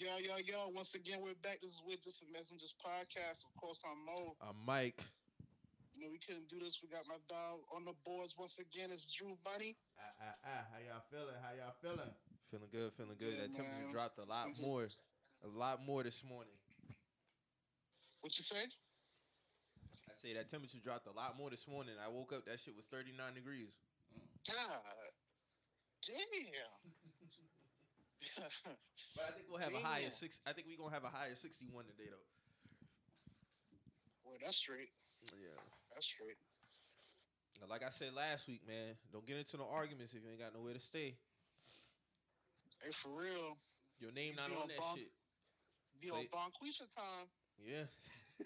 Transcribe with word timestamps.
Yo, 0.00 0.16
yo, 0.16 0.40
yo. 0.48 0.72
Once 0.72 0.96
again, 0.96 1.20
we're 1.20 1.36
back. 1.44 1.60
This 1.60 1.76
is 1.76 1.82
with 1.84 2.00
Just 2.00 2.24
a 2.24 2.26
Messengers 2.32 2.72
podcast. 2.80 3.44
Of 3.44 3.52
course, 3.60 3.84
I'm 3.84 4.00
Mo. 4.08 4.32
I'm 4.40 4.56
Mike. 4.64 4.96
You 5.92 6.00
know, 6.00 6.08
we 6.08 6.16
couldn't 6.16 6.48
do 6.48 6.56
this. 6.56 6.80
We 6.80 6.88
got 6.88 7.04
my 7.04 7.20
dog 7.28 7.60
on 7.68 7.84
the 7.84 7.92
boards 8.00 8.32
once 8.32 8.56
again. 8.56 8.88
It's 8.88 9.04
Drew 9.12 9.36
Money. 9.44 9.76
Ah, 10.00 10.24
ah, 10.24 10.36
ah. 10.40 10.62
How 10.72 10.80
y'all 10.80 11.04
feeling? 11.12 11.36
How 11.44 11.52
y'all 11.52 11.76
feeling? 11.84 12.08
Feeling 12.48 12.72
good, 12.72 12.96
feeling 12.96 13.20
good. 13.20 13.36
Yeah, 13.36 13.44
that 13.44 13.52
temperature 13.52 13.84
man. 13.84 13.92
dropped 13.92 14.16
a 14.16 14.24
lot 14.24 14.48
more. 14.64 14.88
A 15.44 15.50
lot 15.52 15.84
more 15.84 16.00
this 16.00 16.24
morning. 16.24 16.56
What 18.24 18.32
you 18.40 18.44
say? 18.48 18.64
I 18.64 20.14
say 20.16 20.32
that 20.32 20.48
temperature 20.48 20.80
dropped 20.80 21.12
a 21.12 21.12
lot 21.12 21.36
more 21.36 21.52
this 21.52 21.68
morning. 21.68 22.00
I 22.00 22.08
woke 22.08 22.32
up, 22.32 22.48
that 22.48 22.56
shit 22.56 22.72
was 22.72 22.88
39 22.88 23.36
degrees. 23.36 23.76
God 24.48 24.80
damn. 26.08 26.88
But 29.16 29.24
I 29.28 29.32
think 29.32 29.48
we'll 29.48 29.60
have 29.60 29.74
a 29.74 29.80
high 29.80 30.00
Damn. 30.04 30.08
of 30.08 30.14
six. 30.14 30.40
I 30.46 30.52
think 30.52 30.68
we're 30.68 30.76
gonna 30.76 30.94
have 30.94 31.04
a 31.04 31.12
high 31.12 31.28
of 31.32 31.38
61 31.38 31.84
today 31.86 32.08
though. 32.10 32.28
Boy, 34.24 34.36
that's 34.42 34.56
straight. 34.56 34.92
Yeah. 35.40 35.56
That's 35.94 36.06
straight. 36.06 36.36
Like 37.68 37.84
I 37.84 37.90
said 37.90 38.14
last 38.16 38.48
week, 38.48 38.64
man, 38.66 38.96
don't 39.12 39.26
get 39.26 39.36
into 39.36 39.56
no 39.56 39.68
arguments 39.68 40.14
if 40.16 40.24
you 40.24 40.30
ain't 40.32 40.40
got 40.40 40.54
nowhere 40.56 40.72
to 40.72 40.80
stay. 40.80 41.14
Hey, 42.80 42.90
for 42.92 43.12
real. 43.12 43.56
Your 44.00 44.12
name 44.12 44.32
not 44.36 44.48
You 44.48 44.56
on 44.56 44.62
on 44.62 44.68
that 44.68 44.80
bonk? 44.80 44.96
shit. 44.96 45.12
Be 46.00 46.08
on 46.08 46.24
Bonquisha 46.32 46.88
time. 46.96 47.28
Yeah. 47.60 47.84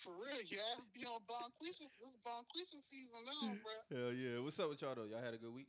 For 0.00 0.16
real, 0.16 0.40
yeah. 0.48 0.76
Be 0.96 1.04
on 1.04 1.20
Bonquisha. 1.28 1.84
It's 1.84 2.16
Bonquisha 2.24 2.80
season 2.80 3.20
now, 3.24 3.52
bro. 3.60 3.76
Hell 3.92 4.12
yeah. 4.12 4.40
What's 4.40 4.58
up 4.60 4.68
with 4.68 4.80
y'all 4.80 4.94
though? 4.94 5.04
Y'all 5.04 5.20
had 5.20 5.34
a 5.34 5.38
good 5.40 5.52
week? 5.52 5.68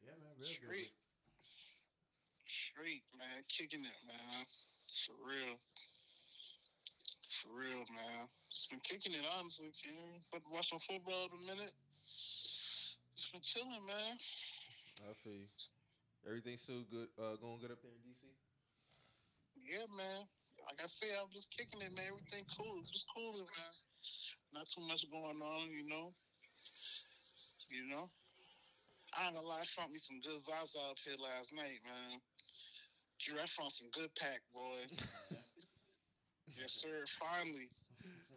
Yeah, 0.00 0.12
man. 0.20 0.32
Real 0.40 0.48
Straight. 0.48 0.92
Straight, 2.54 3.02
man. 3.18 3.42
Kicking 3.50 3.82
it, 3.82 4.00
man. 4.06 4.46
For 4.86 5.18
real. 5.26 5.58
For 7.26 7.50
real, 7.50 7.82
man. 7.90 8.30
Just 8.46 8.70
been 8.70 8.78
kicking 8.86 9.12
it, 9.12 9.26
honestly, 9.26 9.74
King. 9.74 10.22
But 10.30 10.46
watching 10.54 10.78
football 10.78 11.26
in 11.34 11.34
a 11.34 11.42
minute. 11.50 11.74
Just 12.06 13.32
been 13.34 13.42
chilling, 13.42 13.82
man. 13.86 14.14
I 15.02 15.10
feel 15.18 15.34
you. 15.34 15.50
Everything's 16.22 16.62
still 16.62 16.86
good, 16.88 17.10
uh, 17.18 17.34
going 17.42 17.58
good 17.58 17.74
up 17.74 17.82
there 17.82 17.90
in 17.90 18.00
DC? 18.06 18.22
Yeah, 19.58 19.90
man. 19.90 20.22
Like 20.62 20.78
I 20.78 20.86
said, 20.86 21.10
I'm 21.18 21.34
just 21.34 21.50
kicking 21.50 21.82
it, 21.82 21.90
man. 21.98 22.06
Everything 22.06 22.46
cool. 22.54 22.78
It's 22.80 22.94
just 22.94 23.10
cool, 23.10 23.34
man. 23.34 23.72
Not 24.54 24.70
too 24.70 24.86
much 24.86 25.04
going 25.10 25.42
on, 25.42 25.68
you 25.74 25.90
know. 25.90 26.14
You 27.68 27.90
know. 27.90 28.06
I 29.14 29.26
ain't 29.26 29.34
gonna 29.38 29.46
lie, 29.46 29.62
I 29.62 29.66
found 29.66 29.92
me 29.92 29.98
some 29.98 30.18
good 30.22 30.40
Zaza 30.42 30.78
up 30.90 30.98
here 30.98 31.14
last 31.22 31.54
night, 31.54 31.78
man. 31.86 32.18
Drew, 33.20 33.38
on 33.38 33.70
some 33.70 33.88
good 33.92 34.10
pack, 34.18 34.40
boy. 34.52 34.84
yes, 36.58 36.82
sir. 36.82 37.04
Finally. 37.06 37.70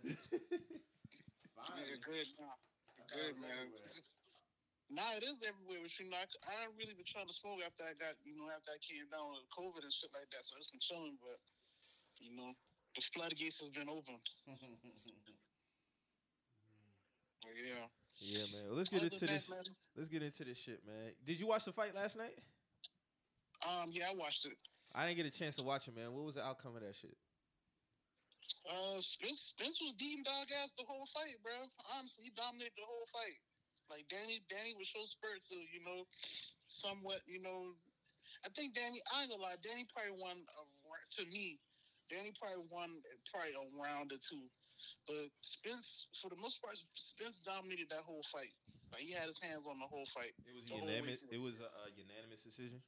Fine. 0.03 1.81
Yeah, 1.81 1.97
good 2.05 2.27
now. 2.39 2.55
Good, 3.09 3.35
man. 3.41 3.67
Nah, 4.87 5.19
it 5.19 5.23
is 5.27 5.43
everywhere, 5.43 5.83
but 5.83 5.91
you 5.99 6.07
know, 6.07 6.15
I, 6.15 6.23
I 6.47 6.63
ain't 6.63 6.71
really 6.79 6.95
been 6.95 7.03
trying 7.03 7.27
to 7.27 7.35
smoke 7.35 7.59
after 7.59 7.83
I 7.83 7.91
got, 7.99 8.15
you 8.23 8.39
know, 8.39 8.47
after 8.47 8.71
I 8.71 8.79
came 8.79 9.03
down 9.11 9.35
with 9.35 9.43
COVID 9.51 9.83
and 9.83 9.91
shit 9.91 10.07
like 10.15 10.31
that. 10.31 10.47
So 10.47 10.55
it's 10.55 10.71
been 10.71 10.79
chilling, 10.79 11.19
but, 11.19 11.35
you 12.23 12.31
know, 12.31 12.55
the 12.95 13.03
floodgates 13.03 13.59
has 13.59 13.67
been 13.67 13.91
open. 13.91 14.15
But 17.43 17.51
yeah. 17.63 17.85
Yeah, 18.19 18.45
man. 18.55 18.75
Let's 18.75 18.89
get 18.89 19.01
Other 19.01 19.13
into 19.13 19.25
this. 19.25 19.49
man, 19.49 19.63
Let's 19.95 20.09
get 20.09 20.23
into 20.23 20.43
this 20.43 20.57
shit, 20.57 20.81
man. 20.85 21.13
Did 21.25 21.39
you 21.39 21.47
watch 21.47 21.63
the 21.65 21.71
fight 21.71 21.95
last 21.95 22.17
night? 22.17 22.35
Um, 23.65 23.89
yeah, 23.89 24.11
I 24.11 24.15
watched 24.15 24.45
it. 24.45 24.57
I 24.93 25.05
didn't 25.05 25.17
get 25.17 25.25
a 25.25 25.33
chance 25.33 25.55
to 25.57 25.63
watch 25.63 25.87
it, 25.87 25.95
man. 25.95 26.13
What 26.13 26.25
was 26.25 26.35
the 26.35 26.45
outcome 26.45 26.75
of 26.75 26.81
that 26.81 26.95
shit? 26.95 27.15
Uh, 28.67 28.99
Spence, 28.99 29.53
Spence 29.55 29.79
was 29.79 29.95
beating 29.95 30.23
dog 30.23 30.51
ass 30.59 30.75
the 30.75 30.83
whole 30.83 31.07
fight, 31.07 31.39
bro. 31.43 31.55
Honestly, 31.95 32.27
he 32.27 32.31
dominated 32.35 32.75
the 32.75 32.87
whole 32.87 33.07
fight. 33.11 33.39
Like 33.87 34.03
Danny, 34.11 34.43
Danny 34.51 34.75
was 34.75 34.91
so 34.91 35.07
spurt 35.07 35.39
to 35.47 35.55
you 35.71 35.79
know, 35.83 36.03
somewhat, 36.67 37.23
you 37.23 37.39
know. 37.39 37.71
I 38.43 38.51
think 38.51 38.75
Danny. 38.75 38.99
I 39.15 39.23
ain't 39.23 39.31
gonna 39.31 39.41
lie, 39.41 39.55
Danny 39.63 39.87
probably 39.87 40.19
won. 40.19 40.35
A, 40.43 40.61
to 41.19 41.23
me, 41.31 41.55
Danny 42.11 42.35
probably 42.35 42.67
won 42.67 42.99
probably 43.31 43.55
a 43.55 43.63
round 43.79 44.11
or 44.11 44.19
two. 44.19 44.43
But 45.07 45.31
Spence, 45.41 46.11
for 46.19 46.27
the 46.29 46.37
most 46.37 46.59
part, 46.59 46.75
Spence 46.93 47.39
dominated 47.41 47.87
that 47.89 48.03
whole 48.03 48.23
fight. 48.27 48.51
Like 48.91 49.01
he 49.03 49.15
had 49.15 49.27
his 49.27 49.39
hands 49.39 49.67
on 49.67 49.79
the 49.79 49.87
whole 49.87 50.05
fight. 50.05 50.35
It 50.43 50.55
was 50.55 50.67
unanimous. 50.67 51.23
It 51.31 51.39
was 51.39 51.55
a, 51.63 51.67
a 51.87 51.91
unanimous 51.95 52.43
decision. 52.43 52.83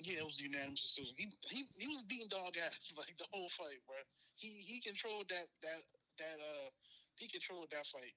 Yeah, 0.00 0.20
it 0.20 0.24
was 0.24 0.40
unanimous 0.40 0.80
decision. 0.82 1.14
He 1.16 1.26
he 1.48 1.64
he 1.78 1.86
was 1.88 2.02
beating 2.02 2.28
dog 2.28 2.56
ass 2.56 2.92
like 2.98 3.16
the 3.18 3.26
whole 3.32 3.48
fight, 3.50 3.80
bro. 3.86 3.96
He 4.36 4.48
he 4.64 4.80
controlled 4.80 5.28
that 5.28 5.46
that 5.62 5.82
that 6.18 6.36
uh 6.40 6.68
he 7.16 7.28
controlled 7.28 7.68
that 7.70 7.86
fight. 7.86 8.14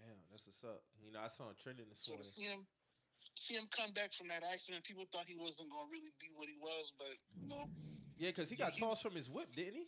Damn, 0.00 0.18
that's 0.30 0.46
what's 0.46 0.64
up. 0.64 0.82
You 1.04 1.12
know, 1.12 1.20
I 1.20 1.28
saw 1.28 1.48
him 1.50 1.56
trending 1.62 1.86
this 1.88 2.02
So 2.02 2.12
to 2.12 2.16
morning. 2.16 2.30
see 2.34 2.44
him 2.50 2.66
see 3.36 3.54
him 3.54 3.68
come 3.70 3.92
back 3.92 4.12
from 4.12 4.28
that 4.28 4.42
accident, 4.42 4.84
people 4.84 5.06
thought 5.12 5.28
he 5.28 5.36
wasn't 5.36 5.70
gonna 5.70 5.88
really 5.90 6.12
be 6.20 6.28
what 6.34 6.48
he 6.48 6.56
was, 6.58 6.92
but 6.98 7.14
you 7.38 7.48
know, 7.48 7.68
Yeah, 8.18 8.30
because 8.30 8.50
he 8.50 8.56
got 8.56 8.72
Yeah, 8.74 8.74
he- 8.74 8.80
tossed 8.80 9.02
from 9.02 9.14
his 9.14 9.28
whip, 9.30 9.54
didn't 9.54 9.74
he? 9.74 9.86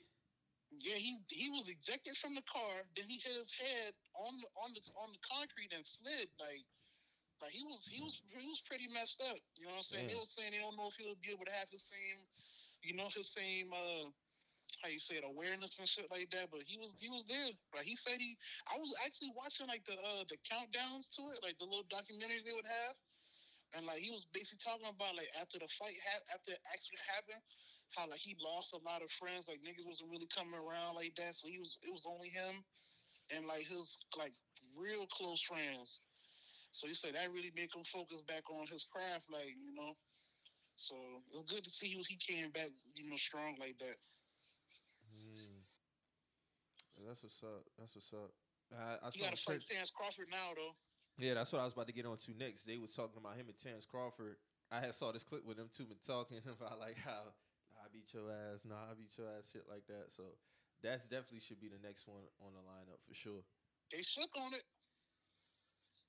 yeah, 0.81 0.97
he 0.97 1.19
he 1.31 1.51
was 1.51 1.69
ejected 1.69 2.17
from 2.17 2.35
the 2.35 2.43
car. 2.43 2.85
Then 2.97 3.07
he 3.09 3.19
hit 3.19 3.35
his 3.37 3.53
head 3.53 3.95
on 4.15 4.39
the 4.41 4.49
on 4.63 4.73
the 4.75 4.83
on 4.97 5.13
the 5.13 5.19
concrete 5.21 5.73
and 5.75 5.87
slid 5.87 6.29
like. 6.39 6.65
Like 7.43 7.51
he 7.51 7.67
was, 7.67 7.83
he 7.91 7.99
was, 8.01 8.23
he 8.31 8.47
was 8.47 8.63
pretty 8.63 8.87
messed 8.95 9.19
up. 9.27 9.37
You 9.59 9.67
know 9.67 9.75
what 9.75 9.83
I'm 9.83 9.91
saying? 9.91 10.07
They 10.07 10.15
Damn. 10.15 10.23
was 10.23 10.31
saying 10.31 10.55
they 10.55 10.63
don't 10.63 10.79
know 10.79 10.89
if 10.89 10.95
he'll 10.95 11.19
be 11.19 11.35
able 11.35 11.45
to 11.45 11.57
have 11.59 11.67
the 11.75 11.83
same, 11.83 12.23
you 12.87 12.95
know, 12.95 13.11
his 13.11 13.35
same, 13.35 13.75
uh, 13.75 14.07
how 14.81 14.89
you 14.89 15.03
say 15.03 15.19
it, 15.19 15.27
awareness 15.27 15.79
and 15.83 15.87
shit 15.91 16.07
like 16.15 16.31
that. 16.31 16.55
But 16.55 16.63
he 16.65 16.79
was, 16.79 16.97
he 17.03 17.11
was 17.11 17.27
there. 17.27 17.51
Like 17.75 17.85
he 17.85 17.99
said, 17.99 18.23
he. 18.23 18.39
I 18.71 18.79
was 18.79 18.95
actually 19.05 19.35
watching 19.35 19.67
like 19.67 19.83
the 19.85 19.99
uh, 19.99 20.23
the 20.31 20.39
countdowns 20.47 21.11
to 21.19 21.35
it, 21.35 21.43
like 21.43 21.59
the 21.59 21.67
little 21.67 21.87
documentaries 21.91 22.47
they 22.47 22.55
would 22.55 22.67
have, 22.71 22.95
and 23.75 23.87
like 23.87 23.99
he 24.01 24.11
was 24.15 24.25
basically 24.31 24.63
talking 24.63 24.89
about 24.89 25.19
like 25.19 25.31
after 25.39 25.59
the 25.59 25.69
fight, 25.71 25.99
ha- 26.03 26.27
after 26.35 26.55
the 26.55 26.61
accident 26.73 27.03
happened, 27.11 27.43
how 27.95 28.07
like 28.09 28.23
he 28.23 28.39
lost 28.39 28.75
a 28.75 28.81
lot 28.87 29.03
of 29.03 29.11
friends. 29.11 29.51
Like 29.51 29.63
niggas 29.67 29.87
wasn't 29.87 30.11
really 30.15 30.31
coming 30.31 30.59
around 30.59 30.95
like 30.95 31.15
that, 31.19 31.35
so 31.35 31.51
he 31.51 31.59
was. 31.59 31.77
It 31.83 31.93
was 31.93 32.07
only 32.07 32.31
him, 32.31 32.63
and 33.35 33.47
like 33.47 33.67
his 33.67 33.99
like 34.17 34.35
real 34.75 35.07
close 35.11 35.43
friends. 35.43 36.01
So 36.73 36.89
he 36.89 36.95
said 36.95 37.15
that 37.15 37.31
really 37.33 37.53
made 37.55 37.69
him 37.73 37.85
focus 37.85 38.23
back 38.23 38.49
on 38.51 38.67
his 38.67 38.85
craft, 38.85 39.29
like 39.31 39.55
you 39.61 39.75
know. 39.75 39.93
So 40.77 40.97
it 41.31 41.37
was 41.37 41.53
good 41.53 41.65
to 41.65 41.71
see 41.71 41.89
he, 41.89 42.01
he 42.09 42.17
came 42.17 42.51
back, 42.51 42.73
you 42.97 43.09
know, 43.09 43.17
strong 43.17 43.57
like 43.61 43.79
that. 43.79 43.97
Hmm. 45.13 45.61
Yeah, 46.97 47.09
That's 47.09 47.23
what's 47.23 47.43
up. 47.45 47.65
That's 47.79 47.95
what's 47.95 48.13
up. 48.13 48.33
I, 48.73 48.97
I 49.05 49.09
got 49.21 49.37
to 49.37 49.43
fight 49.43 49.61
Terrence 49.69 49.93
Crawford 49.93 50.29
now, 50.33 50.57
though. 50.57 50.73
Yeah, 51.21 51.35
that's 51.35 51.53
what 51.53 51.61
I 51.61 51.69
was 51.69 51.75
about 51.77 51.87
to 51.89 51.93
get 51.93 52.09
on 52.09 52.17
to 52.17 52.33
next. 52.33 52.65
They 52.65 52.81
was 52.81 52.97
talking 52.97 53.21
about 53.21 53.37
him 53.37 53.47
and 53.53 53.59
Terrence 53.61 53.85
Crawford. 53.85 54.41
I 54.73 54.81
had 54.81 54.97
saw 54.97 55.13
this 55.13 55.23
clip 55.23 55.45
with 55.45 55.61
them 55.61 55.69
two 55.69 55.85
been 55.85 56.01
talking 56.01 56.41
about 56.49 56.81
like 56.81 56.97
how 56.97 57.37
I 57.77 57.93
beat 57.93 58.09
your 58.17 58.33
ass, 58.33 58.65
nah, 58.65 58.89
I 58.89 58.97
beat 58.97 59.13
your 59.21 59.29
ass, 59.29 59.45
shit 59.53 59.69
like 59.69 59.85
that. 59.93 60.09
So 60.17 60.41
that's 60.81 61.05
definitely 61.05 61.45
should 61.45 61.61
be 61.61 61.69
the 61.69 61.83
next 61.85 62.09
one 62.09 62.25
on 62.41 62.57
the 62.57 62.65
lineup 62.65 63.05
for 63.05 63.13
sure. 63.13 63.45
They 63.93 64.01
shook 64.01 64.33
on 64.41 64.55
it. 64.57 64.65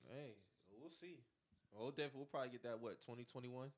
Hey, 0.08 0.40
we'll 0.84 0.92
see. 1.00 1.16
We'll 1.72 1.96
definitely 1.96 2.28
we'll 2.28 2.30
probably 2.30 2.52
get 2.52 2.62
that 2.68 2.76
what 2.76 3.00
twenty 3.00 3.24
twenty 3.24 3.48
one. 3.48 3.72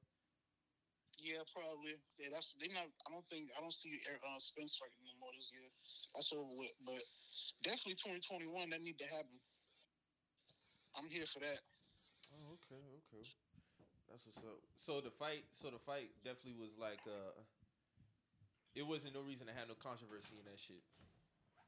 Yeah, 1.23 1.41
probably. 1.49 1.97
Yeah, 2.21 2.29
that's 2.29 2.59
they 2.61 2.69
not. 2.75 2.91
I 3.07 3.09
don't 3.09 3.25
think 3.31 3.49
I 3.57 3.63
don't 3.63 3.73
see 3.73 3.95
uh, 4.11 4.37
Spence 4.43 4.77
fighting 4.77 5.01
no 5.07 5.15
more 5.17 5.33
this 5.33 5.55
year. 5.55 5.65
That's 6.13 6.29
over 6.35 6.51
with. 6.59 6.77
But 6.85 7.01
definitely 7.65 7.97
2021. 7.97 8.53
That 8.69 8.85
need 8.85 9.01
to 9.01 9.09
happen. 9.09 9.33
I'm 10.93 11.09
here 11.09 11.25
for 11.25 11.41
that. 11.41 11.61
Oh, 12.37 12.61
okay, 12.61 12.85
okay. 13.09 13.25
That's 14.13 14.29
what's 14.29 14.45
up. 14.45 14.61
So 14.77 15.01
the 15.01 15.15
fight, 15.15 15.49
so 15.57 15.73
the 15.73 15.81
fight 15.81 16.13
definitely 16.21 16.61
was 16.61 16.77
like 16.77 17.01
uh 17.09 17.33
it 18.77 18.85
wasn't 18.85 19.17
no 19.17 19.25
reason 19.25 19.49
to 19.49 19.57
have 19.57 19.73
no 19.73 19.77
controversy 19.81 20.37
in 20.37 20.45
that 20.45 20.61
shit. 20.61 20.85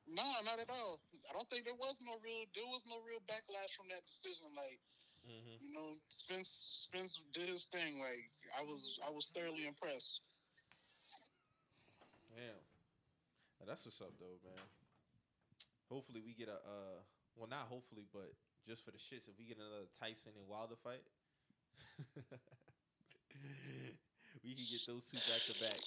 Nah, 0.08 0.44
not 0.44 0.60
at 0.60 0.68
all. 0.68 1.00
I 1.28 1.32
don't 1.32 1.48
think 1.48 1.64
there 1.64 1.76
was 1.76 2.00
no 2.04 2.20
real. 2.20 2.44
There 2.52 2.68
was 2.68 2.84
no 2.84 3.00
real 3.00 3.20
backlash 3.24 3.72
from 3.76 3.88
that 3.92 4.04
decision. 4.04 4.48
Like 4.56 4.80
Mm-hmm. 5.28 5.58
you 5.60 5.72
know, 5.74 5.94
Spence 6.02 6.50
Spence 6.88 7.20
did 7.32 7.48
his 7.48 7.64
thing. 7.66 8.00
Like 8.00 8.30
I 8.58 8.62
was 8.62 8.98
I 9.06 9.10
was 9.10 9.30
thoroughly 9.34 9.66
impressed. 9.66 10.20
Damn. 12.34 12.60
Now, 13.60 13.66
that's 13.66 13.84
what's 13.84 14.00
up 14.00 14.12
though, 14.18 14.38
man. 14.44 14.68
Hopefully 15.90 16.20
we 16.24 16.34
get 16.34 16.48
a 16.48 16.56
uh 16.56 17.00
well 17.36 17.48
not 17.48 17.68
hopefully, 17.68 18.06
but 18.12 18.32
just 18.66 18.84
for 18.84 18.90
the 18.92 18.98
shits, 18.98 19.28
if 19.28 19.36
we 19.38 19.46
get 19.46 19.56
another 19.58 19.88
Tyson 19.98 20.32
and 20.36 20.46
Wilder 20.48 20.76
fight, 20.84 21.02
we 24.44 24.54
can 24.54 24.64
get 24.68 24.84
those 24.86 25.04
two 25.08 25.20
back 25.28 25.42
to 25.48 25.54
back. 25.60 25.80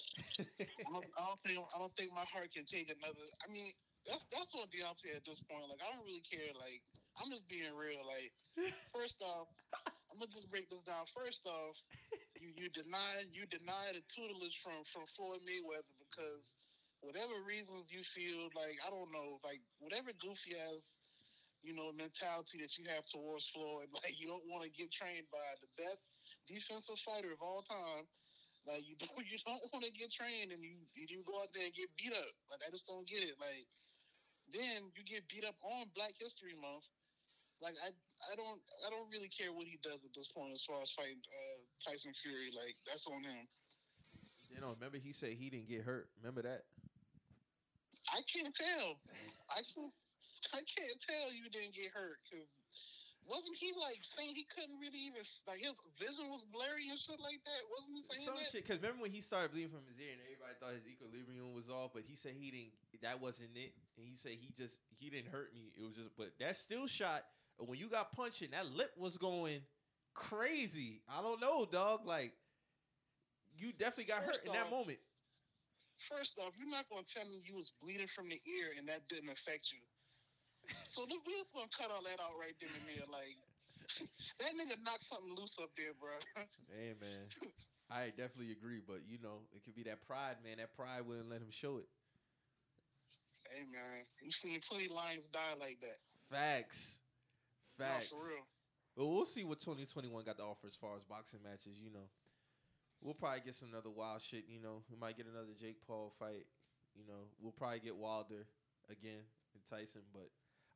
I 0.86 0.90
don't, 0.92 1.06
I 1.18 1.22
don't 1.30 1.42
think 1.46 1.58
I 1.74 1.78
don't 1.78 1.94
think 1.96 2.10
my 2.14 2.26
heart 2.26 2.50
can 2.54 2.66
take 2.66 2.90
another. 2.90 3.26
I 3.46 3.52
mean, 3.52 3.70
that's 4.06 4.26
that's 4.34 4.54
what 4.54 4.70
Deontay 4.74 5.14
at 5.16 5.26
this 5.26 5.42
point. 5.46 5.70
Like 5.70 5.82
I 5.82 5.90
don't 5.94 6.06
really 6.06 6.26
care. 6.26 6.50
Like 6.58 6.82
I'm 7.22 7.30
just 7.30 7.48
being 7.48 7.70
real. 7.78 8.02
Like 8.06 8.34
first 8.94 9.22
off, 9.22 9.48
I'm 10.12 10.20
gonna 10.20 10.32
just 10.32 10.52
break 10.52 10.70
this 10.70 10.84
down. 10.84 11.08
First 11.08 11.48
off, 11.48 11.80
you 12.36 12.50
you 12.56 12.68
deny 12.70 13.24
you 13.32 13.46
deny 13.48 13.94
the 13.94 14.04
tutelage 14.12 14.60
from 14.60 14.84
from 14.84 15.06
Floyd 15.06 15.40
Mayweather 15.48 15.96
because 16.04 16.58
whatever 17.00 17.34
reasons 17.48 17.94
you 17.94 18.04
feel 18.04 18.52
like 18.54 18.78
I 18.86 18.90
don't 18.90 19.12
know 19.14 19.40
like 19.46 19.62
whatever 19.80 20.12
goofy 20.20 20.54
ass 20.70 21.00
you 21.64 21.74
know 21.74 21.94
mentality 21.94 22.62
that 22.62 22.78
you 22.78 22.86
have 22.90 23.06
towards 23.06 23.50
Floyd 23.50 23.90
like 24.04 24.20
you 24.20 24.28
don't 24.28 24.46
want 24.50 24.66
to 24.66 24.72
get 24.74 24.92
trained 24.92 25.30
by 25.32 25.48
the 25.62 25.70
best 25.80 26.10
defensive 26.50 27.00
fighter 27.00 27.32
of 27.32 27.42
all 27.42 27.64
time. 27.64 28.06
Like 28.68 28.84
you 28.84 28.98
don't 29.02 29.24
you 29.24 29.40
don't 29.48 29.64
want 29.72 29.86
to 29.86 29.94
get 29.96 30.12
trained 30.12 30.52
and 30.52 30.62
you 30.62 30.76
you 30.94 31.24
go 31.24 31.40
out 31.40 31.54
there 31.56 31.66
and 31.66 31.74
get 31.74 31.88
beat 31.96 32.14
up. 32.14 32.34
Like 32.52 32.62
I 32.68 32.70
just 32.70 32.90
don't 32.90 33.08
get 33.08 33.24
it. 33.24 33.40
Like 33.40 33.66
then 34.52 34.92
you 34.98 35.06
get 35.08 35.24
beat 35.32 35.48
up 35.48 35.56
on 35.64 35.88
Black 35.96 36.12
History 36.20 36.58
Month 36.60 36.90
like 37.62 37.78
I 37.86 37.94
I 38.32 38.36
don't 38.36 38.60
I 38.86 38.90
don't 38.90 39.10
really 39.14 39.30
care 39.30 39.54
what 39.54 39.66
he 39.66 39.78
does 39.82 40.04
at 40.04 40.14
this 40.14 40.28
point 40.28 40.52
as 40.54 40.66
far 40.66 40.82
as 40.82 40.92
fighting 40.92 41.22
uh, 41.22 41.62
Tyson 41.80 42.14
Fury. 42.14 42.52
Like 42.52 42.76
that's 42.86 43.08
on 43.08 43.24
him. 43.24 43.46
You 44.50 44.60
know, 44.60 44.74
remember 44.76 44.98
he 44.98 45.14
said 45.14 45.38
he 45.38 45.50
didn't 45.50 45.70
get 45.70 45.82
hurt. 45.82 46.10
Remember 46.20 46.42
that? 46.44 46.66
I 48.12 48.20
can't 48.28 48.54
tell. 48.54 49.00
I 49.50 49.62
can't. 49.64 49.94
I 50.52 50.62
can't 50.66 50.98
tell 51.00 51.32
you 51.32 51.48
didn't 51.54 51.78
get 51.78 51.94
hurt 51.94 52.18
because 52.26 52.50
wasn't 53.30 53.56
he 53.56 53.72
like 53.78 54.02
saying 54.02 54.34
he 54.34 54.44
couldn't 54.50 54.76
really 54.82 54.98
even 55.08 55.22
like 55.46 55.62
his 55.62 55.78
vision 55.96 56.28
was 56.34 56.44
blurry 56.50 56.90
and 56.90 56.98
shit 56.98 57.22
like 57.22 57.40
that? 57.46 57.62
Wasn't 57.70 57.94
he 57.94 58.04
saying 58.04 58.26
Some 58.26 58.36
that? 58.42 58.50
shit. 58.52 58.66
Because 58.66 58.82
remember 58.82 59.06
when 59.06 59.14
he 59.14 59.22
started 59.22 59.54
bleeding 59.54 59.72
from 59.72 59.86
his 59.88 60.02
ear 60.02 60.18
and 60.18 60.22
everybody 60.26 60.58
thought 60.58 60.74
his 60.76 60.90
equilibrium 60.90 61.54
was 61.54 61.70
off, 61.70 61.94
but 61.94 62.04
he 62.04 62.18
said 62.18 62.34
he 62.36 62.50
didn't. 62.50 62.74
That 63.06 63.22
wasn't 63.22 63.54
it, 63.56 63.72
and 63.98 64.04
he 64.04 64.18
said 64.18 64.36
he 64.42 64.52
just 64.58 64.82
he 64.98 65.14
didn't 65.14 65.30
hurt 65.30 65.54
me. 65.54 65.72
It 65.78 65.82
was 65.86 65.96
just, 65.96 66.12
but 66.18 66.34
that 66.42 66.58
still 66.58 66.86
shot 66.90 67.24
when 67.58 67.78
you 67.78 67.90
got 67.90 68.12
punched, 68.16 68.42
and 68.42 68.54
that 68.54 68.68
lip 68.68 68.92
was 68.98 69.18
going 69.18 69.62
crazy. 70.14 71.02
I 71.10 71.22
don't 71.22 71.40
know, 71.40 71.66
dog. 71.66 72.06
Like 72.06 72.34
you 73.58 73.72
definitely 73.74 74.06
got 74.06 74.26
First 74.26 74.42
hurt 74.42 74.48
in 74.48 74.54
that 74.54 74.70
moment. 74.72 75.00
First 75.98 76.40
off, 76.42 76.54
you're 76.58 76.72
not 76.72 76.90
gonna 76.90 77.06
tell 77.06 77.26
me 77.26 77.42
you 77.46 77.56
was 77.56 77.72
bleeding 77.82 78.08
from 78.08 78.28
the 78.30 78.42
ear 78.50 78.74
and 78.78 78.88
that 78.90 79.08
didn't 79.08 79.30
affect 79.30 79.72
you. 79.72 79.80
So 80.88 81.06
we're 81.06 81.38
just 81.38 81.54
gonna 81.54 81.70
cut 81.70 81.92
all 81.92 82.02
that 82.04 82.18
out 82.22 82.38
right 82.40 82.56
then 82.60 82.70
and 82.74 82.86
there. 82.90 83.06
Like 83.06 83.38
that 84.40 84.54
nigga 84.58 84.82
knocked 84.84 85.04
something 85.04 85.36
loose 85.38 85.58
up 85.62 85.70
there, 85.78 85.94
bro. 86.00 86.18
Hey 86.70 86.94
man, 87.00 87.30
I 87.92 88.10
definitely 88.10 88.52
agree, 88.54 88.82
but 88.86 89.02
you 89.08 89.18
know 89.22 89.46
it 89.54 89.64
could 89.64 89.76
be 89.76 89.84
that 89.84 90.02
pride, 90.08 90.38
man. 90.44 90.58
That 90.58 90.76
pride 90.76 91.06
wouldn't 91.06 91.30
let 91.30 91.42
him 91.42 91.52
show 91.52 91.78
it. 91.78 91.90
hey 93.52 93.66
man, 93.72 94.06
you 94.24 94.32
seen 94.32 94.60
plenty 94.68 94.86
of 94.86 94.92
lions 94.98 95.28
die 95.28 95.58
like 95.60 95.78
that. 95.82 96.00
Facts, 96.32 97.01
No, 97.80 97.86
facts. 97.86 98.08
for 98.08 98.20
real. 98.28 98.46
But 98.96 99.08
we'll 99.08 99.26
see 99.26 99.44
what 99.44 99.60
2021 99.60 100.24
got 100.26 100.38
to 100.38 100.44
offer 100.44 100.68
as 100.68 100.76
far 100.76 100.96
as 100.96 101.04
boxing 101.04 101.40
matches. 101.44 101.80
You 101.80 101.92
know, 101.92 102.08
we'll 103.02 103.14
probably 103.16 103.42
get 103.46 103.56
some 103.56 103.70
other 103.78 103.90
wild 103.90 104.22
shit. 104.22 104.46
You 104.48 104.60
know, 104.60 104.84
we 104.92 104.98
might 105.00 105.16
get 105.18 105.28
another 105.28 105.56
Jake 105.60 105.78
Paul 105.88 106.12
fight. 106.20 106.46
You 106.94 107.08
know, 107.08 107.32
we'll 107.40 107.56
probably 107.56 107.80
get 107.80 107.96
Wilder 107.96 108.44
again 108.92 109.24
and 109.56 109.64
Tyson, 109.70 110.04
but 110.12 110.28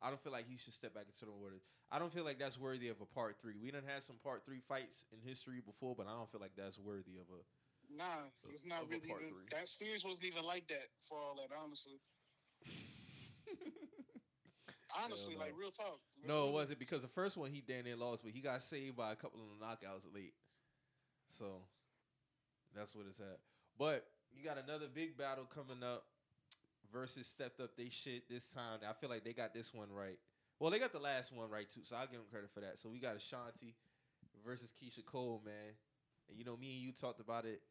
I 0.01 0.07
don't 0.07 0.21
feel 0.23 0.31
like 0.31 0.47
he 0.47 0.55
should 0.55 0.73
step 0.73 0.93
back 0.95 1.11
into 1.11 1.25
the 1.25 1.35
waters. 1.35 1.67
I 1.91 1.99
don't 1.99 2.11
feel 2.11 2.23
like 2.23 2.39
that's 2.39 2.57
worthy 2.57 2.87
of 2.87 3.01
a 3.01 3.05
part 3.05 3.35
three. 3.41 3.59
We 3.59 3.71
done 3.71 3.83
had 3.85 4.01
some 4.01 4.15
part 4.23 4.45
three 4.45 4.61
fights 4.63 5.05
in 5.11 5.19
history 5.19 5.59
before, 5.59 5.95
but 5.95 6.07
I 6.07 6.15
don't 6.15 6.31
feel 6.31 6.39
like 6.39 6.55
that's 6.55 6.79
worthy 6.79 7.19
of 7.19 7.27
a. 7.35 7.43
Nah, 7.91 8.25
it's 8.49 8.65
not 8.65 8.83
Of 8.83 8.89
really 8.89 9.07
part 9.07 9.21
even 9.21 9.35
three. 9.35 9.45
that 9.51 9.67
series 9.67 10.03
wasn't 10.03 10.23
even 10.25 10.43
like 10.43 10.67
that 10.69 10.87
for 11.03 11.19
all 11.19 11.35
that, 11.35 11.53
honestly. 11.53 11.99
Honestly, 14.95 15.35
like 15.35 15.51
real 15.59 15.71
talk. 15.75 15.99
No, 16.27 16.47
it 16.47 16.53
wasn't 16.53 16.79
because 16.79 17.01
the 17.01 17.07
first 17.07 17.37
one 17.37 17.51
he 17.51 17.61
damn 17.65 17.83
near 17.83 17.95
lost, 17.95 18.23
but 18.23 18.33
he 18.33 18.41
got 18.41 18.61
saved 18.61 18.95
by 18.97 19.11
a 19.11 19.15
couple 19.15 19.39
of 19.39 19.59
knockouts 19.59 20.05
late. 20.13 20.33
So 21.37 21.45
that's 22.75 22.95
what 22.95 23.05
it's 23.07 23.19
at. 23.19 23.39
But 23.77 24.05
you 24.35 24.43
got 24.43 24.57
another 24.57 24.87
big 24.93 25.17
battle 25.17 25.45
coming 25.53 25.83
up. 25.83 26.05
Verzuz 26.93 27.25
stepped 27.25 27.59
up 27.59 27.71
they 27.77 27.89
shit 27.89 28.29
this 28.29 28.45
time. 28.47 28.79
I 28.87 28.93
feel 28.93 29.09
like 29.09 29.23
they 29.23 29.33
got 29.33 29.53
this 29.53 29.73
one 29.73 29.87
right. 29.91 30.17
Well, 30.59 30.71
they 30.71 30.79
got 30.79 30.93
the 30.93 30.99
last 30.99 31.33
one 31.33 31.49
right 31.49 31.69
too, 31.69 31.81
so 31.83 31.95
I'll 31.95 32.07
give 32.07 32.19
them 32.19 32.27
credit 32.31 32.49
for 32.53 32.61
that. 32.61 32.79
So 32.79 32.89
we 32.89 32.99
got 32.99 33.15
Ashanti 33.15 33.75
versus 34.45 34.71
Keyshia 34.71 35.05
Cole, 35.05 35.41
man. 35.45 35.75
And 36.29 36.39
you 36.39 36.45
know, 36.45 36.55
me 36.57 36.73
and 36.73 36.81
you 36.81 36.91
talked 36.91 37.19
about 37.19 37.45
it 37.45 37.61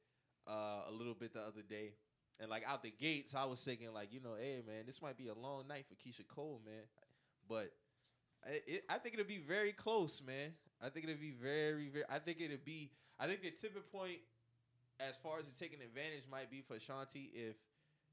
uh, 0.46 0.82
a 0.88 0.92
little 0.92 1.14
bit 1.14 1.32
the 1.32 1.40
other 1.40 1.62
day. 1.68 1.92
And 2.40 2.50
like 2.50 2.64
out 2.66 2.82
the 2.82 2.92
gates, 2.98 3.34
I 3.34 3.44
was 3.44 3.60
thinking 3.60 3.92
like, 3.92 4.12
you 4.12 4.20
know, 4.20 4.34
hey 4.38 4.62
man, 4.66 4.84
this 4.86 5.00
might 5.00 5.16
be 5.16 5.28
a 5.28 5.34
long 5.34 5.66
night 5.68 5.86
for 5.88 5.94
Keyshia 5.94 6.26
Cole, 6.28 6.60
man. 6.64 6.82
But 7.48 7.72
I, 8.46 8.60
it, 8.66 8.84
I 8.88 8.98
think 8.98 9.14
it'll 9.14 9.26
be 9.26 9.38
very 9.38 9.72
close, 9.72 10.20
man. 10.24 10.52
I 10.82 10.90
think 10.90 11.06
it'll 11.06 11.20
be 11.20 11.32
very, 11.32 11.88
very. 11.88 12.04
I 12.10 12.18
think 12.18 12.40
it'll 12.40 12.56
be. 12.64 12.90
I 13.18 13.26
think 13.26 13.42
the 13.42 13.50
tipping 13.50 13.82
point, 13.92 14.18
as 15.00 15.16
far 15.16 15.38
as 15.38 15.46
it 15.46 15.56
taking 15.56 15.80
advantage, 15.80 16.24
might 16.30 16.50
be 16.50 16.60
for 16.60 16.76
Shanti 16.76 17.30
if, 17.32 17.56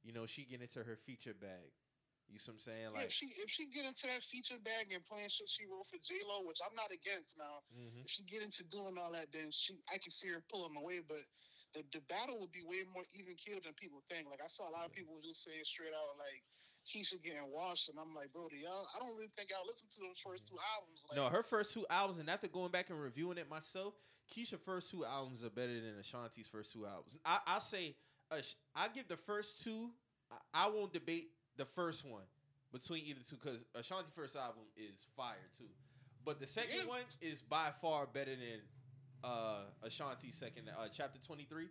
you 0.04 0.14
know, 0.14 0.26
she 0.26 0.46
get 0.46 0.62
into 0.62 0.84
her 0.84 0.96
feature 0.96 1.34
bag. 1.34 1.74
You 2.32 2.40
see 2.40 2.48
what 2.56 2.64
I'm 2.64 2.64
saying? 2.64 2.88
Yeah, 2.96 3.04
Like, 3.04 3.12
if 3.12 3.14
she 3.14 3.28
if 3.44 3.52
she 3.52 3.68
get 3.68 3.84
into 3.84 4.08
that 4.08 4.24
feature 4.24 4.56
bag 4.64 4.96
and 4.96 5.04
playing 5.04 5.28
shit 5.28 5.52
she 5.52 5.68
wrote 5.68 5.84
for 5.92 6.00
J 6.00 6.24
Lo, 6.24 6.48
which 6.48 6.64
I'm 6.64 6.72
not 6.80 6.88
against 6.96 7.36
now. 7.36 7.60
mhm. 7.76 8.08
If 8.08 8.10
she 8.10 8.24
get 8.24 8.40
into 8.40 8.64
doing 8.72 8.96
all 8.96 9.12
that, 9.12 9.28
then 9.36 9.52
she 9.52 9.76
I 9.92 10.00
can 10.00 10.16
see 10.16 10.32
her 10.32 10.40
pulling 10.48 10.80
away. 10.80 11.04
But 11.04 11.28
the, 11.76 11.84
the 11.92 12.00
battle 12.08 12.40
would 12.40 12.56
be 12.56 12.64
way 12.64 12.88
more 12.88 13.04
even 13.20 13.36
killed 13.36 13.68
than 13.68 13.76
people 13.76 14.00
think. 14.08 14.32
Like 14.32 14.40
I 14.40 14.48
saw 14.48 14.64
a 14.70 14.72
lot 14.72 14.88
of 14.88 14.96
people 14.96 15.20
just 15.20 15.44
saying 15.44 15.68
straight 15.68 15.92
out 15.92 16.16
like 16.16 16.40
Keyshia 16.88 17.22
getting 17.24 17.40
washed, 17.52 17.90
and 17.90 17.98
I'm 18.00 18.14
like, 18.16 18.34
bro, 18.34 18.48
do 18.50 18.56
y'all? 18.56 18.88
I 18.96 19.00
don't 19.00 19.16
really 19.16 19.30
think 19.36 19.50
y'all 19.52 19.66
listen 19.68 19.88
to 19.96 20.00
those 20.02 20.20
first 20.20 20.48
two 20.48 20.58
albums. 20.76 21.06
Like, 21.10 21.18
no, 21.18 21.26
her 21.30 21.44
first 21.44 21.74
two 21.74 21.86
albums, 21.90 22.20
and 22.20 22.30
after 22.30 22.48
going 22.48 22.72
back 22.72 22.90
and 22.90 23.00
reviewing 23.00 23.38
it 23.38 23.50
myself, 23.50 23.94
Keyshia 24.34 24.60
first 24.60 24.90
two 24.92 25.06
albums 25.06 25.44
are 25.44 25.50
better 25.50 25.74
than 25.74 25.94
Ashanti's 26.00 26.48
first 26.48 26.74
two 26.74 26.86
albums. 26.86 27.18
I 27.26 27.40
I 27.46 27.60
say, 27.60 27.96
I 28.76 28.88
give 28.88 29.08
the 29.08 29.18
first 29.18 29.64
two. 29.64 29.90
I, 30.32 30.66
I 30.66 30.70
won't 30.70 30.94
debate 30.94 31.30
the 31.58 31.66
first 31.66 32.06
one 32.06 32.24
between 32.72 33.04
either 33.06 33.20
two 33.30 33.36
because 33.36 33.66
Ashanti's 33.76 34.14
first 34.16 34.36
album 34.36 34.64
is 34.78 35.06
fire 35.18 35.50
too, 35.58 35.66
but 36.26 36.40
the 36.40 36.48
second 36.48 36.80
Yeah. 36.84 36.88
one 36.88 37.02
is 37.22 37.42
by 37.42 37.72
far 37.82 38.06
better 38.08 38.32
than 38.36 38.62
uh 39.24 39.66
Ashanti's 39.86 40.36
second 40.38 40.70
uh, 40.70 40.88
chapter 40.92 41.20
twenty 41.20 41.44
three. 41.44 41.68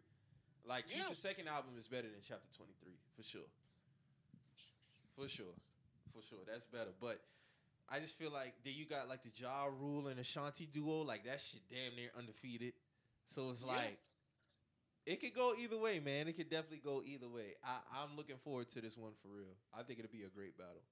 Like 0.66 0.84
Yeah. 0.88 1.04
Keyshia's 1.04 1.18
second 1.18 1.48
album 1.48 1.70
is 1.78 1.88
better 1.88 2.08
than 2.08 2.20
chapter 2.22 2.46
twenty 2.54 2.74
three 2.82 2.98
for 3.16 3.22
sure. 3.22 3.48
For 5.20 5.28
sure, 5.28 5.56
for 6.14 6.22
sure, 6.22 6.40
that's 6.46 6.66
better. 6.66 6.92
But 7.00 7.20
I 7.88 8.00
just 8.00 8.16
feel 8.18 8.30
like 8.32 8.54
then 8.64 8.74
you 8.76 8.86
got 8.86 9.08
like 9.08 9.22
the 9.22 9.30
Ja 9.36 9.66
Rule 9.66 10.08
and 10.08 10.20
Ashanti 10.20 10.66
duo, 10.66 11.02
like 11.02 11.24
that 11.24 11.40
shit 11.40 11.62
damn 11.70 11.96
near 11.96 12.10
undefeated. 12.16 12.74
So 13.26 13.50
it's 13.50 13.64
Yeah. 13.68 13.76
like 13.76 13.98
it 15.06 15.20
could 15.20 15.34
go 15.34 15.54
either 15.54 15.78
way, 15.78 16.00
man. 16.00 16.28
It 16.28 16.36
could 16.36 16.50
definitely 16.50 16.82
go 16.84 17.02
either 17.04 17.28
way. 17.28 17.54
I, 17.64 17.78
I'm 18.02 18.16
looking 18.16 18.38
forward 18.38 18.70
to 18.70 18.80
this 18.80 18.96
one 18.96 19.12
for 19.22 19.28
real. 19.28 19.56
I 19.74 19.82
think 19.82 19.98
it'll 20.00 20.12
be 20.12 20.24
a 20.24 20.28
great 20.28 20.56
battle. 20.56 20.82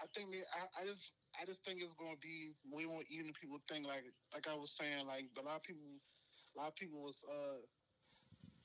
I 0.00 0.06
think 0.14 0.30
I, 0.54 0.82
I 0.82 0.86
just 0.86 1.12
I 1.40 1.44
just 1.44 1.64
think 1.64 1.82
it's 1.82 1.94
gonna 1.94 2.16
be 2.20 2.54
way 2.70 2.84
more 2.86 3.02
even 3.10 3.26
than 3.26 3.34
people 3.34 3.58
think. 3.68 3.86
Like 3.86 4.04
like 4.34 4.48
I 4.48 4.54
was 4.54 4.72
saying, 4.76 5.06
like 5.06 5.26
a 5.38 5.42
lot 5.42 5.56
of 5.56 5.62
people 5.62 6.00
a 6.56 6.58
lot 6.60 6.68
of 6.68 6.76
people 6.76 7.02
was 7.02 7.24
uh 7.28 7.60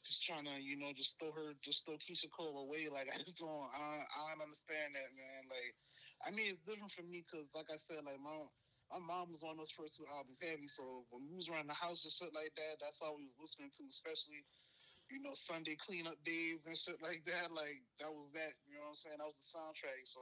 just 0.03 0.23
trying 0.23 0.45
to, 0.45 0.55
you 0.59 0.75
know, 0.75 0.91
just 0.95 1.17
throw 1.19 1.31
her 1.31 1.55
just 1.63 1.83
throw 1.87 1.95
Keyshia 1.99 2.29
Cole 2.31 2.67
away. 2.67 2.87
Like 2.91 3.07
I 3.15 3.17
just 3.19 3.39
don't 3.39 3.67
I, 3.73 4.03
I 4.03 4.19
don't 4.31 4.43
understand 4.43 4.95
that 4.95 5.09
man. 5.15 5.41
Like 5.49 5.73
I 6.23 6.31
mean 6.31 6.51
it's 6.51 6.63
different 6.63 6.91
for 6.91 7.03
me 7.03 7.23
because 7.23 7.49
like 7.55 7.67
I 7.71 7.79
said, 7.79 8.03
like 8.05 8.19
my 8.19 8.35
my 8.91 9.01
mom 9.01 9.33
was 9.33 9.41
on 9.41 9.57
those 9.57 9.73
first 9.73 9.97
two 9.97 10.05
albums 10.11 10.37
heavy, 10.43 10.69
so 10.69 11.07
when 11.09 11.25
we 11.25 11.33
was 11.33 11.49
around 11.49 11.65
the 11.65 11.73
house 11.73 12.05
and 12.05 12.13
shit 12.13 12.35
like 12.35 12.53
that, 12.53 12.77
that's 12.77 13.01
all 13.01 13.17
we 13.17 13.25
was 13.25 13.39
listening 13.41 13.73
to, 13.79 13.83
especially 13.89 14.45
you 15.11 15.19
know, 15.19 15.35
Sunday 15.35 15.75
cleanup 15.75 16.17
days 16.23 16.63
and 16.65 16.77
shit 16.77 16.97
like 17.03 17.21
that. 17.27 17.51
Like 17.51 17.81
that 17.99 18.11
was 18.11 18.31
that, 18.37 18.53
you 18.69 18.77
know 18.77 18.91
what 18.91 18.95
I'm 18.95 19.01
saying? 19.01 19.19
That 19.19 19.29
was 19.29 19.39
the 19.39 19.49
soundtrack. 19.55 20.03
So 20.05 20.21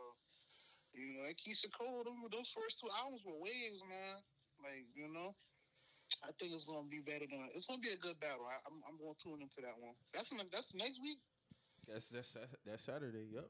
you 0.94 1.16
know, 1.16 1.24
that 1.24 1.40
Keyshia 1.40 1.72
Cole, 1.72 2.04
those 2.04 2.52
first 2.52 2.80
two 2.80 2.92
albums 2.92 3.24
were 3.24 3.40
waves, 3.40 3.80
man. 3.88 4.20
Like, 4.60 4.86
you 4.94 5.08
know, 5.10 5.34
I 6.24 6.32
think 6.40 6.54
it's 6.54 6.66
gonna 6.66 6.88
be 6.90 7.00
better 7.00 7.26
than 7.30 7.50
it's 7.56 7.66
gonna 7.66 7.80
be 7.80 7.90
a 7.90 7.98
good 7.98 8.20
battle. 8.20 8.46
I, 8.46 8.60
I'm 8.68 8.84
I'm 8.88 8.98
gonna 9.00 9.18
tune 9.18 9.42
into 9.42 9.62
that 9.62 9.78
one. 9.80 9.96
That's 10.14 10.32
in, 10.32 10.40
that's 10.52 10.74
next 10.76 11.00
week. 11.02 11.20
That's 11.88 12.10
that's 12.10 12.36
that's 12.66 12.84
Saturday. 12.84 13.28
Yep. 13.32 13.48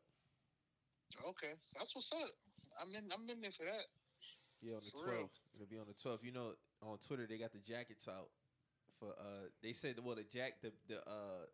Okay, 1.28 1.54
that's 1.78 1.96
what's 1.96 2.12
up. 2.14 2.30
I'm 2.80 2.94
in 2.96 3.12
I'm 3.12 3.28
in 3.30 3.42
there 3.42 3.52
for 3.52 3.66
that. 3.66 3.86
Yeah, 4.62 4.76
on 4.78 4.82
the 4.86 4.92
12th. 4.92 5.36
It'll 5.56 5.68
be 5.68 5.78
on 5.78 5.88
the 5.90 5.98
12th. 5.98 6.24
You 6.24 6.32
know, 6.32 6.54
on 6.82 6.98
Twitter 7.00 7.26
they 7.28 7.38
got 7.38 7.52
the 7.52 7.60
jackets 7.60 8.08
out 8.08 8.30
for 9.00 9.10
uh 9.20 9.50
they 9.64 9.74
said 9.74 9.96
well 10.04 10.16
the 10.16 10.24
jack 10.24 10.62
the 10.62 10.72
the 10.88 11.00
uh 11.10 11.46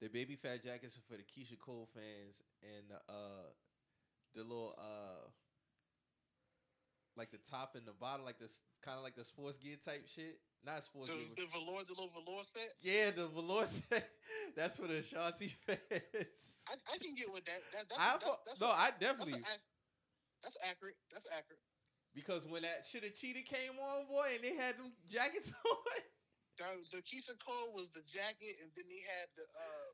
the 0.00 0.08
baby 0.08 0.36
fat 0.36 0.64
jackets 0.64 0.96
are 0.96 1.04
for 1.08 1.16
the 1.16 1.24
Keyshia 1.24 1.58
Cole 1.58 1.88
fans 1.92 2.42
and 2.62 2.92
uh 3.08 3.52
the 4.34 4.42
little 4.42 4.74
uh 4.78 5.28
like 7.18 7.30
the 7.30 7.42
top 7.50 7.74
and 7.74 7.84
the 7.86 7.92
bottom 7.92 8.24
like 8.24 8.38
this 8.38 8.62
kind 8.84 8.96
of 8.96 9.02
like 9.02 9.16
the 9.16 9.24
sports 9.24 9.58
gear 9.58 9.76
type 9.84 10.06
shit. 10.06 10.38
Not 10.64 10.82
sports 10.82 11.10
The, 11.10 11.16
gear. 11.18 11.34
the 11.36 11.46
velour, 11.54 11.82
the 11.86 11.94
little 11.94 12.10
velour 12.14 12.42
set. 12.42 12.70
yeah, 12.82 13.10
the 13.10 13.28
velour 13.28 13.66
set. 13.70 14.08
That's 14.56 14.78
for 14.78 14.86
the 14.86 14.98
Ashanti 15.02 15.54
fans. 15.66 15.78
I, 16.66 16.74
I 16.90 16.96
can 16.98 17.14
get 17.14 17.30
with 17.32 17.44
that. 17.46 17.62
that 17.74 17.86
that's, 17.90 18.00
I 18.00 18.16
that's, 18.18 18.38
that's 18.46 18.60
no, 18.60 18.66
a- 18.70 18.74
I 18.74 18.90
that's, 18.90 19.00
definitely 19.02 19.38
a, 19.38 19.54
that's 20.42 20.58
accurate. 20.66 20.98
That's 21.14 21.28
accurate. 21.30 21.62
because 22.14 22.46
when 22.46 22.62
that 22.62 22.86
shit 22.86 23.02
have 23.06 23.14
cheated 23.14 23.46
came 23.46 23.78
on, 23.78 24.06
boy, 24.10 24.38
and 24.38 24.42
they 24.42 24.54
had 24.58 24.74
them 24.78 24.90
jackets 25.10 25.50
on. 25.66 26.02
that 26.58 26.74
the 26.90 26.98
Keyshia 27.06 27.38
Cole 27.38 27.70
was 27.74 27.90
the 27.94 28.02
jacket, 28.02 28.58
and 28.62 28.70
then 28.74 28.86
he 28.90 28.98
had 29.06 29.30
the 29.38 29.46
uh 29.46 29.90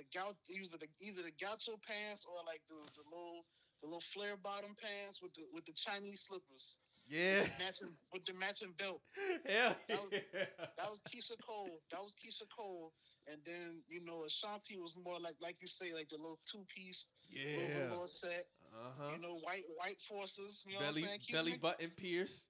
the 0.00 0.04
gout 0.16 0.36
either 0.48 0.78
the 0.80 0.88
either 1.04 1.20
the 1.26 1.34
gaucho 1.36 1.76
pants 1.84 2.24
or 2.24 2.40
like 2.48 2.62
the 2.72 2.78
the 2.96 3.04
little 3.10 3.44
the 3.80 3.86
little 3.86 4.00
flare 4.00 4.36
bottom 4.36 4.76
pants 4.76 5.20
with 5.22 5.32
the 5.34 5.42
with 5.52 5.64
the 5.64 5.72
Chinese 5.72 6.22
slippers 6.28 6.78
Yeah. 7.08 7.46
matching 7.58 7.92
with 8.12 8.24
the 8.26 8.34
matching 8.34 8.74
belt. 8.78 9.00
Hell 9.46 9.76
That 9.88 10.00
was- 10.02 10.12
yeah. 10.12 10.44
That 10.76 10.88
was 10.90 11.00
Keyshia 11.08 11.38
Cole. 11.44 11.80
That 11.90 12.02
was 12.02 12.14
Keyshia 12.14 12.46
Cole. 12.54 12.92
And 13.26 13.38
then 13.44 13.82
you 13.88 14.00
know 14.04 14.24
Ashanti 14.24 14.76
was 14.78 14.96
more 14.96 15.18
like 15.20 15.36
like 15.40 15.56
you 15.60 15.68
say 15.68 15.92
like 15.94 16.08
the 16.08 16.16
little 16.16 16.40
two 16.50 16.64
piece, 16.68 17.06
little 17.32 17.68
Yeah. 17.68 17.88
velour 17.88 18.06
set. 18.06 18.46
Uh 18.72 18.92
huh. 18.98 19.10
You 19.14 19.18
know 19.20 19.38
white 19.44 19.64
white 19.76 20.00
forces. 20.02 20.64
You 20.66 20.74
know 20.74 20.80
belly 20.86 21.02
what 21.02 21.10
I'm 21.10 21.20
saying? 21.20 21.20
Keep 21.26 21.34
belly 21.36 21.56
button 21.58 21.90
pierce. 21.96 22.46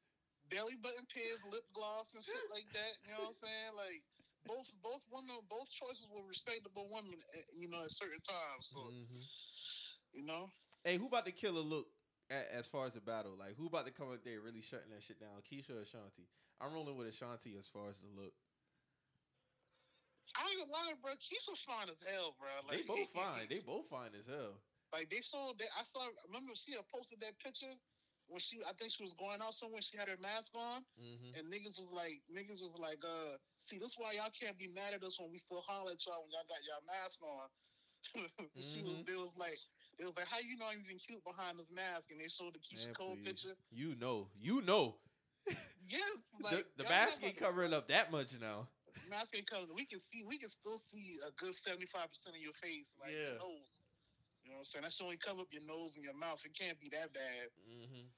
belly 0.50 0.76
button 0.82 1.06
pierce, 1.06 1.40
lip 1.50 1.64
gloss, 1.74 2.14
and 2.14 2.22
shit 2.24 2.34
like 2.54 2.66
that. 2.74 2.92
You 3.06 3.14
know 3.14 3.30
what 3.30 3.38
I'm 3.38 3.42
saying? 3.46 3.70
Like 3.76 4.02
both 4.48 4.66
both 4.82 5.04
women, 5.12 5.36
both 5.50 5.68
choices 5.70 6.06
were 6.10 6.24
respectable 6.26 6.88
women. 6.90 7.18
eh, 7.38 7.44
You 7.54 7.68
know, 7.68 7.82
at 7.84 7.90
certain 7.92 8.20
times. 8.24 8.64
So 8.72 8.80
Mhm. 8.90 9.22
you 10.12 10.22
know, 10.24 10.50
Hey, 10.84 10.96
who 10.96 11.06
about 11.06 11.26
to 11.26 11.32
kill 11.32 11.58
a 11.58 11.60
look 11.60 11.86
a- 12.30 12.54
as 12.54 12.66
far 12.68 12.86
as 12.86 12.94
the 12.94 13.00
battle? 13.00 13.36
Like, 13.36 13.56
who 13.56 13.66
about 13.66 13.86
to 13.86 13.92
come 13.92 14.10
up 14.12 14.22
there 14.24 14.40
really 14.40 14.60
shutting 14.62 14.90
that 14.90 15.02
shit 15.02 15.20
down? 15.20 15.42
Keyshia 15.42 15.76
or 15.76 15.80
Ashanti? 15.82 16.28
I'm 16.60 16.72
rolling 16.72 16.96
with 16.96 17.08
Ashanti 17.08 17.56
as 17.56 17.68
far 17.68 17.88
as 17.90 18.00
the 18.00 18.08
look. 18.08 18.32
I 20.36 20.48
ain't 20.48 20.60
gonna 20.60 20.72
lie, 20.72 20.94
bro. 21.02 21.12
Keyshia 21.16 21.58
fine 21.58 21.88
as 21.90 22.02
hell, 22.06 22.34
bro. 22.38 22.48
Like, 22.66 22.78
They 22.78 22.84
both 22.86 23.08
fine. 23.14 23.48
They 23.48 23.58
both 23.60 23.88
fine 23.88 24.14
as 24.14 24.26
hell. 24.26 24.62
like 24.92 25.10
they 25.10 25.20
saw 25.20 25.52
that. 25.54 25.68
I 25.78 25.82
saw. 25.82 26.08
Remember, 26.26 26.54
she 26.54 26.72
had 26.72 26.86
posted 26.88 27.20
that 27.20 27.38
picture 27.38 27.74
when 28.26 28.38
she. 28.40 28.62
I 28.64 28.72
think 28.78 28.92
she 28.92 29.02
was 29.02 29.12
going 29.14 29.42
out 29.42 29.54
somewhere. 29.54 29.82
She 29.82 29.96
had 29.98 30.08
her 30.08 30.16
mask 30.16 30.54
on. 30.54 30.82
Mm-hmm. 30.98 31.38
And 31.38 31.52
niggas 31.52 31.78
was 31.78 31.90
like, 31.90 32.22
niggas 32.30 32.62
was 32.62 32.76
like, 32.78 33.04
uh, 33.04 33.36
see, 33.58 33.78
this 33.78 33.98
why 33.98 34.12
y'all 34.12 34.30
can't 34.30 34.58
be 34.58 34.68
mad 34.68 34.94
at 34.94 35.02
us 35.02 35.18
when 35.18 35.30
we 35.30 35.36
still 35.38 35.60
holler 35.60 35.92
at 35.92 36.06
y'all 36.06 36.22
when 36.22 36.30
y'all 36.30 36.46
got 36.48 36.62
y'all 36.64 36.86
mask 36.86 37.20
on. 37.22 37.48
she 38.58 38.82
was, 38.82 38.96
Mhm. 38.96 39.06
they 39.06 39.16
was 39.16 39.34
like, 39.36 39.58
they 40.00 40.08
was 40.08 40.16
like, 40.16 40.32
how 40.32 40.40
you 40.40 40.56
know 40.56 40.64
I'm 40.64 40.80
even 40.80 40.96
cute 40.96 41.20
behind 41.28 41.60
this 41.60 41.68
mask? 41.68 42.08
And 42.08 42.16
they 42.16 42.32
showed 42.32 42.56
the 42.56 42.62
Keyshia 42.64 42.88
Man, 42.88 42.94
Cole 42.96 43.20
please. 43.20 43.44
picture. 43.44 43.56
You 43.68 43.92
know, 44.00 44.32
you 44.40 44.64
know. 44.64 44.96
Yeah, 45.84 46.00
like 46.40 46.64
the 46.76 46.82
the 46.82 46.88
mask 46.88 47.20
ain't 47.20 47.36
covering 47.36 47.76
up 47.76 47.88
that 47.92 48.10
much 48.10 48.32
now. 48.40 48.64
Mask 49.10 49.36
ain't 49.36 49.44
covering. 49.44 49.68
We 49.76 49.84
can 49.84 50.00
see, 50.00 50.24
we 50.24 50.38
can 50.38 50.48
still 50.48 50.78
see 50.78 51.20
a 51.28 51.30
good 51.36 51.54
seventy 51.54 51.84
five 51.84 52.08
percent 52.08 52.36
of 52.36 52.40
your 52.40 52.56
face. 52.56 52.88
Like, 52.96 53.12
Yeah. 53.12 53.36
no, 53.36 53.60
you 54.40 54.48
know 54.48 54.56
what 54.56 54.64
I'm 54.64 54.64
saying? 54.64 54.82
That's 54.88 55.00
only 55.04 55.20
cover 55.20 55.42
up 55.44 55.52
your 55.52 55.64
nose 55.68 55.96
and 55.96 56.04
your 56.04 56.16
mouth. 56.16 56.40
It 56.48 56.56
can't 56.56 56.80
be 56.80 56.88
that 56.96 57.12
bad. 57.12 57.52
Mm-hmm. 57.68 58.08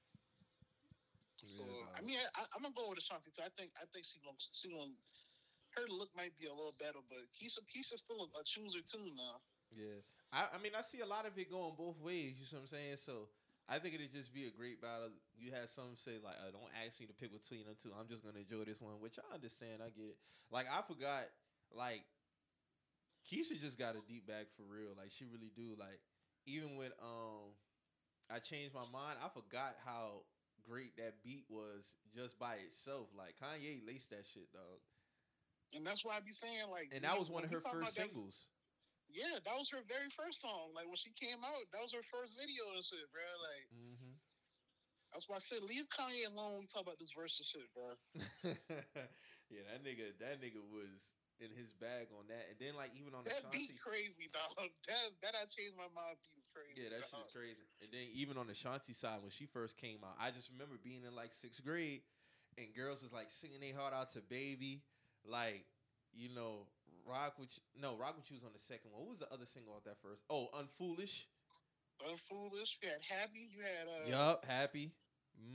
So 1.45 1.67
I 1.99 2.01
mean, 2.07 2.19
I, 2.39 2.47
I'm 2.55 2.63
gonna 2.63 2.75
go 2.79 2.91
with 2.91 3.03
Ashanti 3.03 3.35
too. 3.35 3.43
I 3.43 3.51
think 3.59 3.75
I 3.83 3.91
think 3.91 4.07
she 4.07 4.23
gonna 4.23 4.39
she 4.39 4.71
gonna 4.71 4.95
her 5.75 5.87
look 5.89 6.11
might 6.15 6.37
be 6.39 6.47
a 6.47 6.55
little 6.55 6.77
better, 6.79 7.03
but 7.09 7.27
Keyshia 7.35 7.65
Keyshia's 7.67 8.05
still 8.07 8.23
a, 8.23 8.29
a 8.39 8.45
chooser 8.45 8.85
too 8.87 9.11
now. 9.17 9.43
Yeah. 9.75 10.05
I, 10.33 10.57
I 10.57 10.59
mean, 10.59 10.73
I 10.73 10.81
see 10.81 11.01
a 11.05 11.07
lot 11.07 11.29
of 11.29 11.37
it 11.37 11.53
going 11.53 11.77
both 11.77 12.01
ways. 12.01 12.41
You 12.41 12.49
see 12.49 12.57
what 12.57 12.65
I'm 12.65 12.73
saying? 12.73 12.97
So 13.05 13.29
I 13.69 13.79
think 13.79 13.95
it'd 13.95 14.11
just 14.11 14.33
be 14.33 14.49
a 14.49 14.53
great 14.53 14.81
battle. 14.81 15.13
You 15.37 15.53
had 15.53 15.69
some 15.69 15.95
say 15.95 16.17
like, 16.19 16.41
uh, 16.41 16.51
"Don't 16.51 16.73
ask 16.81 16.99
me 16.99 17.07
to 17.07 17.13
pick 17.13 17.31
between 17.31 17.69
them 17.69 17.77
two. 17.77 17.93
I'm 17.93 18.09
just 18.09 18.25
gonna 18.25 18.41
enjoy 18.41 18.65
this 18.65 18.81
one," 18.81 18.97
which 18.99 19.21
I 19.21 19.29
understand. 19.35 19.85
I 19.85 19.93
get 19.93 20.17
it. 20.17 20.19
Like 20.51 20.67
I 20.73 20.81
forgot, 20.83 21.29
like 21.71 22.03
Keyshia 23.29 23.61
just 23.61 23.79
got 23.79 23.95
a 23.95 24.03
deep 24.09 24.27
bag 24.27 24.49
for 24.57 24.65
real. 24.65 24.97
Like 24.97 25.13
she 25.13 25.29
really 25.29 25.53
do. 25.55 25.77
Like 25.77 26.01
even 26.49 26.77
when 26.81 26.91
um 27.05 27.53
I 28.33 28.41
changed 28.41 28.75
my 28.75 28.89
mind, 28.89 29.21
I 29.21 29.29
forgot 29.29 29.77
how 29.85 30.25
great 30.65 30.97
that 30.97 31.23
beat 31.23 31.45
was 31.49 31.85
just 32.17 32.39
by 32.39 32.57
itself. 32.67 33.13
Like 33.13 33.37
Kanye 33.37 33.85
laced 33.87 34.11
that 34.11 34.25
shit, 34.25 34.51
dog. 34.53 34.81
And 35.75 35.87
that's 35.87 36.05
why 36.05 36.17
I 36.17 36.21
be 36.21 36.33
saying 36.33 36.69
like, 36.71 36.93
And 36.93 37.05
that 37.05 37.19
was 37.19 37.31
one 37.31 37.45
of 37.45 37.51
her 37.51 37.61
first 37.61 37.97
singles. 37.97 38.37
Yeah, 39.13 39.39
that 39.45 39.57
was 39.59 39.69
her 39.71 39.85
very 39.85 40.09
first 40.11 40.41
song. 40.41 40.73
Like 40.75 40.89
when 40.89 40.97
she 40.99 41.13
came 41.13 41.45
out, 41.45 41.69
that 41.73 41.83
was 41.85 41.93
her 41.93 42.03
first 42.05 42.37
video 42.41 42.73
and 42.75 42.83
shit, 42.85 43.05
bro. 43.13 43.23
Like 43.41 43.67
Mm-hmm. 43.73 44.17
that's 45.13 45.29
why 45.29 45.37
I 45.37 45.45
said 45.45 45.61
leave 45.65 45.89
Kanye 45.93 46.25
alone. 46.29 46.65
We 46.65 46.67
talk 46.67 46.83
about 46.89 46.99
this 46.99 47.13
Verzuz 47.13 47.45
shit, 47.53 47.69
bro. 47.77 47.93
yeah, 49.53 49.65
that 49.69 49.81
nigga, 49.85 50.17
that 50.21 50.41
nigga 50.41 50.61
was 50.65 51.13
in 51.41 51.53
his 51.53 51.73
bag 51.77 52.09
on 52.17 52.29
that, 52.33 52.49
and 52.49 52.57
then 52.61 52.73
like 52.77 52.93
even 52.97 53.13
on 53.13 53.25
That 53.29 53.45
Ashanti, 53.45 53.75
beat 53.75 53.81
crazy, 53.81 54.33
dog. 54.33 54.71
That 54.89 55.13
that 55.21 55.35
I 55.37 55.45
changed 55.49 55.77
my 55.77 55.89
mind. 55.93 56.17
Beat 56.25 56.41
is 56.41 56.49
crazy. 56.49 56.77
yeah, 56.81 56.89
that 56.97 57.05
dog. 57.09 57.29
shit's 57.29 57.35
crazy. 57.37 57.65
And 57.85 57.91
then 57.93 58.07
even 58.17 58.41
on 58.41 58.47
the 58.49 58.57
Shanti 58.57 58.97
side, 58.97 59.21
when 59.21 59.33
she 59.33 59.45
first 59.45 59.77
came 59.77 60.01
out, 60.05 60.17
I 60.17 60.33
just 60.33 60.49
remember 60.49 60.81
being 60.81 61.05
in 61.05 61.13
like 61.13 61.33
sixth 61.37 61.61
grade, 61.65 62.01
and 62.57 62.73
girls 62.73 63.03
was 63.03 63.13
like 63.13 63.29
singing 63.29 63.61
their 63.61 63.77
heart 63.77 63.93
out 63.93 64.13
to 64.17 64.21
"Baby," 64.25 64.85
like 65.25 65.67
you 66.13 66.29
know, 66.33 66.69
"Rock 67.05 67.39
with 67.39 67.51
You- 67.57 67.81
no, 67.81 67.97
"Rock 67.97 68.17
with 68.17 68.31
You" 68.31 68.37
was 68.37 68.45
on 68.45 68.53
the 68.53 68.59
second 68.59 68.93
one. 68.93 69.01
What 69.03 69.11
was 69.11 69.19
the 69.19 69.33
other 69.33 69.47
single 69.47 69.75
off 69.75 69.85
that 69.85 69.99
first? 70.03 70.23
Oh, 70.31 70.49
"Unfoolish." 70.55 71.27
Unfoolish. 72.01 72.79
You 72.83 72.89
had 72.89 73.03
Happy. 73.05 73.39
You 73.55 73.61
had 73.63 73.89
uh, 73.89 74.07
yup, 74.09 74.45
happy. 74.45 74.93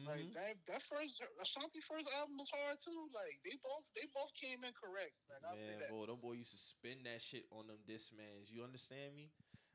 Like 0.05 0.19
Mhm. 0.25 0.33
that, 0.33 0.65
that 0.65 0.81
first 0.83 1.21
Ashanti 1.41 1.79
first 1.81 2.09
album 2.13 2.37
was 2.37 2.49
hard 2.49 2.81
too. 2.81 3.09
Like 3.13 3.39
they 3.43 3.55
both, 3.61 3.85
they 3.95 4.07
both 4.13 4.33
came 4.33 4.63
in 4.63 4.73
correct. 4.73 5.13
Like 5.29 5.43
I'll 5.49 5.55
say 5.57 5.69
Man, 5.69 5.79
that. 5.79 5.89
boy, 5.89 6.05
them 6.07 6.17
boy 6.17 6.33
used 6.33 6.51
to 6.51 6.57
spin 6.57 7.03
that 7.03 7.21
shit 7.21 7.45
on 7.51 7.67
them 7.67 7.77
Discmans. 7.87 8.49
You 8.49 8.63
understand 8.63 9.15
me? 9.15 9.31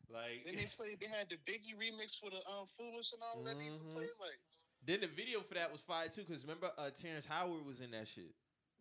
Like, 0.08 0.44
Then 0.44 0.56
they 0.56 0.66
played. 0.76 1.00
They 1.00 1.06
had 1.06 1.28
the 1.30 1.36
Biggie 1.46 1.76
remix 1.78 2.18
for 2.18 2.30
the 2.30 2.42
um, 2.50 2.66
Foolish 2.76 3.12
and 3.12 3.22
all 3.22 3.42
that. 3.44 3.56
They 3.56 3.64
used 3.64 3.78
to 3.78 3.84
play 3.94 4.04
Mhm. 4.06 4.18
like, 4.20 4.40
Then 4.82 5.00
the 5.00 5.06
video 5.06 5.40
for 5.42 5.54
that 5.54 5.70
was 5.70 5.80
fire 5.82 6.08
too, 6.08 6.24
because 6.24 6.42
remember 6.42 6.72
uh, 6.76 6.90
Terrence 6.90 7.26
Howard 7.26 7.64
was 7.64 7.80
in 7.80 7.92
that 7.92 8.08
shit. 8.08 8.34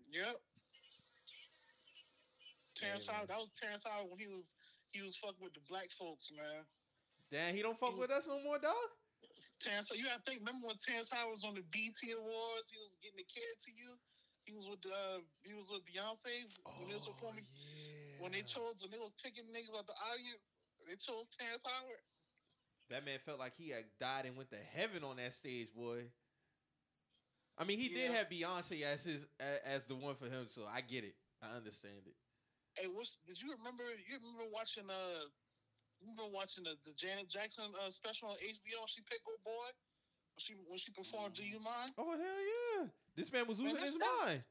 yep. 0.10 0.42
Terrence 2.82 3.06
Howard. 3.08 3.30
That 3.30 3.38
was 3.40 3.52
Terrence 3.54 3.84
Howard 3.86 4.10
when 4.10 4.20
he 4.20 4.28
was 4.28 4.52
he 4.90 5.02
was 5.02 5.16
fucking 5.16 5.40
with 5.40 5.54
the 5.54 5.64
black 5.70 5.90
folks, 5.94 6.32
man. 6.36 6.66
Damn, 7.32 7.56
he 7.56 7.62
don't 7.62 7.80
fuck 7.80 7.92
was- 7.96 8.10
with 8.10 8.12
us 8.12 8.28
no 8.28 8.42
more, 8.44 8.60
dog. 8.60 8.76
Terrence, 9.62 9.94
you 9.94 10.04
gotta 10.04 10.22
think. 10.26 10.42
Remember 10.42 10.68
when 10.74 10.78
Terrence 10.82 11.14
Howard 11.14 11.32
was 11.38 11.46
on 11.46 11.54
the 11.54 11.62
BET 11.70 12.02
Awards? 12.18 12.68
He 12.74 12.78
was 12.82 12.98
getting 13.02 13.18
the 13.22 13.30
care 13.30 13.54
to 13.62 13.72
you. 13.72 13.94
He 14.44 14.58
was 14.58 14.66
with 14.68 14.82
uh, 14.90 15.22
he 15.46 15.54
was 15.54 15.70
with 15.70 15.86
Beyonce 15.86 16.50
when 16.82 16.90
they 16.90 16.98
was 16.98 17.06
performing. 17.06 17.46
Oh, 17.46 17.62
yeah. 17.62 18.18
When 18.20 18.32
they 18.34 18.42
chose, 18.42 18.82
when 18.82 18.90
they 18.90 18.98
was 18.98 19.14
picking 19.22 19.46
niggas 19.54 19.78
out 19.78 19.86
the 19.86 19.94
audience, 20.02 20.42
they 20.90 20.98
chose 20.98 21.30
Terrence 21.38 21.62
Howard. 21.64 22.02
that 22.90 23.06
man 23.06 23.20
felt 23.24 23.38
like 23.40 23.54
he 23.56 23.70
had 23.70 23.86
died 24.00 24.26
and 24.26 24.36
went 24.36 24.50
to 24.50 24.58
heaven 24.74 25.04
on 25.06 25.18
that 25.18 25.34
stage, 25.34 25.70
boy. 25.78 26.10
I 27.58 27.64
mean, 27.64 27.78
he 27.80 27.88
did 27.90 28.10
have 28.12 28.30
Beyonce 28.30 28.82
as 28.82 29.04
his 29.06 29.28
as 29.40 29.86
the 29.86 29.96
one 29.96 30.16
for 30.16 30.26
him, 30.26 30.48
so 30.50 30.66
I 30.66 30.82
get 30.82 31.04
it. 31.04 31.14
I 31.42 31.56
understand 31.56 32.02
it. 32.08 32.16
Hey, 32.76 32.88
what's 32.88 33.20
did 33.28 33.42
you 33.42 33.52
remember? 33.52 33.84
You 34.08 34.18
remember 34.20 34.48
watching 34.52 34.88
uh, 34.90 35.28
you 36.00 36.08
remember 36.08 36.32
watching 36.34 36.64
the, 36.64 36.76
the 36.86 36.94
Janet 36.96 37.30
Jackson 37.30 37.66
uh, 37.78 37.90
special 37.92 38.30
on 38.30 38.36
HBO? 38.40 38.88
She 38.88 39.02
picked 39.02 39.26
Good 39.26 39.44
Boy. 39.44 39.70
When 40.34 40.40
she 40.40 40.54
when 40.68 40.80
she 40.80 40.92
performed 40.92 41.36
Do 41.36 41.44
You 41.44 41.60
Mind? 41.60 41.92
Oh 41.98 42.16
hell 42.16 42.20
yeah! 42.20 42.88
This 43.16 43.32
man 43.32 43.48
was 43.48 43.60
Man, 43.60 43.76
losing 43.76 43.82
his 43.84 43.98
that's- 43.98 44.20
mind. 44.24 44.44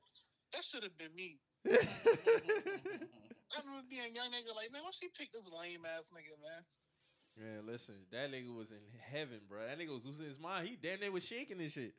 That 0.52 0.64
should 0.64 0.82
have 0.82 0.98
been 0.98 1.14
me. 1.14 1.38
I 1.70 1.78
remember 3.62 3.86
being 3.88 4.02
a 4.02 4.14
young 4.14 4.30
nigga 4.34 4.50
like, 4.54 4.72
man, 4.72 4.82
why 4.82 4.90
she 4.90 5.06
pick 5.16 5.30
this 5.30 5.48
lame 5.48 5.86
ass 5.86 6.10
nigga, 6.12 6.34
man? 6.42 6.62
Man, 7.38 7.66
listen, 7.66 7.94
that 8.10 8.32
nigga 8.32 8.52
was 8.54 8.70
in 8.72 8.82
heaven, 8.98 9.38
bro. 9.48 9.60
That 9.64 9.78
nigga 9.78 9.94
was 9.94 10.04
losing 10.04 10.26
his 10.26 10.40
mind. 10.40 10.68
He 10.68 10.76
damn 10.76 10.98
near 10.98 11.12
was 11.12 11.24
shaking 11.24 11.60
and 11.60 11.70
shit. 11.70 11.94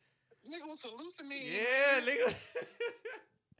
Nigga 0.45 0.67
was 0.67 0.83
hallucinating. 0.83 1.63
Yeah, 1.63 2.01
nigga. 2.03 2.33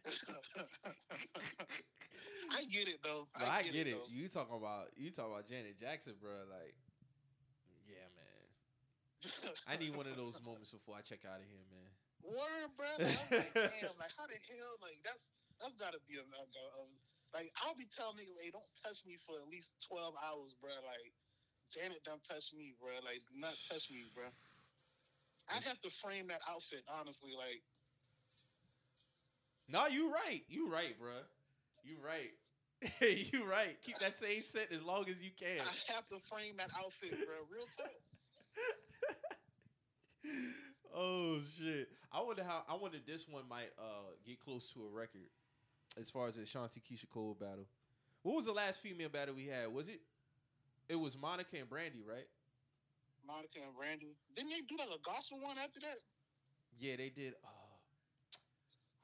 I 2.51 2.63
get 2.65 2.87
it 2.87 2.99
though. 3.03 3.27
Bro, 3.37 3.47
I 3.47 3.63
get 3.63 3.87
it. 3.87 3.95
though. 3.95 4.09
You 4.11 4.27
talking 4.27 4.55
about 4.57 4.91
you 4.97 5.11
talking 5.11 5.31
about 5.31 5.47
Janet 5.47 5.79
Jackson, 5.79 6.13
bro? 6.21 6.31
Like, 6.49 6.75
yeah, 7.87 8.07
man. 8.15 8.45
I 9.69 9.77
need 9.77 9.95
one 9.95 10.07
of 10.07 10.17
those 10.17 10.37
moments 10.43 10.71
before 10.71 10.95
I 10.97 11.01
check 11.01 11.23
out 11.25 11.39
of 11.39 11.47
here, 11.47 11.65
man. 11.71 11.89
Word, 12.21 12.69
bro. 12.77 12.89
Like, 12.99 13.17
I'm 13.17 13.29
like, 13.31 13.53
damn, 13.55 13.95
like 13.97 14.13
how 14.17 14.27
the 14.27 14.37
hell? 14.49 14.73
Like 14.81 14.99
that's 15.03 15.23
that's 15.61 15.75
gotta 15.77 16.01
be 16.09 16.17
a, 16.19 16.25
a, 16.25 16.43
a 16.45 16.83
like 17.33 17.51
I'll 17.63 17.77
be 17.77 17.87
telling 17.89 18.17
niggas, 18.19 18.37
hey, 18.41 18.51
don't 18.51 18.67
touch 18.83 19.01
me 19.05 19.17
for 19.21 19.37
at 19.39 19.47
least 19.49 19.73
twelve 19.81 20.13
hours, 20.21 20.53
bro. 20.59 20.73
Like 20.85 21.13
Janet 21.71 22.03
don't 22.03 22.23
touch 22.27 22.53
me, 22.53 22.73
bro. 22.77 22.93
Like 23.05 23.23
not 23.33 23.55
touch 23.69 23.89
me, 23.89 24.05
bro. 24.13 24.27
I'd 25.49 25.63
have 25.63 25.81
to 25.81 25.89
frame 25.89 26.27
that 26.29 26.41
outfit, 26.49 26.83
honestly. 26.89 27.33
Like 27.37 27.63
No, 29.67 29.87
you 29.87 30.11
right. 30.11 30.43
You 30.49 30.69
right, 30.69 30.97
bro. 30.99 31.23
You 31.83 31.97
right. 32.03 32.31
You 33.01 33.45
right. 33.45 33.77
Keep 33.83 33.99
that 33.99 34.15
same 34.15 34.41
set 34.45 34.71
as 34.71 34.81
long 34.81 35.01
as 35.03 35.15
you 35.21 35.29
can. 35.39 35.61
I 35.61 35.93
have 35.93 36.07
to 36.07 36.19
frame 36.19 36.55
that 36.57 36.71
outfit, 36.77 37.11
bro. 37.11 37.45
Real 37.49 37.67
talk. 37.77 37.91
oh 40.95 41.39
shit! 41.57 41.89
I 42.11 42.21
wonder 42.21 42.43
how. 42.43 42.63
I 42.67 42.75
wonder 42.75 42.97
this 43.05 43.27
one 43.27 43.43
might 43.47 43.69
uh 43.77 44.13
get 44.25 44.39
close 44.39 44.71
to 44.73 44.81
a 44.81 44.89
record 44.89 45.29
as 45.99 46.09
far 46.09 46.27
as 46.27 46.35
the 46.35 46.41
Ashanti 46.41 46.81
Keyshia 46.81 47.09
Cole 47.13 47.37
battle. 47.39 47.67
What 48.23 48.35
was 48.35 48.45
the 48.45 48.51
last 48.51 48.81
female 48.81 49.09
battle 49.09 49.35
we 49.35 49.47
had? 49.47 49.71
Was 49.71 49.87
it? 49.87 50.01
It 50.89 50.95
was 50.95 51.17
Monica 51.17 51.57
and 51.57 51.69
Brandy, 51.69 52.01
right? 52.07 52.27
Monica 53.25 53.59
and 53.65 53.75
Brandy. 53.77 54.15
Didn't 54.35 54.49
they 54.49 54.61
do 54.67 54.75
like 54.77 54.89
a 54.89 55.01
gospel 55.03 55.39
one 55.41 55.57
after 55.57 55.79
that? 55.81 55.97
Yeah, 56.79 56.95
they 56.97 57.09
did. 57.09 57.33
Uh, 57.43 57.61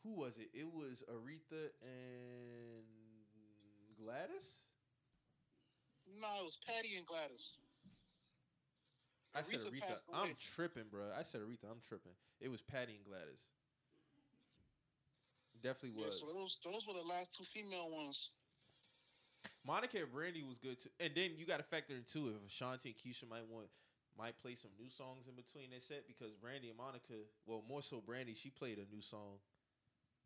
who 0.03 0.13
was 0.13 0.37
it? 0.37 0.49
It 0.53 0.67
was 0.67 1.03
Aretha 1.11 1.69
and 1.81 2.56
Gladys. 3.97 4.63
No, 6.21 6.27
it 6.39 6.45
was 6.45 6.57
Patti 6.65 6.95
and 6.97 7.05
Gladys. 7.05 7.51
I 9.35 9.41
said 9.41 9.59
Aretha 9.59 9.85
Aretha. 9.85 10.13
I'm 10.13 10.35
tripping, 10.55 10.85
bro. 10.89 11.03
I 11.17 11.23
said 11.23 11.41
Aretha. 11.41 11.69
I'm 11.69 11.81
tripping. 11.87 12.13
It 12.41 12.49
was 12.49 12.61
Patti 12.61 12.95
and 12.95 13.05
Gladys. 13.05 13.45
Definitely 15.61 15.99
Yeah, 15.99 16.07
was. 16.07 16.19
so 16.19 16.27
those 16.33 16.59
those 16.63 16.85
were 16.87 16.93
the 16.93 17.07
last 17.07 17.33
two 17.33 17.43
female 17.43 17.89
ones. 17.89 18.31
Monica 19.65 19.97
and 19.99 20.11
Brandy 20.11 20.43
was 20.43 20.57
good 20.57 20.79
too. 20.79 20.89
And 20.99 21.13
then 21.13 21.31
you 21.35 21.45
got 21.45 21.57
to 21.57 21.63
factor 21.63 21.93
in 21.93 22.03
too 22.03 22.29
if 22.29 22.39
Ashanti 22.47 22.95
and 22.95 22.97
Keisha 22.97 23.27
might 23.29 23.45
want 23.45 23.67
might 24.17 24.37
play 24.41 24.55
some 24.55 24.71
new 24.79 24.89
songs 24.89 25.27
in 25.27 25.35
between 25.35 25.69
their 25.69 25.81
set 25.81 26.07
because 26.07 26.33
Brandy 26.41 26.69
and 26.69 26.77
Monica, 26.77 27.13
well, 27.45 27.61
more 27.69 27.81
so 27.81 28.01
Brandy, 28.01 28.33
she 28.33 28.49
played 28.49 28.77
a 28.81 28.87
new 28.89 29.01
song 29.01 29.37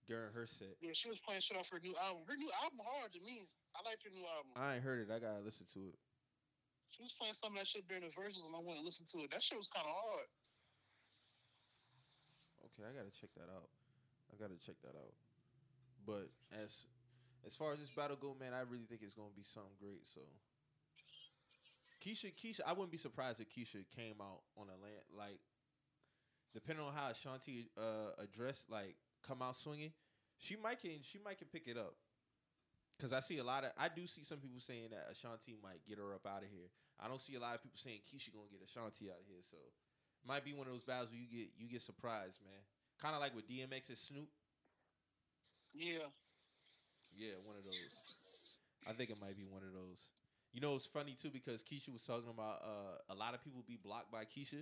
during 0.07 0.31
her 0.31 0.47
set. 0.47 0.79
Yeah, 0.79 0.91
she 0.93 1.09
was 1.09 1.19
playing 1.19 1.41
shit 1.41 1.57
off 1.57 1.67
her 1.71 1.79
new 1.83 1.95
album. 1.99 2.23
Her 2.27 2.37
new 2.37 2.49
album 2.63 2.79
hard 2.79 3.11
to 3.13 3.19
me. 3.19 3.49
I 3.75 3.79
like 3.87 4.03
your 4.03 4.13
new 4.13 4.25
album. 4.27 4.51
I 4.55 4.77
ain't 4.77 4.83
heard 4.83 4.99
it. 5.03 5.09
I 5.11 5.19
gotta 5.19 5.41
listen 5.43 5.65
to 5.73 5.79
it. 5.91 5.97
She 6.91 7.03
was 7.03 7.15
playing 7.15 7.33
some 7.33 7.55
of 7.55 7.57
that 7.57 7.67
shit 7.67 7.87
during 7.87 8.03
the 8.03 8.11
verses, 8.11 8.43
and 8.43 8.51
I 8.51 8.59
want 8.59 8.77
to 8.79 8.85
listen 8.85 9.07
to 9.15 9.23
it. 9.23 9.31
That 9.31 9.41
shit 9.41 9.55
was 9.55 9.71
kind 9.71 9.87
of 9.87 9.95
hard. 9.95 10.27
Okay, 12.67 12.83
I 12.83 12.91
gotta 12.91 13.13
check 13.15 13.31
that 13.39 13.47
out. 13.47 13.71
I 14.31 14.35
gotta 14.35 14.59
check 14.59 14.75
that 14.83 14.95
out. 14.95 15.15
But 16.05 16.31
as 16.51 16.83
as 17.47 17.55
far 17.55 17.73
as 17.73 17.79
this 17.79 17.89
battle 17.89 18.17
go, 18.19 18.35
man, 18.37 18.53
I 18.53 18.61
really 18.67 18.85
think 18.85 19.01
it's 19.03 19.15
gonna 19.15 19.35
be 19.35 19.47
something 19.47 19.75
great. 19.79 20.03
So 20.03 20.21
Keyshia, 22.03 22.33
Keyshia, 22.33 22.61
I 22.65 22.73
wouldn't 22.73 22.91
be 22.91 22.97
surprised 22.97 23.39
if 23.39 23.49
Keyshia 23.49 23.85
came 23.95 24.19
out 24.21 24.41
on 24.57 24.67
a 24.67 24.77
land 24.81 25.05
like, 25.15 25.39
depending 26.53 26.83
on 26.83 26.93
how 26.93 27.09
Ashanti 27.09 27.69
uh 27.77 28.19
address 28.19 28.65
like 28.69 28.95
come 29.25 29.41
out 29.41 29.55
swinging, 29.55 29.91
she 30.37 30.55
might 30.55 30.81
can 30.81 30.99
she 31.03 31.19
might 31.23 31.37
can 31.37 31.47
pick 31.47 31.67
it 31.67 31.77
up. 31.77 31.95
Cause 33.01 33.17
I 33.17 33.19
see 33.19 33.41
a 33.41 33.43
lot 33.43 33.65
of 33.65 33.73
I 33.81 33.89
do 33.89 34.05
see 34.05 34.21
some 34.21 34.37
people 34.37 34.61
saying 34.61 34.93
that 34.93 35.09
Ashanti 35.09 35.57
might 35.57 35.81
get 35.89 35.97
her 35.97 36.13
up 36.13 36.29
out 36.29 36.45
of 36.45 36.53
here. 36.53 36.69
I 37.01 37.09
don't 37.09 37.17
see 37.17 37.33
a 37.33 37.41
lot 37.41 37.57
of 37.57 37.65
people 37.65 37.81
saying 37.81 38.05
Keyshia 38.05 38.29
gonna 38.29 38.45
get 38.53 38.61
Ashanti 38.61 39.09
out 39.09 39.17
of 39.17 39.25
here. 39.25 39.41
So 39.49 39.57
might 40.21 40.45
be 40.45 40.53
one 40.53 40.69
of 40.69 40.73
those 40.77 40.85
battles 40.85 41.09
where 41.09 41.17
you 41.17 41.25
get 41.25 41.49
you 41.57 41.65
get 41.65 41.81
surprised, 41.81 42.37
man. 42.45 42.61
Kind 43.01 43.17
of 43.17 43.21
like 43.25 43.33
with 43.33 43.49
DMX 43.49 43.89
and 43.89 43.97
Snoop. 43.97 44.29
Yeah. 45.73 46.05
Yeah, 47.17 47.41
one 47.41 47.57
of 47.57 47.65
those. 47.65 47.89
I 48.85 48.93
think 48.93 49.09
it 49.09 49.17
might 49.17 49.33
be 49.33 49.49
one 49.49 49.65
of 49.65 49.73
those. 49.73 50.13
You 50.53 50.61
know, 50.61 50.75
it's 50.75 50.85
funny 50.85 51.17
too 51.17 51.33
because 51.33 51.65
Keyshia 51.65 51.89
was 51.93 52.05
talking 52.05 52.29
about 52.29 52.61
uh, 52.61 53.01
a 53.09 53.15
lot 53.17 53.33
of 53.33 53.41
people 53.41 53.65
be 53.65 53.81
blocked 53.81 54.11
by 54.13 54.29
Keyshia, 54.29 54.61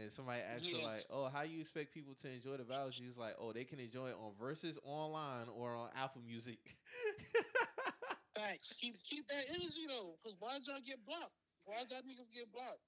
and 0.00 0.12
somebody 0.12 0.40
asked 0.42 0.68
her 0.70 0.78
like, 0.82 1.04
"Oh, 1.10 1.28
how 1.28 1.42
you 1.42 1.60
expect 1.60 1.92
people 1.92 2.14
to 2.22 2.28
enjoy 2.30 2.56
the 2.56 2.64
battles?" 2.64 2.94
She's 2.94 3.16
like, 3.16 3.34
"Oh, 3.40 3.52
they 3.52 3.64
can 3.64 3.80
enjoy 3.80 4.08
it 4.08 4.16
on 4.20 4.32
Verzuz 4.40 4.76
online 4.84 5.48
or 5.48 5.74
on 5.74 5.88
Apple 5.96 6.22
Music." 6.26 6.58
Thanks. 8.36 8.72
Keep 8.76 9.00
keep 9.02 9.26
that 9.28 9.48
energy 9.48 9.88
though, 9.88 10.16
because 10.20 10.36
why 10.38 10.58
did 10.60 10.68
y'all 10.68 10.84
get 10.84 11.00
blocked? 11.08 11.32
Why 11.64 11.80
y'all 11.88 12.04
niggas 12.04 12.28
get 12.36 12.52
blocked? 12.52 12.84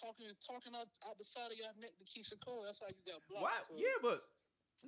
Talking 0.00 0.26
talking 0.42 0.74
out, 0.74 0.90
out 1.06 1.14
the 1.18 1.24
side 1.24 1.54
of 1.54 1.56
your 1.56 1.70
neck 1.78 1.94
to 2.02 2.04
Keyshia 2.04 2.34
Cole. 2.42 2.66
That's 2.66 2.82
how 2.82 2.90
you 2.90 2.98
got 3.06 3.22
blocked. 3.30 3.46
why? 3.46 3.56
So- 3.70 3.78
Yeah, 3.78 3.94
but 4.02 4.26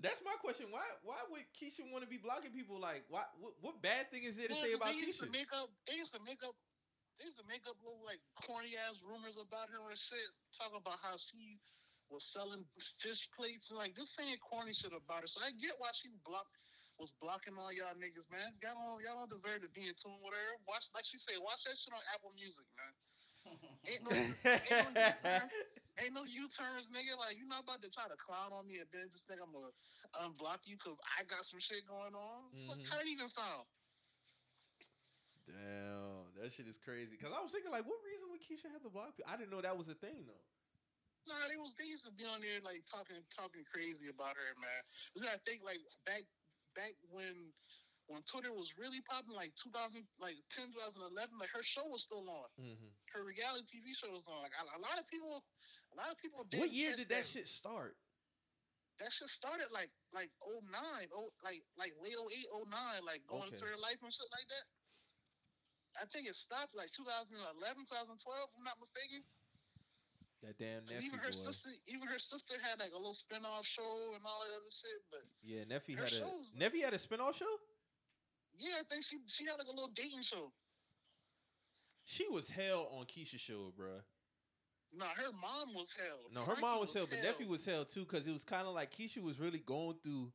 that's 0.03 0.19
my 0.27 0.35
question. 0.43 0.67
Why? 0.75 0.83
Why 1.07 1.23
would 1.31 1.47
Keyshia 1.55 1.87
want 1.95 2.03
to 2.03 2.11
be 2.11 2.19
blocking 2.19 2.51
people? 2.51 2.83
Like, 2.83 3.07
why? 3.09 3.23
What, 3.39 3.55
what 3.63 3.79
bad 3.81 4.11
thing 4.11 4.27
is 4.27 4.35
there 4.35 4.51
to 4.51 4.55
Yeah, 4.59 4.67
say 4.67 4.73
about 4.75 4.91
they 4.91 4.99
used 4.99 5.23
Keyshia? 5.23 5.31
to 5.31 5.39
make 5.39 5.53
up. 5.55 5.71
They 5.87 5.95
used 6.03 6.13
to 6.13 6.21
make 6.27 6.43
up. 6.43 6.59
They 7.17 7.25
used 7.29 7.41
to 7.41 7.49
make 7.49 7.65
up 7.65 7.77
little 7.81 8.05
like 8.05 8.21
corny 8.37 8.77
ass 8.77 9.01
rumors 9.01 9.41
about 9.41 9.73
her 9.73 9.89
and 9.89 9.97
shit. 9.99 10.29
Talk 10.53 10.77
about 10.77 11.01
how 11.01 11.17
she 11.17 11.57
was 12.13 12.23
selling 12.29 12.63
fish 13.01 13.27
plates 13.35 13.71
and 13.73 13.81
like 13.81 13.97
just 13.97 14.15
saying 14.15 14.37
corny 14.45 14.77
shit 14.77 14.93
about 14.93 15.25
her. 15.25 15.31
So 15.31 15.41
I 15.41 15.51
get 15.57 15.75
why 15.81 15.91
she 15.97 16.13
blocked 16.25 16.53
was 16.97 17.13
blocking 17.21 17.57
all 17.61 17.73
y'all 17.73 17.93
niggas, 17.97 18.29
man. 18.33 18.57
Y'all 18.65 18.77
don't 18.77 19.01
y'all 19.05 19.21
don't 19.25 19.33
deserve 19.33 19.65
to 19.65 19.71
be 19.73 19.89
in 19.89 19.97
tune 19.97 20.17
with 20.25 20.33
her. 20.37 20.57
Watch 20.69 20.89
like 20.97 21.05
she 21.09 21.17
said, 21.21 21.41
watch 21.41 21.65
that 21.65 21.77
shit 21.77 21.93
on 21.93 22.01
Apple 22.13 22.33
Music, 22.37 22.65
man. 22.77 22.93
Ain't 23.89 24.03
no 24.05 24.13
ain't 24.13 24.81
no 24.85 24.91
U-turn. 24.93 25.49
Ain't 25.97 26.13
no 26.13 26.29
U-turns, 26.29 26.93
nigga. 26.93 27.17
Like 27.17 27.41
you 27.41 27.49
not 27.49 27.65
about 27.65 27.81
to 27.81 27.89
try 27.89 28.05
to 28.05 28.19
clown 28.21 28.53
on 28.53 28.69
me 28.69 28.85
and 28.85 28.89
then 28.93 29.09
just 29.09 29.25
think 29.25 29.41
I'm 29.41 29.49
gonna 29.49 29.73
unblock 30.21 30.69
you 30.69 30.77
because 30.77 31.01
I 31.17 31.25
got 31.25 31.41
some 31.49 31.57
shit 31.57 31.89
going 31.89 32.13
on. 32.13 32.53
What 32.69 32.77
Mhm. 32.77 32.85
how 32.93 33.01
it 33.01 33.09
even 33.09 33.29
sound? 33.33 33.65
Damn, 35.47 36.06
that 36.41 36.53
shit 36.53 36.69
is 36.69 36.79
crazy. 36.79 37.17
Cause 37.17 37.33
I 37.33 37.41
was 37.41 37.53
thinking, 37.53 37.73
like, 37.73 37.85
what 37.89 37.99
reason 38.05 38.29
would 38.31 38.43
Keyshia 38.45 38.69
have 38.73 38.85
to 38.85 38.93
block 38.93 39.17
people? 39.17 39.31
I 39.33 39.37
didn't 39.41 39.51
know 39.51 39.61
that 39.65 39.77
was 39.77 39.89
a 39.89 39.97
thing 39.97 40.25
though. 40.29 40.45
Nah, 41.27 41.43
they 41.51 41.59
was 41.59 41.75
they 41.75 41.91
used 41.91 42.07
to 42.07 42.15
be 42.15 42.23
on 42.23 42.39
there 42.39 42.63
like 42.63 42.87
talking 42.87 43.19
talking 43.35 43.67
crazy 43.67 44.07
about 44.07 44.39
her, 44.39 44.51
man. 44.63 44.81
You 45.19 45.27
gotta 45.27 45.43
think 45.43 45.67
like 45.67 45.83
back 46.07 46.23
back 46.79 46.95
when 47.11 47.51
when 48.07 48.23
Twitter 48.23 48.55
was 48.55 48.71
really 48.79 49.03
popping, 49.03 49.35
like 49.35 49.51
2000, 49.59 50.07
like 50.23 50.39
10, 50.55 50.71
2011, 50.79 51.11
like 51.43 51.51
her 51.51 51.67
show 51.67 51.83
was 51.91 52.07
still 52.07 52.23
on. 52.31 52.47
Mm-hmm. 52.55 52.95
Her 53.11 53.27
reality 53.27 53.67
TV 53.83 53.91
show 53.91 54.07
was 54.15 54.31
on. 54.31 54.39
Like 54.39 54.55
a, 54.55 54.63
a 54.79 54.83
lot 54.83 54.95
of 55.03 55.11
people, 55.11 55.43
a 55.91 55.97
lot 55.99 56.15
of 56.15 56.19
people. 56.23 56.47
What 56.47 56.55
didn't 56.55 56.71
year 56.71 56.95
did 56.95 57.11
that 57.11 57.27
shit 57.27 57.51
start? 57.51 57.99
That 59.03 59.11
shit 59.11 59.27
started 59.27 59.75
like 59.75 59.91
like 60.15 60.31
09, 60.47 60.71
oh 61.11 61.27
like 61.43 61.67
like 61.75 61.99
late 61.99 62.15
08, 62.15 62.47
09, 62.71 63.03
like 63.03 63.27
going 63.27 63.51
Okay. 63.51 63.59
into 63.59 63.67
her 63.67 63.75
life 63.83 63.99
and 63.99 64.15
shit 64.15 64.31
like 64.31 64.47
that. 64.55 64.65
I 66.01 66.05
think 66.13 66.29
it 66.29 66.35
stopped 66.37 66.77
like 66.77 66.93
2011, 66.93 67.41
2012, 67.89 68.21
if 68.21 68.53
I'm 68.57 68.65
not 68.65 68.77
mistaken. 68.81 69.25
That 70.45 70.59
damn 70.61 70.85
Neffe 70.85 71.03
even 71.03 71.19
her 71.19 71.33
boy. 71.33 71.43
sister, 71.49 71.71
even 71.89 72.07
her 72.07 72.19
sister 72.21 72.55
had 72.61 72.79
like 72.79 72.93
a 72.93 72.97
little 73.01 73.15
spin-off 73.17 73.65
show 73.67 74.13
and 74.15 74.23
all 74.25 74.41
that 74.45 74.53
other 74.55 74.71
shit. 74.71 75.01
But 75.11 75.25
Yeah, 75.43 75.65
Neffe 75.65 75.97
her 75.97 76.05
had 76.05 76.13
a 76.13 76.17
shows- 76.17 76.53
Neffe 76.55 76.83
had 76.85 76.93
a 76.95 76.99
spinoff 77.01 77.35
show. 77.35 77.61
yeah, 78.59 78.77
I 78.81 78.85
think 78.85 79.05
she 79.05 79.19
she 79.27 79.45
had 79.47 79.57
like 79.59 79.67
a 79.69 79.73
little 79.75 79.89
dating 79.95 80.23
show. 80.23 80.53
She 82.05 82.29
was 82.29 82.49
hell 82.49 82.89
on 82.93 83.07
Keyshia 83.07 83.39
show, 83.41 83.73
bruh. 83.77 84.03
No, 84.93 85.07
her 85.07 85.33
mom 85.33 85.75
was 85.75 85.93
hell. 85.93 86.19
No, 86.31 86.41
her 86.41 86.47
Frankie 86.47 86.61
mom 86.63 86.81
was 86.81 86.93
hell, 86.95 87.07
but 87.09 87.19
Neffe 87.19 87.47
was 87.49 87.65
hell 87.65 87.85
too, 87.85 88.05
cause 88.07 88.27
it 88.27 88.33
was 88.33 88.45
kind 88.45 88.67
of 88.69 88.75
like 88.75 88.93
Keyshia 88.95 89.23
was 89.23 89.41
really 89.41 89.59
going 89.59 89.97
through 90.03 90.33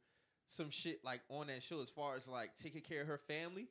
some 0.50 0.70
shit 0.70 1.04
like 1.06 1.22
on 1.30 1.48
that 1.48 1.64
show 1.64 1.82
as 1.82 1.90
far 1.90 2.16
as 2.18 2.28
like 2.28 2.58
taking 2.58 2.82
care 2.82 3.02
of 3.02 3.08
her 3.08 3.18
family, 3.20 3.70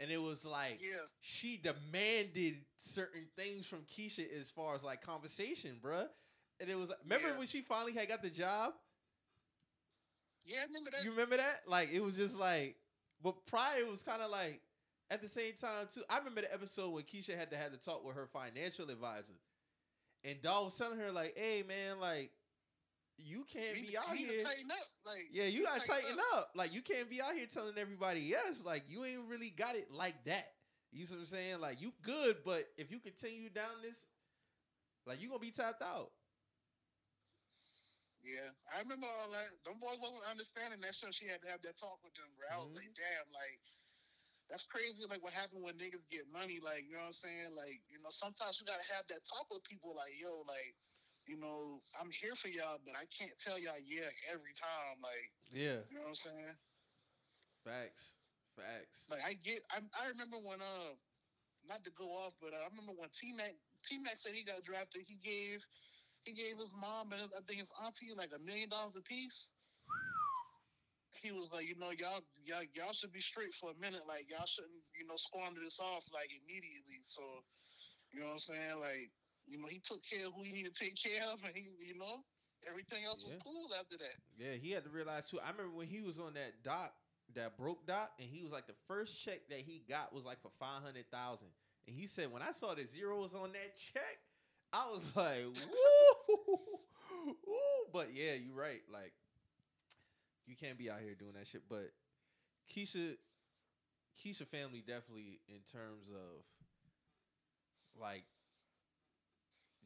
and 0.00 0.10
it 0.10 0.18
was 0.18 0.44
like 0.44 0.80
Yeah, 0.80 1.06
she 1.20 1.58
demanded 1.58 2.56
certain 2.78 3.28
things 3.36 3.66
from 3.66 3.80
Keyshia 3.84 4.26
as 4.40 4.50
far 4.50 4.74
as 4.76 4.82
like 4.84 5.02
conversation, 5.02 5.78
bruh. 5.82 6.08
And 6.60 6.70
it 6.70 6.76
was 6.76 6.92
remember 7.04 7.28
Yeah. 7.28 7.38
when 7.38 7.46
she 7.48 7.62
finally 7.62 7.92
had 7.92 8.08
got 8.08 8.22
the 8.22 8.30
job. 8.30 8.74
yeah, 10.44 10.60
I 10.62 10.66
remember 10.66 10.90
that. 10.90 11.04
You 11.04 11.10
remember 11.10 11.36
that? 11.36 11.62
Like 11.66 11.90
it 11.92 12.00
was 12.02 12.16
just 12.16 12.36
like, 12.38 12.76
but 13.22 13.34
prior 13.46 13.80
it 13.80 13.90
was 13.90 14.02
kind 14.02 14.22
of 14.22 14.30
like 14.30 14.62
at 15.10 15.22
the 15.22 15.28
same 15.28 15.54
time 15.60 15.88
too. 15.92 16.02
I 16.10 16.18
remember 16.18 16.42
the 16.42 16.52
episode 16.52 16.90
when 16.90 17.04
Keyshia 17.04 17.36
had 17.36 17.50
to 17.50 17.56
have 17.56 17.72
the 17.72 17.78
talk 17.78 18.04
with 18.04 18.16
her 18.16 18.26
financial 18.26 18.90
advisor, 18.90 19.34
and 20.24 20.40
Doll 20.42 20.66
was 20.66 20.76
telling 20.76 20.98
her 20.98 21.12
like, 21.12 21.36
"Hey 21.36 21.62
man, 21.66 22.00
like 22.00 22.32
you 23.24 23.44
can't 23.44 23.76
you, 23.78 23.86
be 23.88 23.96
out 23.96 24.18
you 24.18 24.26
here." 24.26 24.40
tighten 24.40 24.70
up. 24.70 24.78
Like, 25.04 25.28
Yeah, 25.32 25.44
you 25.44 25.60
need 25.60 25.64
gotta 25.64 25.86
tighten 25.86 26.18
up. 26.34 26.50
Like 26.54 26.72
you 26.72 26.82
can't 26.82 27.08
be 27.08 27.20
out 27.20 27.34
here 27.34 27.46
telling 27.46 27.78
everybody 27.78 28.20
yes. 28.20 28.64
Like 28.64 28.84
you 28.88 29.04
ain't 29.04 29.28
really 29.28 29.50
got 29.50 29.76
it 29.76 29.90
like 29.90 30.24
that. 30.24 30.54
You 30.92 31.06
see 31.06 31.14
what 31.14 31.20
I'm 31.20 31.26
saying? 31.26 31.60
Like 31.60 31.80
you 31.80 31.92
good, 32.02 32.38
but 32.44 32.66
if 32.76 32.90
you 32.90 32.98
continue 33.00 33.48
down 33.50 33.82
this, 33.82 33.98
like 35.06 35.20
you 35.20 35.28
gonna 35.28 35.40
be 35.40 35.50
tapped 35.50 35.82
out. 35.82 36.12
Yeah, 38.22 38.52
I 38.68 38.80
remember 38.80 39.06
all 39.08 39.30
that. 39.32 39.48
Them 39.64 39.80
boys 39.80 39.98
wasn't 39.98 40.24
understanding 40.28 40.80
that 40.82 40.94
shit. 40.94 41.14
She 41.14 41.26
had 41.26 41.40
to 41.42 41.48
have 41.48 41.62
that 41.62 41.76
talk 41.78 42.04
with 42.04 42.14
them, 42.14 42.28
bro. 42.36 42.48
I 42.52 42.58
was 42.58 42.68
Mhm. 42.68 42.76
like, 42.76 42.92
damn, 42.94 43.32
like 43.32 43.60
that's 44.48 44.66
crazy. 44.66 45.04
Like 45.06 45.22
what 45.22 45.32
happened 45.32 45.62
when 45.62 45.78
niggas 45.78 46.08
get 46.08 46.26
money. 46.28 46.60
Like 46.60 46.84
you 46.84 46.92
know 46.92 47.00
what 47.00 47.06
I'm 47.06 47.12
saying? 47.12 47.54
Like 47.54 47.82
you 47.88 47.98
know, 48.00 48.10
sometimes 48.10 48.60
you 48.60 48.66
gotta 48.66 48.84
have 48.92 49.06
that 49.08 49.24
talk 49.24 49.48
with 49.50 49.64
people. 49.64 49.94
Like 49.94 50.12
yo, 50.18 50.42
like 50.42 50.76
you 51.30 51.38
know, 51.38 51.86
I'm 52.00 52.10
here 52.12 52.36
for 52.36 52.50
y'all, 52.50 52.82
but 52.84 52.96
I 52.98 53.06
can't 53.14 53.38
tell 53.38 53.58
y'all 53.62 53.78
yeah 53.86 54.10
every 54.32 54.54
time. 54.58 55.00
Like 55.02 55.30
Yeah, 55.50 55.82
you 55.90 55.96
know 55.98 56.02
what 56.10 56.18
I'm 56.18 56.26
saying? 56.34 56.56
facts, 57.64 58.16
facts. 58.56 59.08
Like 59.10 59.20
I 59.26 59.34
get, 59.34 59.62
I, 59.70 59.80
I 59.98 60.08
remember 60.10 60.38
when 60.38 60.62
uh, 60.62 60.96
not 61.68 61.84
to 61.84 61.92
go 61.92 62.06
off, 62.24 62.34
but 62.40 62.54
uh, 62.54 62.62
I 62.64 62.68
remember 62.70 62.92
when 62.96 63.10
T 63.14 63.32
Mac 63.32 63.54
T 63.84 63.98
Mac 63.98 64.18
said 64.18 64.34
he 64.34 64.44
got 64.44 64.64
drafted. 64.64 65.04
He 65.06 65.16
gave 65.16 65.64
he 66.24 66.32
gave 66.32 66.58
his 66.58 66.74
mom 66.74 67.12
and 67.12 67.22
his, 67.22 67.32
I 67.34 67.40
think 67.46 67.60
his 67.60 67.72
auntie 67.84 68.14
like 68.16 68.32
a 68.34 68.40
million 68.40 68.70
dollars 68.70 68.96
a 68.96 69.02
piece. 69.02 69.50
He 71.22 71.32
was 71.32 71.52
like, 71.52 71.66
you 71.66 71.76
know, 71.76 71.90
y'all 71.90 72.22
y'all 72.42 72.64
y'all 72.74 72.92
should 72.92 73.12
be 73.12 73.20
straight 73.20 73.54
for 73.54 73.70
a 73.72 73.74
minute. 73.80 74.06
Like 74.08 74.30
y'all 74.30 74.46
shouldn't, 74.46 74.84
you 74.98 75.06
know, 75.06 75.16
squander 75.16 75.60
this 75.62 75.80
off 75.80 76.06
like 76.12 76.30
immediately. 76.32 77.02
So, 77.04 77.22
you 78.12 78.20
know 78.20 78.26
what 78.26 78.32
I'm 78.32 78.38
saying? 78.52 78.80
Like, 78.80 79.10
you 79.50 79.58
know, 79.58 79.66
he 79.68 79.80
took 79.80 80.00
care 80.04 80.26
of 80.26 80.32
who 80.34 80.42
he 80.42 80.52
needed 80.52 80.74
to 80.74 80.84
take 80.84 80.96
care 80.96 81.22
of, 81.32 81.42
and 81.44 81.54
he, 81.54 81.68
you 81.84 81.98
know, 81.98 82.22
everything 82.68 83.04
else 83.04 83.24
was 83.24 83.36
cool 83.42 83.68
after 83.78 83.96
that. 83.98 84.14
Yeah, 84.38 84.54
he 84.60 84.70
had 84.70 84.84
to 84.84 84.90
realize 84.90 85.28
too. 85.28 85.40
I 85.40 85.50
remember 85.50 85.76
when 85.76 85.88
he 85.88 86.00
was 86.00 86.18
on 86.18 86.34
that 86.34 86.62
doc, 86.62 86.92
that 87.34 87.58
broke 87.58 87.86
doc, 87.86 88.12
and 88.18 88.28
he 88.28 88.42
was 88.42 88.52
like 88.52 88.66
the 88.66 88.78
first 88.86 89.22
check 89.22 89.40
that 89.50 89.58
he 89.60 89.82
got 89.88 90.14
was 90.14 90.24
like 90.24 90.40
for 90.40 90.50
five 90.58 90.82
hundred 90.82 91.10
thousand, 91.10 91.48
and 91.86 91.96
he 91.96 92.06
said 92.06 92.30
when 92.32 92.42
I 92.42 92.52
saw 92.52 92.74
the 92.74 92.86
zeros 92.86 93.34
on 93.34 93.52
that 93.52 93.76
check, 93.92 94.18
I 94.72 94.88
was 94.90 95.02
like, 95.16 95.44
woo, 95.44 96.36
woo. 96.46 96.66
But 97.92 98.14
yeah, 98.14 98.34
you're 98.34 98.54
right. 98.54 98.82
Like, 98.92 99.12
you 100.46 100.54
can't 100.54 100.78
be 100.78 100.88
out 100.88 101.00
here 101.02 101.14
doing 101.14 101.32
that 101.36 101.48
shit. 101.48 101.62
But 101.68 101.90
Keyshia, 102.72 103.16
Keyshia 104.16 104.46
family 104.46 104.78
definitely 104.86 105.40
in 105.48 105.58
terms 105.72 106.08
of 106.08 106.44
like 108.00 108.24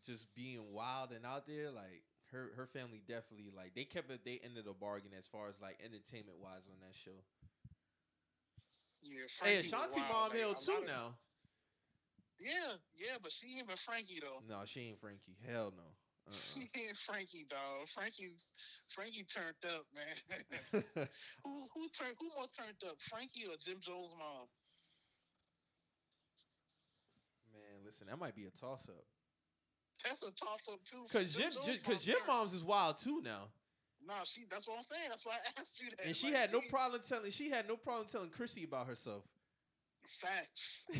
just 0.06 0.26
being 0.34 0.72
wild 0.72 1.12
and 1.12 1.24
out 1.26 1.46
there, 1.46 1.70
like 1.70 2.02
her 2.32 2.52
her 2.56 2.66
family 2.66 3.02
definitely 3.06 3.50
like 3.54 3.74
they 3.74 3.84
kept 3.84 4.10
it 4.10 4.20
they 4.24 4.40
ended 4.44 4.64
the 4.66 4.72
bargain 4.72 5.10
as 5.18 5.26
far 5.26 5.48
as 5.48 5.60
like 5.60 5.78
entertainment 5.84 6.38
wise 6.40 6.66
on 6.68 6.76
that 6.80 6.94
show. 6.94 7.18
Yeah, 9.02 9.26
Hey, 9.42 9.60
Frankie 9.62 9.68
Ashanti 9.68 10.00
wild, 10.00 10.32
mom 10.32 10.38
Hill 10.38 10.54
too 10.54 10.72
of- 10.82 10.86
now. 10.86 11.14
Yeah, 12.38 12.76
yeah, 12.96 13.16
but 13.22 13.30
she 13.32 13.46
ain't 13.46 13.64
even 13.64 13.76
Frankie 13.76 14.20
though. 14.20 14.42
No, 14.48 14.62
she 14.66 14.80
ain't 14.80 15.00
Frankie. 15.00 15.36
Hell 15.46 15.72
no. 15.76 15.84
She 16.30 16.60
Uh-uh. 16.74 16.88
ain't 16.88 16.96
Frankie, 16.96 17.46
dog. 17.48 17.86
Frankie, 17.92 18.36
Frankie 18.88 19.24
turned 19.24 19.60
up, 19.68 19.84
man. 19.94 20.42
who 21.44 21.68
who 21.74 21.88
turned 21.92 22.16
who 22.18 22.28
more 22.34 22.48
turned 22.48 22.80
up, 22.88 22.96
Frankie 23.10 23.44
or 23.46 23.56
Jim 23.60 23.76
Jones' 23.80 24.14
mom? 24.18 24.48
Man, 27.52 27.84
listen, 27.84 28.06
that 28.08 28.18
might 28.18 28.34
be 28.34 28.46
a 28.46 28.50
toss 28.50 28.88
up. 28.88 29.04
That's 30.02 30.22
a 30.22 30.32
toss 30.32 30.68
up 30.72 30.80
too. 30.84 31.06
Cause 31.12 31.34
Jim, 31.34 31.52
Jones' 31.52 31.78
cause 31.86 32.02
Jim 32.02 32.16
mom's 32.26 32.52
is 32.54 32.64
wild 32.64 32.98
too 32.98 33.20
now, 33.22 33.48
Nah, 34.06 34.24
she. 34.24 34.44
That's 34.50 34.66
what 34.68 34.76
I'm 34.76 34.82
saying. 34.82 35.08
That's 35.08 35.24
why 35.24 35.34
I 35.34 35.60
asked 35.60 35.80
you 35.80 35.88
that. 35.90 36.06
and 36.06 36.16
she 36.16 36.26
Like, 36.28 36.36
had 36.36 36.52
no 36.52 36.60
problem 36.68 37.00
telling. 37.08 37.30
She 37.30 37.48
had 37.48 37.68
no 37.68 37.76
problem 37.76 38.06
telling 38.10 38.30
Chrissy 38.30 38.64
about 38.64 38.86
herself. 38.86 39.22
Facts. 40.20 40.84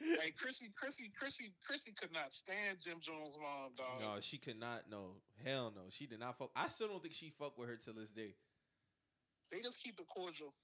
Hey, 0.00 0.30
Chrissy, 0.30 0.70
Chrissy, 0.78 1.10
Chrissy, 1.18 1.52
Chrissy 1.66 1.92
could 1.92 2.12
not 2.14 2.32
stand 2.32 2.78
Jim 2.78 2.98
Jones' 3.00 3.36
mom, 3.36 3.72
dog. 3.76 4.00
no, 4.00 4.20
she 4.20 4.38
could 4.38 4.58
not. 4.58 4.84
No, 4.88 5.16
hell 5.44 5.72
no, 5.74 5.82
she 5.90 6.06
did 6.06 6.20
not 6.20 6.38
fuck. 6.38 6.50
I 6.54 6.68
still 6.68 6.86
don't 6.86 7.02
think 7.02 7.14
she 7.14 7.30
fucked 7.36 7.58
with 7.58 7.68
her 7.68 7.76
till 7.76 7.94
this 7.94 8.10
day. 8.10 8.34
They 9.50 9.60
just 9.60 9.82
keep 9.82 9.98
it 9.98 10.06
cordial. 10.06 10.54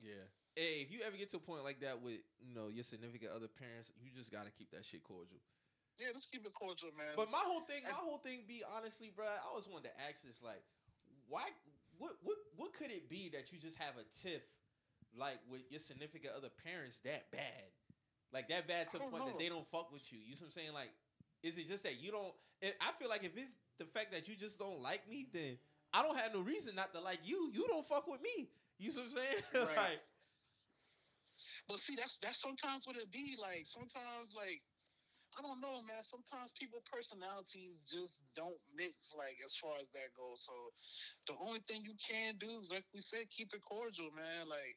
Yeah. 0.00 0.24
Hey, 0.56 0.80
if 0.80 0.88
you 0.88 1.04
ever 1.04 1.20
get 1.20 1.28
to 1.30 1.36
a 1.36 1.44
point 1.44 1.68
like 1.68 1.84
that 1.84 2.00
with 2.00 2.24
you 2.40 2.56
know 2.56 2.72
your 2.72 2.82
significant 2.82 3.28
other 3.30 3.46
parents, 3.46 3.92
you 4.00 4.08
just 4.08 4.32
gotta 4.32 4.48
keep 4.48 4.72
that 4.72 4.88
shit 4.88 5.04
cordial. 5.04 5.44
Yeah, 6.00 6.16
just 6.16 6.32
keep 6.32 6.44
it 6.48 6.52
cordial, 6.56 6.96
man. 6.96 7.12
But 7.12 7.30
my 7.30 7.44
whole 7.44 7.60
thing, 7.68 7.84
my 7.84 7.96
whole 7.96 8.16
thing 8.16 8.48
be 8.48 8.64
honestly, 8.64 9.12
bro. 9.12 9.28
I 9.28 9.44
always 9.44 9.68
wanted 9.68 9.92
to 9.92 9.94
ask 10.08 10.24
this, 10.24 10.40
like, 10.40 10.64
why? 11.28 11.52
What? 12.00 12.16
What? 12.24 12.36
What 12.56 12.72
could 12.72 12.88
it 12.88 13.08
be 13.08 13.28
that 13.36 13.52
you 13.52 13.60
just 13.60 13.76
have 13.76 14.00
a 14.00 14.04
tiff, 14.24 14.40
like 15.12 15.40
with 15.52 15.60
your 15.68 15.80
significant 15.80 16.32
other 16.32 16.52
parents 16.64 17.00
that 17.04 17.28
bad, 17.32 17.68
like 18.32 18.48
that 18.48 18.64
bad 18.68 18.88
to 18.92 18.98
the 18.98 19.08
point 19.12 19.28
that 19.28 19.36
they 19.36 19.52
don't 19.52 19.68
fuck 19.68 19.92
with 19.92 20.08
you? 20.08 20.20
You 20.24 20.36
see 20.36 20.48
what 20.48 20.56
I'm 20.56 20.72
saying? 20.72 20.72
Like, 20.72 20.92
is 21.44 21.60
it 21.60 21.68
just 21.68 21.84
that 21.84 22.00
you 22.00 22.12
don't? 22.12 22.32
It, 22.60 22.76
I 22.80 22.96
feel 22.96 23.08
like 23.08 23.24
if 23.24 23.36
it's 23.36 23.52
the 23.76 23.84
fact 23.84 24.12
that 24.12 24.28
you 24.28 24.36
just 24.36 24.58
don't 24.58 24.80
like 24.80 25.04
me, 25.08 25.28
then 25.32 25.60
I 25.92 26.00
don't 26.00 26.16
have 26.16 26.32
no 26.32 26.40
reason 26.40 26.76
not 26.76 26.92
to 26.92 27.00
like 27.00 27.20
you. 27.24 27.52
You 27.52 27.64
don't 27.68 27.86
fuck 27.88 28.08
with 28.08 28.20
me. 28.24 28.48
You 28.78 28.90
see 28.90 29.00
what 29.00 29.12
I'm 29.12 29.16
saying? 29.16 29.42
Right. 29.68 29.76
like, 29.76 30.00
But 31.68 31.78
see, 31.80 31.96
that's 31.96 32.18
that's 32.18 32.40
sometimes 32.40 32.86
what 32.86 32.96
it 32.96 33.10
be 33.10 33.36
like. 33.40 33.66
Sometimes, 33.66 34.34
like, 34.36 34.62
I 35.38 35.42
don't 35.42 35.60
know, 35.60 35.82
man. 35.84 36.02
Sometimes 36.02 36.52
people 36.56 36.80
personalities 36.90 37.86
just 37.90 38.20
don't 38.34 38.58
mix, 38.74 39.14
like 39.16 39.36
as 39.44 39.56
far 39.56 39.76
as 39.80 39.90
that 39.92 40.14
goes. 40.16 40.46
So, 40.46 40.54
the 41.26 41.34
only 41.42 41.60
thing 41.66 41.82
you 41.84 41.94
can 41.98 42.36
do 42.38 42.60
is, 42.60 42.70
like 42.70 42.84
we 42.94 43.00
said, 43.00 43.30
keep 43.30 43.52
it 43.54 43.62
cordial, 43.62 44.10
man. 44.14 44.48
Like, 44.48 44.76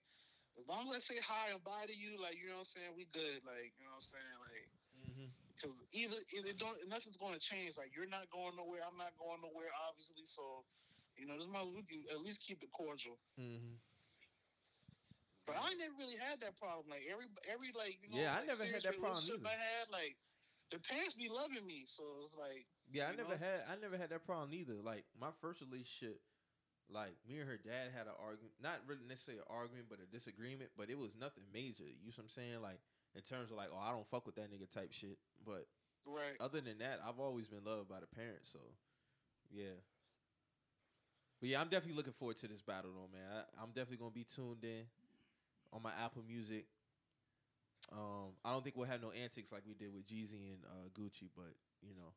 as 0.60 0.68
long 0.68 0.90
as 0.90 0.96
I 0.96 1.02
say 1.14 1.20
hi 1.22 1.52
and 1.54 1.64
bye 1.64 1.86
to 1.88 1.96
you, 1.96 2.18
like 2.22 2.36
you 2.38 2.50
know 2.50 2.62
what 2.62 2.70
I'm 2.70 2.74
saying, 2.74 2.92
we 2.98 3.06
good. 3.14 3.42
Like, 3.46 3.74
you 3.78 3.86
know 3.86 3.96
what 3.96 4.04
I'm 4.04 4.12
saying, 4.14 4.38
like. 4.44 4.68
mm-hmm 4.98 5.30
Because 5.56 5.76
either 5.94 6.20
either 6.36 6.54
don't 6.58 6.78
nothing's 6.88 7.18
going 7.18 7.34
to 7.36 7.40
change. 7.40 7.78
Like 7.78 7.92
you're 7.96 8.10
not 8.10 8.30
going 8.32 8.56
nowhere, 8.56 8.82
I'm 8.86 8.98
not 8.98 9.16
going 9.20 9.42
nowhere, 9.44 9.72
obviously. 9.88 10.24
So, 10.26 10.64
you 11.18 11.28
know, 11.28 11.36
this 11.38 11.48
can 11.88 12.04
at 12.12 12.22
least 12.24 12.42
keep 12.42 12.64
it 12.64 12.72
cordial. 12.72 13.20
Mhm. 13.38 13.80
But 15.50 15.62
I 15.66 15.74
never 15.78 15.96
really 15.98 16.20
had 16.22 16.40
that 16.42 16.58
problem. 16.60 16.86
Like 16.90 17.06
every 17.10 17.26
every 17.50 17.74
like 17.74 17.98
you 18.06 18.14
know, 18.14 18.22
Yeah, 18.22 18.38
I 18.38 18.46
never 18.46 18.66
had 18.66 18.86
that 18.86 18.98
problem. 19.02 19.42
I 19.46 19.58
had 19.58 19.90
like 19.90 20.16
the 20.70 20.78
parents 20.78 21.18
be 21.18 21.30
loving 21.30 21.66
me, 21.66 21.84
so 21.90 22.04
it's 22.22 22.38
like 22.38 22.70
Yeah, 22.92 23.10
I 23.10 23.18
never 23.18 23.34
know? 23.34 23.42
had 23.42 23.66
I 23.66 23.76
never 23.82 23.98
had 23.98 24.14
that 24.14 24.26
problem 24.26 24.54
either. 24.54 24.78
Like 24.82 25.06
my 25.18 25.34
first 25.42 25.62
relationship, 25.62 26.22
like 26.90 27.18
me 27.26 27.42
and 27.42 27.50
her 27.50 27.58
dad 27.58 27.90
had 27.94 28.06
an 28.06 28.18
argument, 28.22 28.54
not 28.62 28.86
really 28.86 29.06
necessarily 29.10 29.42
an 29.42 29.50
argument, 29.50 29.90
but 29.90 29.98
a 29.98 30.08
disagreement, 30.10 30.70
but 30.78 30.90
it 30.94 30.98
was 30.98 31.18
nothing 31.18 31.46
major. 31.50 31.90
You 31.90 32.14
know 32.14 32.18
what 32.22 32.30
I'm 32.30 32.34
saying? 32.34 32.62
Like 32.62 32.82
in 33.18 33.26
terms 33.26 33.50
of 33.50 33.58
like, 33.58 33.74
oh, 33.74 33.82
I 33.82 33.90
don't 33.90 34.08
fuck 34.10 34.26
with 34.30 34.38
that 34.38 34.54
nigga 34.54 34.70
type 34.70 34.94
shit. 34.94 35.18
But 35.42 35.66
right. 36.06 36.38
other 36.40 36.62
than 36.62 36.78
that, 36.80 37.02
I've 37.02 37.20
always 37.20 37.50
been 37.50 37.66
loved 37.66 37.90
by 37.90 38.00
the 38.00 38.10
parents. 38.10 38.54
So 38.54 38.60
yeah. 39.50 39.78
But 41.40 41.50
yeah, 41.50 41.62
I'm 41.62 41.70
definitely 41.70 41.96
looking 41.96 42.14
forward 42.14 42.38
to 42.40 42.48
this 42.48 42.62
battle 42.62 42.92
though, 42.94 43.10
man. 43.10 43.26
I, 43.26 43.64
I'm 43.64 43.72
definitely 43.72 43.98
gonna 43.98 44.12
be 44.12 44.28
tuned 44.28 44.64
in 44.64 44.86
on 45.74 45.82
my 45.84 45.92
Apple 46.04 46.24
Music. 46.28 46.66
Um, 47.92 48.34
I 48.46 48.52
don't 48.52 48.64
think 48.64 48.76
we'll 48.76 48.88
have 48.88 49.02
no 49.02 49.12
antics 49.12 49.52
like 49.52 49.64
we 49.66 49.74
did 49.74 49.94
with 49.94 50.06
Jeezy 50.08 50.54
and 50.54 50.64
uh, 50.66 50.90
Gucci, 50.94 51.30
but 51.36 51.54
you 51.82 51.96
know. 51.96 52.14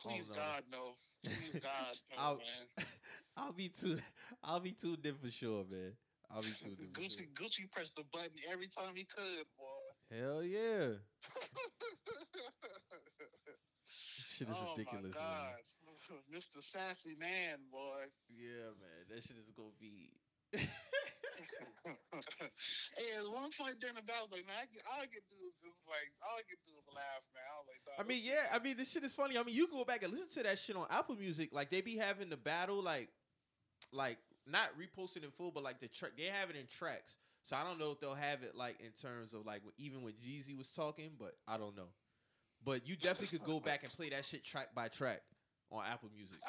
Please. 0.00 0.28
God 0.28 0.62
no. 0.70 0.94
Please 1.24 1.60
God 1.62 1.94
no, 2.16 2.22
I'll- 2.22 2.36
man. 2.36 2.86
I'll 3.36 3.52
be 3.52 3.68
too. 3.68 3.98
I'll 4.42 4.60
be 4.60 4.72
tuned 4.72 5.04
in 5.04 5.14
for 5.14 5.30
sure, 5.30 5.64
man. 5.70 5.92
I'll 6.30 6.42
be 6.42 6.48
tuned 6.62 6.78
in. 6.80 6.86
Gucci 6.88 7.18
sure. 7.18 7.26
Gucci 7.34 7.70
pressed 7.70 7.94
the 7.96 8.04
button 8.12 8.32
every 8.52 8.66
time 8.68 8.94
he 8.96 9.04
could, 9.04 9.46
boy. 9.56 10.16
Hell 10.16 10.42
yeah! 10.42 10.94
Shit 14.38 14.48
is 14.48 14.54
oh 14.56 14.74
ridiculous, 14.76 15.14
my 15.14 15.20
man. 15.20 15.54
Mr. 16.32 16.62
Sassy 16.62 17.16
Man, 17.18 17.58
boy. 17.70 18.08
Yeah, 18.28 18.72
man. 18.80 19.04
That 19.10 19.22
shit 19.22 19.36
is 19.36 19.50
gonna 19.56 19.76
be. 19.80 20.10
hey, 20.56 20.64
at 23.16 23.28
one 23.30 23.50
point 23.52 23.80
during 23.80 23.96
the 23.96 24.02
battle, 24.02 24.28
like, 24.32 24.46
man, 24.46 24.56
I 24.56 24.66
get, 24.72 24.82
all 24.88 25.00
I 25.00 25.06
do 25.06 25.36
is 25.44 25.54
just 25.60 25.80
like, 25.86 26.08
all 26.24 26.36
I 26.36 26.44
get 26.48 26.58
to 26.60 26.66
do 26.66 26.74
is 26.76 26.88
laugh, 26.94 27.24
man. 27.34 27.44
I 27.44 27.56
like, 27.68 27.80
I 28.00 28.02
mean, 28.08 28.22
yeah. 28.24 28.48
I 28.52 28.58
mean, 28.58 28.76
this 28.76 28.90
shit 28.90 29.04
is 29.04 29.14
funny. 29.14 29.36
I 29.36 29.42
mean, 29.42 29.54
you 29.54 29.68
go 29.68 29.84
back 29.84 30.02
and 30.02 30.12
listen 30.12 30.28
to 30.40 30.42
that 30.48 30.58
shit 30.58 30.76
on 30.76 30.86
Apple 30.90 31.16
Music. 31.16 31.50
Like 31.52 31.70
they 31.70 31.80
be 31.80 31.96
having 31.96 32.30
the 32.30 32.36
battle, 32.36 32.82
like, 32.82 33.08
like 33.92 34.18
not 34.46 34.68
reposted 34.78 35.24
in 35.24 35.30
full, 35.30 35.50
but 35.50 35.62
like 35.62 35.80
the 35.80 35.88
track 35.88 36.12
they 36.16 36.24
have 36.24 36.50
it 36.50 36.56
in 36.56 36.66
tracks. 36.66 37.16
So 37.44 37.56
I 37.56 37.64
don't 37.64 37.78
know 37.78 37.92
if 37.92 38.00
they'll 38.00 38.14
have 38.14 38.42
it 38.42 38.54
like 38.54 38.80
in 38.80 38.92
terms 39.00 39.32
of 39.32 39.46
like 39.46 39.62
even 39.78 40.02
when 40.02 40.14
Jeezy 40.14 40.56
was 40.56 40.68
talking, 40.68 41.10
but 41.18 41.34
I 41.46 41.56
don't 41.56 41.76
know. 41.76 41.88
But 42.64 42.86
you 42.86 42.96
definitely 42.96 43.38
could 43.38 43.46
go 43.46 43.60
back 43.60 43.84
and 43.84 43.92
play 43.92 44.10
that 44.10 44.24
shit 44.24 44.44
track 44.44 44.68
by 44.74 44.88
track 44.88 45.22
on 45.70 45.84
Apple 45.84 46.10
Music. 46.14 46.38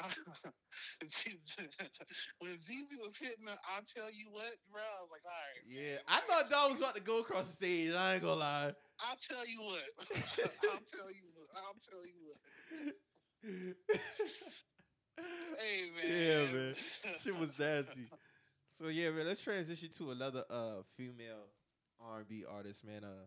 when 2.38 2.52
Jeezy 2.52 2.98
was 3.02 3.16
hitting 3.16 3.44
the, 3.44 3.52
I'll 3.52 3.84
tell 3.84 4.10
you 4.12 4.28
what, 4.30 4.56
bro, 4.72 4.80
I 4.80 5.00
was 5.02 5.10
like, 5.12 5.24
all 5.24 5.32
right. 5.32 5.64
Yeah, 5.68 6.00
man, 6.00 6.00
I 6.08 6.14
like, 6.16 6.26
thought 6.26 6.50
Dog 6.50 6.70
was 6.72 6.80
about 6.80 6.94
to 6.96 7.02
go 7.02 7.20
across 7.20 7.48
the 7.48 7.56
stage. 7.56 7.94
I 7.94 8.14
ain't 8.14 8.22
gonna 8.22 8.40
lie. 8.40 8.72
I'll 9.00 9.20
tell 9.20 9.46
you 9.46 9.60
what. 9.62 9.82
I'll 10.72 10.84
tell 10.86 11.10
you 11.10 11.28
what. 11.34 11.48
I'll 11.56 11.80
tell 11.80 12.04
you 12.04 12.20
what. 12.24 12.38
Hey, 15.58 15.90
man. 15.96 16.08
Yeah, 16.08 16.52
man. 16.52 16.74
Shit 17.18 17.38
was 17.38 17.58
nasty. 17.58 18.08
So 18.80 18.88
yeah, 18.88 19.10
man. 19.10 19.26
Let's 19.26 19.42
transition 19.42 19.90
to 19.98 20.10
another 20.12 20.44
uh 20.50 20.82
female 20.96 21.52
R 22.00 22.18
and 22.18 22.28
B 22.28 22.44
artist, 22.48 22.84
man. 22.84 23.04
Uh, 23.04 23.26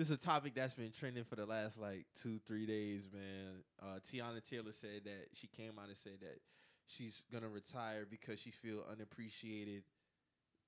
this 0.00 0.08
is 0.08 0.14
a 0.14 0.18
topic 0.18 0.54
that's 0.54 0.72
been 0.72 0.90
trending 0.98 1.24
for 1.24 1.36
the 1.36 1.44
last 1.44 1.78
like 1.78 2.06
two, 2.22 2.40
three 2.46 2.64
days, 2.64 3.06
man. 3.12 3.60
Uh, 3.82 3.98
Teyana 4.00 4.40
Taylor 4.42 4.72
said 4.72 5.04
that 5.04 5.28
she 5.34 5.46
came 5.46 5.72
out 5.78 5.88
and 5.88 5.96
said 5.96 6.14
that 6.22 6.40
she's 6.86 7.22
gonna 7.30 7.50
retire 7.50 8.06
because 8.10 8.40
she 8.40 8.50
feel 8.50 8.82
unappreciated. 8.90 9.82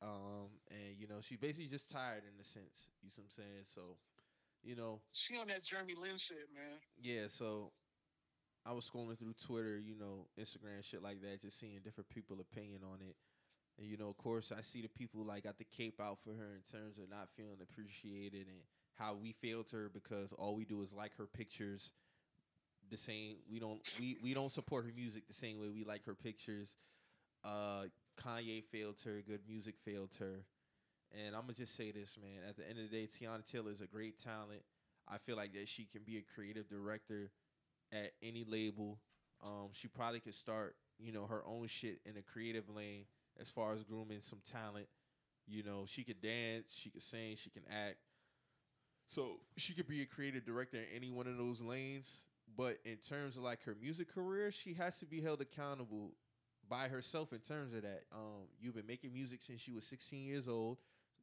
Um, 0.03 0.53
and 0.69 0.99
you 0.99 1.09
know, 1.09 1.23
she 1.23 1.37
basically 1.37 1.69
just 1.69 1.89
tired 1.89 2.25
in 2.29 2.39
a 2.39 2.45
sense. 2.45 2.91
You 3.03 3.09
see 3.09 3.23
what 3.23 3.33
I'm 3.33 3.45
saying? 3.45 3.65
So, 3.75 3.97
you 4.63 4.77
know, 4.77 5.01
She 5.13 5.39
on 5.39 5.47
that 5.49 5.63
Jeremy 5.65 5.95
Lin 5.99 6.19
shit, 6.19 6.53
man. 6.55 6.77
yeah, 7.01 7.23
so 7.29 7.73
I 8.67 8.73
was 8.73 8.87
scrolling 8.87 9.19
through 9.19 9.33
Twitter, 9.43 9.79
you 9.79 9.95
know, 9.97 10.27
Instagram, 10.39 10.85
shit 10.85 11.03
like 11.03 11.23
that, 11.23 11.41
just 11.41 11.59
seeing 11.59 11.81
different 11.83 12.11
people' 12.11 12.39
opinion 12.43 12.83
on 12.85 12.99
it. 13.01 13.17
And 13.79 13.89
you 13.89 13.97
know, 13.97 14.11
of 14.11 14.19
course, 14.19 14.53
I 14.55 14.61
see 14.61 14.83
the 14.83 14.91
people 14.91 15.25
like 15.25 15.45
got 15.45 15.57
the 15.57 15.65
cape 15.75 16.03
out 16.03 16.19
for 16.23 16.35
her 16.35 16.53
in 16.53 16.61
terms 16.71 16.99
of 16.99 17.09
not 17.09 17.31
feeling 17.35 17.57
appreciated 17.63 18.47
and 18.47 18.61
how 19.03 19.15
we 19.15 19.33
failed 19.33 19.67
her 19.73 19.91
because 19.93 20.33
all 20.33 20.55
we 20.55 20.65
do 20.65 20.81
is 20.83 20.93
like 20.93 21.17
her 21.17 21.27
pictures 21.27 21.91
the 22.91 22.97
same. 22.97 23.37
We 23.51 23.59
don't 23.59 23.81
we 23.99 24.17
we 24.23 24.35
don't 24.35 24.53
support 24.53 24.85
her 24.85 24.93
music 24.95 25.27
the 25.27 25.35
same 25.35 25.61
way 25.61 25.69
we 25.69 25.85
like 25.85 26.05
her 26.07 26.15
pictures. 26.15 26.69
Uh, 27.45 27.85
Kanye 28.23 28.63
failed 28.65 28.97
her. 29.05 29.23
Good 29.27 29.41
music 29.49 29.75
failed 29.85 30.11
her. 30.21 30.45
And 31.13 31.35
I'm 31.35 31.43
gonna 31.43 31.55
just 31.55 31.75
say 31.75 31.91
this, 31.91 32.17
man. 32.21 32.49
At 32.49 32.57
the 32.57 32.69
end 32.69 32.79
of 32.79 32.91
the 32.91 32.97
day, 32.97 33.07
Teyana 33.09 33.51
Taylor 33.51 33.71
is 33.71 33.81
a 33.81 33.87
great 33.87 34.23
talent. 34.23 34.63
I 35.09 35.19
feel 35.19 35.37
like 35.37 35.53
that 35.55 35.69
she 35.69 35.87
can 35.91 36.03
be 36.05 36.19
a 36.19 36.23
creative 36.35 36.69
director 36.69 37.31
at 37.93 38.13
any 38.23 38.45
label. 38.45 38.99
Um, 39.45 39.71
she 39.73 39.89
probably 39.89 40.21
could 40.21 40.35
start, 40.35 40.77
you 40.99 41.11
know, 41.11 41.27
her 41.27 41.43
own 41.45 41.67
shit 41.67 42.01
in 42.07 42.17
a 42.17 42.23
creative 42.23 42.69
lane 42.69 43.05
as 43.41 43.51
far 43.51 43.73
as 43.73 43.83
grooming 43.83 44.21
some 44.21 44.39
talent. 44.51 44.87
You 45.49 45.65
know, 45.65 45.85
she 45.89 46.05
could 46.05 46.23
dance, 46.23 46.67
she 46.71 46.91
could 46.91 47.03
sing, 47.03 47.35
she 47.37 47.51
can 47.51 47.65
act. 47.69 47.97
So 49.13 49.41
she 49.59 49.75
could 49.75 49.87
be 49.87 50.01
a 50.01 50.07
creative 50.07 50.47
director 50.47 50.79
in 50.79 50.85
any 50.97 51.11
one 51.11 51.27
of 51.27 51.37
those 51.37 51.61
lanes. 51.61 52.23
But 52.57 52.79
in 52.87 52.97
terms 52.97 53.37
of 53.37 53.43
like 53.43 53.63
her 53.65 53.77
music 53.79 54.11
career, 54.11 54.51
she 54.51 54.73
has 54.75 54.99
to 55.01 55.07
be 55.07 55.21
held 55.21 55.43
accountable 55.43 56.13
by 56.67 56.89
herself 56.89 57.35
in 57.35 57.41
terms 57.41 57.75
of 57.75 57.83
that. 57.83 58.05
Um, 58.11 58.49
you've 58.59 58.75
been 58.75 58.87
making 58.87 59.13
music 59.13 59.41
since 59.47 59.69
you 59.69 59.75
was 59.75 59.85
16 59.85 60.25
years 60.25 60.49
old. 60.49 60.79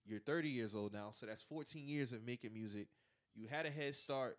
You're 0.06 0.20
30 0.20 0.50
years 0.50 0.76
old 0.76 0.94
now, 0.94 1.14
so 1.20 1.26
that's 1.26 1.42
14 1.42 1.88
years 1.88 2.14
of 2.14 2.24
making 2.24 2.54
music. 2.54 2.90
You 3.34 3.48
had 3.48 3.66
a 3.66 3.72
head 3.72 3.96
start 3.96 4.38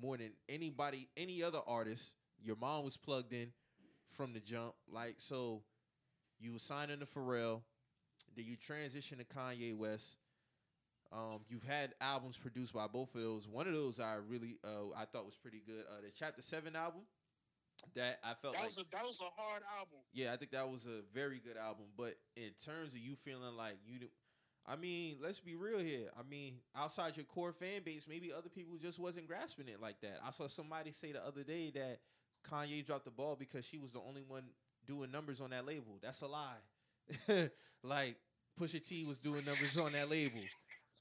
more 0.00 0.16
than 0.16 0.30
anybody, 0.48 1.08
any 1.16 1.42
other 1.42 1.60
artist. 1.66 2.14
Your 2.40 2.54
mom 2.54 2.84
was 2.84 2.96
plugged 2.96 3.32
in 3.32 3.48
from 4.12 4.32
the 4.32 4.40
jump, 4.40 4.74
like 4.88 5.16
so. 5.18 5.62
You 6.38 6.58
signed 6.58 6.92
into 6.92 7.06
Pharrell, 7.06 7.62
then 8.36 8.44
you 8.44 8.56
transition 8.56 9.18
to 9.18 9.24
Kanye 9.24 9.76
West. 9.76 10.16
Um, 11.14 11.40
you've 11.48 11.62
had 11.62 11.94
albums 12.00 12.36
produced 12.36 12.72
by 12.74 12.88
both 12.88 13.14
of 13.14 13.22
those. 13.22 13.46
One 13.46 13.68
of 13.68 13.72
those 13.74 14.00
I 14.00 14.16
really, 14.28 14.58
uh, 14.64 14.90
I 14.96 15.04
thought 15.04 15.24
was 15.24 15.36
pretty 15.36 15.62
good. 15.64 15.84
Uh, 15.88 16.00
the 16.02 16.10
Chapter 16.12 16.42
Seven 16.42 16.74
album, 16.74 17.02
that 17.94 18.18
I 18.24 18.34
felt 18.34 18.54
That 18.54 18.60
like 18.60 18.70
was 18.70 18.78
a 18.78 18.84
that 18.92 19.04
was 19.04 19.20
a 19.20 19.30
hard 19.40 19.62
album. 19.78 19.98
yeah, 20.12 20.32
I 20.32 20.36
think 20.36 20.50
that 20.52 20.68
was 20.68 20.86
a 20.86 21.02
very 21.14 21.38
good 21.38 21.56
album. 21.56 21.86
But 21.96 22.14
in 22.36 22.50
terms 22.64 22.92
of 22.92 22.98
you 22.98 23.14
feeling 23.24 23.56
like 23.56 23.76
you, 23.86 24.08
I 24.66 24.76
mean, 24.76 25.18
let's 25.22 25.40
be 25.40 25.54
real 25.54 25.78
here. 25.78 26.08
I 26.18 26.22
mean, 26.28 26.54
outside 26.76 27.16
your 27.16 27.26
core 27.26 27.52
fan 27.52 27.82
base, 27.84 28.06
maybe 28.08 28.32
other 28.32 28.48
people 28.48 28.76
just 28.80 28.98
wasn't 28.98 29.26
grasping 29.28 29.68
it 29.68 29.80
like 29.80 30.00
that. 30.02 30.18
I 30.26 30.30
saw 30.30 30.48
somebody 30.48 30.92
say 30.92 31.12
the 31.12 31.24
other 31.24 31.44
day 31.44 31.70
that 31.74 32.00
Kanye 32.50 32.84
dropped 32.84 33.04
the 33.04 33.10
ball 33.10 33.36
because 33.38 33.64
she 33.64 33.78
was 33.78 33.92
the 33.92 34.00
only 34.00 34.22
one 34.22 34.44
doing 34.86 35.10
numbers 35.12 35.40
on 35.40 35.50
that 35.50 35.66
label. 35.66 35.98
That's 36.02 36.22
a 36.22 36.26
lie. 36.26 36.56
like 37.82 38.16
Pusha 38.58 38.82
T 38.84 39.04
was 39.04 39.18
doing 39.18 39.44
numbers 39.44 39.78
on 39.78 39.92
that 39.92 40.08
label. 40.10 40.40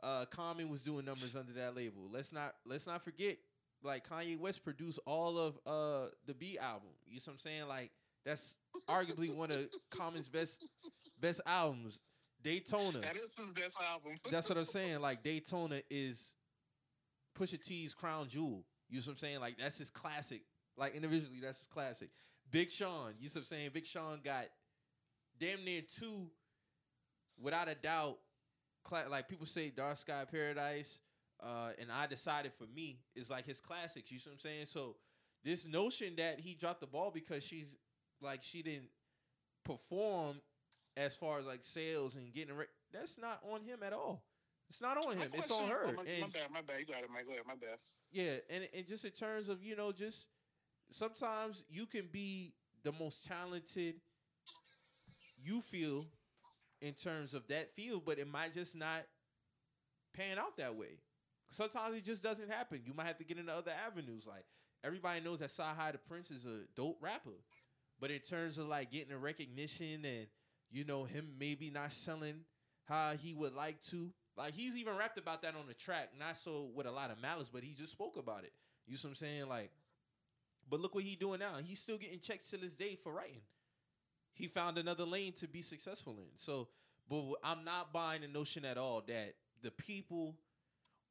Uh, 0.04 0.26
Common 0.26 0.70
was 0.70 0.82
doing 0.82 1.06
numbers 1.06 1.36
under 1.36 1.54
that 1.54 1.76
label. 1.76 2.10
Let's 2.12 2.32
not 2.32 2.56
let's 2.66 2.86
not 2.86 3.04
forget. 3.04 3.38
Like 3.84 4.08
Kanye 4.08 4.38
West 4.40 4.64
produced 4.64 5.00
all 5.06 5.38
of 5.38 5.58
uh 5.66 6.10
the 6.26 6.34
Be 6.34 6.60
album. 6.60 6.90
You 7.08 7.16
know 7.16 7.22
what 7.26 7.34
I'm 7.34 7.40
saying? 7.40 7.68
Like 7.68 7.92
that's 8.26 8.56
arguably 8.90 9.36
one 9.36 9.52
of 9.52 9.60
Common's 9.92 10.28
best 10.28 10.68
best 11.20 11.42
albums. 11.46 12.00
Daytona. 12.44 13.00
That 13.00 13.16
is 13.16 13.30
his 13.38 13.54
best 13.54 13.78
album. 13.90 14.18
That's 14.30 14.50
what 14.50 14.58
I'm 14.58 14.66
saying. 14.66 15.00
Like 15.00 15.24
Daytona 15.24 15.82
is 15.90 16.34
Pusha 17.40 17.64
T's 17.64 17.94
crown 17.94 18.28
jewel. 18.28 18.66
You 18.90 19.00
know 19.00 19.04
what 19.06 19.08
I'm 19.14 19.18
saying? 19.18 19.40
Like 19.40 19.58
that's 19.58 19.78
his 19.78 19.90
classic. 19.90 20.42
Like 20.78 20.94
individually, 20.94 21.40
that's 21.42 21.60
his 21.60 21.68
classic. 21.68 22.10
Big 22.52 22.70
Sean. 22.70 23.14
You 23.18 23.28
know 23.28 23.32
what 23.34 23.36
I'm 23.38 23.44
saying? 23.46 23.70
Big 23.74 23.86
Sean 23.86 24.20
got 24.24 24.46
damn 25.40 25.64
near 25.64 25.82
two, 25.82 26.28
without 27.42 27.70
a 27.70 27.76
doubt. 27.76 28.18
Cla- 28.84 29.06
like 29.10 29.28
people 29.28 29.46
say, 29.46 29.70
Dark 29.70 29.98
Sky 29.98 30.26
Paradise, 30.30 31.00
uh, 31.42 31.72
and 31.80 31.92
I 31.92 32.08
decided 32.08 32.54
for 32.54 32.66
me 32.76 33.00
is 33.16 33.30
like 33.30 33.46
his 33.46 33.60
classics. 33.60 34.12
You 34.12 34.20
see 34.20 34.30
what 34.30 34.36
I'm 34.36 34.40
saying? 34.40 34.66
So 34.66 34.96
this 35.44 35.66
notion 35.66 36.16
that 36.18 36.40
he 36.40 36.54
dropped 36.56 36.82
the 36.82 36.88
ball 36.88 37.12
because 37.14 37.44
she's 37.44 37.76
like 38.22 38.44
she 38.44 38.62
didn't 38.62 38.90
perform 39.66 40.38
as 40.96 41.16
far 41.16 41.40
as 41.40 41.46
like 41.46 41.64
sales 41.64 42.16
and 42.16 42.34
getting 42.34 42.56
re- 42.56 42.66
that's 42.92 43.18
not 43.18 43.40
on 43.52 43.62
him 43.62 43.80
at 43.86 43.94
all. 43.94 44.24
It's 44.70 44.82
not 44.82 44.98
on 45.06 45.18
him. 45.18 45.30
It's 45.34 45.52
on 45.52 45.68
her. 45.70 45.86
oh, 45.88 45.92
my, 45.92 46.04
my 46.04 46.28
bad, 46.28 46.52
my 46.52 46.62
bad. 46.62 46.80
You 46.80 46.86
got 46.86 47.04
it, 47.04 47.10
Mike. 47.14 47.26
Go 47.26 47.34
ahead, 47.34 47.44
my 47.48 47.56
bad. 47.56 47.78
yeah, 48.12 48.36
and 48.50 48.68
and 48.76 48.88
just 48.88 49.06
in 49.06 49.12
terms 49.12 49.50
of 49.50 49.64
you 49.64 49.76
know, 49.76 49.92
just 49.92 50.28
sometimes 50.90 51.64
you 51.70 51.86
can 51.86 52.08
be 52.12 52.54
the 52.84 52.92
most 52.92 53.26
talented 53.26 53.96
you 55.42 55.62
feel 55.62 56.06
in 56.84 56.94
terms 56.94 57.34
of 57.34 57.48
that 57.48 57.74
field, 57.76 58.04
but 58.06 58.20
it 58.20 58.28
might 58.28 58.54
just 58.54 58.76
not 58.76 59.06
pan 60.14 60.38
out 60.38 60.58
that 60.58 60.76
way. 60.76 61.00
Sometimes 61.50 61.96
it 61.96 62.04
just 62.04 62.22
doesn't 62.22 62.52
happen. 62.52 62.82
You 62.86 62.94
might 62.94 63.08
have 63.08 63.18
to 63.20 63.24
get 63.24 63.38
into 63.38 63.54
other 63.54 63.72
avenues. 63.72 64.26
Like 64.28 64.44
everybody 64.84 65.22
knows 65.22 65.40
that 65.40 65.50
CyHi 65.50 65.94
the 65.94 65.98
Prynce 65.98 66.30
is 66.30 66.46
a 66.46 66.66
dope 66.76 66.98
rapper, 67.02 67.40
but 68.02 68.12
in 68.12 68.20
terms 68.20 68.58
of 68.58 68.68
like 68.68 68.92
getting 68.92 69.14
a 69.14 69.18
recognition 69.18 70.04
and 70.04 70.28
you 70.72 70.84
know 70.84 71.06
him 71.06 71.30
maybe 71.40 71.70
not 71.70 71.94
selling 71.94 72.42
how 72.86 73.14
he 73.14 73.34
would 73.34 73.54
like 73.54 73.82
to, 73.84 74.10
like 74.36 74.54
he's 74.54 74.76
even 74.76 74.98
rapped 74.98 75.18
about 75.18 75.42
that 75.44 75.56
on 75.56 75.68
the 75.68 75.74
track, 75.74 76.10
not 76.20 76.38
so 76.38 76.70
with 76.76 76.86
a 76.86 76.92
lot 76.92 77.12
of 77.12 77.22
malice, 77.22 77.50
but 77.52 77.64
he 77.64 77.74
just 77.74 77.94
spoke 77.94 78.18
about 78.18 78.44
it. 78.44 78.52
You 78.88 78.98
see 78.98 79.08
what 79.08 79.12
I'm 79.12 79.16
saying? 79.16 79.48
Like, 79.48 79.72
but 80.70 80.82
look 80.82 80.96
what 80.96 81.06
he 81.06 81.16
doing 81.16 81.40
now. 81.40 81.54
He's 81.64 81.80
still 81.80 81.98
getting 81.98 82.20
checks 82.20 82.50
till 82.50 82.60
this 82.60 82.76
day 82.76 82.98
for 83.02 83.14
writing. 83.14 83.42
He 84.34 84.48
found 84.48 84.78
another 84.78 85.06
lane 85.06 85.34
to 85.34 85.48
be 85.48 85.62
successful 85.62 86.18
in. 86.18 86.38
So, 86.38 86.70
but 87.10 87.24
I'm 87.44 87.64
not 87.64 87.94
buying 87.94 88.22
the 88.22 88.28
notion 88.28 88.66
at 88.66 88.78
all 88.78 89.02
that 89.08 89.36
the 89.62 89.72
people 89.72 90.36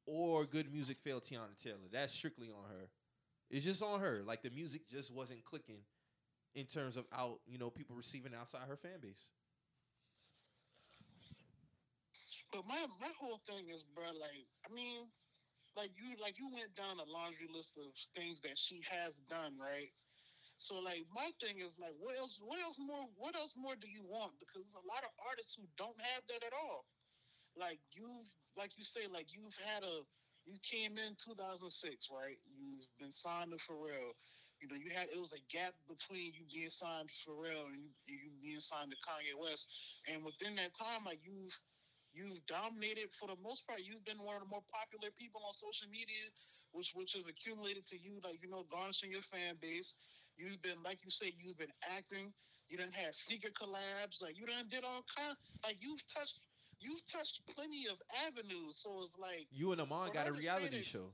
or 0.05 0.45
good 0.45 0.71
music 0.71 0.97
failed 1.03 1.23
Teyana 1.23 1.57
Taylor. 1.61 1.77
That's 1.91 2.13
strictly 2.13 2.49
on 2.49 2.69
her. 2.69 2.89
It's 3.49 3.65
just 3.65 3.81
on 3.81 4.01
her. 4.01 4.21
Like 4.25 4.41
the 4.43 4.49
music 4.49 4.89
just 4.89 5.11
wasn't 5.11 5.43
clicking 5.45 5.81
in 6.55 6.65
terms 6.65 6.97
of 6.97 7.05
out, 7.13 7.39
you 7.47 7.57
know, 7.57 7.69
people 7.69 7.95
receiving 7.95 8.33
outside 8.39 8.61
her 8.67 8.75
fan 8.75 8.99
base. 9.01 9.27
But 12.51 12.67
my 12.67 12.85
my 13.01 13.09
whole 13.19 13.39
thing 13.47 13.69
is, 13.73 13.83
bro, 13.95 14.05
like 14.05 14.45
I 14.69 14.73
mean, 14.73 15.05
like 15.75 15.89
you 15.97 16.15
like 16.21 16.37
you 16.37 16.49
went 16.53 16.75
down 16.75 16.99
a 16.99 17.11
laundry 17.11 17.47
list 17.53 17.77
of 17.77 17.93
things 18.15 18.41
that 18.41 18.57
she 18.57 18.81
has 18.89 19.19
done, 19.29 19.57
right? 19.59 19.89
So 20.57 20.79
like 20.79 21.05
my 21.13 21.31
thing 21.39 21.59
is 21.59 21.77
like, 21.79 21.95
what 21.99 22.17
else? 22.17 22.39
What 22.43 22.59
else 22.59 22.79
more? 22.79 23.05
What 23.17 23.35
else 23.35 23.55
more 23.57 23.75
do 23.75 23.87
you 23.89 24.03
want? 24.03 24.33
Because 24.39 24.67
there's 24.67 24.79
a 24.83 24.87
lot 24.87 25.03
of 25.03 25.11
artists 25.29 25.55
who 25.55 25.65
don't 25.77 25.97
have 25.99 26.23
that 26.29 26.43
at 26.45 26.53
all. 26.53 26.85
Like 27.55 27.79
you've, 27.91 28.29
like 28.57 28.77
you 28.77 28.83
say, 28.83 29.05
like 29.11 29.27
you've 29.33 29.57
had 29.61 29.83
a, 29.83 30.03
you 30.45 30.57
came 30.63 30.97
in 30.97 31.15
2006, 31.21 32.09
right? 32.11 32.37
You've 32.45 32.87
been 32.99 33.11
signed 33.11 33.51
to 33.51 33.59
Pharrell. 33.61 34.13
You 34.61 34.67
know, 34.69 34.79
you 34.79 34.91
had 34.95 35.11
it 35.11 35.19
was 35.19 35.33
a 35.33 35.43
gap 35.51 35.73
between 35.87 36.31
you 36.33 36.45
being 36.51 36.71
signed 36.71 37.09
to 37.09 37.15
Pharrell 37.27 37.67
and 37.67 37.77
you, 37.77 37.89
you 38.07 38.31
being 38.41 38.63
signed 38.63 38.91
to 38.91 38.97
Kanye 39.03 39.35
West, 39.35 39.67
and 40.07 40.23
within 40.23 40.55
that 40.55 40.73
time, 40.73 41.03
like 41.05 41.19
you've 41.23 41.53
you've 42.13 42.39
dominated 42.47 43.11
for 43.11 43.27
the 43.27 43.37
most 43.43 43.67
part. 43.67 43.81
You've 43.83 44.05
been 44.05 44.23
one 44.23 44.35
of 44.39 44.43
the 44.43 44.51
more 44.51 44.63
popular 44.71 45.11
people 45.19 45.41
on 45.45 45.53
social 45.53 45.89
media, 45.91 46.31
which 46.71 46.93
which 46.95 47.13
has 47.13 47.27
accumulated 47.27 47.85
to 47.91 47.97
you, 47.99 48.21
like 48.23 48.39
you 48.41 48.49
know, 48.49 48.65
garnishing 48.71 49.11
your 49.11 49.25
fan 49.25 49.57
base. 49.59 49.95
You've 50.37 50.61
been, 50.61 50.81
like 50.83 50.99
you 51.03 51.09
say, 51.09 51.33
you've 51.37 51.57
been 51.57 51.73
acting. 51.95 52.33
You 52.69 52.77
done 52.77 52.91
had 52.91 53.13
sneaker 53.13 53.49
collabs. 53.49 54.21
Like 54.21 54.37
you 54.37 54.45
done 54.45 54.67
did 54.69 54.83
all 54.83 55.03
kind. 55.15 55.35
Like 55.63 55.77
you've 55.81 56.05
touched, 56.07 56.39
you've 56.79 57.05
touched 57.07 57.41
plenty 57.55 57.85
of 57.89 57.97
avenues. 58.27 58.77
So 58.81 59.01
it's 59.03 59.15
like, 59.17 59.47
You 59.51 59.71
and 59.71 59.81
Iman 59.81 60.11
got 60.11 60.27
a 60.27 60.33
reality 60.33 60.79
it. 60.79 60.85
show. 60.85 61.13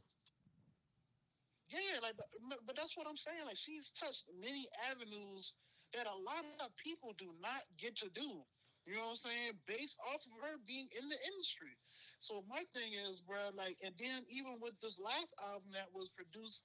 yeah, 1.69 1.99
like, 2.01 2.15
but, 2.17 2.59
but 2.65 2.75
that's 2.75 2.95
what 2.97 3.07
I'm 3.07 3.17
saying. 3.17 3.43
Like 3.45 3.57
she's 3.57 3.91
touched 3.91 4.25
many 4.39 4.67
avenues 4.89 5.55
that 5.93 6.05
a 6.07 6.15
lot 6.15 6.45
of 6.45 6.55
people 6.61 6.97
do 7.03 7.15
not 7.25 7.49
get 7.63 7.83
to 7.85 7.95
do. 7.97 8.29
You 8.73 8.83
know 8.85 8.95
what 8.95 8.99
I'm 9.03 9.15
saying? 9.15 9.51
Based 9.67 9.97
off 10.01 10.21
of 10.25 10.33
her 10.41 10.57
being 10.65 10.87
in 10.97 11.09
the 11.09 11.17
industry. 11.33 11.75
So 12.17 12.43
my 12.49 12.63
thing 12.73 12.93
is, 12.93 13.21
bro, 13.21 13.51
like, 13.53 13.77
and 13.83 13.93
then 13.99 14.23
even 14.31 14.57
with 14.61 14.73
this 14.81 14.99
last 14.99 15.35
album 15.43 15.69
that 15.73 15.89
was 15.93 16.09
produced, 16.09 16.63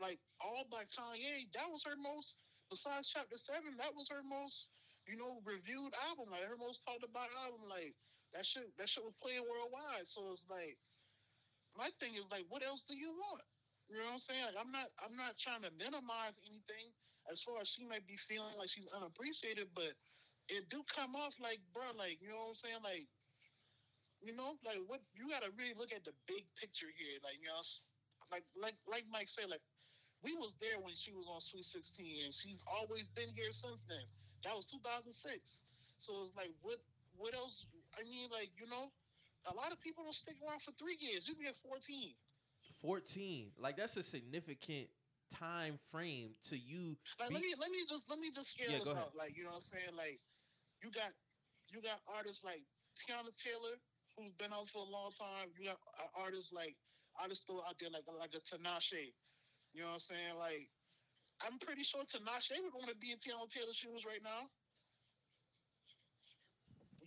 like 0.00 0.18
all 0.40 0.66
by 0.70 0.84
Kanye, 0.90 1.48
that 1.54 1.68
was 1.70 1.84
her 1.84 1.96
most. 1.98 2.38
Besides 2.70 3.12
Chapter 3.12 3.36
Seven, 3.36 3.76
that 3.78 3.92
was 3.94 4.08
her 4.08 4.24
most, 4.24 4.66
you 5.06 5.14
know, 5.20 5.38
reviewed 5.44 5.92
album. 6.08 6.32
Like 6.32 6.48
her 6.48 6.58
most 6.58 6.82
talked 6.82 7.04
about 7.04 7.28
album. 7.44 7.68
Like 7.68 7.94
that 8.32 8.46
shit, 8.46 8.72
that 8.80 8.88
shit 8.88 9.04
was 9.04 9.14
playing 9.20 9.44
worldwide. 9.44 10.08
So 10.08 10.32
it's 10.32 10.48
like, 10.48 10.74
my 11.76 11.92
thing 12.00 12.16
is 12.16 12.26
like, 12.32 12.48
what 12.48 12.64
else 12.64 12.82
do 12.88 12.96
you 12.96 13.12
want? 13.12 13.44
You 13.86 14.00
know 14.00 14.08
what 14.08 14.16
I'm 14.16 14.24
saying? 14.24 14.44
Like 14.48 14.58
I'm 14.58 14.72
not, 14.72 14.88
I'm 14.98 15.14
not 15.14 15.36
trying 15.36 15.62
to 15.62 15.72
minimize 15.76 16.40
anything 16.48 16.88
as 17.30 17.44
far 17.44 17.60
as 17.60 17.68
she 17.68 17.84
might 17.84 18.08
be 18.08 18.16
feeling 18.16 18.56
like 18.56 18.72
she's 18.72 18.88
unappreciated, 18.96 19.68
but 19.76 19.92
it 20.48 20.68
do 20.72 20.80
come 20.88 21.14
off 21.14 21.36
like, 21.40 21.60
bro, 21.72 21.84
like 21.96 22.18
you 22.20 22.32
know 22.32 22.48
what 22.48 22.56
I'm 22.56 22.60
saying, 22.60 22.82
like. 22.82 23.06
You 24.24 24.32
know, 24.32 24.56
like 24.64 24.80
what 24.88 25.04
you 25.12 25.28
got 25.28 25.44
to 25.44 25.52
really 25.52 25.76
look 25.76 25.92
at 25.92 26.00
the 26.08 26.16
big 26.24 26.48
picture 26.56 26.88
here. 26.96 27.20
Like 27.20 27.36
you 27.44 27.52
know, 27.52 27.60
like 28.34 28.44
like 28.58 28.74
like 28.90 29.04
Mike 29.10 29.28
said, 29.28 29.46
like 29.50 29.62
we 30.22 30.34
was 30.34 30.56
there 30.60 30.80
when 30.80 30.94
she 30.94 31.12
was 31.12 31.26
on 31.28 31.40
Sweet 31.40 31.64
16, 31.64 32.24
and 32.24 32.32
she's 32.32 32.64
always 32.66 33.08
been 33.12 33.28
here 33.34 33.52
since 33.52 33.84
then. 33.88 34.04
That 34.44 34.56
was 34.56 34.66
2006. 34.66 35.62
So 35.98 36.22
it's 36.22 36.34
like, 36.36 36.50
what 36.62 36.78
what 37.16 37.34
else? 37.34 37.66
I 37.98 38.02
mean, 38.04 38.30
like 38.32 38.50
you 38.58 38.66
know, 38.66 38.90
a 39.50 39.54
lot 39.54 39.72
of 39.72 39.80
people 39.80 40.04
don't 40.04 40.14
stick 40.16 40.36
around 40.42 40.62
for 40.62 40.72
three 40.72 40.96
years. 40.98 41.28
You 41.28 41.34
be 41.36 41.46
at 41.46 41.56
14. 41.56 42.14
14. 42.80 43.52
Like 43.58 43.76
that's 43.76 43.96
a 43.96 44.02
significant 44.02 44.88
time 45.32 45.78
frame 45.90 46.34
to 46.48 46.56
you. 46.58 46.96
Like 47.20 47.32
let 47.32 47.42
me 47.42 47.54
let 47.58 47.70
me 47.70 47.84
just 47.88 48.08
let 48.10 48.18
me 48.18 48.30
just 48.34 48.52
scale 48.52 48.70
Yeah, 48.70 48.78
this 48.80 48.88
ahead. 48.90 49.04
out. 49.04 49.16
Like 49.16 49.36
you 49.36 49.44
know 49.44 49.50
what 49.56 49.64
I'm 49.64 49.72
saying? 49.72 49.94
Like 49.96 50.20
you 50.82 50.90
got 50.90 51.12
you 51.72 51.80
got 51.80 52.00
artists 52.08 52.44
like 52.44 52.62
Teyana 52.98 53.32
Taylor 53.36 53.76
who's 54.16 54.32
been 54.38 54.52
out 54.52 54.68
for 54.70 54.84
a 54.86 54.90
long 54.90 55.10
time. 55.18 55.50
You 55.58 55.66
got 55.70 55.78
artists 56.14 56.52
like 56.52 56.76
artists 57.20 57.44
still 57.44 57.62
out 57.66 57.78
there 57.78 57.90
like 57.90 58.04
like 58.06 58.34
a 58.34 58.42
Tinashe. 58.42 59.12
You 59.74 59.82
know 59.82 59.94
what 59.94 60.04
I'm 60.04 60.10
saying? 60.14 60.34
Like 60.38 60.70
I'm 61.42 61.58
pretty 61.58 61.82
sure 61.82 62.02
Tinashe 62.06 62.54
would 62.62 62.74
want 62.74 62.90
to 62.90 62.98
be 62.98 63.10
in 63.10 63.18
Teyana 63.18 63.50
Taylor's 63.50 63.76
shoes 63.76 64.06
right 64.06 64.22
now. 64.22 64.46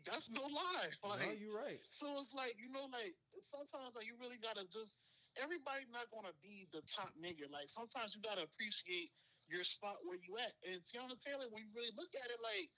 That's 0.07 0.31
no 0.31 0.47
lie. 0.47 0.87
no, 1.03 1.35
you're 1.35 1.51
right. 1.51 1.83
so 1.91 2.15
it's 2.15 2.31
like 2.31 2.55
you 2.55 2.71
know, 2.71 2.87
like 2.87 3.11
sometimes 3.43 3.95
like 3.95 4.07
you 4.07 4.15
really 4.19 4.39
gotta 4.39 4.63
just 4.71 4.95
everybody 5.35 5.83
not 5.91 6.07
gonna 6.15 6.31
be 6.39 6.67
the 6.71 6.79
top 6.87 7.11
nigga. 7.19 7.51
Like 7.51 7.67
sometimes 7.67 8.15
you 8.15 8.23
gotta 8.23 8.47
appreciate 8.47 9.11
your 9.51 9.67
spot 9.67 9.99
where 10.07 10.19
you 10.19 10.39
at. 10.39 10.55
And 10.63 10.79
Teyana 10.83 11.19
Taylor, 11.19 11.51
when 11.51 11.67
you 11.67 11.71
really 11.75 11.91
look 11.99 12.11
at 12.15 12.31
it, 12.31 12.39
like 12.39 12.71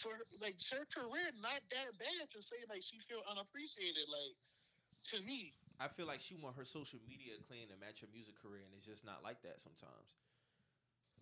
for 0.00 0.16
like 0.40 0.56
her 0.72 0.88
career, 0.88 1.28
not 1.36 1.60
that 1.72 1.88
bad 2.00 2.24
to 2.32 2.40
say 2.40 2.64
like 2.68 2.80
she 2.80 2.96
feel 3.04 3.20
unappreciated. 3.28 4.08
Like 4.08 4.34
to 5.12 5.16
me, 5.28 5.52
I 5.80 5.86
feel 5.88 6.06
like 6.06 6.20
she 6.20 6.34
want 6.34 6.56
her 6.56 6.64
social 6.64 6.98
media 7.06 7.38
clean 7.46 7.68
to 7.70 7.76
match 7.78 8.02
her 8.02 8.10
music 8.12 8.34
career, 8.42 8.66
and 8.66 8.74
it's 8.76 8.86
just 8.86 9.06
not 9.06 9.22
like 9.22 9.42
that 9.42 9.62
sometimes. 9.62 10.10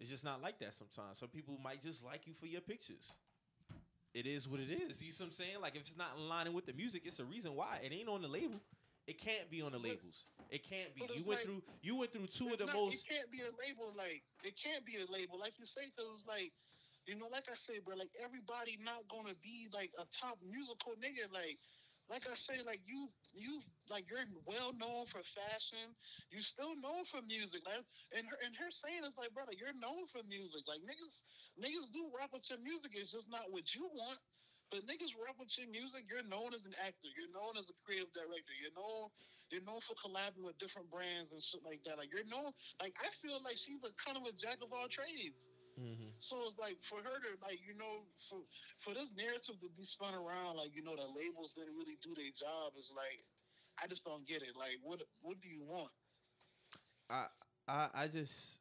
It's 0.00 0.10
just 0.10 0.24
not 0.24 0.42
like 0.42 0.58
that 0.60 0.74
sometimes. 0.74 1.18
Some 1.18 1.28
people 1.28 1.56
might 1.62 1.82
just 1.82 2.04
like 2.04 2.26
you 2.26 2.32
for 2.32 2.46
your 2.46 2.60
pictures. 2.60 3.12
It 4.12 4.26
is 4.26 4.48
what 4.48 4.60
it 4.60 4.72
is. 4.72 5.02
You 5.04 5.12
see 5.12 5.24
what 5.24 5.28
I'm 5.28 5.36
saying? 5.36 5.60
Like 5.60 5.76
if 5.76 5.82
it's 5.82 5.96
not 5.96 6.16
aligning 6.16 6.54
with 6.54 6.64
the 6.64 6.72
music, 6.72 7.02
it's 7.04 7.20
a 7.20 7.24
reason 7.24 7.54
why. 7.54 7.80
It 7.84 7.92
ain't 7.92 8.08
on 8.08 8.22
the 8.22 8.28
label. 8.28 8.60
It 9.06 9.20
can't 9.20 9.48
be 9.50 9.62
on 9.62 9.72
the 9.72 9.78
labels. 9.78 10.24
It 10.50 10.64
can't 10.64 10.94
be. 10.96 11.02
You 11.04 11.24
went 11.28 11.40
like- 11.40 11.44
through. 11.44 11.62
You 11.82 11.96
went 11.96 12.12
through 12.12 12.26
two 12.26 12.48
of 12.48 12.58
the 12.58 12.66
not- 12.66 12.74
most. 12.74 12.94
It 12.94 13.04
can't 13.08 13.30
be 13.30 13.40
a 13.40 13.52
label. 13.60 13.92
Like 13.96 14.24
it 14.42 14.56
can't 14.56 14.84
be 14.84 14.96
a 14.96 15.06
label, 15.12 15.38
like 15.38 15.58
you 15.58 15.64
say, 15.64 15.92
because 15.94 16.24
like 16.26 16.52
you 17.06 17.14
know, 17.14 17.28
like 17.30 17.46
I 17.46 17.54
said, 17.54 17.84
bro, 17.86 17.94
like 17.94 18.10
everybody 18.18 18.78
not 18.82 19.06
gonna 19.08 19.34
be 19.42 19.68
like 19.72 19.92
a 19.94 20.04
top 20.10 20.38
musical 20.42 20.98
nigga. 20.98 21.30
Like, 21.32 21.58
like 22.06 22.26
I 22.30 22.34
say, 22.38 22.62
like 22.62 22.80
you, 22.86 23.10
you, 23.34 23.58
like 23.90 24.06
you're 24.06 24.22
well 24.46 24.70
known 24.78 25.06
for 25.10 25.18
fashion. 25.22 25.90
You 26.30 26.38
still 26.38 26.78
known 26.78 27.02
for 27.06 27.18
music. 27.26 27.66
Like, 27.66 27.82
and 28.14 28.22
her, 28.26 28.38
and 28.46 28.54
her 28.54 28.70
saying 28.70 29.02
is 29.02 29.18
like, 29.18 29.34
brother, 29.34 29.54
you're 29.54 29.74
known 29.74 30.06
for 30.14 30.22
music. 30.26 30.62
Like 30.70 30.82
niggas, 30.86 31.26
niggas 31.58 31.90
do 31.90 32.06
rap 32.14 32.30
with 32.30 32.46
your 32.46 32.62
music. 32.62 32.94
It's 32.94 33.10
just 33.10 33.26
not 33.26 33.50
what 33.50 33.74
you 33.74 33.90
want. 33.90 34.22
But 34.70 34.86
niggas 34.86 35.14
rap 35.18 35.38
with 35.38 35.54
your 35.58 35.70
music. 35.70 36.06
You're 36.10 36.26
known 36.26 36.54
as 36.54 36.66
an 36.66 36.74
actor. 36.82 37.10
You're 37.14 37.30
known 37.34 37.58
as 37.58 37.70
a 37.70 37.76
creative 37.82 38.10
director. 38.14 38.54
You're 38.54 38.74
known 38.74 39.10
you're 39.50 39.62
known 39.62 39.78
for 39.78 39.94
collabing 39.94 40.42
with 40.42 40.58
different 40.58 40.90
brands 40.90 41.30
and 41.30 41.42
shit 41.42 41.62
like 41.62 41.78
that. 41.86 41.98
Like 41.98 42.10
you're 42.10 42.26
known. 42.26 42.50
Like 42.82 42.98
I 42.98 43.10
feel 43.14 43.38
like 43.42 43.54
she's 43.54 43.86
a 43.86 43.94
kind 43.94 44.18
of 44.18 44.26
a 44.26 44.34
jack 44.34 44.58
of 44.58 44.74
all 44.74 44.90
trades. 44.90 45.46
Mhm. 45.78 46.12
So 46.18 46.42
it's 46.46 46.58
like 46.58 46.82
for 46.82 46.98
her 46.98 47.18
to 47.20 47.30
like 47.42 47.60
you 47.66 47.74
know 47.74 48.04
for 48.28 48.38
for 48.78 48.94
this 48.94 49.14
narrative 49.14 49.60
to 49.60 49.68
be 49.76 49.82
spun 49.84 50.14
around 50.14 50.56
like 50.56 50.74
you 50.74 50.82
know 50.82 50.96
the 50.96 51.06
labels 51.06 51.52
didn't 51.52 51.76
really 51.76 51.98
do 52.02 52.14
their 52.14 52.32
job 52.32 52.72
is 52.78 52.92
like 52.96 53.20
I 53.82 53.86
just 53.86 54.04
don't 54.04 54.26
get 54.26 54.42
it. 54.42 54.56
Like 54.56 54.78
what 54.82 55.02
what 55.22 55.40
do 55.40 55.48
you 55.48 55.60
want? 55.68 55.92
I 57.68 57.88
I 57.94 58.08
just 58.08 58.58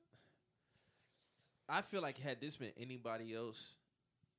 I 1.67 1.82
feel 1.82 2.01
like 2.01 2.17
had 2.17 2.39
this 2.41 2.56
been 2.58 2.71
anybody 2.78 3.34
else, 3.34 3.75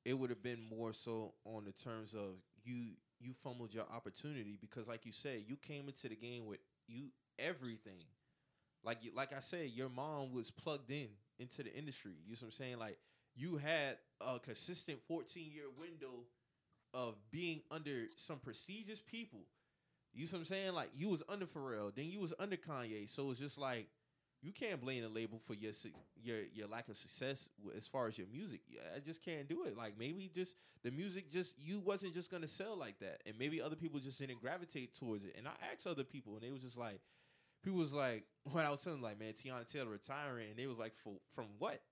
it 0.05 0.15
would 0.15 0.31
have 0.31 0.43
been 0.43 0.61
more 0.61 0.93
so 0.93 1.35
on 1.45 1.65
the 1.65 1.73
terms 1.73 2.15
of 2.15 2.37
you 2.65 2.93
you 3.21 3.33
fumbled 3.43 3.75
your 3.75 3.87
opportunity 3.93 4.59
because 4.61 4.87
like 4.87 5.07
you 5.07 5.13
said, 5.13 5.45
you 5.47 5.57
came 5.57 5.89
into 5.89 6.09
the 6.09 6.17
game 6.17 6.47
with 6.47 6.61
you 6.87 7.09
everything. 7.39 8.05
Like 8.85 8.99
you 9.05 9.13
like 9.15 9.33
I 9.35 9.41
said, 9.41 9.71
your 9.75 9.89
mom 9.89 10.33
was 10.33 10.51
plugged 10.51 10.91
in 10.91 11.09
into 11.39 11.63
the 11.63 11.75
industry. 11.75 12.13
You 12.27 12.33
know 12.33 12.39
what 12.41 12.47
I'm 12.47 12.51
saying? 12.53 12.79
Like 12.79 12.99
you 13.35 13.57
had 13.57 13.97
a 14.21 14.39
consistent 14.39 14.99
14 15.09 15.51
year 15.53 15.65
window 15.79 16.25
of 16.95 17.15
being 17.31 17.61
under 17.71 18.07
some 18.17 18.39
prestigious 18.39 19.01
people. 19.01 19.41
You 20.15 20.27
see 20.27 20.37
what 20.37 20.41
I'm 20.41 20.47
saying? 20.47 20.73
Like 20.73 20.91
you 20.95 21.09
was 21.09 21.23
under 21.29 21.47
Pharrell, 21.47 21.95
then 21.95 22.07
you 22.07 22.21
was 22.21 22.33
under 22.39 22.57
Kanye. 22.57 23.09
So 23.09 23.31
it's 23.31 23.41
just 23.41 23.59
like 23.59 23.87
you 24.43 24.53
can't 24.53 24.81
blame 24.81 25.03
the 25.03 25.09
label 25.09 25.41
for 25.47 25.55
your 25.55 25.73
your 26.23 26.39
your 26.55 26.69
lack 26.69 26.89
of 26.89 26.97
success 26.97 27.51
as 27.77 27.87
far 27.87 28.07
as 28.07 28.17
your 28.17 28.27
music. 28.33 28.61
I 28.95 29.01
just 29.01 29.25
can't 29.25 29.49
do 29.49 29.65
it. 29.65 29.77
Like 29.77 29.95
maybe 29.99 30.31
just 30.35 30.57
the 30.85 30.91
music 30.91 31.31
just 31.33 31.59
you 31.59 31.81
wasn't 31.81 32.15
just 32.15 32.31
gonna 32.31 32.49
sell 32.49 32.77
like 32.77 32.99
that, 33.01 33.23
and 33.27 33.39
maybe 33.39 33.61
other 33.61 33.77
people 33.77 34.01
just 34.01 34.19
didn't 34.19 34.41
gravitate 34.41 34.95
towards 34.95 35.25
it. 35.25 35.35
And 35.37 35.47
I 35.49 35.53
asked 35.73 35.87
other 35.87 36.05
people, 36.05 36.35
and 36.35 36.43
they 36.43 36.51
was 36.51 36.63
just 36.63 36.77
like, 36.77 37.01
people 37.67 37.81
was 37.81 37.93
like, 37.93 38.25
when 38.53 38.65
I 38.65 38.71
was 38.71 38.83
telling 38.83 39.01
them, 39.01 39.05
like, 39.05 39.19
man, 39.19 39.35
Teyana 39.35 39.71
Taylor 39.71 39.91
retiring, 39.91 40.51
and 40.51 40.59
they 40.59 40.67
was 40.67 40.79
like, 40.79 40.93
for 41.03 41.15
from 41.35 41.47
what? 41.59 41.83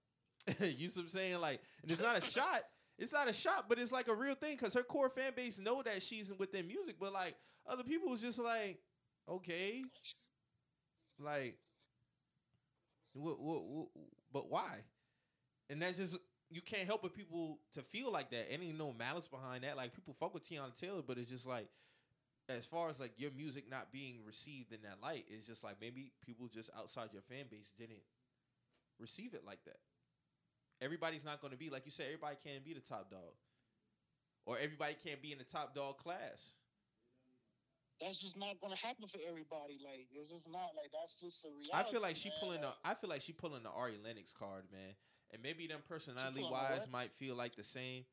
you 0.61 0.89
see 0.89 1.01
what 1.01 1.05
I'm 1.05 1.09
saying? 1.11 1.41
Like, 1.41 1.61
and 1.83 1.91
it's 1.91 2.03
not 2.03 2.17
a 2.17 2.23
shot. 2.23 2.63
It's 2.97 3.13
not 3.13 3.29
a 3.29 3.33
shot, 3.33 3.65
but 3.69 3.81
it's 3.81 3.91
like 3.91 4.07
a 4.07 4.15
real 4.15 4.37
thing 4.37 4.53
because 4.57 4.73
her 4.75 4.85
core 4.85 5.09
fan 5.09 5.33
base 5.35 5.59
know 5.59 5.83
that 5.83 6.01
she's 6.01 6.31
in 6.31 6.39
with 6.39 6.53
their 6.53 6.63
music, 6.63 6.95
but 7.01 7.13
like 7.13 7.35
other 7.69 7.83
people 7.83 8.09
was 8.09 8.21
just 8.21 8.39
like, 8.39 8.79
okay, 9.29 9.83
like, 11.19 11.59
what, 13.15 13.41
what, 13.41 13.65
what, 13.65 13.89
but 14.33 14.49
why? 14.49 14.85
And 15.69 15.83
that's 15.83 15.99
just 15.99 16.19
you 16.51 16.63
can't 16.63 16.87
help 16.87 17.03
but 17.03 17.13
people 17.13 17.59
to 17.73 17.83
feel 17.83 18.13
like 18.13 18.31
that. 18.31 18.53
And 18.53 18.63
ain't 18.63 18.79
no 18.79 18.95
malice 18.97 19.27
behind 19.27 19.65
that. 19.65 19.77
Like 19.77 19.93
people 19.93 20.15
fuck 20.21 20.33
with 20.33 20.49
Teyana 20.49 20.77
Taylor, 20.81 21.03
but 21.05 21.19
it's 21.19 21.29
just 21.29 21.47
like 21.47 21.67
as 22.49 22.67
far 22.67 22.91
as 22.91 23.01
like 23.01 23.13
your 23.17 23.31
music 23.31 23.65
not 23.71 23.93
being 23.93 24.19
received 24.27 24.73
in 24.73 24.83
that 24.83 24.99
light, 25.03 25.25
it's 25.29 25.47
just 25.47 25.65
like 25.65 25.77
maybe 25.81 26.13
people 26.25 26.49
just 26.53 26.71
outside 26.77 27.09
your 27.13 27.23
fan 27.23 27.47
base 27.51 27.71
didn't 27.79 28.03
receive 28.99 29.35
it 29.35 29.43
like 29.47 29.65
that. 29.65 29.81
Everybody's 30.81 31.25
not 31.25 31.41
going 31.41 31.53
to 31.53 31.59
be 31.59 31.71
like 31.71 31.85
you 31.85 31.91
said. 31.91 32.07
Everybody 32.07 32.37
can't 32.45 32.65
be 32.65 32.75
the 32.75 32.81
top 32.81 33.11
dog, 33.11 33.33
or 34.45 34.59
everybody 34.59 34.97
can't 35.03 35.23
be 35.23 35.33
in 35.33 35.39
the 35.39 35.45
top 35.45 35.75
dog 35.75 35.99
class. 35.99 36.53
That's 38.01 38.21
just 38.21 38.37
not 38.37 38.61
gonna 38.61 38.77
happen 38.77 39.07
for 39.07 39.19
everybody. 39.27 39.79
Like 39.83 40.09
it's 40.13 40.29
just 40.29 40.51
not 40.51 40.75
like 40.77 40.91
that's 40.93 41.15
just 41.21 41.45
a 41.45 41.49
reality. 41.49 41.71
I 41.73 41.91
feel 41.91 42.03
like 42.03 42.17
she 42.17 42.31
pulling 42.41 42.61
the. 42.61 42.71
I 42.85 42.95
feel 42.95 43.09
like 43.09 43.23
she 43.23 43.33
pulling 43.33 43.63
the 43.63 43.71
Ari 43.71 43.99
Lennox 44.03 44.35
card, 44.37 44.65
man. 44.73 44.95
And 45.33 45.43
maybe 45.43 45.67
them 45.67 45.81
personality 45.89 46.45
wise 46.49 46.87
might 46.91 47.13
feel 47.13 47.35
like 47.35 47.57
the 47.57 47.65
same 47.65 48.05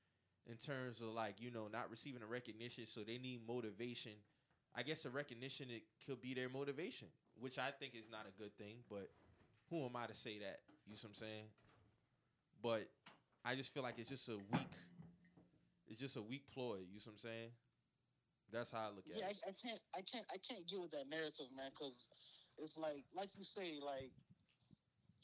in 0.49 0.57
terms 0.57 1.01
of 1.01 1.07
like 1.07 1.35
you 1.39 1.51
know 1.51 1.67
not 1.71 1.89
receiving 1.89 2.21
the 2.21 2.27
recognition, 2.27 2.85
so 2.87 3.01
they 3.01 3.17
need 3.17 3.41
motivation. 3.47 4.13
I 4.75 4.83
guess 4.83 5.03
the 5.03 5.09
recognition 5.09 5.67
it 5.69 5.83
could 6.05 6.21
be 6.21 6.33
their 6.33 6.49
motivation, 6.49 7.07
which 7.39 7.57
I 7.57 7.71
think 7.71 7.93
is 7.93 8.09
not 8.09 8.25
a 8.27 8.41
good 8.41 8.55
thing. 8.57 8.77
But 8.89 9.09
who 9.69 9.85
am 9.85 9.95
I 9.95 10.07
to 10.07 10.13
say 10.13 10.39
that? 10.39 10.59
You 10.87 10.95
see 10.95 11.07
what 11.07 11.11
I'm 11.11 11.15
saying? 11.15 11.45
But 12.61 12.87
I 13.43 13.55
just 13.55 13.73
feel 13.73 13.83
like 13.83 13.95
it's 13.97 14.09
just 14.09 14.29
a 14.29 14.37
weak. 14.37 14.71
It's 15.87 15.99
just 15.99 16.15
a 16.15 16.21
weak 16.21 16.43
ploy. 16.53 16.79
You 16.87 16.99
see 16.99 17.09
what 17.09 17.19
I'm 17.19 17.29
saying? 17.29 17.49
That's 18.51 18.71
how 18.71 18.91
I 18.91 18.95
look 18.95 19.07
at 19.09 19.17
yeah, 19.17 19.31
it. 19.31 19.39
I, 19.43 19.49
I 19.49 19.53
can't, 19.55 19.81
I 19.95 20.01
can't, 20.03 20.25
I 20.31 20.37
can't 20.39 20.67
get 20.67 20.79
with 20.79 20.91
that 20.91 21.09
narrative, 21.09 21.47
man. 21.55 21.71
Because 21.71 22.07
it's 22.57 22.77
like, 22.77 23.03
like 23.15 23.29
you 23.35 23.43
say, 23.43 23.79
like, 23.83 24.11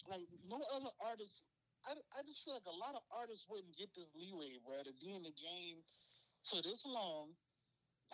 like 0.09 0.27
no 0.49 0.59
other 0.75 0.91
artist. 1.03 1.43
I, 1.85 1.93
I 2.15 2.19
just 2.25 2.43
feel 2.43 2.55
like 2.57 2.67
a 2.67 2.81
lot 2.81 2.97
of 2.97 3.03
artists 3.13 3.45
wouldn't 3.45 3.75
get 3.77 3.93
this 3.93 4.09
leeway, 4.17 4.57
bro, 4.63 4.81
to 4.81 4.95
be 4.97 5.13
in 5.13 5.23
the 5.23 5.35
game 5.35 5.83
for 6.47 6.63
this 6.63 6.87
long, 6.87 7.35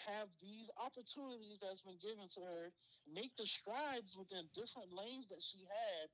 have 0.09 0.27
these 0.41 0.73
opportunities 0.81 1.61
that's 1.61 1.85
been 1.85 2.01
given 2.01 2.25
to 2.33 2.41
her, 2.41 2.73
make 3.05 3.31
the 3.37 3.45
strides 3.45 4.17
within 4.17 4.49
different 4.57 4.89
lanes 4.89 5.29
that 5.29 5.41
she 5.41 5.61
had, 5.63 6.05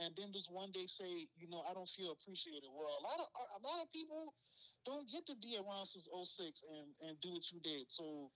and 0.00 0.10
then 0.18 0.34
just 0.34 0.50
one 0.50 0.72
day 0.74 0.88
say, 0.90 1.28
you 1.38 1.46
know, 1.46 1.62
I 1.68 1.76
don't 1.76 1.90
feel 1.90 2.16
appreciated. 2.16 2.66
Well, 2.66 2.90
a 2.98 3.04
lot 3.04 3.20
of 3.22 3.28
a 3.30 3.60
lot 3.62 3.78
of 3.78 3.86
people 3.94 4.34
don't 4.84 5.08
get 5.08 5.24
to 5.26 5.36
be 5.40 5.56
around 5.56 5.86
since 5.86 6.08
06 6.08 6.36
and, 6.68 6.88
and 7.08 7.20
do 7.20 7.32
what 7.32 7.48
you 7.48 7.58
did. 7.64 7.88
So, 7.88 8.28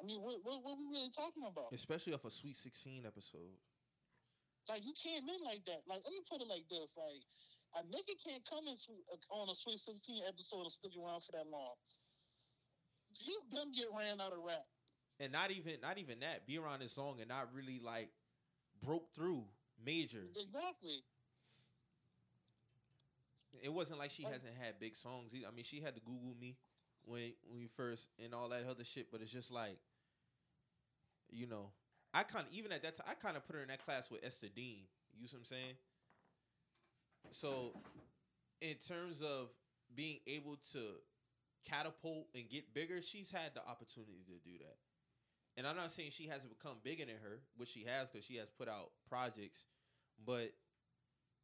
I 0.00 0.02
mean, 0.02 0.20
what, 0.20 0.42
what, 0.42 0.58
what 0.66 0.74
we 0.74 0.90
really 0.90 1.12
talking 1.14 1.46
about? 1.46 1.70
Especially 1.70 2.12
off 2.12 2.26
a 2.26 2.32
Sweet 2.34 2.58
16 2.58 3.06
episode. 3.06 3.54
Like, 4.66 4.82
you 4.82 4.96
came 4.96 5.22
in 5.28 5.40
like 5.44 5.62
that. 5.70 5.86
Like, 5.86 6.02
let 6.02 6.10
me 6.10 6.24
put 6.26 6.42
it 6.42 6.50
like 6.50 6.66
this. 6.66 6.96
Like, 6.98 7.22
a 7.76 7.82
nigga 7.90 8.14
can't 8.24 8.42
come 8.48 8.64
in 8.68 8.76
uh, 9.12 9.34
on 9.34 9.48
a 9.48 9.54
Sweet 9.54 9.78
16 9.78 10.22
episode 10.28 10.62
and 10.62 10.70
stick 10.70 10.92
around 10.98 11.22
for 11.22 11.32
that 11.32 11.46
long. 11.50 11.74
He 13.18 13.34
done 13.54 13.72
get 13.74 13.86
ran 13.96 14.20
out 14.20 14.32
of 14.32 14.38
rap. 14.44 14.66
and 15.20 15.32
not 15.32 15.50
even 15.50 15.74
not 15.82 15.98
even 15.98 16.20
that 16.20 16.46
be 16.46 16.58
around 16.58 16.80
this 16.80 16.96
long 16.96 17.20
and 17.20 17.28
not 17.28 17.48
really 17.54 17.80
like 17.82 18.08
broke 18.82 19.12
through 19.14 19.44
major 19.84 20.24
Exactly. 20.36 21.02
it 23.62 23.72
wasn't 23.72 23.98
like 23.98 24.10
she 24.10 24.24
Like- 24.24 24.32
hasn't 24.34 24.54
had 24.60 24.78
big 24.80 24.96
songs 24.96 25.32
either. 25.34 25.46
i 25.46 25.50
mean 25.54 25.64
she 25.64 25.80
had 25.80 25.94
to 25.94 26.00
google 26.00 26.34
me 26.40 26.56
when 27.04 27.32
when 27.48 27.60
we 27.60 27.68
first 27.76 28.08
and 28.22 28.34
all 28.34 28.48
that 28.50 28.64
other 28.68 28.84
shit 28.84 29.10
but 29.12 29.20
it's 29.22 29.30
just 29.30 29.50
like 29.50 29.78
you 31.30 31.46
know 31.46 31.70
i 32.12 32.22
kind 32.24 32.46
of 32.46 32.52
even 32.52 32.72
at 32.72 32.82
that 32.82 32.96
time 32.96 33.06
i 33.08 33.14
kind 33.14 33.36
of 33.36 33.46
put 33.46 33.54
her 33.56 33.62
in 33.62 33.68
that 33.68 33.84
class 33.84 34.10
with 34.10 34.24
ester 34.24 34.48
dean 34.54 34.80
you 35.18 35.28
see 35.28 35.36
what 35.36 35.40
i'm 35.40 35.44
saying 35.44 35.74
so 37.30 37.72
in 38.60 38.74
terms 38.74 39.20
of 39.22 39.48
being 39.94 40.18
able 40.26 40.56
to 40.72 40.80
catapult 41.68 42.26
and 42.34 42.48
get 42.50 42.74
bigger 42.74 43.00
she's 43.00 43.30
had 43.30 43.54
the 43.54 43.60
opportunity 43.60 44.24
to 44.26 44.38
do 44.48 44.58
that 44.58 44.76
and 45.56 45.66
I'm 45.66 45.76
not 45.76 45.92
saying 45.92 46.10
she 46.10 46.26
hasn't 46.26 46.50
become 46.50 46.78
bigger 46.82 47.04
than 47.04 47.16
her, 47.22 47.38
which 47.56 47.68
she 47.68 47.84
has 47.86 48.08
because 48.08 48.24
she 48.24 48.36
has 48.36 48.48
put 48.50 48.68
out 48.68 48.90
projects. 49.08 49.66
But 50.26 50.52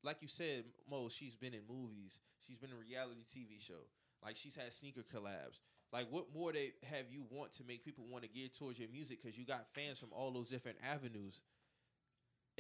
like 0.03 0.17
you 0.21 0.29
said, 0.29 0.65
Mo, 0.91 1.09
she's 1.09 1.37
been 1.37 1.55
in 1.55 1.63
movies. 1.69 2.19
She's 2.47 2.59
been 2.59 2.71
in 2.71 2.77
a 2.77 2.81
reality 2.81 3.23
TV 3.23 3.61
show. 3.61 3.87
Like 4.25 4.37
she's 4.37 4.57
had 4.57 4.73
sneaker 4.73 5.03
collabs. 5.03 5.61
Like 5.93 6.07
what 6.11 6.35
more 6.35 6.53
they 6.53 6.73
have 6.91 7.07
you 7.11 7.23
want 7.31 7.53
to 7.55 7.65
make 7.65 7.85
people 7.85 8.05
want 8.11 8.25
to 8.25 8.31
gear 8.31 8.49
towards 8.49 8.79
your 8.79 8.89
music 8.89 9.23
because 9.23 9.39
you 9.39 9.45
got 9.45 9.67
fans 9.75 9.99
from 9.99 10.11
all 10.13 10.33
those 10.33 10.49
different 10.49 10.79
avenues. 10.83 11.41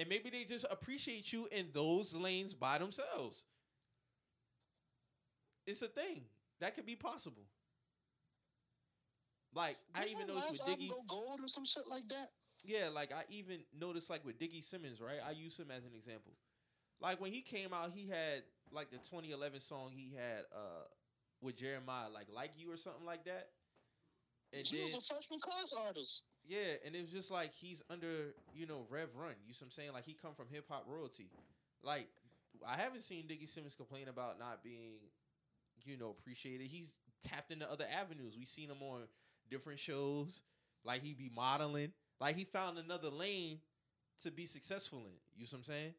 And 0.00 0.08
maybe 0.08 0.30
they 0.30 0.44
just 0.44 0.64
appreciate 0.70 1.30
you 1.30 1.46
in 1.52 1.66
those 1.74 2.14
lanes 2.14 2.54
by 2.54 2.78
themselves. 2.78 3.42
It's 5.66 5.82
a 5.82 5.88
thing 5.88 6.22
that 6.58 6.74
could 6.74 6.86
be 6.86 6.96
possible. 6.96 7.42
Like 9.54 9.76
I 9.94 10.04
Didn't 10.04 10.12
even 10.14 10.26
noticed 10.28 10.52
with 10.52 10.60
Diggy. 10.62 10.88
go 10.88 11.02
gold 11.06 11.40
or 11.42 11.48
some 11.48 11.66
shit 11.66 11.82
like 11.86 12.08
that. 12.08 12.30
Yeah, 12.64 12.88
like 12.88 13.12
I 13.12 13.24
even 13.28 13.58
noticed 13.78 14.08
like 14.08 14.24
with 14.24 14.38
Diggy 14.38 14.64
Simmons, 14.64 15.02
right? 15.02 15.18
I 15.26 15.32
use 15.32 15.58
him 15.58 15.70
as 15.70 15.84
an 15.84 15.92
example. 15.94 16.32
Like 17.02 17.20
when 17.20 17.30
he 17.30 17.42
came 17.42 17.74
out, 17.74 17.92
he 17.94 18.08
had 18.08 18.44
like 18.72 18.90
the 18.90 18.96
2011 18.96 19.60
song 19.60 19.90
he 19.92 20.14
had 20.16 20.44
uh 20.50 20.88
with 21.42 21.58
Jeremiah, 21.58 22.08
like 22.08 22.28
like 22.34 22.52
you 22.56 22.72
or 22.72 22.78
something 22.78 23.04
like 23.04 23.26
that. 23.26 23.48
And 24.54 24.66
he 24.66 24.76
then 24.78 24.86
was 24.86 24.94
a 24.94 25.00
freshman 25.02 25.40
class 25.40 25.74
artist. 25.76 26.24
Yeah, 26.50 26.82
and 26.84 26.96
it 26.96 27.02
was 27.02 27.12
just 27.12 27.30
like 27.30 27.54
he's 27.54 27.80
under 27.88 28.34
you 28.52 28.66
know 28.66 28.82
Rev 28.90 29.06
Run. 29.14 29.38
You 29.46 29.54
see 29.54 29.62
what 29.62 29.68
I'm 29.68 29.70
saying? 29.70 29.92
Like 29.94 30.04
he 30.04 30.18
come 30.18 30.34
from 30.34 30.46
hip 30.50 30.66
hop 30.68 30.84
royalty. 30.90 31.30
Like 31.84 32.08
I 32.66 32.74
haven't 32.74 33.04
seen 33.06 33.30
Diggy 33.30 33.48
Simmons 33.48 33.76
complain 33.78 34.08
about 34.08 34.40
not 34.40 34.64
being 34.64 34.98
you 35.86 35.96
know 35.96 36.10
appreciated. 36.10 36.66
He's 36.66 36.90
tapped 37.22 37.52
into 37.52 37.70
other 37.70 37.86
avenues. 37.86 38.34
We've 38.36 38.50
seen 38.50 38.68
him 38.68 38.82
on 38.82 39.02
different 39.48 39.78
shows. 39.78 40.42
Like 40.82 41.02
he 41.06 41.14
be 41.14 41.30
modeling. 41.30 41.92
Like 42.18 42.34
he 42.34 42.42
found 42.42 42.78
another 42.78 43.10
lane 43.10 43.62
to 44.26 44.32
be 44.32 44.46
successful 44.46 45.06
in. 45.06 45.14
You 45.38 45.46
see 45.46 45.54
what 45.54 45.70
I'm 45.70 45.70
saying? 45.70 45.94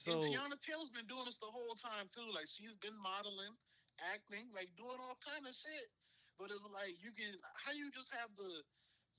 So 0.00 0.16
and 0.16 0.22
Teyana 0.24 0.56
Taylor's 0.64 0.96
been 0.96 1.06
doing 1.12 1.28
this 1.28 1.36
the 1.36 1.52
whole 1.52 1.76
time 1.76 2.08
too. 2.08 2.24
Like 2.32 2.48
she's 2.48 2.80
been 2.80 2.96
modeling, 2.96 3.52
acting, 4.00 4.48
like 4.56 4.72
doing 4.80 4.96
all 4.96 5.20
kind 5.20 5.44
of 5.44 5.52
shit. 5.52 5.92
But 6.40 6.48
it's 6.48 6.64
like 6.72 6.96
you 7.04 7.12
can 7.12 7.36
how 7.52 7.76
you 7.76 7.92
just 7.92 8.08
have 8.16 8.32
the 8.40 8.64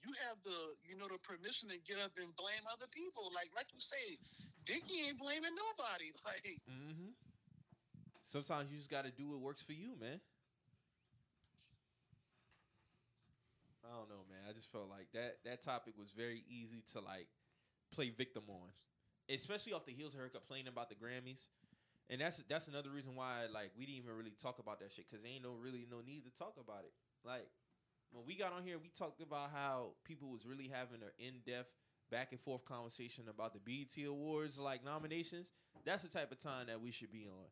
you 0.05 0.13
have 0.29 0.37
the 0.45 0.77
you 0.85 0.95
know 0.97 1.09
the 1.09 1.17
permission 1.19 1.69
to 1.73 1.77
get 1.81 1.97
up 1.99 2.13
and 2.21 2.29
blame 2.37 2.63
other 2.69 2.87
people. 2.93 3.31
Like 3.33 3.49
like 3.57 3.73
you 3.73 3.81
say, 3.81 4.19
Diggy 4.65 5.09
ain't 5.09 5.19
blaming 5.19 5.55
nobody. 5.55 6.13
Like 6.25 6.61
hmm 6.69 7.11
Sometimes 8.27 8.71
you 8.71 8.77
just 8.77 8.89
got 8.91 9.05
to 9.05 9.11
do 9.11 9.29
what 9.29 9.39
works 9.39 9.61
for 9.61 9.73
you, 9.73 9.95
man. 9.99 10.19
I 13.85 13.93
don't 13.95 14.09
know, 14.09 14.25
man. 14.29 14.41
I 14.49 14.53
just 14.53 14.71
felt 14.71 14.89
like 14.89 15.07
that 15.13 15.39
that 15.45 15.63
topic 15.63 15.93
was 15.97 16.11
very 16.11 16.43
easy 16.49 16.83
to 16.93 16.99
like 17.01 17.27
play 17.91 18.09
victim 18.09 18.43
on, 18.49 18.69
especially 19.29 19.73
off 19.73 19.85
the 19.85 19.93
heels 19.93 20.15
of 20.15 20.21
her 20.21 20.29
complaining 20.29 20.67
about 20.67 20.89
the 20.89 20.95
Grammys, 20.95 21.47
and 22.09 22.21
that's 22.21 22.41
that's 22.49 22.67
another 22.67 22.89
reason 22.89 23.15
why 23.15 23.45
like 23.53 23.71
we 23.77 23.85
didn't 23.85 23.99
even 23.99 24.15
really 24.17 24.33
talk 24.41 24.59
about 24.59 24.79
that 24.81 24.91
shit 24.91 25.05
because 25.09 25.25
ain't 25.25 25.43
no 25.43 25.53
really 25.53 25.87
no 25.89 26.01
need 26.01 26.25
to 26.25 26.33
talk 26.37 26.55
about 26.59 26.83
it. 26.85 26.93
Like 27.23 27.47
when 28.15 28.25
we 28.25 28.35
got 28.35 28.53
on 28.53 28.63
here, 28.63 28.77
we 28.81 28.89
talked 28.97 29.21
about 29.21 29.49
how 29.53 29.89
people 30.05 30.29
was 30.29 30.45
really 30.45 30.71
having 30.71 31.01
an 31.03 31.11
in 31.19 31.33
depth 31.45 31.69
back 32.09 32.29
and 32.31 32.39
forth 32.39 32.63
conversation 32.63 33.25
about 33.29 33.53
the 33.53 33.59
BET 33.59 34.05
Awards 34.05 34.57
like 34.57 34.85
nominations. 34.85 35.51
That's 35.85 36.03
the 36.03 36.09
type 36.09 36.31
of 36.31 36.41
time 36.41 36.67
that 36.67 36.81
we 36.81 36.91
should 36.91 37.11
be 37.11 37.27
on. 37.27 37.45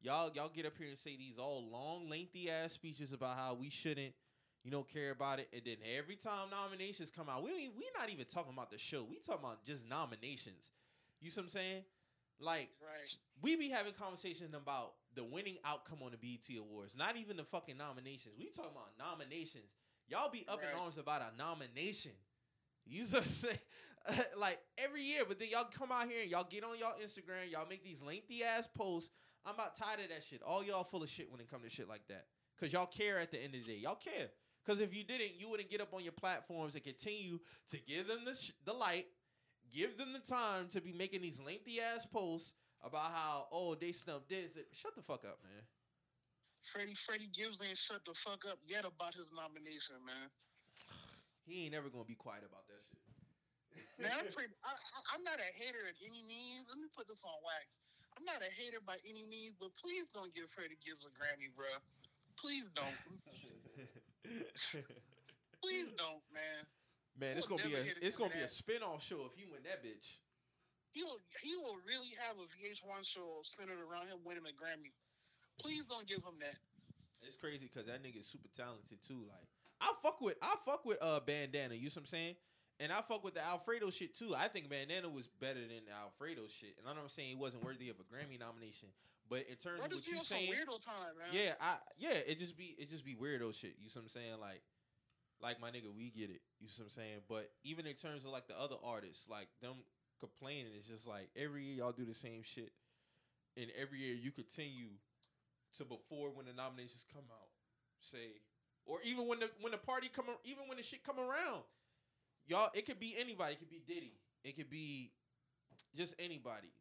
Y'all 0.00 0.30
y'all 0.34 0.48
get 0.48 0.64
up 0.64 0.72
here 0.78 0.88
and 0.88 0.96
say 0.96 1.16
these 1.16 1.38
all 1.38 1.68
long, 1.70 2.08
lengthy 2.08 2.48
ass 2.48 2.72
speeches 2.72 3.12
about 3.12 3.36
how 3.36 3.54
we 3.54 3.68
shouldn't, 3.68 4.14
you 4.64 4.70
know, 4.70 4.82
care 4.82 5.10
about 5.10 5.40
it, 5.40 5.48
and 5.52 5.62
then 5.66 5.76
every 5.96 6.16
time 6.16 6.48
nominations 6.50 7.10
come 7.10 7.28
out, 7.28 7.42
we 7.42 7.50
don't 7.50 7.60
even, 7.60 7.76
we 7.76 7.84
not 7.98 8.08
even 8.08 8.24
talking 8.24 8.52
about 8.52 8.70
the 8.70 8.78
show. 8.78 9.04
We 9.08 9.18
talking 9.18 9.44
about 9.44 9.64
just 9.66 9.86
nominations. 9.86 10.70
You 11.20 11.28
see 11.28 11.40
what 11.40 11.44
I'm 11.44 11.48
saying? 11.50 11.82
Like 12.40 12.70
right. 12.80 13.16
we 13.42 13.56
be 13.56 13.68
having 13.68 13.92
conversations 13.92 14.54
about 14.54 14.94
the 15.16 15.24
winning 15.24 15.56
outcome 15.64 15.98
on 16.04 16.12
the 16.12 16.16
BET 16.16 16.56
Awards, 16.56 16.94
not 16.96 17.16
even 17.16 17.36
the 17.36 17.44
fucking 17.44 17.76
nominations. 17.76 18.34
We 18.38 18.50
talking 18.50 18.70
about 18.72 18.94
nominations. 18.96 19.66
Y'all 20.08 20.30
be 20.30 20.44
up 20.48 20.60
in 20.62 20.78
arms 20.78 20.98
about 20.98 21.22
a 21.22 21.36
nomination. 21.36 22.12
You 22.86 23.04
so 23.04 23.20
say 23.20 23.58
like 24.38 24.58
every 24.76 25.02
year, 25.02 25.22
but 25.26 25.38
then 25.38 25.48
y'all 25.50 25.68
come 25.70 25.92
out 25.92 26.08
here 26.08 26.22
and 26.22 26.30
y'all 26.30 26.46
get 26.48 26.64
on 26.64 26.78
y'all 26.78 26.94
Instagram, 27.02 27.50
y'all 27.50 27.66
make 27.68 27.84
these 27.84 28.02
lengthy 28.02 28.42
ass 28.42 28.68
posts. 28.74 29.10
I'm 29.44 29.54
about 29.54 29.76
tired 29.76 30.00
of 30.00 30.08
that 30.08 30.24
shit. 30.24 30.42
All 30.42 30.64
y'all 30.64 30.84
full 30.84 31.02
of 31.02 31.08
shit 31.08 31.30
when 31.30 31.40
it 31.40 31.50
come 31.50 31.62
to 31.62 31.70
shit 31.70 31.88
like 31.88 32.06
that. 32.08 32.26
Cause 32.58 32.72
y'all 32.72 32.86
care 32.86 33.18
at 33.18 33.30
the 33.30 33.38
end 33.38 33.54
of 33.54 33.64
the 33.64 33.72
day. 33.74 33.78
Y'all 33.78 33.94
care. 33.94 34.28
Cause 34.66 34.80
if 34.80 34.94
you 34.94 35.04
didn't, 35.04 35.38
you 35.38 35.48
wouldn't 35.48 35.70
get 35.70 35.80
up 35.80 35.94
on 35.94 36.02
your 36.02 36.12
platforms 36.12 36.74
and 36.74 36.82
continue 36.84 37.38
to 37.70 37.78
give 37.78 38.08
them 38.08 38.24
the 38.24 38.34
sh- 38.34 38.50
the 38.64 38.72
light, 38.72 39.06
give 39.72 39.96
them 39.96 40.12
the 40.12 40.18
time 40.18 40.66
to 40.70 40.80
be 40.80 40.92
making 40.92 41.22
these 41.22 41.40
lengthy 41.40 41.80
ass 41.80 42.04
posts 42.04 42.54
about 42.84 43.12
how 43.12 43.46
oh 43.52 43.74
they 43.74 43.92
snubbed 43.92 44.28
this. 44.28 44.50
Shut 44.72 44.94
the 44.94 45.02
fuck 45.02 45.24
up, 45.24 45.38
man. 45.42 45.62
Freddie 46.62 46.94
Freddie 46.94 47.30
Gibbs 47.32 47.62
ain't 47.62 47.78
shut 47.78 48.04
the 48.04 48.14
fuck 48.14 48.44
up 48.44 48.58
yet 48.66 48.84
about 48.84 49.14
his 49.14 49.30
nomination, 49.32 49.96
man. 50.04 50.28
He 51.48 51.64
ain't 51.64 51.72
never 51.72 51.88
gonna 51.88 52.04
be 52.04 52.12
quiet 52.12 52.44
about 52.44 52.68
that 52.68 52.84
shit. 52.84 53.00
Man, 53.96 54.12
I'm 54.12 54.28
pretty. 54.36 54.52
I, 54.60 54.76
I'm 55.16 55.24
not 55.24 55.40
a 55.40 55.48
hater 55.56 55.80
at 55.88 55.96
any 56.04 56.20
means. 56.28 56.68
Let 56.68 56.76
me 56.76 56.92
put 56.92 57.08
this 57.08 57.24
on 57.24 57.32
wax. 57.40 57.80
I'm 58.20 58.26
not 58.28 58.44
a 58.44 58.50
hater 58.52 58.84
by 58.84 59.00
any 59.08 59.24
means, 59.24 59.56
but 59.56 59.72
please 59.80 60.12
don't 60.12 60.28
give 60.36 60.52
Freddie 60.52 60.76
Gibbs 60.84 61.08
a 61.08 61.12
Grammy, 61.16 61.48
bro. 61.56 61.72
Please 62.36 62.68
don't. 62.74 62.92
Please 65.62 65.90
don't, 65.98 66.22
man. 66.30 66.62
Man, 67.18 67.34
it's 67.34 67.50
gonna 67.50 67.66
be 67.66 67.74
a 67.74 67.82
it's 67.98 68.14
gonna 68.14 68.30
be 68.30 68.46
a 68.46 68.48
spin-off 68.48 69.02
show 69.02 69.26
if 69.26 69.34
he 69.34 69.42
win 69.42 69.66
that 69.66 69.82
bitch. 69.82 70.22
He 70.94 71.02
will. 71.02 71.18
He 71.42 71.58
will 71.58 71.82
really 71.82 72.14
have 72.22 72.38
a 72.38 72.46
VH1 72.46 73.02
show 73.02 73.42
centered 73.42 73.82
around 73.82 74.06
him 74.06 74.22
winning 74.22 74.46
a 74.46 74.54
Grammy. 74.54 74.94
Please 75.58 75.86
don't 75.86 76.06
give 76.06 76.18
him 76.18 76.38
that. 76.40 76.58
It's 77.22 77.36
crazy 77.36 77.68
because 77.72 77.86
that 77.86 78.02
nigga 78.02 78.20
is 78.20 78.26
super 78.26 78.48
talented 78.56 79.02
too. 79.06 79.22
Like 79.28 79.46
I 79.80 79.92
fuck 80.02 80.20
with 80.20 80.36
I 80.42 80.54
fuck 80.64 80.84
with 80.84 80.98
uh 81.02 81.20
Bandana. 81.20 81.74
You 81.74 81.90
see 81.90 82.00
what 82.00 82.04
I'm 82.04 82.06
saying? 82.06 82.34
And 82.80 82.92
I 82.92 83.02
fuck 83.02 83.24
with 83.24 83.34
the 83.34 83.44
Alfredo 83.44 83.90
shit 83.90 84.16
too. 84.16 84.36
I 84.36 84.46
think 84.46 84.70
Bandana 84.70 85.08
was 85.08 85.26
better 85.26 85.60
than 85.60 85.82
the 85.90 85.92
Alfredo 85.92 86.42
shit. 86.46 86.78
And 86.78 86.88
I 86.88 86.94
know 86.94 87.02
I'm 87.02 87.08
saying 87.08 87.28
he 87.28 87.34
wasn't 87.34 87.64
worthy 87.64 87.88
of 87.90 87.96
a 87.98 88.06
Grammy 88.06 88.38
nomination, 88.38 88.88
but 89.28 89.46
in 89.50 89.56
terms 89.56 89.82
of 89.84 89.90
what 89.90 90.06
you 90.06 90.22
saying, 90.22 90.52
weirdo 90.52 90.78
time, 90.78 91.18
man. 91.18 91.28
yeah, 91.32 91.54
I 91.60 91.76
yeah, 91.98 92.22
it 92.22 92.38
just 92.38 92.56
be 92.56 92.76
it 92.78 92.88
just 92.88 93.04
be 93.04 93.16
weirdo 93.16 93.52
shit. 93.52 93.74
You 93.82 93.90
see 93.90 93.98
what 93.98 94.04
I'm 94.04 94.08
saying? 94.08 94.38
Like 94.40 94.62
like 95.42 95.60
my 95.60 95.70
nigga, 95.70 95.90
we 95.94 96.10
get 96.10 96.30
it. 96.30 96.40
You 96.60 96.68
see 96.68 96.82
what 96.82 96.86
I'm 96.86 96.90
saying? 96.90 97.18
But 97.28 97.50
even 97.64 97.86
in 97.86 97.94
terms 97.94 98.24
of 98.24 98.30
like 98.30 98.46
the 98.46 98.58
other 98.58 98.76
artists, 98.82 99.26
like 99.28 99.48
them 99.60 99.74
complaining, 100.20 100.72
it's 100.76 100.86
just 100.86 101.06
like 101.06 101.30
every 101.36 101.64
year 101.64 101.82
y'all 101.82 101.92
do 101.92 102.04
the 102.04 102.14
same 102.14 102.42
shit, 102.42 102.72
and 103.56 103.66
every 103.80 103.98
year 103.98 104.14
you 104.14 104.30
continue 104.30 104.94
to 105.76 105.84
before 105.84 106.30
when 106.30 106.46
the 106.46 106.52
nominations 106.52 107.04
come 107.12 107.24
out, 107.30 107.52
say, 108.00 108.40
or 108.86 108.98
even 109.04 109.28
when 109.28 109.40
the 109.40 109.50
when 109.60 109.72
the 109.72 109.78
party 109.78 110.08
come, 110.08 110.26
even 110.44 110.66
when 110.66 110.76
the 110.76 110.82
shit 110.82 111.04
come 111.04 111.18
around, 111.18 111.62
y'all, 112.46 112.70
it 112.74 112.86
could 112.86 112.98
be 112.98 113.14
anybody. 113.18 113.52
It 113.54 113.58
could 113.60 113.70
be 113.70 113.82
Diddy. 113.86 114.16
It 114.44 114.56
could 114.56 114.70
be 114.70 115.12
just 115.94 116.14
anybody. 116.18 116.72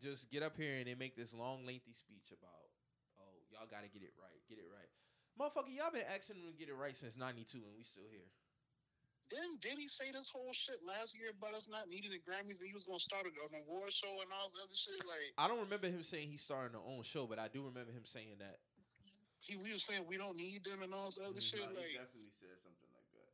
Just 0.00 0.30
get 0.30 0.42
up 0.42 0.56
here 0.56 0.78
and 0.78 0.86
they 0.86 0.94
make 0.94 1.16
this 1.16 1.34
long, 1.34 1.66
lengthy 1.66 1.90
speech 1.90 2.30
about, 2.30 2.70
oh, 3.18 3.42
y'all 3.50 3.66
got 3.66 3.82
to 3.82 3.90
get 3.90 4.06
it 4.06 4.14
right, 4.14 4.38
get 4.46 4.62
it 4.62 4.68
right. 4.70 4.86
Motherfucker, 5.34 5.74
y'all 5.74 5.90
been 5.90 6.06
asking 6.06 6.38
them 6.38 6.52
to 6.52 6.58
get 6.58 6.68
it 6.68 6.78
right 6.78 6.94
since 6.94 7.16
'92, 7.16 7.58
and 7.58 7.74
we 7.74 7.82
still 7.82 8.06
here. 8.10 8.30
Didn't 9.28 9.60
Diddy 9.60 9.88
say 9.88 10.08
this 10.12 10.32
whole 10.32 10.52
shit 10.56 10.80
last 10.80 11.12
year 11.12 11.36
about 11.36 11.52
us 11.52 11.68
not 11.68 11.88
needing 11.92 12.08
the 12.10 12.20
Grammys 12.24 12.64
and 12.64 12.68
he 12.68 12.72
was 12.72 12.84
gonna 12.88 12.98
start 12.98 13.28
an 13.28 13.36
award 13.60 13.92
show 13.92 14.08
and 14.24 14.28
all 14.32 14.48
this 14.48 14.56
other 14.56 14.72
shit? 14.76 15.04
Like 15.04 15.36
I 15.36 15.44
don't 15.48 15.60
remember 15.60 15.88
him 15.88 16.00
saying 16.02 16.28
he's 16.32 16.40
starting 16.40 16.72
their 16.72 16.84
own 16.84 17.04
show, 17.04 17.28
but 17.28 17.36
I 17.38 17.48
do 17.52 17.60
remember 17.60 17.92
him 17.92 18.08
saying 18.08 18.40
that. 18.40 18.56
he 19.44 19.56
we 19.60 19.72
was 19.72 19.84
saying 19.84 20.08
we 20.08 20.16
don't 20.16 20.36
need 20.36 20.64
them 20.64 20.80
and 20.82 20.92
all 20.96 21.12
this 21.12 21.20
other 21.20 21.40
shit. 21.44 21.60
No, 21.60 21.76
he 21.76 21.92
Like 21.92 22.08
definitely 22.08 22.32
said 22.40 22.56
something 22.64 22.88
like 22.88 23.08
that. 23.20 23.30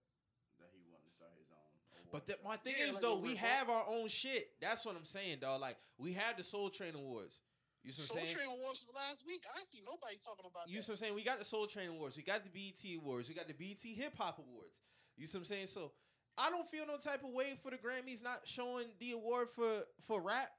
That 0.58 0.70
he 0.74 0.82
wanted 0.90 1.06
to 1.06 1.14
start 1.14 1.30
his 1.38 1.46
own. 1.54 1.62
But 2.10 2.26
award 2.26 2.26
that, 2.26 2.38
my 2.42 2.56
thing 2.58 2.74
Yeah, 2.74 2.90
is 2.90 2.98
like 2.98 3.02
though, 3.02 3.18
we 3.22 3.38
revolt. 3.38 3.46
have 3.46 3.66
our 3.70 3.86
own 3.86 4.10
shit. 4.10 4.50
That's 4.58 4.82
what 4.82 4.98
I'm 4.98 5.06
saying, 5.06 5.46
dog. 5.46 5.62
Like 5.62 5.78
we 5.98 6.10
have 6.18 6.34
the 6.34 6.44
Soul 6.44 6.74
Train 6.74 6.98
Awards. 6.98 7.38
You 7.86 7.92
see 7.94 8.02
Soul 8.02 8.18
what 8.18 8.22
I'm 8.22 8.34
saying? 8.34 8.38
Train 8.42 8.50
Awards 8.58 8.82
was 8.82 8.90
last 8.98 9.22
week. 9.22 9.46
I 9.46 9.62
see 9.62 9.78
nobody 9.86 10.18
talking 10.18 10.42
about 10.50 10.66
You 10.66 10.82
see 10.82 10.90
what 10.90 10.98
I'm 10.98 11.06
saying? 11.06 11.14
We 11.14 11.22
got 11.22 11.38
the 11.38 11.44
Soul 11.46 11.70
Train 11.70 11.90
Awards. 11.94 12.16
We 12.18 12.26
got 12.26 12.42
the 12.42 12.50
BET 12.50 12.82
Awards. 12.98 13.28
We 13.30 13.34
got 13.38 13.46
the 13.46 13.54
BET 13.54 13.78
Hip 13.84 14.18
Hop 14.18 14.42
Awards. 14.42 14.74
You 15.16 15.26
see 15.26 15.38
what 15.38 15.42
I'm 15.42 15.46
saying? 15.46 15.66
So 15.68 15.92
I 16.36 16.50
don't 16.50 16.68
feel 16.68 16.86
no 16.86 16.96
type 16.96 17.22
of 17.24 17.30
way 17.30 17.54
for 17.62 17.70
the 17.70 17.76
Grammys 17.76 18.22
not 18.22 18.40
showing 18.44 18.86
the 18.98 19.12
award 19.12 19.48
for 19.50 19.82
for 20.06 20.20
rap. 20.20 20.50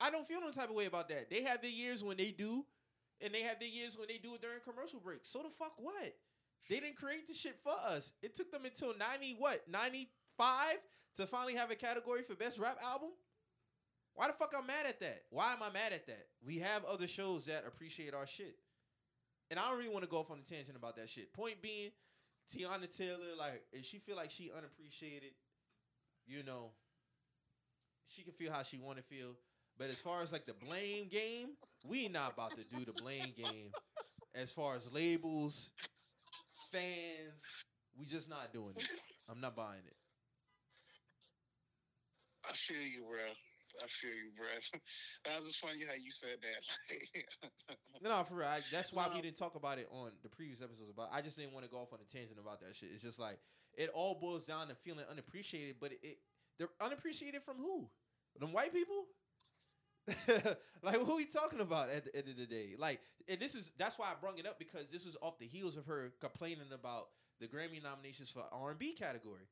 I 0.00 0.10
don't 0.10 0.26
feel 0.26 0.40
no 0.40 0.50
type 0.50 0.68
of 0.68 0.74
way 0.74 0.86
about 0.86 1.08
that. 1.08 1.30
They 1.30 1.42
have 1.42 1.62
their 1.62 1.70
years 1.70 2.04
when 2.04 2.16
they 2.16 2.30
do, 2.30 2.66
and 3.20 3.32
they 3.32 3.42
have 3.42 3.58
their 3.58 3.68
years 3.68 3.96
when 3.96 4.08
they 4.08 4.18
do 4.18 4.34
it 4.34 4.42
during 4.42 4.58
commercial 4.62 5.00
breaks. 5.00 5.28
So 5.28 5.38
the 5.42 5.50
fuck 5.58 5.74
what? 5.78 6.14
They 6.68 6.80
didn't 6.80 6.96
create 6.96 7.28
this 7.28 7.38
shit 7.38 7.56
for 7.62 7.74
us. 7.88 8.12
It 8.22 8.36
took 8.36 8.50
them 8.50 8.64
until 8.64 8.92
ninety 8.98 9.36
what 9.38 9.62
ninety 9.68 10.10
five 10.36 10.76
to 11.16 11.26
finally 11.26 11.54
have 11.54 11.70
a 11.70 11.76
category 11.76 12.22
for 12.22 12.34
best 12.34 12.58
rap 12.58 12.78
album. 12.84 13.10
Why 14.14 14.26
the 14.26 14.32
fuck 14.32 14.52
I'm 14.56 14.66
mad 14.66 14.86
at 14.86 14.98
that? 15.00 15.22
Why 15.30 15.52
am 15.52 15.62
I 15.62 15.70
mad 15.70 15.92
at 15.92 16.06
that? 16.06 16.26
We 16.44 16.58
have 16.58 16.84
other 16.84 17.06
shows 17.06 17.44
that 17.46 17.64
appreciate 17.66 18.14
our 18.14 18.26
shit. 18.26 18.56
And 19.50 19.60
I 19.60 19.68
don't 19.68 19.78
really 19.78 19.90
want 19.90 20.04
to 20.04 20.10
go 20.10 20.18
off 20.18 20.30
on 20.30 20.38
a 20.38 20.42
tangent 20.42 20.76
about 20.76 20.96
that 20.96 21.08
shit. 21.08 21.32
Point 21.32 21.62
being, 21.62 21.90
Teyana 22.52 22.94
Taylor, 22.96 23.34
like, 23.38 23.62
if 23.72 23.84
she 23.84 23.98
feel 23.98 24.16
like 24.16 24.30
she 24.30 24.50
unappreciated, 24.56 25.32
you 26.26 26.42
know, 26.42 26.70
she 28.08 28.22
can 28.22 28.32
feel 28.32 28.52
how 28.52 28.62
she 28.62 28.78
want 28.78 28.98
to 28.98 29.04
feel. 29.04 29.36
But 29.78 29.90
as 29.90 30.00
far 30.00 30.22
as 30.22 30.32
like 30.32 30.44
the 30.44 30.54
blame 30.54 31.08
game, 31.08 31.50
we 31.86 32.08
not 32.08 32.32
about 32.32 32.52
to 32.52 32.64
do 32.76 32.84
the 32.84 32.92
blame 32.92 33.32
game. 33.36 33.72
As 34.34 34.52
far 34.52 34.76
as 34.76 34.82
labels, 34.92 35.70
fans, 36.72 37.64
we 37.98 38.06
just 38.06 38.28
not 38.28 38.52
doing 38.52 38.74
it. 38.76 38.88
I'm 39.28 39.40
not 39.40 39.56
buying 39.56 39.82
it. 39.86 39.96
I 42.48 42.52
feel 42.52 42.80
you, 42.80 43.04
bro. 43.08 43.32
I 43.82 43.86
feel 43.88 44.10
you, 44.10 44.30
bro. 44.36 44.46
that 45.24 45.38
was 45.40 45.48
just 45.48 45.60
funny 45.60 45.84
how 45.86 45.94
you 45.94 46.10
said 46.10 46.38
that. 46.42 46.62
No, 48.02 48.10
no, 48.10 48.24
for 48.24 48.34
real. 48.34 48.48
I, 48.48 48.60
that's 48.70 48.92
why 48.92 49.08
we 49.12 49.22
didn't 49.22 49.38
talk 49.38 49.54
about 49.54 49.78
it 49.78 49.88
on 49.90 50.10
the 50.22 50.28
previous 50.28 50.60
episodes. 50.60 50.90
About 50.90 51.08
I 51.12 51.22
just 51.22 51.38
didn't 51.38 51.54
want 51.54 51.64
to 51.64 51.70
go 51.70 51.78
off 51.78 51.94
on 51.94 51.98
a 51.98 52.12
tangent 52.12 52.38
about 52.38 52.60
that 52.60 52.76
shit. 52.76 52.90
It's 52.92 53.02
just 53.02 53.18
like 53.18 53.38
it 53.72 53.88
all 53.94 54.14
boils 54.20 54.44
down 54.44 54.68
to 54.68 54.74
feeling 54.74 55.04
unappreciated, 55.10 55.76
but 55.80 55.92
it, 55.92 56.00
it 56.02 56.18
they're 56.58 56.68
unappreciated 56.80 57.42
from 57.42 57.56
who? 57.56 57.88
Them 58.38 58.52
white 58.52 58.72
people? 58.74 59.04
like 60.82 60.96
who 60.96 61.10
are 61.10 61.16
we 61.16 61.24
talking 61.24 61.60
about 61.60 61.88
at 61.88 62.04
the 62.04 62.14
end 62.14 62.28
of 62.28 62.36
the 62.36 62.46
day? 62.46 62.74
Like, 62.78 63.00
and 63.28 63.40
this 63.40 63.54
is 63.54 63.72
that's 63.78 63.98
why 63.98 64.06
I 64.06 64.14
brung 64.20 64.38
it 64.38 64.46
up 64.46 64.58
because 64.58 64.86
this 64.92 65.06
was 65.06 65.16
off 65.22 65.38
the 65.38 65.46
heels 65.46 65.76
of 65.76 65.86
her 65.86 66.12
complaining 66.20 66.72
about 66.72 67.08
the 67.40 67.46
Grammy 67.46 67.82
nominations 67.82 68.30
for 68.30 68.44
R 68.52 68.70
and 68.70 68.78
B 68.78 68.92
category. 68.92 69.48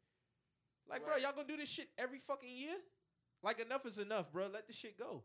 Like, 0.89 1.05
bro, 1.05 1.17
y'all 1.17 1.33
gonna 1.35 1.49
do 1.49 1.57
this 1.57 1.69
shit 1.69 1.89
every 1.99 2.19
fucking 2.19 2.55
year? 2.55 2.77
Like, 3.45 3.61
enough 3.61 3.85
is 3.85 3.99
enough, 3.99 4.33
bro. 4.33 4.49
Let 4.49 4.67
the 4.67 4.73
shit 4.73 4.99
go. 4.99 5.23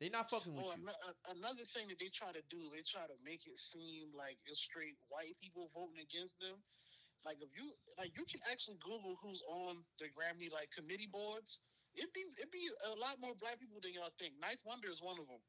They 0.00 0.08
not 0.08 0.30
fucking 0.30 0.56
with 0.56 0.64
Oh, 0.64 0.72
you. 0.78 0.88
Uh, 0.88 1.34
another 1.36 1.66
thing 1.76 1.84
that 1.92 2.00
they 2.00 2.08
try 2.08 2.32
to 2.32 2.40
do, 2.48 2.56
they 2.72 2.80
try 2.86 3.04
to 3.04 3.18
make 3.20 3.44
it 3.44 3.58
seem 3.60 4.08
like 4.16 4.40
it's 4.48 4.64
straight 4.64 4.96
white 5.12 5.36
people 5.44 5.68
voting 5.76 6.00
against 6.00 6.40
them. 6.40 6.56
Like 7.20 7.36
if 7.44 7.52
you 7.52 7.68
like, 8.00 8.16
you 8.16 8.24
can 8.24 8.40
actually 8.48 8.80
Google 8.80 9.20
who's 9.20 9.44
on 9.44 9.84
the 10.00 10.08
Grammy 10.08 10.48
like 10.48 10.72
committee 10.72 11.10
boards. 11.12 11.60
It'd 11.92 12.08
be 12.16 12.24
it'd 12.40 12.48
be 12.48 12.64
a 12.88 12.96
lot 12.96 13.20
more 13.20 13.36
black 13.36 13.60
people 13.60 13.76
than 13.84 13.92
y'all 13.92 14.14
think. 14.16 14.40
Ninth 14.40 14.64
Wonder 14.64 14.88
is 14.88 15.04
one 15.04 15.20
of 15.20 15.28
them. 15.28 15.44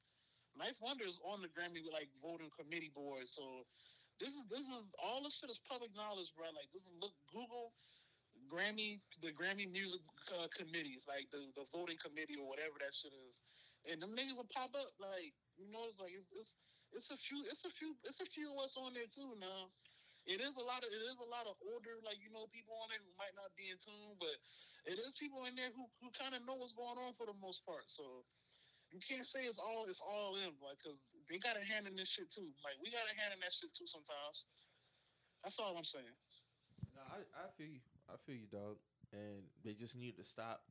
Ninth 0.59 0.83
Wonder 0.83 1.07
is 1.07 1.15
on 1.23 1.39
the 1.39 1.47
Grammy 1.47 1.79
like 1.87 2.11
voting 2.19 2.51
committee 2.51 2.91
board. 2.91 3.23
So 3.23 3.63
this 4.19 4.35
is 4.35 4.43
this 4.51 4.67
is 4.67 4.83
all 4.99 5.23
this 5.23 5.39
shit 5.39 5.47
is 5.47 5.63
public 5.63 5.95
knowledge, 5.95 6.35
bro. 6.35 6.51
Like 6.51 6.67
this 6.75 6.83
is 6.83 6.91
look 6.99 7.15
Google 7.31 7.71
Grammy 8.51 8.99
the 9.23 9.31
Grammy 9.31 9.71
Music 9.71 10.03
uh, 10.35 10.51
Committee, 10.51 10.99
like 11.07 11.31
the 11.31 11.47
the 11.55 11.63
voting 11.71 11.97
committee 12.03 12.35
or 12.35 12.47
whatever 12.47 12.75
that 12.83 12.91
shit 12.93 13.15
is 13.27 13.39
and 13.89 14.01
them 14.01 14.13
niggas 14.13 14.37
will 14.37 14.49
pop 14.53 14.69
up 14.77 14.93
like 15.01 15.33
you 15.57 15.65
know 15.73 15.81
it's 15.89 15.97
like 15.97 16.13
it's 16.13 16.29
it's 16.37 16.53
it's 16.93 17.09
a 17.09 17.17
few 17.17 17.41
it's 17.49 17.65
a 17.65 17.71
few 17.73 17.95
it's 18.05 18.21
a 18.21 18.29
few 18.29 18.51
of 18.53 18.61
us 18.61 18.77
on 18.77 18.93
there 18.93 19.09
too 19.09 19.33
now. 19.39 19.71
It 20.29 20.37
is 20.37 20.53
a 20.53 20.61
lot 20.61 20.85
of 20.85 20.89
it 20.93 21.01
is 21.01 21.17
a 21.17 21.29
lot 21.33 21.49
of 21.49 21.57
older 21.65 21.97
like 22.05 22.21
you 22.21 22.29
know 22.29 22.45
people 22.53 22.77
on 22.77 22.93
there 22.93 23.01
who 23.01 23.09
might 23.17 23.33
not 23.33 23.49
be 23.57 23.73
in 23.73 23.79
tune, 23.81 24.13
but 24.21 24.35
it 24.85 25.01
is 25.01 25.17
people 25.17 25.49
in 25.49 25.57
there 25.57 25.73
who, 25.73 25.89
who 26.01 26.13
kind 26.13 26.37
of 26.37 26.45
know 26.45 26.57
what's 26.57 26.77
going 26.77 26.97
on 27.01 27.17
for 27.17 27.25
the 27.25 27.37
most 27.41 27.65
part. 27.65 27.89
So 27.89 28.21
you 28.93 29.01
can't 29.01 29.25
say 29.25 29.49
it's 29.49 29.57
all 29.57 29.89
it's 29.89 30.03
all 30.03 30.37
in 30.37 30.53
like 30.61 30.77
because 30.77 31.09
they 31.25 31.41
got 31.41 31.57
a 31.57 31.65
hand 31.65 31.89
in 31.89 31.97
this 31.97 32.13
shit 32.13 32.29
too. 32.29 32.53
Like 32.61 32.77
we 32.85 32.93
got 32.93 33.07
a 33.09 33.15
hand 33.17 33.33
in 33.33 33.41
that 33.41 33.53
shit 33.55 33.73
too 33.73 33.89
sometimes. 33.89 34.45
That's 35.41 35.57
all 35.57 35.73
I'm 35.73 35.87
saying. 35.87 36.13
No, 36.93 37.01
I, 37.01 37.25
I 37.33 37.49
feel 37.57 37.71
you. 37.71 37.81
I 38.13 38.17
feel 38.25 38.35
you, 38.35 38.47
dog. 38.51 38.77
And 39.13 39.43
they 39.63 39.73
just 39.73 39.95
need 39.95 40.17
to 40.17 40.25
stop. 40.25 40.61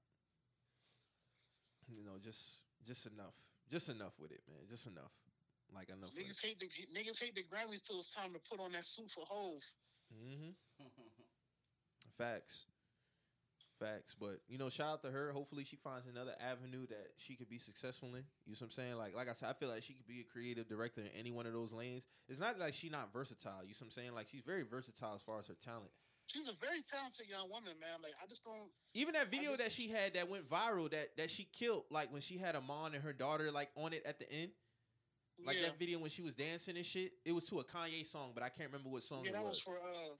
You 1.88 2.04
know, 2.04 2.16
just 2.22 2.60
just 2.86 3.06
enough. 3.06 3.34
Just 3.70 3.88
enough 3.88 4.12
with 4.20 4.32
it, 4.32 4.40
man. 4.48 4.66
Just 4.68 4.86
enough. 4.86 5.12
Like 5.74 5.88
enough. 5.88 6.10
Niggas 6.10 6.42
hate 6.42 6.58
the 6.58 6.66
niggas 6.90 7.20
hate 7.20 7.34
the 7.34 7.42
Grammys 7.42 7.82
till 7.82 7.98
it's 7.98 8.10
time 8.10 8.32
to 8.32 8.40
put 8.50 8.60
on 8.60 8.72
that 8.72 8.86
suit 8.86 9.10
for 9.14 9.24
Hove. 9.28 9.62
Mm-hmm. 10.12 10.50
Facts. 12.18 12.64
Facts. 13.78 14.14
But 14.18 14.40
you 14.48 14.58
know, 14.58 14.68
shout 14.68 14.92
out 14.94 15.02
to 15.02 15.10
her. 15.10 15.32
Hopefully 15.32 15.64
she 15.64 15.76
finds 15.76 16.06
another 16.06 16.34
avenue 16.40 16.86
that 16.88 17.12
she 17.16 17.34
could 17.34 17.48
be 17.48 17.58
successful 17.58 18.08
in. 18.08 18.24
You 18.44 18.52
know 18.52 18.56
what 18.58 18.62
I'm 18.62 18.70
saying? 18.70 18.96
Like 18.96 19.14
like 19.14 19.28
I 19.28 19.32
said, 19.32 19.48
I 19.48 19.52
feel 19.52 19.68
like 19.68 19.82
she 19.82 19.94
could 19.94 20.06
be 20.06 20.20
a 20.20 20.24
creative 20.24 20.68
director 20.68 21.00
in 21.00 21.08
any 21.18 21.30
one 21.30 21.46
of 21.46 21.52
those 21.52 21.72
lanes. 21.72 22.02
It's 22.28 22.40
not 22.40 22.58
like 22.58 22.74
she 22.74 22.88
not 22.88 23.12
versatile. 23.12 23.62
You 23.62 23.68
know 23.68 23.74
what 23.78 23.86
I'm 23.86 23.90
saying? 23.90 24.14
Like 24.14 24.28
she's 24.28 24.42
very 24.42 24.62
versatile 24.62 25.14
as 25.14 25.22
far 25.22 25.38
as 25.38 25.46
her 25.46 25.56
talent. 25.64 25.90
She's 26.32 26.46
a 26.48 26.54
very 26.60 26.82
talented 26.90 27.26
young 27.28 27.50
woman, 27.50 27.72
man. 27.80 27.98
Like 28.02 28.12
I 28.22 28.26
just 28.28 28.44
don't 28.44 28.70
Even 28.94 29.14
that 29.14 29.30
video 29.30 29.50
just- 29.50 29.62
that 29.62 29.72
she 29.72 29.88
had 29.88 30.14
that 30.14 30.28
went 30.28 30.48
viral 30.48 30.90
that 30.90 31.16
that 31.16 31.30
she 31.30 31.44
killed, 31.44 31.84
like 31.90 32.12
when 32.12 32.22
she 32.22 32.38
had 32.38 32.54
a 32.54 32.60
mom 32.60 32.94
and 32.94 33.02
her 33.02 33.12
daughter 33.12 33.50
like 33.50 33.70
on 33.76 33.92
it 33.92 34.02
at 34.06 34.18
the 34.18 34.30
end. 34.32 34.50
Like 35.44 35.56
yeah. 35.56 35.68
that 35.68 35.78
video 35.78 35.98
when 35.98 36.10
she 36.10 36.22
was 36.22 36.34
dancing 36.34 36.76
and 36.76 36.84
shit. 36.84 37.12
It 37.24 37.32
was 37.32 37.44
to 37.46 37.60
a 37.60 37.64
Kanye 37.64 38.06
song, 38.06 38.32
but 38.34 38.42
I 38.42 38.48
can't 38.50 38.68
remember 38.70 38.90
what 38.90 39.02
song 39.02 39.22
Yeah, 39.24 39.30
it 39.30 39.32
that 39.34 39.42
was. 39.42 39.56
was 39.56 39.60
for 39.60 39.76
uh, 39.78 40.12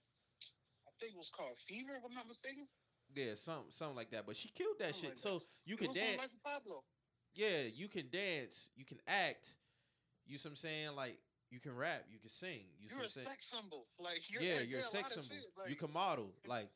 I 0.88 0.90
think 0.98 1.12
it 1.14 1.18
was 1.18 1.30
called 1.30 1.56
Fever, 1.58 1.92
if 1.96 2.02
I'm 2.04 2.14
not 2.14 2.26
mistaken. 2.26 2.66
yeah, 3.14 3.34
something 3.34 3.70
something 3.70 3.96
like 3.96 4.10
that. 4.10 4.24
But 4.26 4.36
she 4.36 4.48
killed 4.48 4.76
that 4.78 4.94
Something 4.94 5.10
shit. 5.10 5.10
like 5.10 5.18
so 5.18 5.38
that. 5.38 5.44
you 5.66 5.76
can 5.76 5.92
dance. 5.92 6.26
Pablo. 6.42 6.82
yeah, 7.34 7.62
you 7.72 7.88
can 7.88 8.08
dance, 8.10 8.68
you 8.74 8.84
can 8.86 8.98
act, 9.06 9.46
you 10.26 10.38
see 10.38 10.48
what 10.48 10.52
I'm 10.52 10.56
saying? 10.56 10.96
Like 10.96 11.18
you 11.50 11.58
can 11.58 11.74
rap, 11.74 12.04
you 12.10 12.18
can 12.18 12.30
sing, 12.30 12.64
you 12.78 12.88
what 12.96 13.06
a 13.06 13.10
sex 13.10 13.50
symbol. 13.50 13.86
Like 13.98 14.30
you're, 14.30 14.42
yeah, 14.42 14.60
you're, 14.60 14.80
a 14.80 14.84
sex 14.84 15.14
symbol. 15.14 15.36
Like, 15.58 15.70
you 15.70 15.76
can 15.76 15.92
model. 15.92 16.30
Like 16.46 16.68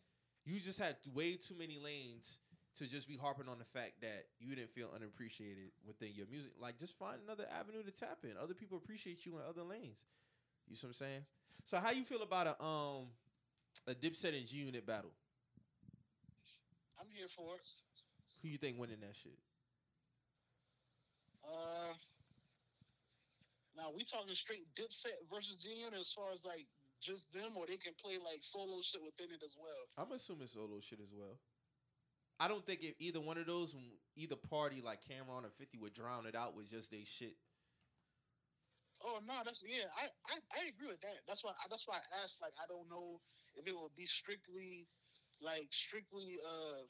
you 0.44 0.60
just 0.60 0.78
had 0.78 0.96
way 1.14 1.36
too 1.36 1.54
many 1.56 1.78
lanes 1.78 2.38
to 2.78 2.86
just 2.86 3.06
be 3.06 3.16
harping 3.16 3.48
on 3.48 3.58
the 3.58 3.64
fact 3.64 4.00
that 4.00 4.26
you 4.40 4.54
didn't 4.54 4.74
feel 4.74 4.90
unappreciated 4.94 5.70
within 5.86 6.10
your 6.14 6.26
music. 6.30 6.50
Like 6.60 6.78
just 6.78 6.98
find 6.98 7.16
another 7.24 7.46
avenue 7.48 7.84
to 7.84 7.90
tap 7.90 8.18
in. 8.24 8.30
Other 8.42 8.54
people 8.54 8.76
appreciate 8.76 9.24
you 9.24 9.36
in 9.36 9.42
other 9.48 9.62
lanes. 9.62 9.98
You 10.68 10.76
see 10.76 10.86
what 10.86 10.90
I'm 10.90 10.94
saying? 10.94 11.22
So 11.64 11.78
how 11.78 11.92
you 11.92 12.04
feel 12.04 12.22
about 12.22 12.46
a 12.46 12.64
um 12.64 13.06
a 13.86 13.94
Dipset 13.94 14.36
and 14.36 14.46
G 14.46 14.58
Unit 14.58 14.86
battle? 14.86 15.12
I'm 16.98 17.06
here 17.14 17.28
for 17.28 17.54
it. 17.54 17.68
Who 18.42 18.48
you 18.48 18.58
think 18.58 18.78
winning 18.78 19.00
that 19.00 19.14
shit? 19.14 19.38
Uh, 21.44 21.92
now 23.76 23.90
we 23.94 24.04
talking 24.04 24.34
straight 24.34 24.66
Dipset 24.74 25.18
versus 25.32 25.56
G 25.56 25.70
Unit 25.82 25.98
as 25.98 26.12
far 26.12 26.32
as 26.32 26.44
like 26.44 26.66
just 27.02 27.32
them, 27.32 27.56
or 27.56 27.66
they 27.66 27.76
can 27.76 27.92
play 28.00 28.16
like 28.18 28.40
solo 28.40 28.80
shit 28.82 29.02
within 29.02 29.34
it 29.34 29.42
as 29.44 29.56
well. 29.58 29.84
I'm 29.98 30.12
assuming 30.12 30.48
solo 30.48 30.80
shit 30.80 31.00
as 31.02 31.12
well. 31.12 31.38
I 32.40 32.48
don't 32.48 32.64
think 32.66 32.80
if 32.82 32.94
either 32.98 33.20
one 33.20 33.38
of 33.38 33.46
those, 33.46 33.74
either 34.16 34.36
party 34.36 34.82
like 34.82 35.00
Cam'ron 35.06 35.44
or 35.44 35.52
Fifty 35.58 35.78
would 35.78 35.94
drown 35.94 36.26
it 36.26 36.34
out 36.34 36.56
with 36.56 36.70
just 36.70 36.90
they 36.90 37.04
shit. 37.04 37.36
Oh 39.04 39.20
no, 39.26 39.44
that's 39.44 39.62
yeah. 39.66 39.86
I, 39.94 40.08
I 40.32 40.36
I 40.54 40.60
agree 40.72 40.88
with 40.88 41.00
that. 41.02 41.20
That's 41.28 41.44
why 41.44 41.52
that's 41.70 41.86
why 41.86 42.00
I 42.00 42.24
asked. 42.24 42.40
Like 42.40 42.54
I 42.58 42.66
don't 42.66 42.88
know 42.88 43.20
if 43.54 43.68
it 43.68 43.74
would 43.76 43.94
be 43.96 44.06
strictly 44.06 44.88
like 45.42 45.68
strictly 45.70 46.38
uh 46.40 46.86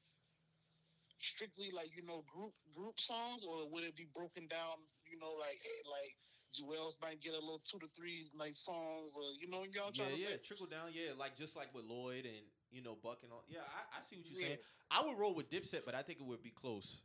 strictly 1.19 1.73
like 1.75 1.91
you 1.97 2.05
know 2.07 2.25
group 2.31 2.53
group 2.73 3.01
songs 3.01 3.45
or 3.45 3.69
would 3.69 3.85
it 3.85 3.97
be 3.97 4.07
broken 4.15 4.47
down? 4.47 4.79
You 5.05 5.19
know 5.19 5.35
like 5.37 5.59
eh, 5.59 5.83
like 5.91 6.15
Juelz 6.55 6.95
might 7.03 7.21
get 7.21 7.33
a 7.35 7.41
little 7.41 7.61
two 7.65 7.79
to 7.81 7.89
three 7.97 8.31
like 8.39 8.55
songs 8.55 9.17
or 9.17 9.25
you 9.41 9.49
know 9.51 9.65
y'all 9.73 9.91
Yeah, 9.93 10.05
trying 10.05 10.17
to 10.17 10.23
yeah, 10.23 10.29
say. 10.29 10.41
trickle 10.47 10.67
down. 10.67 10.91
Yeah, 10.93 11.13
like 11.19 11.37
just 11.37 11.57
like 11.57 11.75
with 11.75 11.85
Lloyd 11.85 12.25
and 12.27 12.43
you 12.71 12.83
know 12.83 12.97
Buck 13.03 13.19
and 13.23 13.33
all. 13.33 13.45
Yeah, 13.49 13.61
I, 13.61 13.99
I 13.99 14.03
see 14.03 14.17
what 14.17 14.27
you're 14.27 14.41
Yeah, 14.41 14.47
saying. 14.57 14.59
I 14.91 15.05
would 15.05 15.19
roll 15.19 15.35
with 15.35 15.51
Dipset, 15.51 15.85
but 15.85 15.95
I 15.95 16.03
think 16.03 16.21
it 16.21 16.27
would 16.27 16.43
be 16.43 16.51
close, 16.51 17.03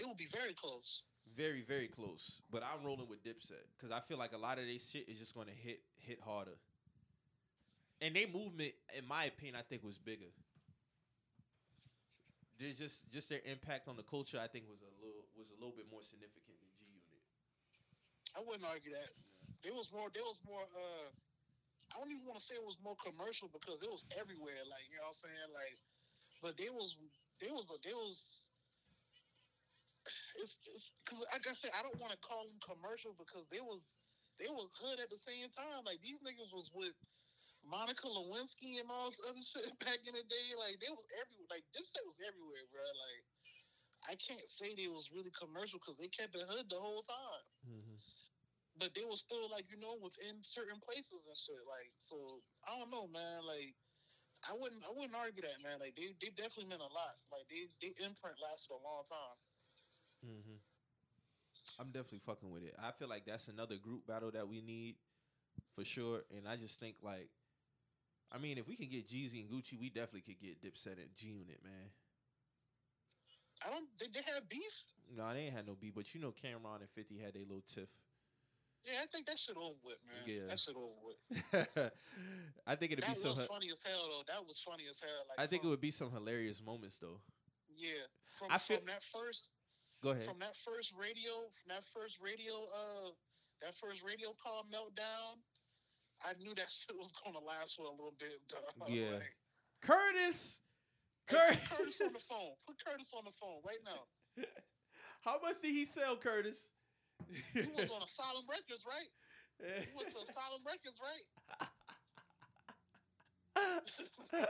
it 0.00 0.06
would 0.06 0.16
be 0.16 0.28
very 0.32 0.54
close. 0.54 1.02
very 1.36 1.62
very 1.62 1.88
close. 1.88 2.40
But 2.50 2.62
I'm 2.62 2.84
rolling 2.84 3.08
with 3.08 3.22
Dipset 3.22 3.64
because 3.76 3.92
I 3.92 4.00
feel 4.00 4.16
like 4.18 4.32
a 4.32 4.38
lot 4.38 4.58
of 4.58 4.64
their 4.66 4.78
shit 4.78 5.08
is 5.08 5.18
just 5.18 5.34
going 5.34 5.48
to 5.48 5.54
hit 5.54 5.80
hit 5.98 6.20
harder. 6.20 6.56
And 8.00 8.14
their 8.14 8.28
movement, 8.28 8.72
in 8.96 9.06
my 9.08 9.24
opinion, 9.24 9.56
I 9.56 9.62
think 9.62 9.82
was 9.82 9.98
bigger. 9.98 10.28
There's 12.58 12.78
just 12.78 13.10
just 13.12 13.28
their 13.28 13.40
impact 13.44 13.88
on 13.88 13.96
the 13.96 14.02
culture. 14.02 14.40
I 14.40 14.48
think 14.48 14.64
was 14.68 14.80
a 14.80 14.92
little 15.04 15.28
was 15.36 15.48
a 15.50 15.54
little 15.60 15.76
bit 15.76 15.86
more 15.92 16.00
significant 16.02 16.44
than 16.46 16.56
G 16.56 16.64
Unit. 16.64 16.65
I 18.36 18.44
wouldn't 18.44 18.68
argue 18.68 18.92
that. 18.92 19.10
There 19.64 19.72
was 19.72 19.88
more. 19.88 20.12
There 20.12 20.22
was 20.28 20.36
more. 20.44 20.68
uh 20.76 21.08
I 21.94 22.02
don't 22.02 22.12
even 22.12 22.28
want 22.28 22.36
to 22.36 22.44
say 22.44 22.58
it 22.58 22.66
was 22.66 22.76
more 22.84 22.98
commercial 23.00 23.48
because 23.48 23.80
it 23.80 23.88
was 23.88 24.04
everywhere. 24.12 24.60
Like 24.68 24.84
you 24.92 25.00
know 25.00 25.08
what 25.08 25.16
I'm 25.16 25.24
saying. 25.24 25.50
Like, 25.56 25.76
but 26.44 26.52
there 26.60 26.76
was 26.76 27.00
there 27.40 27.56
was 27.56 27.72
a 27.72 27.80
there 27.80 27.96
was. 27.96 28.44
It's, 30.36 30.60
it's 30.68 30.92
cause 31.08 31.24
like 31.32 31.48
I 31.48 31.56
said, 31.56 31.72
I 31.72 31.80
don't 31.80 31.96
want 31.96 32.12
to 32.12 32.20
call 32.20 32.44
them 32.44 32.60
commercial 32.60 33.16
because 33.16 33.48
they 33.48 33.64
was 33.64 33.80
they 34.36 34.52
was 34.52 34.68
hood 34.76 35.00
at 35.00 35.08
the 35.08 35.16
same 35.16 35.48
time. 35.48 35.80
Like 35.88 36.04
these 36.04 36.20
niggas 36.20 36.52
was 36.52 36.68
with 36.76 36.92
Monica 37.64 38.04
Lewinsky 38.04 38.76
and 38.78 38.92
all 38.92 39.08
this 39.08 39.24
other 39.24 39.40
shit 39.50 39.72
back 39.80 40.04
in 40.04 40.12
the 40.12 40.22
day. 40.28 40.46
Like 40.60 40.76
they 40.78 40.92
was 40.92 41.08
everywhere. 41.16 41.48
Like 41.48 41.64
Dipset 41.72 42.04
was 42.04 42.20
everywhere, 42.20 42.68
bro. 42.68 42.84
Like 42.84 43.22
I 44.12 44.14
can't 44.20 44.44
say 44.44 44.76
they 44.76 44.92
was 44.92 45.08
really 45.08 45.32
commercial 45.32 45.80
because 45.80 45.96
they 45.96 46.12
kept 46.12 46.36
it 46.36 46.44
hood 46.44 46.68
the 46.68 46.78
whole 46.78 47.02
time 47.02 47.42
but 48.78 48.92
they 48.94 49.04
were 49.04 49.18
still 49.18 49.48
like 49.50 49.66
you 49.72 49.80
know 49.80 49.96
within 50.00 50.40
certain 50.42 50.80
places 50.80 51.26
and 51.26 51.36
shit. 51.36 51.60
Like 51.64 51.90
so, 51.98 52.40
I 52.64 52.76
don't 52.76 52.92
know, 52.92 53.08
man. 53.08 53.44
Like 53.44 53.74
I 54.44 54.52
wouldn't, 54.54 54.84
I 54.84 54.92
wouldn't 54.92 55.16
argue 55.16 55.42
that, 55.42 55.58
man. 55.64 55.80
Like 55.80 55.96
they, 55.96 56.14
they 56.20 56.30
definitely 56.36 56.70
meant 56.70 56.84
a 56.84 56.92
lot. 56.92 57.16
Like 57.32 57.48
they, 57.50 57.66
they 57.82 57.90
imprint 58.04 58.38
lasted 58.38 58.76
a 58.76 58.82
long 58.84 59.02
time. 59.08 59.38
Mm-hmm. 60.22 60.58
I'm 61.80 61.90
definitely 61.90 62.24
fucking 62.24 62.50
with 62.50 62.62
it. 62.62 62.76
I 62.78 62.92
feel 62.92 63.08
like 63.08 63.26
that's 63.26 63.48
another 63.48 63.76
group 63.76 64.06
battle 64.06 64.30
that 64.32 64.48
we 64.48 64.62
need 64.62 64.96
for 65.74 65.84
sure. 65.84 66.24
And 66.34 66.48
I 66.48 66.56
just 66.56 66.80
think 66.80 66.96
like, 67.02 67.28
I 68.32 68.38
mean, 68.38 68.58
if 68.58 68.68
we 68.68 68.76
can 68.76 68.88
get 68.88 69.10
Jeezy 69.10 69.44
and 69.44 69.50
Gucci, 69.50 69.78
we 69.78 69.90
definitely 69.90 70.24
could 70.26 70.40
get 70.40 70.62
Dipset 70.62 70.98
and 70.98 71.10
G 71.16 71.28
Unit, 71.28 71.60
man. 71.62 71.90
I 73.64 73.70
don't. 73.70 73.88
They, 73.98 74.06
they 74.12 74.24
have 74.32 74.48
beef. 74.48 74.84
No, 75.16 75.32
they 75.32 75.48
ain't 75.48 75.56
had 75.56 75.66
no 75.66 75.74
beef. 75.74 75.94
but 75.94 76.14
you 76.14 76.20
know 76.20 76.32
Cam'ron 76.32 76.80
and 76.80 76.90
Fifty 76.94 77.18
had 77.18 77.34
their 77.34 77.42
little 77.42 77.64
tiff. 77.72 77.88
Yeah, 78.86 79.02
I 79.02 79.06
think 79.10 79.26
that 79.26 79.38
shit 79.38 79.56
over 79.56 79.74
with, 79.84 79.98
man. 80.06 80.22
Yeah. 80.26 80.46
That 80.48 80.60
shit 80.60 80.76
over 80.78 80.94
with. 81.02 81.18
I 82.66 82.76
think 82.76 82.92
it'd 82.92 83.02
That 83.04 83.18
be 83.20 83.28
was 83.28 83.38
hi- 83.38 83.46
funny 83.50 83.66
as 83.72 83.82
hell, 83.82 84.06
though. 84.06 84.22
That 84.32 84.46
was 84.46 84.62
funny 84.64 84.84
as 84.88 85.00
hell. 85.00 85.26
Like 85.28 85.42
I 85.42 85.46
think 85.50 85.64
it 85.64 85.66
would 85.68 85.80
be 85.80 85.90
some 85.90 86.10
hilarious 86.12 86.62
moments 86.62 86.98
though. 86.98 87.20
Yeah, 87.76 88.06
from, 88.38 88.48
I 88.52 88.58
feel- 88.58 88.78
from 88.78 88.86
that 88.86 89.02
first 89.02 89.50
Go 90.02 90.10
ahead. 90.10 90.24
from 90.24 90.38
that 90.38 90.54
first 90.54 90.92
radio, 90.96 91.50
from 91.50 91.74
that 91.74 91.84
first 91.92 92.18
radio, 92.22 92.54
uh, 92.70 93.10
that 93.62 93.74
first 93.74 94.02
radio 94.06 94.30
call 94.40 94.62
meltdown, 94.70 95.40
I 96.24 96.32
knew 96.38 96.54
that 96.54 96.70
shit 96.70 96.94
was 96.96 97.12
gonna 97.24 97.42
last 97.44 97.74
for 97.76 97.86
a 97.86 97.90
little 97.90 98.14
bit. 98.18 98.38
Dog. 98.48 98.70
Yeah. 98.88 99.18
Like, 99.18 99.34
Curtis. 99.82 100.60
hey, 101.28 101.58
put 101.68 101.78
Curtis 101.78 102.00
on 102.00 102.12
the 102.12 102.18
phone. 102.20 102.54
Put 102.66 102.76
Curtis 102.86 103.12
on 103.16 103.24
the 103.24 103.32
phone 103.40 103.60
right 103.66 103.82
now. 103.84 104.44
How 105.22 105.40
much 105.42 105.60
did 105.60 105.72
he 105.72 105.84
sell, 105.84 106.16
Curtis? 106.16 106.68
He 107.52 107.60
was 107.76 107.90
on 107.90 108.02
Asylum 108.04 108.44
Records, 108.48 108.84
right? 108.86 109.10
He 109.58 109.88
went 109.96 110.10
to 110.10 110.18
Asylum 110.18 110.62
Records, 110.66 111.00
right? 111.00 111.68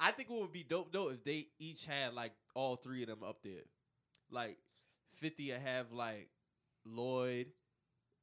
I 0.00 0.12
think 0.12 0.30
what 0.30 0.40
would 0.40 0.52
be 0.52 0.62
dope 0.62 0.92
though 0.92 1.10
if 1.10 1.22
they 1.24 1.48
each 1.58 1.84
had 1.84 2.14
like 2.14 2.32
all 2.54 2.76
three 2.76 3.02
of 3.02 3.08
them 3.08 3.22
up 3.22 3.42
there. 3.42 3.62
Like 4.30 4.58
50 5.16 5.50
would 5.50 5.60
have 5.60 5.92
like 5.92 6.30
Lloyd 6.86 7.48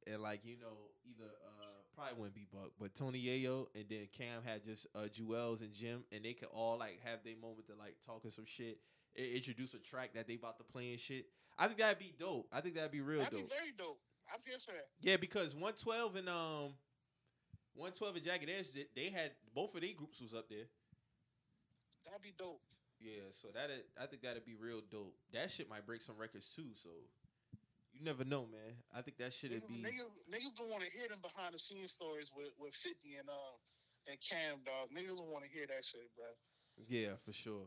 and 0.06 0.22
like, 0.22 0.40
you 0.44 0.56
know, 0.60 0.76
either 1.08 1.30
uh 1.30 1.64
probably 1.94 2.18
wouldn't 2.18 2.34
be 2.34 2.46
Buck, 2.52 2.72
but 2.80 2.94
Tony 2.94 3.22
Yayo 3.22 3.66
and 3.74 3.84
then 3.88 4.08
Cam 4.12 4.42
had 4.44 4.64
just 4.64 4.86
uh 4.94 5.06
Juelz 5.08 5.60
and 5.60 5.72
Jim 5.72 6.04
and 6.10 6.24
they 6.24 6.32
could 6.32 6.48
all 6.52 6.78
like 6.78 7.00
have 7.04 7.20
their 7.24 7.36
moment 7.40 7.66
to 7.68 7.74
like 7.76 7.96
talking 8.04 8.30
some 8.30 8.46
shit. 8.46 8.78
Introduce 9.18 9.74
a 9.74 9.78
track 9.78 10.14
that 10.14 10.26
they 10.28 10.34
about 10.36 10.58
to 10.58 10.64
play 10.64 10.90
and 10.92 11.00
shit. 11.00 11.26
I 11.58 11.66
think 11.66 11.78
that'd 11.80 11.98
be 11.98 12.14
dope. 12.18 12.46
I 12.52 12.60
think 12.60 12.76
that'd 12.76 12.92
be 12.92 13.00
real 13.00 13.18
That'd 13.18 13.36
dope. 13.38 13.50
be 13.50 13.54
very 13.56 13.72
dope. 13.76 13.98
I'm 14.32 14.38
here 14.46 14.58
for 14.64 14.70
that. 14.72 14.86
Yeah, 15.00 15.16
because 15.16 15.54
112 15.54 16.16
and 16.16 16.28
um 16.28 16.74
112 17.74 18.16
and 18.16 18.24
Jagged 18.24 18.48
Edge, 18.50 18.72
they- 18.72 18.88
they 18.94 19.10
had 19.10 19.32
both 19.54 19.74
of 19.74 19.80
their 19.80 19.92
groups 19.94 20.20
was 20.20 20.34
up 20.34 20.48
there. 20.48 20.66
That'd 22.04 22.22
be 22.22 22.32
dope. 22.38 22.62
Yeah, 23.00 23.30
so 23.32 23.48
that 23.54 23.70
I 24.00 24.06
think 24.06 24.22
that'd 24.22 24.44
be 24.44 24.54
real 24.54 24.80
dope. 24.90 25.14
That 25.32 25.50
shit 25.50 25.68
might 25.68 25.86
break 25.86 26.02
some 26.02 26.16
records 26.16 26.50
too. 26.54 26.74
So 26.74 26.90
you 27.92 28.02
never 28.02 28.24
know, 28.24 28.46
man. 28.46 28.74
I 28.94 29.02
think 29.02 29.16
that 29.18 29.32
shit'd 29.32 29.52
Niggas, 29.62 29.68
be. 29.68 29.82
niggas, 29.82 30.26
niggas 30.30 30.56
don't 30.56 30.70
want 30.70 30.84
to 30.84 30.90
hear 30.90 31.08
them 31.08 31.20
behind 31.22 31.54
the 31.54 31.58
scenes 31.58 31.90
stories 31.92 32.30
with, 32.36 32.50
with 32.58 32.74
50 32.74 33.16
and 33.16 33.28
uh 33.28 33.56
and 34.10 34.18
Cam, 34.20 34.58
dog. 34.64 34.90
Niggas 34.94 35.16
don't 35.18 35.30
want 35.30 35.44
to 35.44 35.50
hear 35.50 35.66
that 35.66 35.84
shit, 35.84 36.08
bro. 36.16 36.26
Yeah, 36.88 37.16
for 37.24 37.32
sure. 37.32 37.66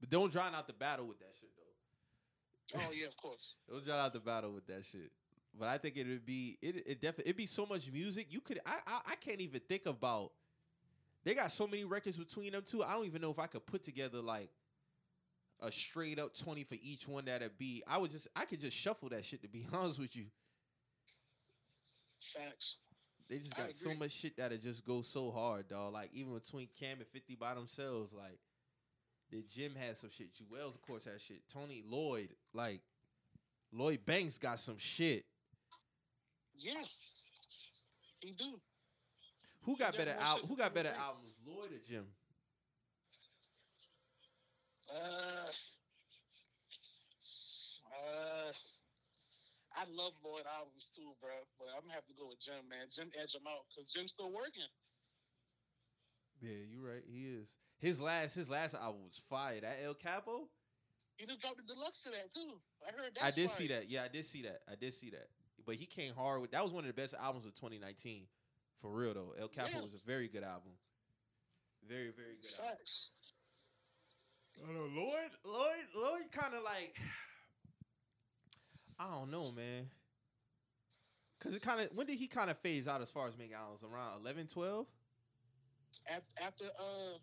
But 0.00 0.10
don't 0.10 0.30
drown 0.30 0.54
out 0.54 0.66
the 0.66 0.72
battle 0.72 1.06
with 1.06 1.18
that 1.20 1.32
shit 1.40 1.50
though. 1.56 2.80
Oh 2.80 2.92
yeah, 2.92 3.06
of 3.06 3.16
course. 3.16 3.54
Don't 3.70 3.84
drown 3.84 4.00
out 4.00 4.12
the 4.12 4.20
battle 4.20 4.52
with 4.52 4.66
that 4.66 4.84
shit. 4.84 5.12
But 5.58 5.68
I 5.68 5.78
think 5.78 5.96
it 5.96 6.06
would 6.06 6.26
be 6.26 6.58
it. 6.60 6.76
It 6.86 7.00
definitely 7.00 7.30
it'd 7.30 7.36
be 7.36 7.46
so 7.46 7.64
much 7.64 7.90
music. 7.90 8.26
You 8.30 8.40
could 8.40 8.60
I, 8.66 8.78
I 8.86 9.00
I 9.12 9.14
can't 9.16 9.40
even 9.40 9.60
think 9.60 9.86
about. 9.86 10.32
They 11.24 11.34
got 11.34 11.50
so 11.50 11.66
many 11.66 11.84
records 11.84 12.16
between 12.16 12.52
them 12.52 12.62
two. 12.64 12.82
I 12.84 12.92
don't 12.92 13.06
even 13.06 13.20
know 13.20 13.30
if 13.30 13.38
I 13.38 13.46
could 13.46 13.66
put 13.66 13.82
together 13.84 14.20
like 14.20 14.50
a 15.60 15.72
straight 15.72 16.18
up 16.18 16.36
twenty 16.36 16.64
for 16.64 16.76
each 16.80 17.08
one 17.08 17.24
that'd 17.24 17.56
be. 17.56 17.82
I 17.86 17.98
would 17.98 18.10
just 18.10 18.28
I 18.36 18.44
could 18.44 18.60
just 18.60 18.76
shuffle 18.76 19.08
that 19.10 19.24
shit 19.24 19.42
to 19.42 19.48
be 19.48 19.64
honest 19.72 19.98
with 19.98 20.14
you. 20.14 20.24
Facts. 22.20 22.78
They 23.28 23.38
just 23.38 23.56
got 23.56 23.74
so 23.74 23.94
much 23.94 24.12
shit 24.12 24.36
that'll 24.36 24.58
just 24.58 24.84
go 24.84 25.02
so 25.02 25.30
hard, 25.32 25.68
dog. 25.68 25.92
Like 25.92 26.10
even 26.12 26.34
between 26.34 26.68
Cam 26.78 26.98
and 26.98 27.06
Fifty 27.08 27.34
by 27.34 27.54
themselves, 27.54 28.12
like 28.12 28.38
the 29.30 29.42
Jim 29.52 29.74
had 29.74 29.96
some 29.96 30.10
shit. 30.10 30.28
Juelz, 30.34 30.74
of 30.74 30.82
course, 30.82 31.04
had 31.04 31.20
shit. 31.20 31.42
Tony 31.52 31.82
Lloyd, 31.88 32.30
like 32.54 32.80
Lloyd 33.72 34.04
Banks, 34.06 34.38
got 34.38 34.60
some 34.60 34.78
shit. 34.78 35.24
Yeah. 36.56 36.82
He 38.20 38.32
do. 38.32 38.60
Who 39.62 39.76
got 39.76 39.96
better 39.96 40.16
out? 40.20 40.40
Who 40.46 40.56
got 40.56 40.74
better 40.74 40.92
albums, 40.96 41.34
Lloyd 41.44 41.72
or 41.72 41.82
Jim? 41.88 42.04
Uh, 44.88 45.50
uh, 47.90 48.52
I 49.74 49.82
love 49.90 50.12
Lloyd 50.24 50.46
albums 50.46 50.90
too, 50.94 51.10
bro. 51.20 51.34
But 51.58 51.68
I'm 51.74 51.82
gonna 51.82 51.94
have 51.94 52.06
to 52.06 52.14
go 52.14 52.28
with 52.28 52.40
Jim, 52.40 52.62
man. 52.70 52.86
Jim 52.94 53.10
edge 53.20 53.34
him 53.34 53.42
out 53.50 53.66
because 53.68 53.90
Jim's 53.90 54.12
still 54.12 54.30
working. 54.30 54.70
Yeah, 56.40 56.62
you're 56.70 56.86
right. 56.86 57.02
He 57.04 57.26
is. 57.26 57.48
His 57.78 58.00
last 58.00 58.34
his 58.34 58.48
last 58.48 58.74
album 58.74 59.02
was 59.04 59.20
fire. 59.28 59.60
That 59.60 59.78
El 59.84 59.94
Capo. 59.94 60.48
He 61.16 61.26
just 61.26 61.40
dropped 61.40 61.56
the 61.58 61.74
deluxe 61.74 62.02
to 62.04 62.10
that 62.10 62.30
too. 62.32 62.54
I 62.86 62.92
heard 62.92 63.14
that. 63.14 63.24
I 63.24 63.30
did 63.30 63.50
see 63.50 63.68
that. 63.68 63.88
Yeah, 63.90 64.04
I 64.04 64.08
did 64.08 64.24
see 64.24 64.42
that. 64.42 64.60
I 64.70 64.74
did 64.74 64.92
see 64.94 65.10
that. 65.10 65.28
But 65.64 65.76
he 65.76 65.86
came 65.86 66.14
hard 66.14 66.40
with 66.40 66.50
that 66.52 66.62
was 66.62 66.72
one 66.72 66.84
of 66.84 66.88
the 66.94 67.00
best 67.00 67.14
albums 67.14 67.46
of 67.46 67.54
2019. 67.54 68.24
For 68.80 68.90
real 68.90 69.14
though. 69.14 69.34
El 69.38 69.48
Capo 69.48 69.70
Yeah. 69.76 69.82
was 69.82 69.94
a 69.94 70.06
very 70.06 70.28
good 70.28 70.44
album. 70.44 70.72
Very, 71.88 72.10
very 72.10 72.36
good 72.40 72.50
album. 72.60 72.76
I 74.58 74.66
don't 74.66 74.74
know, 74.74 75.00
Lloyd, 75.02 75.30
Lloyd, 75.44 75.86
Lloyd 75.94 76.32
kind 76.32 76.54
of 76.54 76.62
like, 76.62 76.94
I 78.98 79.06
don't 79.10 79.30
know, 79.30 79.52
man. 79.52 79.90
Cause 81.40 81.54
it 81.54 81.62
kind 81.62 81.80
of 81.80 81.88
when 81.94 82.06
did 82.06 82.18
he 82.18 82.26
kind 82.26 82.50
of 82.50 82.58
phase 82.58 82.88
out 82.88 83.02
as 83.02 83.10
far 83.10 83.28
as 83.28 83.36
making 83.36 83.54
albums 83.54 83.82
around 83.84 84.20
11, 84.22 84.46
12? 84.48 84.86
After, 86.08 86.24
after 86.42 86.64
uh, 86.78 87.18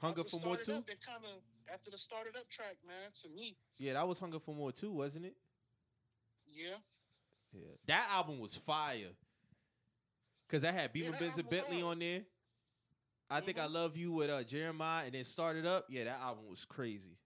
Hunger 0.00 0.24
for 0.24 0.40
more 0.40 0.56
too. 0.56 0.84
They 0.86 0.94
kind 1.04 1.24
of 1.24 1.42
after 1.72 1.90
the 1.90 1.98
started 1.98 2.36
up 2.36 2.48
track, 2.48 2.76
man. 2.86 3.10
To 3.22 3.28
me, 3.30 3.56
Yeah, 3.78 3.94
that 3.94 4.06
was 4.08 4.18
Hunger 4.18 4.38
for 4.38 4.54
More 4.54 4.72
too, 4.72 4.92
wasn't 4.92 5.26
it? 5.26 5.36
yeah. 6.46 6.76
Yeah, 7.52 7.72
that 7.86 8.08
album 8.10 8.38
was 8.40 8.56
fire. 8.56 9.10
Cause 10.48 10.64
I 10.64 10.72
had 10.72 10.92
Beamer 10.92 11.12
that 11.12 11.20
Benz 11.20 11.36
and 11.38 11.46
album 11.46 11.46
was 11.50 11.58
Bentley 11.58 11.82
on 11.82 11.98
there. 11.98 12.24
I 13.30 13.40
think 13.40 13.58
I 13.58 13.66
Mhm. 13.66 13.72
love 13.72 13.96
you 13.96 14.12
with 14.12 14.30
uh, 14.30 14.42
Jeremiah, 14.44 15.04
and 15.04 15.14
then 15.14 15.24
started 15.24 15.66
up. 15.66 15.86
Yeah, 15.90 16.04
that 16.04 16.20
album 16.20 16.46
was 16.48 16.64
crazy. 16.64 17.18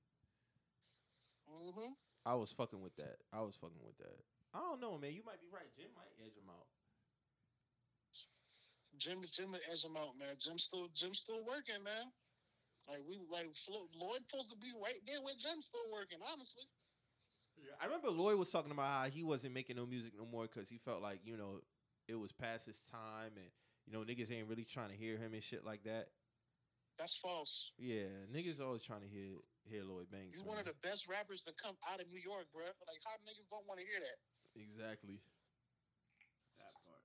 hmm 1.47 1.93
I 2.25 2.35
was 2.35 2.53
fucking 2.53 2.81
with 2.81 2.97
that. 2.97 3.19
I 3.33 3.43
was 3.43 3.55
fucking 3.57 3.83
with 3.85 3.97
that. 3.99 4.19
I 4.55 4.59
don't 4.61 4.81
know, 4.81 4.99
man. 4.99 5.13
You 5.13 5.23
might 5.25 5.41
be 5.41 5.49
right. 5.53 5.67
Jim 5.77 5.91
might 5.95 6.11
edge 6.25 6.35
him 6.37 6.49
out. 6.49 6.67
Jim, 8.97 9.23
Jim 9.31 9.55
edge 9.71 9.85
him 9.85 9.97
out, 9.97 10.17
man. 10.19 10.37
Jim 10.39 10.59
still, 10.59 10.89
Jim 10.95 11.15
still 11.15 11.45
working, 11.45 11.83
man. 11.83 12.13
Like 12.89 13.03
we, 13.09 13.19
like 13.31 13.51
Lloyd 13.95 14.21
supposed 14.29 14.51
to 14.51 14.57
be 14.57 14.73
right 14.83 14.99
there 15.07 15.23
with 15.23 15.39
Jim 15.39 15.61
still 15.63 15.87
working. 15.93 16.19
Honestly, 16.33 16.65
Yeah, 17.57 17.79
I 17.81 17.87
remember 17.87 18.11
Lloyd 18.11 18.39
was 18.39 18.51
talking 18.51 18.73
about 18.73 18.91
how 18.91 19.05
he 19.07 19.23
wasn't 19.23 19.55
making 19.55 19.77
no 19.77 19.87
music 19.87 20.13
no 20.19 20.27
more 20.27 20.51
because 20.51 20.69
he 20.69 20.79
felt 20.79 21.01
like 21.01 21.21
you 21.25 21.37
know 21.37 21.63
it 22.09 22.17
was 22.17 22.33
past 22.33 22.67
his 22.67 22.81
time 22.91 23.39
and 23.39 23.47
you 23.87 23.93
know 23.93 24.03
niggas 24.05 24.33
ain't 24.33 24.49
really 24.49 24.65
trying 24.65 24.91
to 24.91 24.97
hear 24.97 25.17
him 25.17 25.33
and 25.33 25.43
shit 25.43 25.65
like 25.65 25.85
that. 25.85 26.09
that's 26.99 27.17
false. 27.17 27.71
Yeah, 27.79 28.11
niggas 28.35 28.61
always 28.61 28.83
trying 28.83 29.03
to 29.03 29.09
hear 29.09 29.39
hear 29.65 29.85
Lloyd 29.85 30.11
Banks. 30.11 30.39
He's 30.39 30.47
one 30.47 30.59
of 30.59 30.67
the 30.67 30.77
best 30.83 31.07
rappers 31.07 31.43
to 31.47 31.53
come 31.55 31.77
out 31.87 32.01
of 32.01 32.11
New 32.11 32.21
York, 32.21 32.51
bro. 32.53 32.67
Like 32.67 33.03
how 33.07 33.15
niggas 33.23 33.47
don't 33.49 33.67
want 33.69 33.79
to 33.79 33.87
hear 33.87 34.01
that. 34.03 34.19
exactly. 34.61 35.23
That 36.59 36.75
part. 36.83 37.03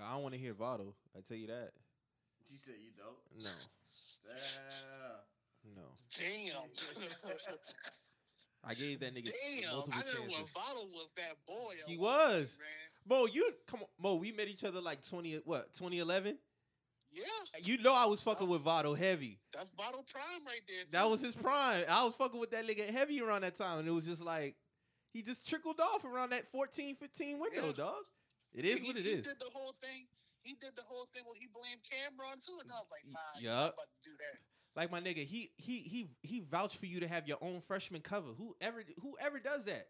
I 0.00 0.14
don't 0.14 0.22
want 0.22 0.34
to 0.34 0.40
hear 0.40 0.54
Vado. 0.54 0.94
I 1.16 1.20
tell 1.26 1.36
you 1.36 1.48
that. 1.48 1.74
She 2.48 2.56
said 2.56 2.74
you 2.78 2.94
don't. 2.96 3.18
No, 3.42 3.50
Damn. 4.24 5.74
no. 5.76 5.82
Damn. 6.18 7.36
I 8.64 8.74
gave 8.74 9.00
that 9.00 9.14
nigga 9.14 9.30
Damn. 9.60 9.70
multiple 9.72 9.94
I 9.98 10.02
didn't 10.02 10.28
know 10.28 10.34
chances. 10.36 10.52
Vado 10.52 10.86
was 10.92 11.08
that 11.16 11.36
boy. 11.46 11.74
He 11.86 11.96
was. 11.96 12.56
point, 12.56 12.58
man. 12.60 13.18
Mo, 13.20 13.26
you 13.26 13.52
come 13.66 13.80
on, 13.80 13.88
Mo. 14.00 14.14
We 14.16 14.30
met 14.32 14.48
each 14.48 14.62
other 14.64 14.80
like 14.80 15.06
twenty 15.06 15.40
what 15.44 15.74
twenty 15.74 15.98
eleven. 15.98 16.38
Yeah, 17.14 17.24
You 17.62 17.76
know 17.82 17.92
I 17.94 18.06
was 18.06 18.22
fucking 18.22 18.48
oh. 18.48 18.52
with 18.52 18.62
Vado 18.62 18.94
heavy. 18.94 19.38
that's 19.52 19.70
Vado 19.70 20.02
prime 20.10 20.46
right 20.46 20.62
there. 20.66 20.84
That 20.92 21.10
was 21.10 21.20
his 21.20 21.34
prime. 21.34 21.84
I 21.86 22.06
was 22.06 22.14
fucking 22.14 22.40
with 22.40 22.52
that 22.52 22.66
nigga 22.66 22.88
heavy 22.88 23.20
around 23.20 23.42
that 23.42 23.54
time, 23.54 23.80
and 23.80 23.88
it 23.88 23.90
was 23.90 24.06
just 24.06 24.24
like 24.24 24.54
he 25.12 25.20
just 25.22 25.46
trickled 25.46 25.78
off 25.78 26.06
around 26.06 26.30
that 26.30 26.50
14, 26.50 26.96
15 26.96 27.38
window, 27.38 27.66
Yeah. 27.66 27.72
dog. 27.76 28.02
It 28.54 28.64
is 28.64 28.80
he, 28.80 28.86
what 28.86 28.96
it 28.96 29.04
he 29.04 29.10
is. 29.10 29.26
did 29.26 29.38
the 29.38 29.50
whole 29.52 29.74
thing. 29.82 30.06
He 30.42 30.54
did 30.60 30.74
the 30.76 30.82
whole 30.82 31.06
thing 31.14 31.22
where 31.26 31.38
he 31.38 31.46
blamed 31.52 31.82
Cam'ron 31.86 32.44
too, 32.44 32.58
and 32.60 32.70
I 32.70 32.74
was 32.82 32.90
like, 32.90 33.06
Nah, 33.06 33.40
not 33.42 33.74
about 33.74 33.90
to 33.90 34.00
do 34.02 34.14
that. 34.18 34.38
Like 34.74 34.90
my 34.90 35.00
nigga, 35.00 35.24
he 35.24 35.52
he 35.56 35.80
he 35.80 36.08
he 36.22 36.40
vouched 36.40 36.76
for 36.78 36.86
you 36.86 37.00
to 37.00 37.08
have 37.08 37.28
your 37.28 37.38
own 37.42 37.60
freshman 37.60 38.00
cover. 38.00 38.32
Whoever 38.36 38.82
whoever 39.00 39.38
does 39.38 39.64
that, 39.66 39.88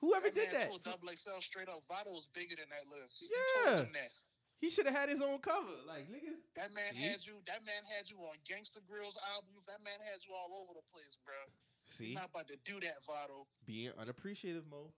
whoever 0.00 0.26
that 0.28 0.34
did 0.34 0.50
man 0.52 0.60
that, 0.60 0.68
told 0.68 0.82
Double 0.82 1.08
XL 1.08 1.38
straight 1.40 1.68
up. 1.68 1.82
Vado 1.88 2.10
was 2.10 2.26
bigger 2.34 2.56
than 2.58 2.66
that 2.74 2.90
list. 2.90 3.20
He 3.20 3.30
Yeah. 3.64 3.86
that. 3.86 4.10
he 4.58 4.68
should 4.68 4.86
have 4.86 4.94
had 4.96 5.08
his 5.08 5.22
own 5.22 5.38
cover. 5.38 5.70
Like 5.86 6.10
niggas, 6.10 6.42
That 6.56 6.74
man 6.74 6.92
See? 6.94 7.02
had 7.06 7.24
you. 7.24 7.38
That 7.46 7.64
man 7.64 7.82
had 7.86 8.10
you 8.10 8.18
on 8.26 8.34
Gangsta 8.44 8.82
Grillz 8.82 9.14
albums. 9.32 9.66
That 9.66 9.80
man 9.84 10.00
had 10.02 10.20
you 10.26 10.34
all 10.34 10.50
over 10.60 10.74
the 10.74 10.82
place, 10.92 11.16
bro. 11.24 11.34
see, 11.86 12.06
You're 12.12 12.20
not 12.20 12.30
about 12.34 12.48
to 12.48 12.56
do 12.64 12.80
that, 12.80 12.98
Vado. 13.06 13.46
being 13.64 13.92
unappreciative, 13.96 14.66
Mo. 14.66 14.92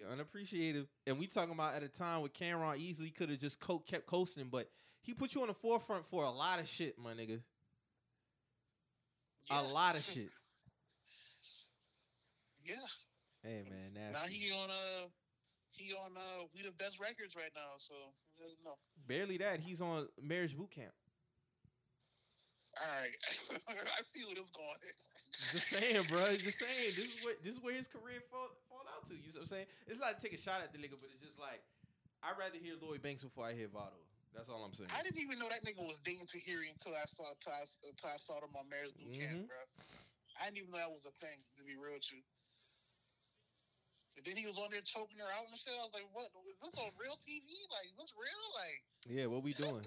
Being 0.00 0.12
unappreciative, 0.12 0.86
and 1.06 1.18
we 1.18 1.26
talking 1.26 1.52
about 1.52 1.74
at 1.74 1.82
a 1.82 1.88
time 1.88 2.20
where 2.20 2.30
Cam'ron 2.30 2.78
easily 2.78 3.10
could 3.10 3.28
have 3.30 3.38
just 3.38 3.60
co- 3.60 3.80
kept 3.80 4.06
coasting, 4.06 4.48
but 4.50 4.70
he 5.02 5.12
put 5.14 5.34
you 5.34 5.42
on 5.42 5.48
the 5.48 5.54
forefront 5.54 6.06
for 6.06 6.24
a 6.24 6.30
lot 6.30 6.60
of 6.60 6.68
shit, 6.68 6.98
my 6.98 7.12
nigga. 7.12 7.40
A 9.50 9.62
lot 9.62 9.96
of 9.96 10.04
shit. 10.04 10.28
yeah. 12.62 12.74
Hey 13.42 13.62
man, 13.68 14.12
Now 14.12 14.20
he 14.28 14.52
on 14.52 14.70
uh 14.70 15.06
he 15.72 15.92
on 15.94 16.12
uh 16.16 16.44
we 16.54 16.62
the 16.62 16.70
best 16.72 17.00
records 17.00 17.34
right 17.34 17.50
now. 17.54 17.72
So 17.76 17.94
no. 18.64 18.72
Barely 19.08 19.38
that. 19.38 19.60
He's 19.60 19.80
on 19.80 20.06
marriage 20.22 20.56
boot 20.56 20.70
camp. 20.70 20.92
All 22.76 23.00
right. 23.00 23.10
I 23.68 24.02
see 24.04 24.24
where 24.24 24.34
this 24.34 24.44
going. 24.54 24.76
Just 25.52 25.68
saying, 25.68 26.04
bro. 26.08 26.36
Just 26.36 26.58
saying. 26.58 26.92
This 26.94 27.16
is 27.16 27.24
where 27.24 27.34
this 27.42 27.54
is 27.54 27.62
where 27.62 27.74
his 27.74 27.88
career 27.88 28.20
out 29.00 29.08
to. 29.08 29.16
You 29.16 29.32
know 29.32 29.40
what 29.40 29.48
I'm 29.48 29.52
saying? 29.56 29.68
It's 29.88 30.00
like 30.00 30.20
to 30.20 30.22
take 30.22 30.36
a 30.36 30.40
shot 30.40 30.60
at 30.60 30.76
the 30.76 30.78
nigga, 30.78 31.00
but 31.00 31.08
it's 31.08 31.24
just 31.24 31.40
like 31.40 31.64
I'd 32.20 32.36
rather 32.36 32.60
hear 32.60 32.76
Lloyd 32.76 33.00
Banks 33.00 33.24
before 33.24 33.48
I 33.48 33.56
hear 33.56 33.72
Vado. 33.72 33.96
That's 34.36 34.52
all 34.52 34.60
I'm 34.62 34.76
saying. 34.76 34.92
I 34.92 35.00
didn't 35.02 35.18
even 35.18 35.40
know 35.40 35.48
that 35.48 35.64
nigga 35.64 35.80
was 35.82 35.98
dating 36.04 36.28
Tahiry 36.28 36.68
until 36.70 36.92
I 36.94 37.08
saw 37.08 37.24
until 37.32 37.56
I, 37.56 37.64
until 37.88 38.10
I 38.12 38.18
saw 38.20 38.38
them 38.44 38.52
on 38.54 38.68
Marriage 38.68 38.92
Boot 38.94 39.10
Camp, 39.16 39.42
Mhm. 39.42 39.48
bro. 39.48 39.58
I 40.38 40.44
didn't 40.46 40.58
even 40.62 40.70
know 40.70 40.78
that 40.78 40.92
was 40.92 41.08
a 41.08 41.14
thing. 41.18 41.40
To 41.58 41.64
be 41.64 41.74
real 41.74 41.96
with 41.96 42.06
you, 42.12 42.22
And 44.16 44.24
then 44.26 44.36
he 44.36 44.46
was 44.46 44.58
on 44.60 44.70
there 44.70 44.84
choking 44.84 45.18
her 45.18 45.30
out 45.32 45.48
and 45.48 45.56
shit. 45.58 45.72
I 45.74 45.80
was 45.82 45.94
like, 45.96 46.06
"What 46.12 46.28
is 46.46 46.58
this 46.60 46.76
on 46.78 46.92
real 47.00 47.16
TV? 47.24 47.48
Like, 47.72 47.88
is 47.90 47.96
this 47.96 48.12
real? 48.14 48.44
Like, 48.54 48.80
Yeah, 49.08 49.26
what 49.26 49.42
we 49.42 49.52
doing? 49.56 49.82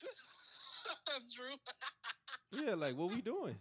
Drew, 1.30 1.54
yeah, 2.50 2.74
like 2.74 2.96
what 2.96 3.10
we 3.14 3.20
doing? 3.22 3.56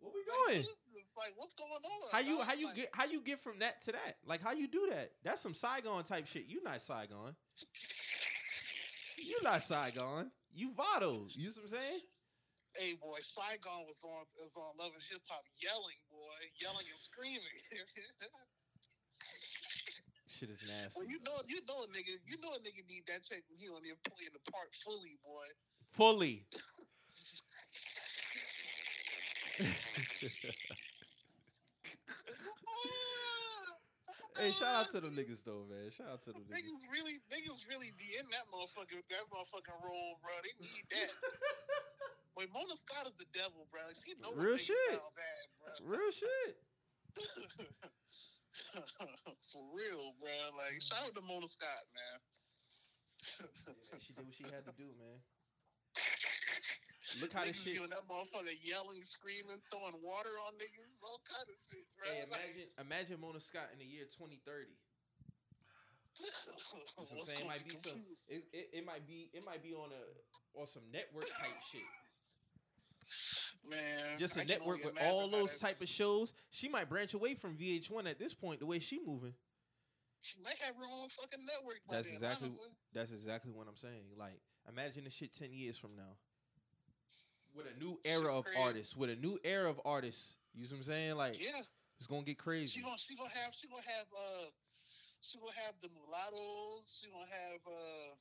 What 0.00 0.14
we 0.14 0.22
doing? 0.24 0.32
what 0.40 0.54
is 0.54 0.66
this? 0.66 0.83
Like, 1.16 1.32
what's 1.36 1.54
going 1.54 1.70
on? 1.70 2.08
How 2.10 2.18
you 2.18 2.42
how 2.42 2.54
you 2.54 2.66
Like, 2.66 2.76
get 2.76 2.88
how 2.92 3.04
you 3.06 3.20
get 3.20 3.42
from 3.42 3.60
that 3.60 3.82
to 3.84 3.92
that? 3.92 4.18
Like 4.26 4.42
how 4.42 4.52
you 4.52 4.66
do 4.66 4.88
that? 4.90 5.12
That's 5.22 5.40
some 5.40 5.54
Saigon 5.54 6.02
type 6.04 6.26
shit. 6.26 6.46
You 6.46 6.62
not 6.62 6.82
Saigon. 6.82 7.36
You 9.18 9.38
not 9.42 9.62
Saigon. 9.62 10.30
You 10.52 10.72
Vado. 10.74 11.26
You 11.30 11.50
see 11.50 11.60
what 11.60 11.70
I'm 11.70 11.78
saying? 11.78 12.00
Hey, 12.76 12.94
boy, 12.98 13.18
Saigon 13.22 13.86
was 13.86 14.02
on 14.02 14.26
was 14.34 14.56
on 14.58 14.74
Love 14.78 14.90
and 14.94 15.02
Hip 15.10 15.22
Hop, 15.30 15.46
yelling, 15.62 15.98
boy, 16.10 16.34
yelling 16.58 16.86
and 16.90 16.98
screaming. 16.98 17.58
Shit 20.26 20.50
is 20.50 20.58
nasty. 20.66 20.98
well, 20.98 21.06
you 21.06 21.22
know, 21.22 21.38
you 21.46 21.62
know, 21.62 21.86
a 21.86 21.88
nigga, 21.94 22.18
you 22.26 22.34
know, 22.42 22.50
a 22.50 22.58
nigga 22.58 22.82
need 22.90 23.06
that 23.06 23.22
check 23.22 23.46
when 23.46 23.54
he 23.56 23.68
on 23.70 23.86
there 23.86 23.94
playing 24.02 24.34
the 24.34 24.42
part 24.50 24.66
fully, 24.82 25.14
boy. 25.22 25.46
Fully. 25.94 26.42
hey, 34.38 34.50
shout 34.50 34.74
out 34.74 34.88
to 34.92 35.00
the 35.00 35.08
niggas 35.08 35.44
though, 35.44 35.66
man. 35.68 35.90
Shout 35.90 36.08
out 36.10 36.22
to 36.26 36.32
the 36.32 36.42
niggas. 36.46 36.66
Niggas 36.66 36.82
really, 36.90 37.16
niggas 37.30 37.66
really 37.68 37.92
be 37.94 38.16
in 38.18 38.26
that 38.34 38.46
motherfucking 38.50 39.02
that 39.10 39.24
motherfucking 39.30 39.78
role, 39.82 40.18
bro. 40.22 40.34
They 40.42 40.54
need 40.58 40.84
that. 40.90 41.10
Wait, 42.36 42.50
Mona 42.50 42.74
Scott 42.74 43.06
is 43.06 43.14
the 43.14 43.30
devil, 43.30 43.66
bro. 43.70 43.86
She 43.94 44.18
know 44.18 44.34
Real 44.34 44.58
shit. 44.58 44.74
down 44.90 45.14
bad, 45.14 45.46
bro. 45.58 45.70
Real 45.86 46.10
shit. 46.10 46.58
For 49.50 49.62
real, 49.70 50.14
bro. 50.18 50.34
Like, 50.58 50.82
shout 50.82 51.06
out 51.06 51.14
to 51.14 51.22
Mona 51.22 51.46
Scott, 51.46 51.86
man. 51.94 52.18
Yeah, 53.24 53.98
she 54.02 54.12
did 54.12 54.26
what 54.26 54.34
she 54.34 54.44
had 54.50 54.66
to 54.66 54.74
do, 54.76 54.90
man. 54.98 55.22
Look 57.20 57.32
how 57.32 57.44
this 57.44 57.60
shit. 57.60 57.76
doing 57.76 57.90
that 57.90 58.08
motherfucker 58.08 58.54
yelling, 58.64 59.02
screaming, 59.04 59.60
throwing 59.70 59.94
water 60.00 60.32
on 60.46 60.56
niggas, 60.56 60.88
all 61.04 61.20
kind 61.28 61.44
of 61.44 61.56
shit, 61.68 61.84
bro. 61.96 62.08
Hey, 62.08 62.24
Like, 62.24 62.40
imagine 62.40 62.66
imagine 62.80 63.16
Mona 63.20 63.40
Scott 63.40 63.68
in 63.72 63.78
the 63.78 63.84
year 63.84 64.04
2030. 64.08 64.72
That's 66.16 66.72
what 66.96 67.08
I'm 67.12 67.20
saying. 67.26 67.40
It 67.40 67.46
might 67.46 67.64
be 67.68 67.76
some. 67.76 68.00
It, 68.28 68.44
it, 68.52 68.68
it 68.80 68.84
might 68.86 69.06
be. 69.06 69.28
It 69.34 69.44
might 69.44 69.62
be 69.62 69.74
on 69.74 69.90
a 69.92 70.02
on 70.60 70.66
some 70.66 70.82
network 70.92 71.26
type 71.26 71.52
shit. 71.70 71.82
Man, 73.68 74.18
Just 74.18 74.36
a 74.36 74.42
I 74.42 74.44
network 74.44 74.84
with 74.84 74.94
all 75.02 75.28
those 75.28 75.58
type 75.58 75.80
of 75.80 75.88
shows. 75.88 76.32
She 76.50 76.68
might 76.68 76.88
branch 76.88 77.14
away 77.14 77.34
from 77.34 77.56
VH1 77.56 78.08
at 78.08 78.18
this 78.18 78.34
point. 78.34 78.60
The 78.60 78.66
way 78.66 78.78
she 78.78 79.00
moving. 79.04 79.34
She 80.20 80.36
might 80.42 80.56
have 80.60 80.74
her 80.76 80.84
own 80.84 81.08
fucking 81.10 81.44
network. 81.44 81.80
That's 81.90 82.06
then, 82.06 82.14
exactly- 82.16 82.48
honestly. 82.48 82.68
That's 82.94 83.12
exactly 83.12 83.52
what 83.52 83.66
I'm 83.68 83.76
saying. 83.76 84.04
Like, 84.18 84.40
imagine 84.68 85.04
this 85.04 85.12
shit 85.12 85.34
ten 85.36 85.52
years 85.52 85.76
from 85.76 85.96
now, 85.96 86.16
with 87.54 87.66
a 87.66 87.78
new 87.82 87.98
era 88.04 88.34
of 88.34 88.46
artists, 88.56 88.96
with 88.96 89.10
a 89.10 89.16
new 89.16 89.38
era 89.44 89.68
of 89.70 89.80
artists. 89.84 90.36
You 90.54 90.66
see 90.66 90.74
what 90.74 90.78
I'm 90.78 90.84
saying? 90.84 91.14
Like, 91.16 91.40
Yeah, 91.42 91.62
it's 91.98 92.06
gonna 92.06 92.22
get 92.22 92.38
crazy. 92.38 92.66
she 92.66 92.82
gonna 92.82 92.98
she 92.98 93.14
gonna 93.16 93.30
have 93.30 93.54
she 93.54 93.68
gonna 93.68 93.82
have 93.82 94.06
uh 94.14 94.46
she 95.20 95.38
gonna 95.38 95.52
have 95.64 95.74
the 95.82 95.88
mulattoes. 95.90 96.98
She 97.00 97.08
gonna 97.10 97.26
have 97.30 97.60
uh 97.66 98.14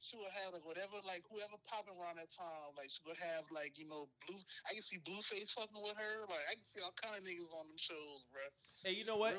she 0.00 0.16
gonna 0.16 0.30
have 0.30 0.52
like 0.52 0.64
whatever 0.64 1.00
like 1.04 1.24
whoever 1.30 1.56
popping 1.66 1.96
around 1.98 2.16
that 2.16 2.30
time. 2.30 2.72
Like 2.76 2.90
she 2.90 3.00
gonna 3.02 3.18
have 3.20 3.44
like 3.50 3.78
you 3.78 3.88
know 3.88 4.08
blue. 4.26 4.38
I 4.68 4.72
can 4.74 4.82
see 4.82 4.98
Blueface 5.02 5.50
fucking 5.50 5.80
with 5.82 5.96
her. 5.96 6.24
Like 6.28 6.44
I 6.50 6.54
can 6.54 6.62
see 6.64 6.80
all 6.80 6.94
kind 6.94 7.16
of 7.16 7.24
niggas 7.24 7.50
on 7.52 7.66
them 7.68 7.80
shows, 7.80 8.24
bro. 8.30 8.42
Hey, 8.84 8.92
you 8.92 9.04
know 9.04 9.16
what? 9.16 9.34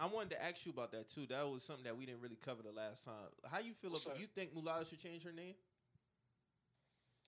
I 0.00 0.06
wanted 0.06 0.30
to 0.30 0.42
ask 0.42 0.64
you 0.64 0.72
about 0.72 0.90
that 0.92 1.08
too. 1.08 1.26
That 1.28 1.46
was 1.48 1.62
something 1.62 1.84
that 1.84 1.96
we 1.96 2.06
didn't 2.06 2.22
really 2.22 2.38
cover 2.40 2.62
the 2.62 2.72
last 2.72 3.04
time. 3.04 3.28
How 3.46 3.60
you 3.60 3.74
feel 3.74 3.90
What's 3.92 4.06
about? 4.06 4.16
that? 4.16 4.20
You 4.20 4.26
think 4.34 4.54
Mulatto 4.54 4.84
should 4.88 5.00
change 5.00 5.22
her 5.24 5.32
name? 5.32 5.54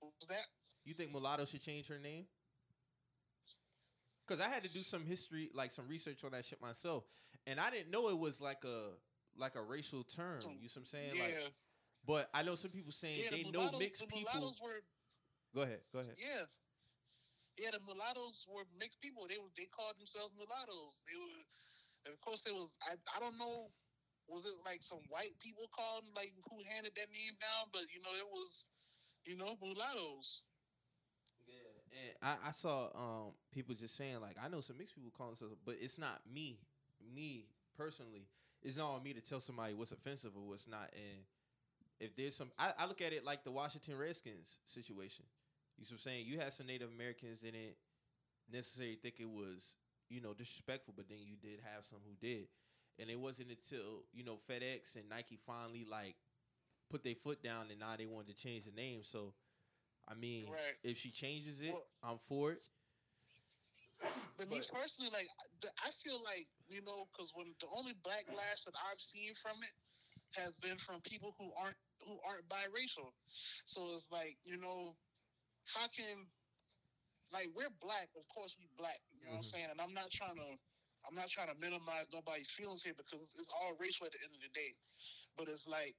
What 0.01 0.13
was 0.19 0.29
that? 0.29 0.47
You 0.85 0.95
think 0.95 1.13
Mulatto 1.13 1.45
should 1.45 1.63
change 1.63 1.87
her 1.89 1.99
name? 1.99 2.27
Because 4.27 4.41
I 4.41 4.49
had 4.49 4.63
to 4.65 4.73
do 4.73 4.83
some 4.83 5.05
history, 5.05 5.51
like 5.55 5.71
some 5.71 5.87
research 5.89 6.25
on 6.25 6.33
that 6.33 6.45
shit 6.45 6.61
myself, 6.61 7.05
and 7.47 7.59
I 7.59 7.71
didn't 7.71 7.91
know 7.91 8.09
it 8.09 8.19
was 8.19 8.41
like 8.41 8.65
a 8.65 8.95
like 9.37 9.55
a 9.57 9.63
racial 9.63 10.05
term. 10.05 10.41
You 10.61 10.69
see 10.69 10.79
what 10.81 10.87
I'm 10.87 10.87
saying? 10.87 11.13
yeah, 11.15 11.23
Like, 11.23 11.53
but 12.07 12.31
I 12.35 12.43
know 12.43 12.55
some 12.55 12.71
people 12.71 12.93
saying 12.93 13.17
yeah. 13.19 13.31
they 13.31 13.43
the 13.43 13.51
know 13.51 13.71
mixed 13.79 14.03
the 14.03 14.11
people. 14.11 14.55
were 14.63 14.83
Go 15.55 15.63
ahead, 15.63 15.81
go 15.93 16.01
ahead. 16.01 16.15
Yeah. 16.17 16.47
Yeah, 17.61 17.77
the 17.77 17.85
mulattoes 17.85 18.49
were 18.49 18.65
mixed 18.81 19.03
people. 19.03 19.29
They 19.29 19.37
were 19.37 19.53
they 19.59 19.69
called 19.69 19.99
themselves 19.99 20.33
mulattoes. 20.35 21.03
They 21.05 21.19
were 21.19 21.43
and 22.09 22.15
of 22.15 22.21
course 22.23 22.43
there 22.43 22.55
was 22.55 22.75
I 22.83 22.97
I 23.13 23.21
don't 23.21 23.37
know 23.37 23.71
was 24.31 24.47
it 24.47 24.57
like 24.65 24.81
some 24.81 25.03
white 25.11 25.35
people 25.43 25.69
called 25.75 26.07
them, 26.07 26.15
like 26.17 26.33
who 26.49 26.63
handed 26.65 26.95
that 26.97 27.11
name 27.13 27.37
down, 27.43 27.69
but 27.75 27.91
you 27.93 28.01
know 28.01 28.15
it 28.17 28.27
was 28.33 28.71
you 29.25 29.37
know, 29.37 29.57
mulattoes. 29.63 30.43
And 31.93 32.17
I, 32.23 32.49
I 32.49 32.53
saw 32.53 32.89
um 32.95 33.33
people 33.53 33.75
just 33.75 33.97
saying 33.97 34.21
like 34.21 34.37
I 34.43 34.49
know 34.49 34.61
some 34.61 34.79
mixed 34.79 34.95
people 34.95 35.13
calling 35.17 35.33
themselves, 35.33 35.57
but 35.65 35.77
it's 35.81 35.99
not 35.99 36.21
me, 36.33 36.59
me 37.15 37.47
personally. 37.77 38.27
It's 38.63 38.77
not 38.77 38.91
on 38.95 39.03
me 39.03 39.13
to 39.13 39.21
tell 39.21 39.41
somebody 39.41 39.75
what's 39.75 39.93
offensive 39.93 40.33
or 40.37 40.43
what's 40.49 40.69
not. 40.69 40.91
And 40.95 41.25
if 42.01 42.17
there's 42.17 42.37
some, 42.37 42.51
I, 42.59 42.73
I 42.79 42.87
look 42.87 43.01
at 43.01 43.13
it 43.13 43.25
like 43.25 43.45
the 43.45 43.51
Washington 43.51 43.97
Redskins 43.99 44.59
situation. 44.67 45.25
You 45.79 45.85
see 45.87 45.95
what 45.95 46.01
I'm 46.01 46.03
saying? 46.03 46.27
You 46.27 46.39
had 46.41 46.53
some 46.53 46.67
Native 46.67 46.91
Americans 46.95 47.41
that 47.43 47.53
didn't 47.53 47.77
necessarily 48.53 48.97
think 48.97 49.17
it 49.21 49.29
was 49.29 49.77
you 50.11 50.21
know 50.21 50.35
disrespectful, 50.35 50.95
but 50.97 51.09
then 51.09 51.19
you 51.25 51.37
did 51.37 51.61
have 51.75 51.85
some 51.85 51.99
who 52.07 52.15
did. 52.21 52.49
And 52.99 53.11
it 53.11 53.19
wasn't 53.19 53.51
until 53.51 54.05
you 54.13 54.25
know 54.25 54.39
FedEx 54.51 54.97
and 54.97 55.09
Nike 55.09 55.39
finally 55.47 55.87
like 55.91 56.17
put 56.91 57.05
their 57.05 57.15
foot 57.15 57.43
down 57.43 57.67
and 57.71 57.81
now 57.81 57.97
they 57.97 58.07
wanted 58.07 58.37
to 58.37 58.43
change 58.43 58.65
the 58.65 58.73
name. 58.73 59.01
So 59.03 59.35
I 60.09 60.15
mean, 60.15 60.47
Right. 60.51 60.77
if 60.83 60.99
she 60.99 61.11
changes 61.11 61.61
it, 61.61 61.73
Well- 61.73 61.87
I'm 62.03 62.19
for 62.19 62.53
it. 62.53 62.63
But 64.37 64.49
me 64.49 64.61
personally, 64.73 65.11
like 65.13 65.29
I 65.85 65.91
feel 66.03 66.23
like 66.23 66.49
you 66.69 66.83
know, 66.83 67.07
because 67.13 67.31
when 67.35 67.55
the 67.61 67.69
only 67.69 67.95
backlash 67.95 68.65
that 68.65 68.75
I've 68.91 69.01
seen 69.01 69.35
from 69.37 69.63
it 69.63 69.75
has 70.35 70.57
been 70.57 70.79
from 70.79 71.01
people 71.03 71.35
who 71.39 71.53
aren't 71.55 71.77
who 72.01 72.19
aren't 72.27 72.49
biracial. 72.49 73.13
So 73.65 73.93
it's 73.95 74.11
like 74.11 74.39
you 74.43 74.57
know, 74.59 74.97
how 75.67 75.87
can 75.89 76.27
like 77.33 77.49
we're 77.55 77.71
black? 77.81 78.09
Of 78.17 78.27
course 78.29 78.57
we 78.59 78.67
black. 78.77 79.01
You 79.13 79.25
know 79.27 79.33
what 79.33 79.37
I'm 79.37 79.43
Mhm. 79.43 79.45
saying? 79.45 79.71
And 79.71 79.81
I'm 79.81 79.95
not 79.95 80.11
trying 80.11 80.37
to 80.37 80.59
I'm 81.09 81.15
not 81.15 81.29
trying 81.29 81.49
to 81.49 81.55
minimize 81.55 82.07
nobody's 82.13 82.51
feelings 82.51 82.83
here 82.83 82.95
because 82.95 83.21
it's, 83.21 83.39
it's 83.39 83.51
all 83.51 83.75
racial 83.79 84.07
at 84.07 84.13
the 84.13 84.23
end 84.25 84.35
of 84.35 84.41
the 84.41 84.49
day. 84.49 84.75
But 85.37 85.49
it's 85.49 85.67
like, 85.67 85.97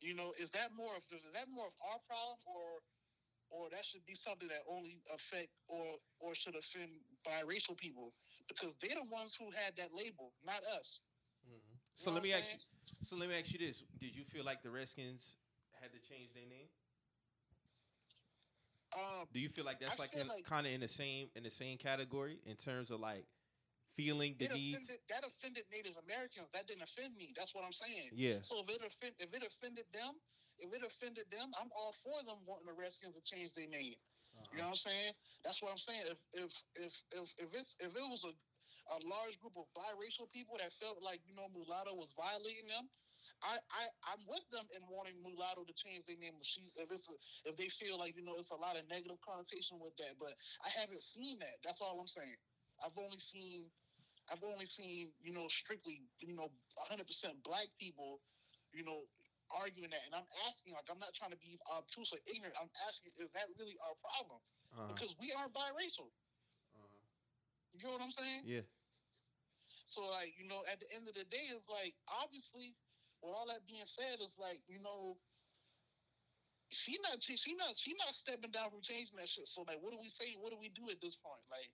you 0.00 0.14
know, 0.14 0.32
is 0.38 0.50
that 0.52 0.72
more 0.72 0.96
of 0.96 1.02
is 1.12 1.22
that 1.32 1.48
more 1.48 1.66
of 1.66 1.74
our 1.90 1.98
problem 2.06 2.38
or 2.46 2.80
or 3.50 3.68
that 3.70 3.84
should 3.84 4.04
be 4.06 4.14
something 4.14 4.48
that 4.48 4.62
only 4.68 4.98
affect 5.14 5.48
or 5.68 5.84
or 6.20 6.34
should 6.34 6.56
offend 6.56 6.90
biracial 7.26 7.76
people 7.76 8.12
because 8.48 8.76
they're 8.80 8.96
the 8.96 9.08
ones 9.10 9.36
who 9.38 9.50
had 9.50 9.76
that 9.76 9.94
label, 9.94 10.32
not 10.44 10.62
us. 10.78 11.00
So 11.94 12.10
let 12.10 12.22
me 12.22 12.32
ask 12.32 12.52
you. 12.52 12.58
So 13.02 13.16
let 13.16 13.28
me 13.28 13.38
ask 13.38 13.52
you 13.52 13.58
this: 13.58 13.82
Did 14.00 14.14
you 14.14 14.24
feel 14.24 14.44
like 14.44 14.62
the 14.62 14.70
Redskins 14.70 15.36
had 15.80 15.90
to 15.92 15.98
change 15.98 16.32
their 16.34 16.46
name? 16.46 16.68
Um, 18.96 19.26
Do 19.32 19.40
you 19.40 19.48
feel 19.48 19.64
like 19.64 19.80
that's 19.80 19.98
I 19.98 20.02
like, 20.04 20.12
like- 20.14 20.44
kind 20.44 20.66
of 20.66 20.72
in 20.72 20.80
the 20.80 20.88
same 20.88 21.28
in 21.36 21.42
the 21.42 21.50
same 21.50 21.76
category 21.76 22.38
in 22.46 22.56
terms 22.56 22.90
of 22.90 23.00
like 23.00 23.26
feeling 23.98 24.38
the 24.38 24.46
it 24.46 24.54
needs? 24.54 24.78
offended, 24.78 25.02
that 25.10 25.22
offended 25.26 25.66
Native 25.74 25.98
Americans. 26.06 26.46
That 26.54 26.70
didn't 26.70 26.86
offend 26.86 27.18
me. 27.18 27.34
That's 27.34 27.50
what 27.50 27.66
I'm 27.66 27.74
saying. 27.74 28.14
Yeah. 28.14 28.38
So 28.46 28.62
if 28.62 28.70
it 28.70 28.78
offend, 28.86 29.18
if 29.18 29.34
it 29.34 29.42
offended 29.42 29.90
them, 29.90 30.14
if 30.62 30.70
it 30.70 30.86
offended 30.86 31.26
them, 31.34 31.50
I'm 31.58 31.74
all 31.74 31.98
for 32.06 32.22
them 32.22 32.38
wanting 32.46 32.70
the 32.70 32.78
Redskins 32.78 33.18
to 33.18 33.22
change 33.26 33.58
their 33.58 33.66
name. 33.66 33.98
You 34.54 34.62
know 34.62 34.70
uh-huh. 34.70 34.78
what 34.78 34.78
I'm 34.78 34.86
saying? 34.86 35.12
That's 35.42 35.58
what 35.58 35.74
I'm 35.74 35.82
saying. 35.82 36.06
If 36.06 36.18
if 36.38 36.52
if 36.78 36.92
if, 37.10 37.26
if 37.42 37.50
it's 37.58 37.74
if 37.82 37.90
it 37.90 38.06
was 38.06 38.22
a, 38.22 38.30
a 38.30 38.98
large 39.02 39.34
group 39.42 39.58
of 39.58 39.66
biracial 39.74 40.30
people 40.30 40.54
that 40.62 40.70
felt 40.78 41.02
like 41.02 41.18
you 41.26 41.34
know 41.34 41.50
mulatto 41.50 41.98
was 41.98 42.14
violating 42.14 42.70
them, 42.70 42.86
I 43.42 43.58
I 43.74 43.82
I'm 44.14 44.22
with 44.30 44.46
them 44.54 44.66
in 44.78 44.86
wanting 44.86 45.18
mulatto 45.26 45.66
to 45.66 45.74
change 45.74 46.06
their 46.06 46.18
name. 46.22 46.38
If 46.38 46.46
she's 46.46 46.70
if 46.78 46.86
it's 46.94 47.10
a, 47.10 47.16
if 47.50 47.58
they 47.58 47.66
feel 47.66 47.98
like 47.98 48.14
you 48.14 48.22
know 48.22 48.38
it's 48.38 48.54
a 48.54 48.58
lot 48.58 48.78
of 48.78 48.86
negative 48.86 49.18
connotation 49.26 49.82
with 49.82 49.98
that, 49.98 50.14
but 50.22 50.34
I 50.62 50.70
haven't 50.70 51.02
seen 51.02 51.42
that. 51.42 51.58
That's 51.66 51.82
all 51.82 51.98
I'm 51.98 52.10
saying. 52.10 52.38
I've 52.78 52.94
only 52.94 53.18
seen 53.18 53.66
I've 54.30 54.44
only 54.44 54.66
seen 54.66 55.10
you 55.22 55.32
know 55.32 55.48
strictly 55.48 56.02
you 56.20 56.34
know 56.36 56.48
100 56.88 57.06
percent 57.06 57.40
black 57.42 57.66
people, 57.80 58.20
you 58.72 58.84
know 58.84 59.00
arguing 59.48 59.88
that 59.88 60.04
and 60.04 60.12
i'm 60.12 60.28
asking 60.44 60.76
like 60.76 60.84
i'm 60.92 61.00
not 61.00 61.08
trying 61.16 61.32
to 61.32 61.40
be 61.40 61.56
obtuse 61.72 62.12
or 62.12 62.20
ignorant 62.28 62.52
i'm 62.60 62.68
asking 62.84 63.08
is 63.16 63.32
that 63.32 63.48
really 63.56 63.80
our 63.80 63.96
problem 64.04 64.36
Uh-huh. 64.76 64.92
because 64.92 65.16
we 65.16 65.32
are 65.32 65.48
biracial. 65.48 66.12
Uh-huh. 66.76 67.00
You 67.72 67.80
get 67.80 67.88
what 67.88 68.04
I'm 68.04 68.12
saying? 68.12 68.44
Yeah. 68.44 68.68
So 69.88 70.04
like, 70.04 70.36
you 70.36 70.44
know, 70.44 70.60
at 70.68 70.76
the 70.84 70.88
end 70.92 71.08
of 71.08 71.16
the 71.16 71.24
day, 71.32 71.48
it's 71.48 71.64
like 71.64 71.96
obviously, 72.12 72.76
with 73.24 73.32
all 73.32 73.48
that 73.48 73.64
being 73.64 73.88
said, 73.88 74.20
it's 74.20 74.36
like 74.36 74.60
you 74.68 74.84
know, 74.84 75.16
she 76.68 77.00
not 77.00 77.16
she 77.24 77.56
not 77.56 77.72
she 77.76 77.96
not 77.96 78.12
stepping 78.12 78.52
down 78.52 78.68
from 78.68 78.84
changing 78.84 79.16
that 79.16 79.28
shit. 79.28 79.48
So 79.48 79.64
like, 79.64 79.80
what 79.80 79.92
do 79.92 79.98
we 80.00 80.12
say? 80.12 80.36
What 80.36 80.52
do 80.52 80.58
we 80.60 80.68
do 80.68 80.92
at 80.92 81.00
this 81.00 81.16
point? 81.16 81.40
Like, 81.48 81.72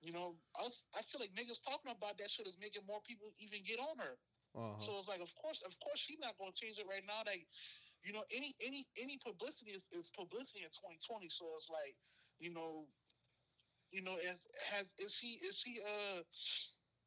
you 0.00 0.12
know, 0.12 0.36
us. 0.56 0.84
I 0.96 1.02
feel 1.04 1.20
like 1.20 1.36
niggas 1.36 1.60
talking 1.60 1.92
about 1.92 2.16
that 2.18 2.30
shit 2.32 2.48
is 2.48 2.56
making 2.60 2.88
more 2.88 3.00
people 3.04 3.28
even 3.40 3.60
get 3.64 3.78
on 3.78 4.00
her. 4.00 4.16
Uh-huh. 4.56 4.80
So 4.80 4.96
it's 4.98 5.06
like, 5.06 5.20
of 5.20 5.30
course, 5.36 5.62
of 5.62 5.76
course, 5.78 6.00
she's 6.00 6.18
not 6.18 6.34
going 6.40 6.50
to 6.50 6.58
change 6.58 6.80
it 6.80 6.88
right 6.88 7.04
now. 7.06 7.22
Like, 7.22 7.46
you 8.02 8.12
know, 8.12 8.24
any 8.32 8.56
any 8.64 8.88
any 8.96 9.20
publicity 9.20 9.76
is, 9.76 9.84
is 9.92 10.10
publicity 10.16 10.64
in 10.64 10.72
2020. 10.72 11.28
So 11.28 11.44
it's 11.60 11.68
like, 11.68 11.94
you 12.40 12.50
know, 12.50 12.88
you 13.92 14.02
know, 14.02 14.16
as 14.24 14.48
has 14.72 14.94
is 14.98 15.12
she 15.12 15.36
is 15.44 15.60
she 15.60 15.78
uh 15.84 16.24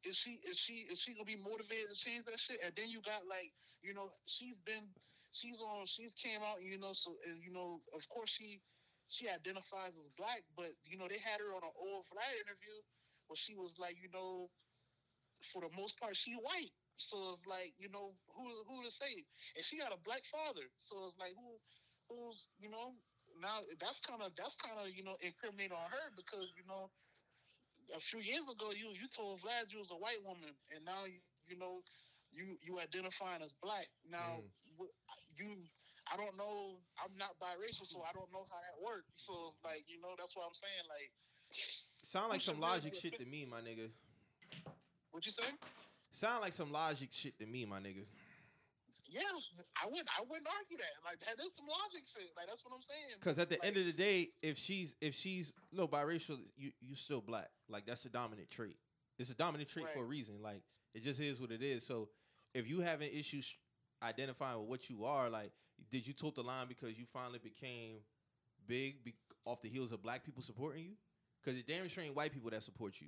is 0.06 0.14
she 0.16 0.38
is 0.46 0.56
she 0.56 0.86
is 0.86 1.00
she 1.00 1.12
gonna 1.12 1.26
be 1.26 1.40
motivated 1.40 1.90
to 1.90 1.96
change 1.98 2.24
that 2.30 2.38
shit? 2.38 2.62
And 2.64 2.72
then 2.78 2.88
you 2.88 3.02
got 3.02 3.26
like, 3.26 3.50
you 3.82 3.92
know, 3.92 4.14
she's 4.26 4.62
been 4.62 4.86
she's 5.32 5.60
on 5.60 5.84
she's 5.84 6.14
came 6.14 6.40
out, 6.46 6.62
you 6.62 6.78
know, 6.78 6.94
so 6.94 7.18
and 7.26 7.42
you 7.42 7.52
know, 7.52 7.82
of 7.92 8.08
course 8.08 8.30
she 8.30 8.62
she 9.14 9.30
identifies 9.30 9.96
as 9.98 10.08
black, 10.18 10.42
but 10.56 10.74
you 10.84 10.98
know, 10.98 11.08
they 11.08 11.22
had 11.22 11.40
her 11.40 11.54
on 11.56 11.64
an 11.64 11.76
old 11.78 12.06
Vlad 12.10 12.34
interview 12.44 12.78
where 13.28 13.36
she 13.38 13.54
was 13.56 13.78
like, 13.78 13.96
you 14.02 14.10
know, 14.12 14.50
for 15.42 15.62
the 15.62 15.70
most 15.76 15.98
part, 16.00 16.16
she 16.16 16.34
white. 16.34 16.72
So 16.96 17.16
it's 17.32 17.46
like, 17.46 17.74
you 17.78 17.88
know, 17.90 18.14
who 18.34 18.44
who 18.68 18.84
to 18.84 18.90
say? 18.90 19.24
And 19.56 19.64
she 19.64 19.78
got 19.78 19.94
a 19.94 19.98
black 20.02 20.24
father. 20.24 20.66
So 20.78 21.06
it's 21.06 21.18
like 21.18 21.34
who 21.36 21.58
who's, 22.10 22.48
you 22.58 22.70
know, 22.70 22.94
now 23.40 23.60
that's 23.80 24.00
kind 24.00 24.22
of 24.22 24.32
that's 24.36 24.56
kind 24.56 24.78
of 24.80 24.90
you 24.90 25.04
know 25.04 25.16
incriminating 25.22 25.76
on 25.76 25.90
her 25.90 26.10
because 26.16 26.52
you 26.56 26.64
know 26.68 26.90
a 27.96 28.00
few 28.00 28.20
years 28.20 28.48
ago 28.48 28.70
you 28.72 28.88
you 28.90 29.08
told 29.08 29.40
Vlad 29.40 29.70
you 29.72 29.78
was 29.78 29.90
a 29.90 29.96
white 29.98 30.22
woman 30.24 30.54
and 30.74 30.84
now 30.84 31.04
you, 31.06 31.20
you 31.46 31.56
know 31.56 31.82
you 32.30 32.56
you 32.62 32.78
identifying 32.80 33.42
as 33.42 33.52
black 33.62 33.86
now 34.10 34.40
Mm. 34.40 34.52
you 35.34 35.56
I 36.12 36.16
don't 36.16 36.36
know 36.36 36.76
I'm 37.02 37.16
not 37.18 37.34
biracial 37.40 37.86
so 37.86 38.02
I 38.04 38.12
don't 38.12 38.30
know 38.32 38.44
how 38.50 38.60
that 38.60 38.76
works 38.84 39.12
so 39.14 39.32
it's 39.48 39.58
like 39.64 39.84
you 39.88 40.00
know 40.00 40.12
that's 40.18 40.36
what 40.36 40.44
I'm 40.46 40.54
saying 40.54 40.84
like 40.88 41.10
Sound 42.04 42.30
like 42.30 42.40
some 42.40 42.58
logic 42.60 42.94
shit 42.94 43.18
to 43.18 43.24
me, 43.24 43.46
my 43.48 43.60
nigga. 43.60 43.88
what 45.12 45.24
you 45.24 45.32
say 45.32 45.44
Sound 46.10 46.42
like 46.42 46.52
some 46.52 46.70
logic 46.72 47.08
shit 47.12 47.38
to 47.38 47.46
me, 47.46 47.64
my 47.64 47.78
nigga. 47.78 48.04
yeah 49.08 49.20
I 49.82 49.86
wouldn't 49.86 50.08
I 50.18 50.22
wouldn't 50.28 50.46
argue 50.46 50.76
that 50.78 50.94
like 51.04 51.20
that 51.20 51.42
is 51.44 51.54
some 51.56 51.66
logic 51.66 52.04
shit 52.04 52.30
like 52.36 52.46
that's 52.48 52.64
what 52.64 52.74
I'm 52.74 52.82
saying 52.82 53.16
Because 53.20 53.38
at 53.38 53.48
the 53.48 53.56
It's 53.56 53.64
end 53.64 53.76
of 53.76 53.86
the 53.86 53.92
day, 53.92 54.30
if 54.42 54.58
she's 54.58 54.94
if 55.00 55.14
she's 55.14 55.52
no 55.72 55.86
biracial, 55.88 56.38
you 56.56 56.70
you 56.80 56.94
still 56.96 57.20
black. 57.20 57.50
Like 57.68 57.86
that's 57.86 58.04
a 58.04 58.08
dominant 58.10 58.50
trait. 58.50 58.76
It's 59.18 59.30
a 59.30 59.34
dominant 59.34 59.68
trait 59.70 59.86
for 59.94 60.00
a 60.02 60.06
reason. 60.06 60.34
Like 60.42 60.62
it 60.94 61.02
just 61.02 61.20
is 61.20 61.40
what 61.40 61.50
it 61.50 61.62
is. 61.62 61.86
So 61.86 62.08
if 62.52 62.68
you 62.68 62.80
having 62.80 63.10
issues 63.12 63.54
identifying 64.02 64.58
with 64.60 64.68
what 64.68 64.90
you 64.90 65.04
are, 65.04 65.30
like 65.30 65.50
did 65.94 66.08
you 66.08 66.12
tote 66.12 66.34
the 66.34 66.42
line 66.42 66.66
because 66.66 66.98
you 66.98 67.06
finally 67.06 67.38
became 67.38 68.02
big 68.66 69.04
be- 69.04 69.14
off 69.44 69.62
the 69.62 69.68
heels 69.68 69.92
of 69.92 70.02
black 70.02 70.24
people 70.24 70.42
supporting 70.42 70.82
you? 70.82 70.98
Because 71.38 71.56
it 71.56 71.68
damn 71.68 71.86
sure 71.88 72.02
ain't 72.02 72.16
white 72.16 72.32
people 72.32 72.50
that 72.50 72.64
support 72.64 72.94
you. 73.00 73.06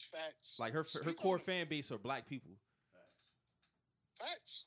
facts 0.00 0.56
Like 0.58 0.72
her 0.72 0.86
her 1.04 1.12
core 1.12 1.38
fan 1.38 1.68
base 1.68 1.92
are 1.92 1.98
black 1.98 2.26
people. 2.26 2.52
Facts. 4.18 4.64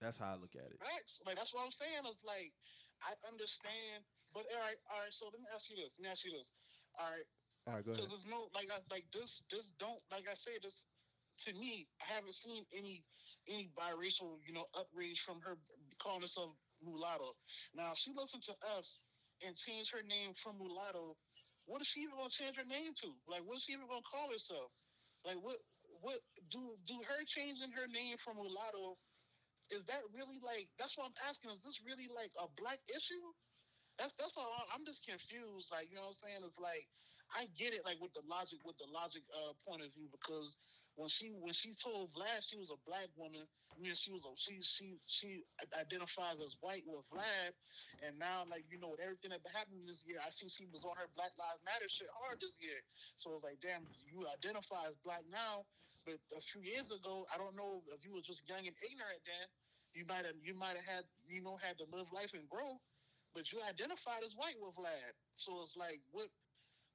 That's 0.00 0.18
how 0.18 0.34
I 0.34 0.34
look 0.34 0.56
at 0.58 0.66
it. 0.66 0.78
Facts. 0.82 1.22
Like 1.24 1.36
that's 1.36 1.54
what 1.54 1.62
I'm 1.64 1.70
saying. 1.70 2.02
It's 2.10 2.24
like 2.24 2.50
I 3.06 3.14
understand, 3.30 4.02
but 4.34 4.50
all 4.50 4.66
right, 4.66 4.78
all 4.90 4.98
right. 5.06 5.12
So 5.14 5.26
let 5.30 5.38
me 5.38 5.46
ask 5.54 5.70
you 5.70 5.76
this. 5.76 5.94
Let 5.94 6.02
me 6.02 6.10
ask 6.10 6.24
you 6.26 6.32
this. 6.34 6.50
All 6.98 7.06
right, 7.06 7.26
All 7.70 7.74
right, 7.78 7.84
go 7.86 7.92
ahead. 7.94 8.02
because 8.02 8.10
there's 8.10 8.26
no 8.26 8.50
like 8.50 8.66
I 8.66 8.82
like 8.90 9.06
this. 9.14 9.44
This 9.46 9.70
don't 9.78 10.02
like 10.10 10.26
I 10.28 10.34
said 10.34 10.58
this. 10.62 10.86
To 11.46 11.54
me, 11.54 11.86
I 12.02 12.12
haven't 12.14 12.34
seen 12.34 12.64
any 12.76 13.02
any 13.48 13.70
biracial, 13.76 14.38
you 14.46 14.52
know, 14.54 14.66
outrage 14.76 15.20
from 15.20 15.40
her 15.42 15.56
calling 15.98 16.22
herself 16.22 16.50
mulatto. 16.82 17.34
Now, 17.74 17.92
if 17.92 17.98
she 17.98 18.12
listened 18.16 18.42
to 18.44 18.54
us 18.78 19.00
and 19.46 19.56
changed 19.56 19.92
her 19.92 20.02
name 20.02 20.34
from 20.34 20.58
mulatto, 20.58 21.16
what 21.66 21.80
is 21.80 21.88
she 21.88 22.00
even 22.02 22.16
gonna 22.16 22.30
change 22.30 22.56
her 22.56 22.64
name 22.66 22.92
to? 23.02 23.08
Like, 23.28 23.42
what 23.44 23.56
is 23.56 23.64
she 23.64 23.72
even 23.72 23.86
gonna 23.88 24.02
call 24.06 24.30
herself? 24.30 24.72
Like, 25.24 25.36
what 25.42 25.56
what 26.00 26.18
do 26.50 26.76
do 26.86 26.94
her 27.08 27.24
changing 27.26 27.70
her 27.72 27.86
name 27.88 28.18
from 28.18 28.36
mulatto? 28.36 28.98
Is 29.70 29.84
that 29.86 30.02
really 30.14 30.38
like? 30.44 30.68
That's 30.78 30.96
what 30.98 31.06
I'm 31.06 31.18
asking. 31.28 31.50
Is 31.52 31.62
this 31.64 31.80
really 31.86 32.08
like 32.14 32.32
a 32.38 32.48
black 32.60 32.80
issue? 32.90 33.32
That's 33.98 34.12
that's 34.14 34.36
all. 34.36 34.50
I'm- 34.72 34.84
just 34.86 35.06
confused. 35.06 35.70
Like, 35.70 35.88
you 35.90 35.96
know 35.96 36.02
what 36.10 36.18
I'm 36.18 36.22
saying? 36.26 36.42
It's 36.44 36.58
like 36.58 36.88
I 37.36 37.46
get 37.56 37.72
it, 37.74 37.84
like 37.86 38.00
with 38.00 38.12
the 38.14 38.22
logic, 38.28 38.60
with 38.64 38.76
the 38.78 38.88
logic 38.90 39.22
uh, 39.32 39.54
point 39.66 39.84
of 39.84 39.92
view, 39.94 40.08
because 40.12 40.56
when 40.96 41.08
she 41.08 41.32
when 41.40 41.56
she 41.56 41.72
told 41.72 42.12
Vlad 42.12 42.44
she 42.44 42.60
was 42.60 42.68
a 42.68 42.76
black 42.84 43.08
woman, 43.16 43.48
I 43.72 43.76
mean 43.80 43.96
she 43.96 44.12
was 44.12 44.28
a 44.28 44.32
she 44.36 44.60
she 44.60 45.00
she 45.08 45.40
identifies 45.72 46.36
as 46.44 46.56
white 46.60 46.84
with 46.84 47.08
Vlad, 47.08 47.56
and 48.04 48.18
now 48.20 48.44
like 48.52 48.68
you 48.68 48.76
know 48.76 48.92
with 48.92 49.00
everything 49.00 49.32
that 49.32 49.40
happened 49.56 49.88
this 49.88 50.04
year, 50.04 50.20
I 50.20 50.28
see 50.28 50.48
she 50.52 50.68
was 50.68 50.84
on 50.84 50.92
her 51.00 51.08
Black 51.16 51.32
Lives 51.40 51.64
Matter 51.64 51.88
shit 51.88 52.12
hard 52.12 52.40
this 52.44 52.60
year. 52.60 52.76
So 53.16 53.32
it's 53.36 53.44
like, 53.44 53.60
damn, 53.64 53.88
you 54.04 54.20
identify 54.28 54.84
as 54.84 54.96
black 55.00 55.24
now, 55.32 55.64
but 56.04 56.20
a 56.36 56.42
few 56.44 56.60
years 56.60 56.92
ago, 56.92 57.24
I 57.32 57.40
don't 57.40 57.56
know 57.56 57.80
if 57.96 58.04
you 58.04 58.12
were 58.12 58.24
just 58.24 58.44
young 58.44 58.64
and 58.68 58.76
ignorant 58.84 59.22
then. 59.24 59.46
You 59.96 60.04
might 60.04 60.28
have 60.28 60.36
you 60.44 60.52
might 60.52 60.76
have 60.76 60.88
had 60.88 61.04
you 61.24 61.40
know 61.40 61.56
had 61.56 61.80
to 61.80 61.88
live 61.88 62.12
life 62.12 62.36
and 62.36 62.44
grow, 62.52 62.76
but 63.32 63.48
you 63.48 63.64
identified 63.64 64.20
as 64.20 64.36
white 64.36 64.60
with 64.60 64.76
Vlad. 64.76 65.16
So 65.40 65.56
it's 65.64 65.72
like 65.72 66.04
what 66.12 66.28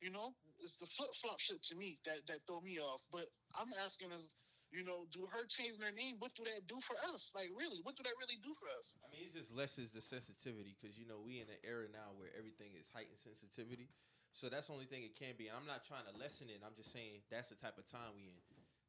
you 0.02 0.12
know, 0.12 0.34
it's 0.60 0.78
the 0.78 0.86
flip 0.86 1.10
flop 1.22 1.39
shit 1.39 1.62
to 1.64 1.76
me 1.76 1.98
that 2.06 2.22
that 2.28 2.45
throw 2.45 2.62
me 2.62 2.80
off. 2.80 3.02
But 3.12 3.26
I'm 3.58 3.74
asking 3.84 4.12
is, 4.14 4.36
you 4.72 4.84
know, 4.84 5.05
do 5.12 5.28
her 5.32 5.45
changing 5.47 5.82
her 5.82 5.91
name? 5.91 6.18
What 6.20 6.36
do 6.36 6.43
that 6.45 6.68
do 6.68 6.80
for 6.82 6.95
us? 7.14 7.32
Like, 7.36 7.49
really, 7.58 7.80
what 7.84 7.95
do 7.97 8.03
that 8.03 8.16
really 8.20 8.39
do 8.43 8.53
for 8.55 8.68
us? 8.80 8.93
I 9.03 9.08
mean, 9.12 9.26
it 9.26 9.34
just 9.34 9.51
lessens 9.53 9.91
the 9.91 10.01
sensitivity 10.01 10.76
because 10.78 10.97
you 10.97 11.05
know 11.08 11.22
we 11.24 11.39
in 11.39 11.49
an 11.49 11.62
era 11.64 11.88
now 11.91 12.14
where 12.18 12.30
everything 12.38 12.76
is 12.78 12.89
heightened 12.91 13.20
sensitivity. 13.20 13.89
So 14.34 14.49
that's 14.49 14.68
the 14.68 14.74
only 14.74 14.86
thing 14.86 15.03
it 15.03 15.16
can 15.18 15.34
be. 15.38 15.47
And 15.47 15.58
I'm 15.58 15.66
not 15.66 15.86
trying 15.86 16.05
to 16.05 16.14
lessen 16.14 16.49
it. 16.51 16.62
I'm 16.66 16.76
just 16.78 16.91
saying 16.91 17.24
that's 17.32 17.49
the 17.49 17.58
type 17.58 17.78
of 17.80 17.88
time 17.88 18.14
we 18.16 18.30
in. 18.30 18.41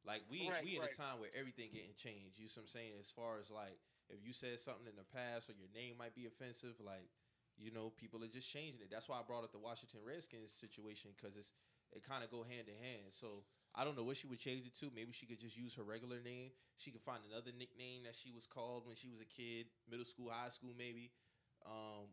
Like 0.05 0.23
we 0.29 0.47
Right, 0.47 0.63
we 0.63 0.75
in 0.77 0.83
a 0.83 0.91
time 0.91 1.19
where 1.19 1.31
everything 1.33 1.71
getting 1.73 1.95
changed. 1.95 2.37
You 2.39 2.47
see 2.47 2.59
what 2.59 2.69
I'm 2.69 2.75
saying? 2.75 2.93
As 2.99 3.09
far 3.11 3.39
as 3.39 3.49
like 3.49 3.79
if 4.09 4.21
you 4.23 4.33
said 4.33 4.59
something 4.59 4.87
in 4.87 4.95
the 4.95 5.07
past 5.07 5.49
or 5.49 5.55
your 5.57 5.71
name 5.73 5.97
might 5.97 6.15
be 6.15 6.25
offensive, 6.27 6.79
like 6.79 7.09
you 7.57 7.71
know 7.71 7.89
people 7.95 8.23
are 8.23 8.31
just 8.31 8.47
changing 8.49 8.81
it. 8.81 8.89
That's 8.91 9.07
why 9.09 9.19
I 9.19 9.23
brought 9.25 9.43
up 9.43 9.51
the 9.51 9.59
Washington 9.61 10.01
Redskins 10.05 10.51
situation 10.51 11.11
because 11.15 11.35
it's 11.35 11.51
it 11.91 12.03
kind 12.05 12.23
of 12.23 12.29
go 12.31 12.43
hand 12.43 12.69
in 12.69 12.77
hand. 12.79 13.11
So 13.11 13.43
I 13.75 13.83
don't 13.83 13.95
know 13.95 14.03
what 14.03 14.17
she 14.17 14.27
would 14.27 14.39
change 14.39 14.65
it 14.65 14.75
to. 14.79 14.91
Maybe 14.93 15.11
she 15.13 15.25
could 15.25 15.39
just 15.39 15.55
use 15.55 15.73
her 15.75 15.83
regular 15.83 16.19
name. 16.21 16.51
She 16.77 16.91
could 16.91 17.01
find 17.01 17.21
another 17.29 17.51
nickname 17.57 18.03
that 18.03 18.15
she 18.15 18.31
was 18.31 18.45
called 18.47 18.85
when 18.85 18.95
she 18.95 19.09
was 19.09 19.21
a 19.21 19.29
kid, 19.29 19.67
middle 19.89 20.05
school, 20.05 20.29
high 20.31 20.49
school, 20.49 20.71
maybe. 20.77 21.11
Um, 21.65 22.09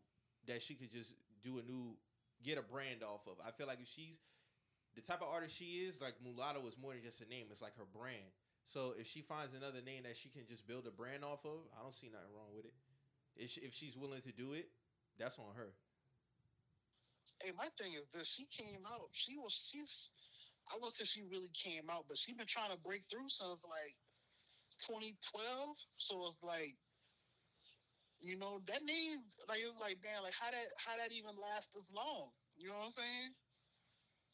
that 0.47 0.63
she 0.63 0.75
could 0.75 0.93
just 0.93 1.13
do 1.43 1.59
a 1.59 1.63
new, 1.63 1.97
get 2.45 2.59
a 2.59 2.63
brand 2.63 3.03
off 3.03 3.27
of. 3.27 3.37
I 3.45 3.51
feel 3.51 3.67
like 3.67 3.81
if 3.81 3.89
she's 3.89 4.19
the 4.95 5.03
type 5.03 5.23
of 5.23 5.29
artist 5.29 5.57
she 5.57 5.87
is, 5.87 6.01
like 6.01 6.15
Mulatto 6.23 6.67
is 6.67 6.77
more 6.81 6.93
than 6.93 7.03
just 7.03 7.21
a 7.21 7.27
name. 7.29 7.47
It's 7.51 7.63
like 7.63 7.77
her 7.77 7.89
brand. 7.93 8.31
So 8.67 8.95
if 8.99 9.07
she 9.07 9.23
finds 9.23 9.55
another 9.55 9.81
name 9.83 10.05
that 10.05 10.17
she 10.17 10.29
can 10.29 10.47
just 10.49 10.67
build 10.67 10.87
a 10.87 10.91
brand 10.91 11.25
off 11.25 11.45
of, 11.45 11.61
I 11.79 11.83
don't 11.83 11.95
see 11.95 12.09
nothing 12.09 12.33
wrong 12.35 12.55
with 12.55 12.65
it. 12.67 12.75
If, 13.37 13.51
she, 13.51 13.61
if 13.63 13.75
she's 13.75 13.97
willing 13.97 14.23
to 14.23 14.33
do 14.33 14.53
it, 14.55 14.69
that's 15.19 15.39
on 15.39 15.55
her. 15.57 15.73
Hey, 17.43 17.53
my 17.57 17.69
thing 17.79 17.95
is 17.95 18.09
this: 18.09 18.29
she 18.29 18.47
came 18.47 18.85
out. 18.87 19.09
She 19.13 19.37
was 19.39 19.53
she's. 19.53 20.11
I 20.73 20.77
won't 20.81 20.93
say 20.93 21.05
she 21.05 21.23
really 21.23 21.51
came 21.53 21.91
out, 21.91 22.07
but 22.09 22.19
she's 22.19 22.35
been 22.37 22.47
trying 22.47 22.71
to 22.73 22.79
break 22.79 23.05
through 23.11 23.29
since 23.29 23.65
like 23.65 23.97
2012. 24.85 25.77
So 25.97 26.27
it's 26.27 26.43
like, 26.43 26.77
you 28.21 28.37
know, 28.37 28.61
that 28.67 28.83
name, 28.83 29.21
like 29.49 29.61
it's 29.61 29.79
like, 29.81 29.99
damn, 30.03 30.23
like 30.23 30.35
how 30.35 30.51
that 30.51 30.69
how 30.79 30.97
that 30.97 31.13
even 31.13 31.37
last 31.37 31.73
this 31.75 31.91
long? 31.93 32.31
You 32.57 32.69
know 32.69 32.77
what 32.79 32.85
I'm 32.85 32.91
saying? 32.91 33.31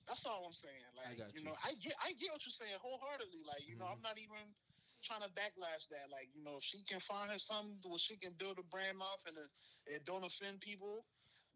That's 0.06 0.24
all 0.26 0.44
I'm 0.46 0.52
saying. 0.52 0.88
Like, 0.96 1.18
you 1.32 1.42
you. 1.42 1.46
know, 1.46 1.54
I 1.64 1.74
get 1.78 1.94
I 2.02 2.12
get 2.14 2.32
what 2.32 2.44
you're 2.46 2.54
saying 2.54 2.76
wholeheartedly. 2.80 3.42
Like, 3.46 3.66
you 3.68 3.76
know, 3.76 3.86
Mhm. 3.86 3.92
I'm 3.92 4.02
not 4.02 4.18
even 4.18 4.54
trying 5.02 5.22
to 5.22 5.30
backlash 5.30 5.88
that. 5.90 6.10
Like, 6.10 6.30
you 6.34 6.42
know, 6.42 6.56
if 6.58 6.64
she 6.64 6.82
can 6.82 7.00
find 7.00 7.30
her 7.30 7.38
something 7.38 7.78
where 7.84 7.98
she 7.98 8.16
can 8.16 8.34
build 8.34 8.58
a 8.58 8.62
brand 8.64 9.00
off 9.02 9.20
and 9.26 9.36
it, 9.38 9.50
it 9.86 10.04
don't 10.04 10.24
offend 10.24 10.60
people. 10.60 11.04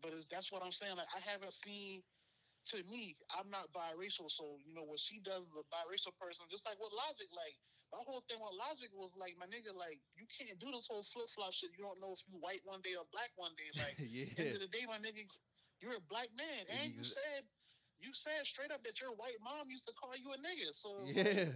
But 0.02 0.12
it's, 0.12 0.26
that's 0.26 0.52
what 0.52 0.62
I'm 0.62 0.72
saying. 0.72 0.96
Like, 0.96 1.08
I 1.14 1.20
haven't 1.20 1.52
seen. 1.52 2.02
To 2.74 2.82
me, 2.90 3.14
I'm 3.30 3.46
not 3.46 3.70
biracial, 3.70 4.26
so 4.26 4.58
you 4.66 4.74
know 4.74 4.82
what 4.82 4.98
she 4.98 5.22
does 5.22 5.46
is 5.46 5.54
a 5.54 5.66
biracial 5.70 6.10
person. 6.18 6.50
Just 6.50 6.66
like 6.66 6.78
what 6.82 6.90
Logic, 6.90 7.30
like 7.30 7.54
my 7.94 8.02
whole 8.02 8.26
thing 8.26 8.42
with 8.42 8.58
Logic 8.58 8.90
was 8.90 9.14
like, 9.14 9.38
my 9.38 9.46
nigga, 9.46 9.70
like 9.70 10.02
you 10.18 10.26
can't 10.26 10.58
do 10.58 10.74
this 10.74 10.90
whole 10.90 11.06
flip 11.06 11.30
flop 11.30 11.54
shit. 11.54 11.70
You 11.78 11.86
don't 11.86 12.02
know 12.02 12.10
if 12.10 12.26
you 12.26 12.34
white 12.42 12.66
one 12.66 12.82
day 12.82 12.98
or 12.98 13.06
black 13.14 13.30
one 13.38 13.54
day. 13.54 13.70
Like 13.78 13.94
end 14.02 14.10
yeah. 14.10 14.58
of 14.58 14.62
the 14.66 14.70
day, 14.72 14.82
my 14.88 14.98
nigga, 14.98 15.22
you're 15.78 15.94
a 15.94 16.06
black 16.10 16.32
man, 16.34 16.66
and 16.66 16.90
you 16.90 17.06
said 17.06 17.46
you 18.02 18.10
said 18.12 18.42
straight 18.44 18.74
up 18.74 18.82
that 18.82 18.98
your 18.98 19.14
white 19.14 19.38
mom 19.40 19.70
used 19.70 19.86
to 19.86 19.94
call 19.94 20.12
you 20.18 20.34
a 20.34 20.38
nigga. 20.42 20.74
So 20.74 21.06
Yeah. 21.06 21.54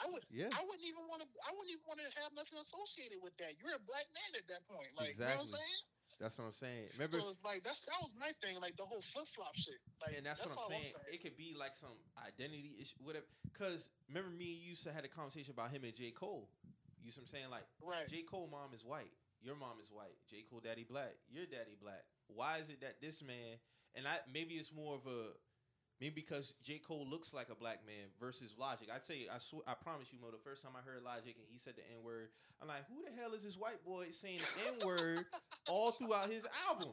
I 0.00 0.08
would. 0.08 0.24
Yeah. 0.32 0.48
I 0.56 0.64
wouldn't 0.64 0.88
even 0.88 1.04
want 1.10 1.20
to. 1.20 1.28
I 1.44 1.52
wouldn't 1.52 1.68
even 1.68 1.84
want 1.84 2.00
to 2.00 2.08
have 2.24 2.32
nothing 2.32 2.56
associated 2.56 3.20
with 3.20 3.36
that. 3.36 3.60
You're 3.60 3.76
a 3.76 3.84
black 3.84 4.08
man 4.16 4.30
at 4.40 4.46
that 4.48 4.64
point. 4.64 4.88
Like 4.96 5.20
you 5.20 5.26
know 5.26 5.36
what 5.36 5.44
I'm 5.44 5.52
saying? 5.52 5.80
That's 6.20 6.38
what 6.38 6.46
I'm 6.46 6.56
saying. 6.56 6.92
Remember, 6.94 7.18
so 7.20 7.28
it's 7.28 7.44
like 7.44 7.64
that's 7.64 7.82
that 7.88 8.00
was 8.00 8.14
my 8.18 8.30
thing. 8.40 8.60
Like 8.60 8.76
the 8.76 8.84
whole 8.84 9.00
flip 9.00 9.26
flop 9.26 9.56
shit. 9.56 9.80
Like 10.00 10.16
and 10.16 10.26
that's, 10.26 10.40
that's, 10.40 10.56
what 10.56 10.70
all 10.70 10.72
I'm 10.72 10.84
saying. 10.84 10.94
It 11.12 11.22
could 11.22 11.36
be 11.36 11.54
like 11.58 11.74
some 11.74 11.96
identity 12.20 12.76
issue, 12.78 12.98
whatever. 13.02 13.26
Because 13.50 13.90
remember, 14.08 14.30
me 14.30 14.54
and 14.54 14.60
you 14.62 14.70
used 14.74 14.84
to 14.84 14.92
had 14.92 15.04
a 15.04 15.12
conversation 15.12 15.52
about 15.52 15.70
him 15.70 15.84
and 15.84 15.94
J. 15.94 16.10
Cole. 16.10 16.48
You 17.02 17.10
see 17.10 17.18
what 17.18 17.26
I'm 17.26 17.34
saying? 17.34 17.50
Like, 17.50 17.66
right. 17.82 18.06
J. 18.06 18.22
Cole 18.22 18.46
mom 18.46 18.70
is 18.74 18.84
white. 18.86 19.10
Your 19.42 19.58
mom 19.58 19.82
is 19.82 19.90
white. 19.90 20.14
J. 20.30 20.46
Cole 20.46 20.62
daddy 20.62 20.86
black. 20.86 21.18
Your 21.26 21.46
daddy 21.46 21.74
black. 21.80 22.06
Why 22.30 22.58
is 22.58 22.70
it 22.70 22.80
that 22.80 23.02
this 23.02 23.22
man 23.22 23.58
and 23.94 24.06
I 24.06 24.18
maybe 24.32 24.54
it's 24.54 24.72
more 24.72 24.94
of 24.94 25.06
a 25.06 25.36
Maybe 26.00 26.14
because 26.16 26.54
J. 26.64 26.78
Cole 26.78 27.06
looks 27.08 27.32
like 27.32 27.48
a 27.50 27.54
black 27.54 27.86
man 27.86 28.10
versus 28.18 28.54
Logic. 28.58 28.88
I 28.92 28.98
tell 28.98 29.14
you, 29.14 29.28
I 29.32 29.38
swear, 29.38 29.62
I 29.68 29.74
promise 29.74 30.08
you, 30.12 30.18
Mo. 30.20 30.32
The 30.32 30.38
first 30.42 30.62
time 30.62 30.72
I 30.76 30.82
heard 30.82 31.02
Logic 31.04 31.36
and 31.36 31.46
he 31.48 31.58
said 31.58 31.74
the 31.76 31.82
N 31.96 32.02
word, 32.04 32.28
I'm 32.60 32.66
like, 32.68 32.88
who 32.88 33.04
the 33.04 33.20
hell 33.20 33.34
is 33.34 33.42
this 33.44 33.56
white 33.56 33.84
boy 33.84 34.06
saying 34.10 34.40
the 34.40 34.66
N 34.66 34.82
word 34.82 35.26
all 35.68 35.92
throughout 35.92 36.30
his 36.30 36.44
album? 36.68 36.90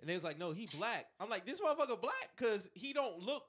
And 0.00 0.08
they 0.08 0.14
was 0.14 0.24
like, 0.24 0.38
no, 0.38 0.52
he 0.52 0.66
black. 0.66 1.06
I'm 1.20 1.30
like, 1.30 1.46
this 1.46 1.60
motherfucker 1.60 2.00
black 2.00 2.30
because 2.36 2.68
he 2.74 2.92
don't 2.92 3.20
look 3.20 3.44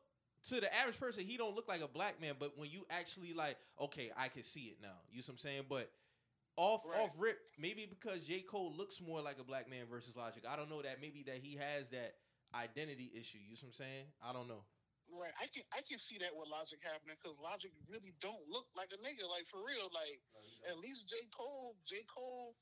to 0.50 0.62
the 0.62 0.74
average 0.74 1.00
person. 1.00 1.24
He 1.26 1.38
don't 1.38 1.56
look 1.56 1.68
like 1.68 1.82
a 1.82 1.88
black 1.88 2.22
man. 2.22 2.36
But 2.40 2.58
when 2.58 2.70
you 2.70 2.86
actually 2.90 3.34
like, 3.34 3.58
okay, 3.82 4.12
I 4.16 4.28
can 4.28 4.44
see 4.44 4.66
it 4.66 4.78
now. 4.82 4.94
You 5.12 5.22
see 5.22 5.32
what 5.32 5.36
I'm 5.36 5.40
saying? 5.40 5.64
But 5.68 5.90
off 6.58 6.84
Right. 6.86 7.02
off 7.02 7.12
rip, 7.18 7.40
maybe 7.58 7.86
because 7.86 8.26
J. 8.26 8.42
Cole 8.42 8.74
looks 8.78 9.02
more 9.02 9.22
like 9.22 9.40
a 9.40 9.44
black 9.44 9.70
man 9.70 9.86
versus 9.90 10.16
Logic. 10.16 10.44
I 10.48 10.56
don't 10.56 10.70
know 10.70 10.82
that 10.82 11.02
maybe 11.02 11.24
that 11.24 11.38
he 11.42 11.56
has 11.56 11.90
that 11.90 12.14
identity 12.56 13.12
issue. 13.14 13.38
You 13.44 13.56
see 13.56 13.68
what 13.68 13.76
I'm 13.76 13.84
saying? 13.86 14.06
I 14.24 14.32
don't 14.34 14.48
know. 14.48 14.64
Right, 15.14 15.36
I 15.38 15.46
can 15.54 15.62
I 15.70 15.86
can 15.86 16.00
see 16.02 16.18
that 16.18 16.34
with 16.34 16.50
Logic 16.50 16.82
happening 16.82 17.14
because 17.22 17.38
Logic 17.38 17.70
really 17.86 18.16
don't 18.26 18.42
look 18.50 18.66
like 18.74 18.90
a 18.90 18.98
nigga, 18.98 19.30
like 19.30 19.46
for 19.46 19.62
real. 19.62 19.86
Like 19.94 20.18
at 20.66 20.80
least 20.82 21.06
J 21.06 21.16
Cole, 21.30 21.76
J 21.86 22.02
Cole, 22.10 22.56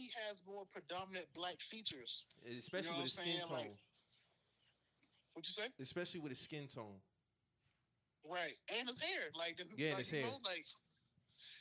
he 0.00 0.08
has 0.24 0.40
more 0.48 0.64
predominant 0.72 1.26
black 1.36 1.60
features. 1.60 2.24
Especially 2.48 2.96
what 2.96 3.04
with 3.04 3.12
his 3.12 3.20
skin 3.20 3.40
tone. 3.44 3.58
Like- 3.68 3.76
What 5.36 5.44
you 5.46 5.52
say? 5.52 5.68
Especially 5.78 6.20
with 6.24 6.32
his 6.32 6.40
skin 6.40 6.66
tone. 6.72 6.96
Right, 8.24 8.56
and 8.72 8.88
his 8.88 9.00
hair, 9.00 9.28
like 9.36 9.56
the, 9.56 9.64
Yeah, 9.76 9.90
like, 9.96 10.08
his 10.08 10.12
you 10.12 10.20
hair. 10.20 10.28
know, 10.28 10.40
like. 10.44 10.64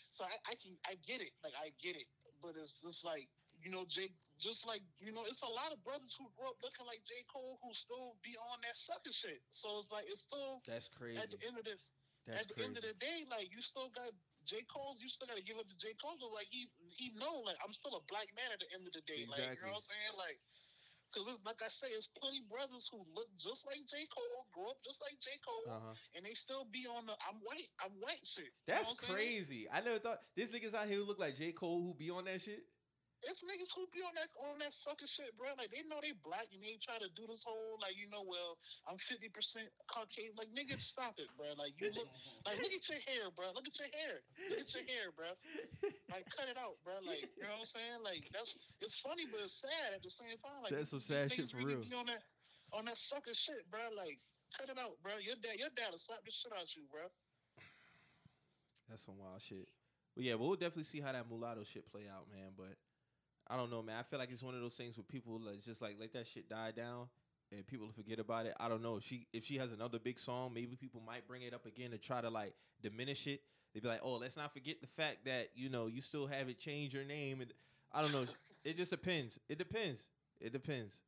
So 0.09 0.23
I, 0.23 0.35
I 0.51 0.55
can 0.55 0.71
I 0.87 0.95
get 1.05 1.21
it, 1.21 1.31
like 1.43 1.53
I 1.59 1.71
get 1.83 1.95
it, 1.95 2.07
but 2.41 2.55
it's 2.55 2.79
just 2.79 3.03
like 3.05 3.27
you 3.63 3.71
know 3.71 3.83
Jake, 3.87 4.15
just 4.39 4.65
like 4.65 4.81
you 4.99 5.11
know, 5.11 5.23
it's 5.27 5.43
a 5.43 5.51
lot 5.51 5.71
of 5.71 5.83
brothers 5.83 6.15
who 6.15 6.27
grew 6.35 6.47
up 6.47 6.59
looking 6.63 6.87
like 6.87 7.03
J 7.03 7.21
Cole 7.27 7.59
who 7.61 7.71
still 7.75 8.15
be 8.23 8.33
on 8.51 8.57
that 8.63 8.75
sucker 8.75 9.11
shit. 9.11 9.43
So 9.51 9.77
it's 9.77 9.91
like 9.91 10.07
it's 10.07 10.23
still 10.23 10.63
That's 10.65 10.87
crazy. 10.87 11.19
at 11.19 11.29
the 11.31 11.39
end 11.43 11.59
of 11.59 11.65
the 11.67 11.75
That's 12.27 12.43
at 12.43 12.47
the 12.47 12.55
crazy. 12.55 12.67
end 12.67 12.75
of 12.79 12.83
the 12.87 12.95
day, 12.97 13.27
like 13.27 13.51
you 13.51 13.59
still 13.59 13.91
got 13.91 14.11
J. 14.47 14.63
Cole's, 14.65 15.03
you 15.03 15.11
still 15.11 15.27
got 15.29 15.37
to 15.37 15.45
give 15.45 15.61
up 15.61 15.67
to 15.69 15.77
J. 15.77 15.93
Cole. 15.99 16.17
Like 16.31 16.49
he 16.49 16.71
he 16.87 17.11
know, 17.19 17.43
like 17.43 17.59
I'm 17.61 17.75
still 17.75 17.99
a 17.99 18.03
black 18.07 18.31
man 18.33 18.49
at 18.49 18.59
the 18.63 18.69
end 18.71 18.87
of 18.87 18.93
the 18.95 19.03
day. 19.05 19.27
Like 19.27 19.45
you 19.45 19.67
know 19.67 19.77
what 19.77 19.83
I'm 19.83 19.89
saying? 19.91 20.13
Like 20.15 20.39
because 21.09 21.27
it's 21.27 21.43
like 21.45 21.57
I 21.65 21.69
say, 21.69 21.89
it's 21.89 22.07
plenty 22.07 22.45
brothers 22.45 22.89
who 22.91 23.01
look 23.17 23.27
just 23.37 23.65
like 23.65 23.81
J. 23.89 24.05
Cole, 24.13 24.45
grow 24.53 24.69
up 24.69 24.77
just 24.85 25.01
like 25.01 25.17
J. 25.17 25.33
Cole, 25.41 25.65
uh-huh. 25.65 25.93
and 26.15 26.21
they 26.25 26.37
still 26.37 26.69
be 26.69 26.85
on 26.85 27.09
the 27.09 27.17
I'm 27.25 27.41
white, 27.41 27.69
I'm 27.81 27.93
white 27.99 28.21
shit. 28.21 28.53
You 28.69 28.77
know 28.77 28.85
That's 28.85 28.93
crazy. 29.01 29.65
I 29.73 29.81
never 29.81 29.99
thought 29.99 30.21
this 30.37 30.51
niggas 30.53 30.77
out 30.77 30.87
here 30.87 31.01
who 31.01 31.05
look 31.09 31.19
like 31.19 31.35
J. 31.35 31.51
Cole 31.51 31.81
who 31.81 31.93
be 31.97 32.09
on 32.09 32.25
that 32.25 32.41
shit. 32.41 32.61
It's 33.27 33.43
niggas 33.43 33.75
who 33.75 33.83
be 33.91 33.99
on 33.99 34.15
that 34.15 34.31
on 34.47 34.63
that 34.63 34.71
sucker 34.71 35.03
shit, 35.03 35.35
bro. 35.35 35.51
Like 35.59 35.75
they 35.75 35.83
know 35.83 35.99
they 35.99 36.15
black 36.23 36.47
and 36.55 36.63
they 36.63 36.79
try 36.79 36.95
to 36.95 37.11
do 37.19 37.27
this 37.27 37.43
whole 37.43 37.75
like 37.83 37.99
you 37.99 38.07
know, 38.07 38.23
well, 38.23 38.55
I'm 38.87 38.95
fifty 38.95 39.27
percent 39.27 39.67
Caucasian. 39.91 40.39
Like 40.39 40.55
nigga, 40.55 40.79
stop 40.79 41.19
it, 41.19 41.27
bro. 41.35 41.51
Like 41.59 41.75
you 41.83 41.91
look 41.91 42.07
like 42.47 42.63
look 42.63 42.71
at 42.71 42.85
your 42.87 43.03
hair, 43.03 43.27
bro. 43.35 43.51
Look 43.51 43.67
at 43.67 43.75
your 43.75 43.91
hair. 43.91 44.23
Look 44.47 44.63
at 44.63 44.71
your 44.71 44.87
hair, 44.87 45.11
bro. 45.11 45.35
Like 46.07 46.31
cut 46.31 46.47
it 46.47 46.55
out, 46.55 46.79
bro. 46.87 47.03
Like 47.03 47.27
you 47.35 47.43
know 47.43 47.59
what 47.59 47.67
I'm 47.67 47.75
saying? 47.75 47.99
Like 48.07 48.31
that's 48.31 48.55
it's 48.79 48.95
funny, 49.03 49.27
but 49.27 49.43
it's 49.43 49.59
sad 49.59 49.91
at 49.91 49.99
the 49.99 50.11
same 50.11 50.39
time. 50.39 50.63
Like 50.63 50.71
That's 50.71 50.95
some 50.95 51.03
sad 51.03 51.27
shit 51.27 51.51
for 51.51 51.59
really 51.59 51.75
real. 51.75 51.83
Be 51.83 51.95
on 51.99 52.07
that 52.07 52.23
on 52.71 52.87
that 52.87 52.95
sucker 52.95 53.35
shit, 53.35 53.67
bro. 53.67 53.91
Like 53.91 54.15
cut 54.55 54.71
it 54.71 54.79
out, 54.79 54.95
bro. 55.03 55.19
Your 55.19 55.35
dad, 55.43 55.59
your 55.59 55.71
dad 55.75 55.91
will 55.91 55.99
slap 55.99 56.23
the 56.23 56.31
shit 56.31 56.55
out 56.55 56.71
you, 56.71 56.87
bro. 56.87 57.03
That's 58.87 59.03
some 59.03 59.19
wild 59.19 59.43
shit. 59.43 59.67
But 60.15 60.23
yeah, 60.23 60.35
we'll 60.35 60.55
definitely 60.55 60.89
see 60.89 60.99
how 60.99 61.11
that 61.11 61.29
mulatto 61.29 61.63
shit 61.63 61.85
play 61.91 62.09
out, 62.09 62.25
man. 62.31 62.55
But 62.57 62.79
I 63.49 63.57
don't 63.57 63.71
know, 63.71 63.81
man. 63.81 63.95
I 63.99 64.03
feel 64.03 64.19
like 64.19 64.31
it's 64.31 64.43
one 64.43 64.53
of 64.53 64.61
those 64.61 64.75
things 64.75 64.97
where 64.97 65.03
people 65.03 65.39
like 65.39 65.61
just 65.61 65.81
like 65.81 65.95
let 65.99 66.13
that 66.13 66.27
shit 66.27 66.49
die 66.49 66.71
down 66.71 67.07
and 67.51 67.65
people 67.65 67.87
forget 67.95 68.19
about 68.19 68.45
it. 68.45 68.53
I 68.59 68.69
don't 68.69 68.83
know 68.83 68.97
if 68.97 69.03
she 69.03 69.27
if 69.33 69.43
she 69.43 69.57
has 69.57 69.71
another 69.71 69.99
big 69.99 70.19
song, 70.19 70.53
maybe 70.53 70.75
people 70.75 71.01
might 71.05 71.27
bring 71.27 71.41
it 71.41 71.53
up 71.53 71.65
again 71.65 71.91
to 71.91 71.97
try 71.97 72.21
to 72.21 72.29
like 72.29 72.53
diminish 72.81 73.27
it. 73.27 73.41
They'd 73.73 73.83
be 73.83 73.89
like, 73.89 74.01
oh, 74.03 74.13
let's 74.13 74.35
not 74.37 74.53
forget 74.53 74.81
the 74.81 74.87
fact 74.87 75.25
that 75.25 75.49
you 75.55 75.69
know 75.69 75.87
you 75.87 76.01
still 76.01 76.27
haven't 76.27 76.59
changed 76.59 76.93
your 76.93 77.03
name, 77.03 77.41
and 77.41 77.51
I 77.91 78.01
don't 78.01 78.13
know. 78.13 78.23
It 78.63 78.75
just 78.75 78.91
depends. 78.91 79.39
It 79.49 79.57
depends. 79.57 80.07
It 80.39 80.53
depends. 80.53 80.99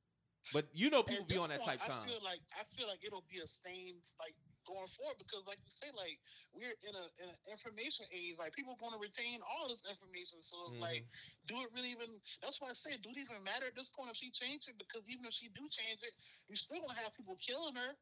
But 0.53 0.65
you 0.73 0.89
know, 0.89 1.03
people 1.03 1.25
be 1.25 1.37
on 1.37 1.49
that 1.49 1.61
point, 1.61 1.79
type 1.79 1.87
time. 1.87 2.01
I 2.03 2.07
feel 2.07 2.19
like 2.23 2.39
I 2.59 2.63
feel 2.75 2.87
like 2.87 2.99
it'll 3.05 3.23
be 3.29 3.39
a 3.39 3.47
stain 3.47 3.95
like 4.19 4.33
going 4.71 4.95
forward 4.95 5.19
because 5.19 5.51
like 5.51 5.59
you 5.67 5.73
say, 5.75 5.91
like 5.99 6.23
we're 6.55 6.79
in 6.87 6.95
a 6.95 7.05
in 7.19 7.27
an 7.35 7.39
information 7.51 8.07
age. 8.15 8.39
Like 8.39 8.55
people 8.55 8.79
want 8.79 8.95
to 8.95 9.01
retain 9.03 9.43
all 9.43 9.67
this 9.67 9.83
information. 9.85 10.39
So 10.45 10.63
it's 10.71 10.79
Mhm. 10.79 11.03
like, 11.03 11.05
do 11.51 11.59
it 11.67 11.75
really 11.75 11.91
even 11.91 12.21
that's 12.41 12.63
why 12.63 12.71
I 12.71 12.77
say, 12.77 12.95
do 13.03 13.11
it 13.11 13.27
even 13.27 13.43
matter 13.43 13.67
at 13.69 13.77
this 13.77 13.91
point 13.93 14.11
if 14.15 14.17
she 14.17 14.31
changed 14.31 14.71
it? 14.71 14.79
Because 14.79 15.09
even 15.11 15.27
if 15.27 15.33
she 15.35 15.51
do 15.53 15.67
change 15.69 16.01
it, 16.03 16.15
you 16.49 16.55
still 16.55 16.81
gonna 16.83 16.99
have 17.03 17.15
people 17.17 17.37
killing 17.41 17.75
her. 17.77 17.93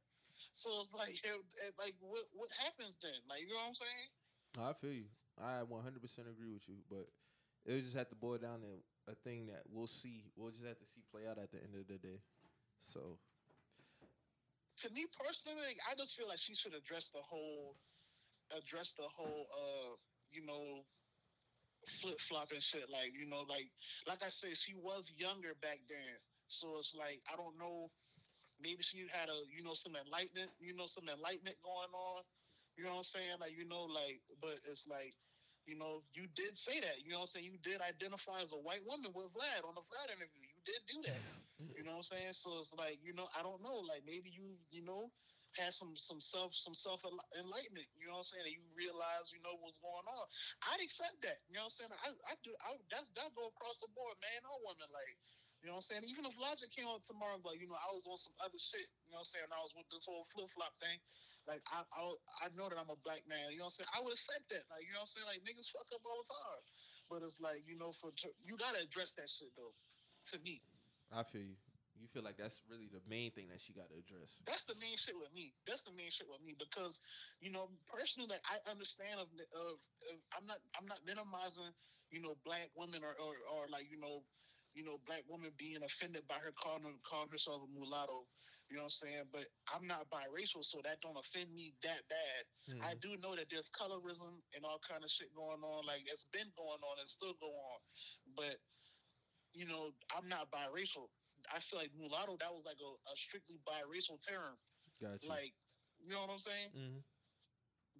So 0.55 0.81
it's 0.81 0.93
like 0.95 1.19
eh, 1.27 1.39
eh, 1.67 1.71
like 1.79 1.95
what 1.99 2.27
what 2.35 2.49
happens 2.61 2.97
then? 3.01 3.19
Like 3.29 3.41
you 3.45 3.53
know 3.53 3.61
what 3.61 3.73
I'm 3.73 3.79
saying? 3.79 4.09
I 4.59 4.73
feel 4.73 4.91
you. 4.93 5.05
I 5.41 5.63
100% 5.63 6.27
agree 6.29 6.51
with 6.51 6.67
you, 6.67 6.77
but 6.89 7.09
it 7.65 7.73
would 7.73 7.83
just 7.83 7.95
have 7.97 8.09
to 8.09 8.15
boil 8.15 8.37
down 8.37 8.61
to 8.61 9.11
a 9.11 9.15
thing 9.15 9.47
that 9.47 9.63
we'll 9.69 9.87
see. 9.87 10.31
We'll 10.35 10.51
just 10.51 10.65
have 10.65 10.79
to 10.79 10.85
see 10.85 11.01
play 11.09 11.27
out 11.29 11.37
at 11.39 11.51
the 11.51 11.63
end 11.63 11.75
of 11.75 11.87
the 11.87 11.97
day. 11.97 12.21
So 12.81 13.19
to 14.81 14.89
me 14.91 15.05
personally, 15.11 15.75
I 15.89 15.95
just 15.95 16.15
feel 16.15 16.27
like 16.27 16.39
she 16.39 16.55
should 16.55 16.73
address 16.73 17.11
the 17.11 17.21
whole, 17.21 17.75
address 18.55 18.95
the 18.95 19.07
whole, 19.11 19.47
uh, 19.51 19.93
you 20.31 20.45
know, 20.45 20.83
flip 21.87 22.19
flop 22.19 22.51
and 22.51 22.61
shit. 22.63 22.87
Like, 22.91 23.11
you 23.11 23.27
know, 23.27 23.43
like, 23.49 23.67
like 24.07 24.23
I 24.23 24.29
said, 24.29 24.55
she 24.55 24.75
was 24.75 25.11
younger 25.17 25.55
back 25.61 25.79
then, 25.87 26.15
so 26.47 26.79
it's 26.79 26.95
like 26.95 27.19
I 27.31 27.35
don't 27.35 27.57
know. 27.59 27.91
Maybe 28.59 28.83
she 28.83 29.07
had 29.07 29.31
a, 29.31 29.39
you 29.47 29.63
know, 29.63 29.71
some 29.71 29.95
enlightenment, 29.95 30.51
you 30.59 30.75
know, 30.75 30.83
some 30.83 31.07
enlightenment 31.07 31.55
going 31.63 31.93
on. 31.95 32.27
You 32.75 32.83
know 32.83 32.99
what 32.99 33.07
I'm 33.07 33.11
saying? 33.15 33.39
Like, 33.39 33.55
you 33.55 33.63
know, 33.63 33.87
like, 33.87 34.19
but 34.43 34.59
it's 34.67 34.83
like, 34.83 35.15
you 35.63 35.79
know, 35.79 36.03
you 36.11 36.27
did 36.35 36.59
say 36.59 36.79
that. 36.83 36.99
You 36.99 37.15
know 37.15 37.23
what 37.23 37.31
I'm 37.31 37.39
saying? 37.39 37.47
You 37.47 37.55
did 37.63 37.79
identify 37.79 38.43
as 38.43 38.51
a 38.51 38.59
white 38.59 38.83
woman 38.83 39.15
with 39.15 39.31
Vlad 39.31 39.63
on 39.63 39.79
the 39.79 39.85
Vlad 39.87 40.11
interview. 40.11 40.43
You 40.43 40.59
did 40.67 40.81
do 40.91 40.99
that. 41.07 41.38
You 41.59 41.83
know 41.83 41.99
what 41.99 42.07
I'm 42.07 42.11
saying? 42.15 42.35
So 42.35 42.55
it's 42.59 42.71
like, 42.75 43.03
you 43.03 43.11
know, 43.11 43.27
I 43.35 43.43
don't 43.43 43.59
know. 43.59 43.83
Like 43.83 44.07
maybe 44.07 44.31
you, 44.31 44.55
you 44.71 44.83
know, 44.87 45.11
had 45.59 45.75
some 45.75 45.97
some 45.99 46.21
self 46.23 46.55
some 46.55 46.77
self 46.77 47.03
enlightenment. 47.35 47.89
You 47.99 48.07
know 48.07 48.21
what 48.21 48.27
I'm 48.27 48.31
saying? 48.31 48.47
And 48.47 48.55
you 48.55 48.63
realize, 48.77 49.33
you 49.35 49.43
know, 49.43 49.59
what's 49.59 49.81
going 49.83 50.07
on. 50.07 50.25
I'd 50.71 50.79
accept 50.79 51.19
that. 51.27 51.43
You 51.51 51.59
know 51.59 51.67
what 51.67 51.75
I'm 51.75 51.89
saying? 51.89 51.93
I, 51.99 52.09
I 52.31 52.33
do. 52.47 52.51
I, 52.63 52.79
that's 52.87 53.11
that 53.19 53.35
go 53.35 53.51
across 53.51 53.83
the 53.83 53.91
board, 53.91 54.15
man 54.23 54.39
or 54.47 54.55
woman. 54.63 54.87
Like, 54.93 55.15
you 55.59 55.67
know 55.67 55.75
what 55.75 55.83
I'm 55.83 55.99
saying? 55.99 56.03
Even 56.07 56.23
if 56.23 56.39
Logic 56.39 56.71
came 56.71 56.87
up 56.87 57.03
tomorrow, 57.03 57.35
like, 57.43 57.59
you 57.59 57.67
know, 57.67 57.75
I 57.75 57.91
was 57.91 58.07
on 58.07 58.15
some 58.15 58.35
other 58.39 58.59
shit. 58.59 58.87
You 59.03 59.11
know 59.11 59.19
what 59.19 59.27
I'm 59.27 59.33
saying? 59.35 59.51
I 59.51 59.59
was 59.59 59.75
with 59.75 59.89
this 59.91 60.07
whole 60.07 60.23
flip 60.31 60.47
flop 60.55 60.71
thing. 60.79 60.95
Like, 61.43 61.59
I, 61.67 61.83
I 61.83 62.01
I 62.45 62.47
know 62.55 62.71
that 62.71 62.79
I'm 62.79 62.93
a 62.93 62.99
black 63.03 63.25
man. 63.27 63.51
You 63.51 63.59
know 63.59 63.67
what 63.67 63.75
I'm 63.75 63.83
saying? 63.83 63.91
I 63.91 63.99
would 63.99 64.15
accept 64.15 64.47
that. 64.55 64.63
Like, 64.71 64.87
you 64.87 64.95
know 64.95 65.03
what 65.03 65.11
I'm 65.11 65.15
saying? 65.17 65.27
Like 65.27 65.41
niggas 65.43 65.67
fuck 65.75 65.89
up 65.91 66.05
all 66.07 66.23
the 66.23 66.29
time. 66.31 66.63
But 67.09 67.19
it's 67.25 67.41
like, 67.41 67.65
you 67.67 67.75
know, 67.75 67.91
for 67.91 68.13
you 68.45 68.55
gotta 68.55 68.79
address 68.85 69.17
that 69.17 69.27
shit 69.27 69.51
though. 69.59 69.73
To 70.31 70.37
me. 70.45 70.61
I 71.11 71.23
feel 71.23 71.41
you. 71.41 71.57
You 71.99 72.07
feel 72.07 72.23
like 72.23 72.39
that's 72.39 72.63
really 72.71 72.87
the 72.87 73.03
main 73.11 73.35
thing 73.35 73.51
that 73.51 73.59
she 73.59 73.75
got 73.75 73.91
to 73.91 73.99
address. 73.99 74.39
That's 74.47 74.63
the 74.63 74.79
main 74.79 74.95
shit 74.95 75.19
with 75.19 75.35
me. 75.35 75.51
That's 75.67 75.83
the 75.83 75.91
main 75.91 76.07
shit 76.07 76.31
with 76.31 76.39
me 76.39 76.55
because, 76.55 77.03
you 77.43 77.51
know, 77.51 77.67
personally, 77.91 78.31
like 78.31 78.43
I 78.47 78.63
understand 78.71 79.19
of, 79.19 79.27
of, 79.51 79.75
of 80.07 80.15
I'm 80.31 80.47
not 80.47 80.63
I'm 80.79 80.87
not 80.87 81.03
minimizing, 81.03 81.75
you 82.07 82.23
know, 82.23 82.39
black 82.47 82.71
women 82.71 83.03
or, 83.03 83.19
or, 83.19 83.35
or 83.51 83.67
like 83.67 83.91
you 83.91 83.99
know, 83.99 84.23
you 84.71 84.87
know, 84.87 85.03
black 85.03 85.27
women 85.27 85.51
being 85.59 85.83
offended 85.83 86.23
by 86.31 86.39
her 86.39 86.55
calling 86.55 86.95
calling 87.03 87.35
herself 87.35 87.67
a 87.67 87.69
mulatto. 87.75 88.23
You 88.71 88.77
know 88.77 88.85
what 88.85 89.01
I'm 89.01 89.09
saying? 89.09 89.27
But 89.33 89.49
I'm 89.67 89.83
not 89.89 90.07
biracial, 90.13 90.61
so 90.61 90.77
that 90.85 91.01
don't 91.01 91.17
offend 91.17 91.49
me 91.51 91.73
that 91.81 92.05
bad. 92.05 92.41
Mm-hmm. 92.69 92.85
I 92.85 92.93
do 93.01 93.17
know 93.17 93.33
that 93.33 93.49
there's 93.49 93.67
colorism 93.73 94.39
and 94.53 94.61
all 94.61 94.77
kind 94.85 95.01
of 95.01 95.09
shit 95.09 95.33
going 95.33 95.65
on. 95.65 95.89
Like 95.89 96.05
it's 96.05 96.29
been 96.31 96.47
going 96.53 96.79
on 96.79 96.95
and 97.01 97.09
still 97.09 97.33
go 97.41 97.49
on. 97.49 97.79
But 98.37 98.61
you 99.53 99.65
know, 99.65 99.91
I'm 100.15 100.27
not 100.29 100.51
biracial. 100.51 101.09
I 101.49 101.59
feel 101.59 101.79
like 101.79 101.91
mulatto 101.97 102.37
that 102.39 102.51
was 102.53 102.63
like 102.65 102.77
a, 102.77 102.91
a 103.09 103.15
strictly 103.15 103.57
biracial 103.65 104.21
term. 104.21 104.57
Gotcha. 105.01 105.25
Like, 105.25 105.53
you 105.97 106.13
know 106.13 106.21
what 106.21 106.29
I'm 106.29 106.39
saying? 106.43 106.69
Mhm. 106.75 107.01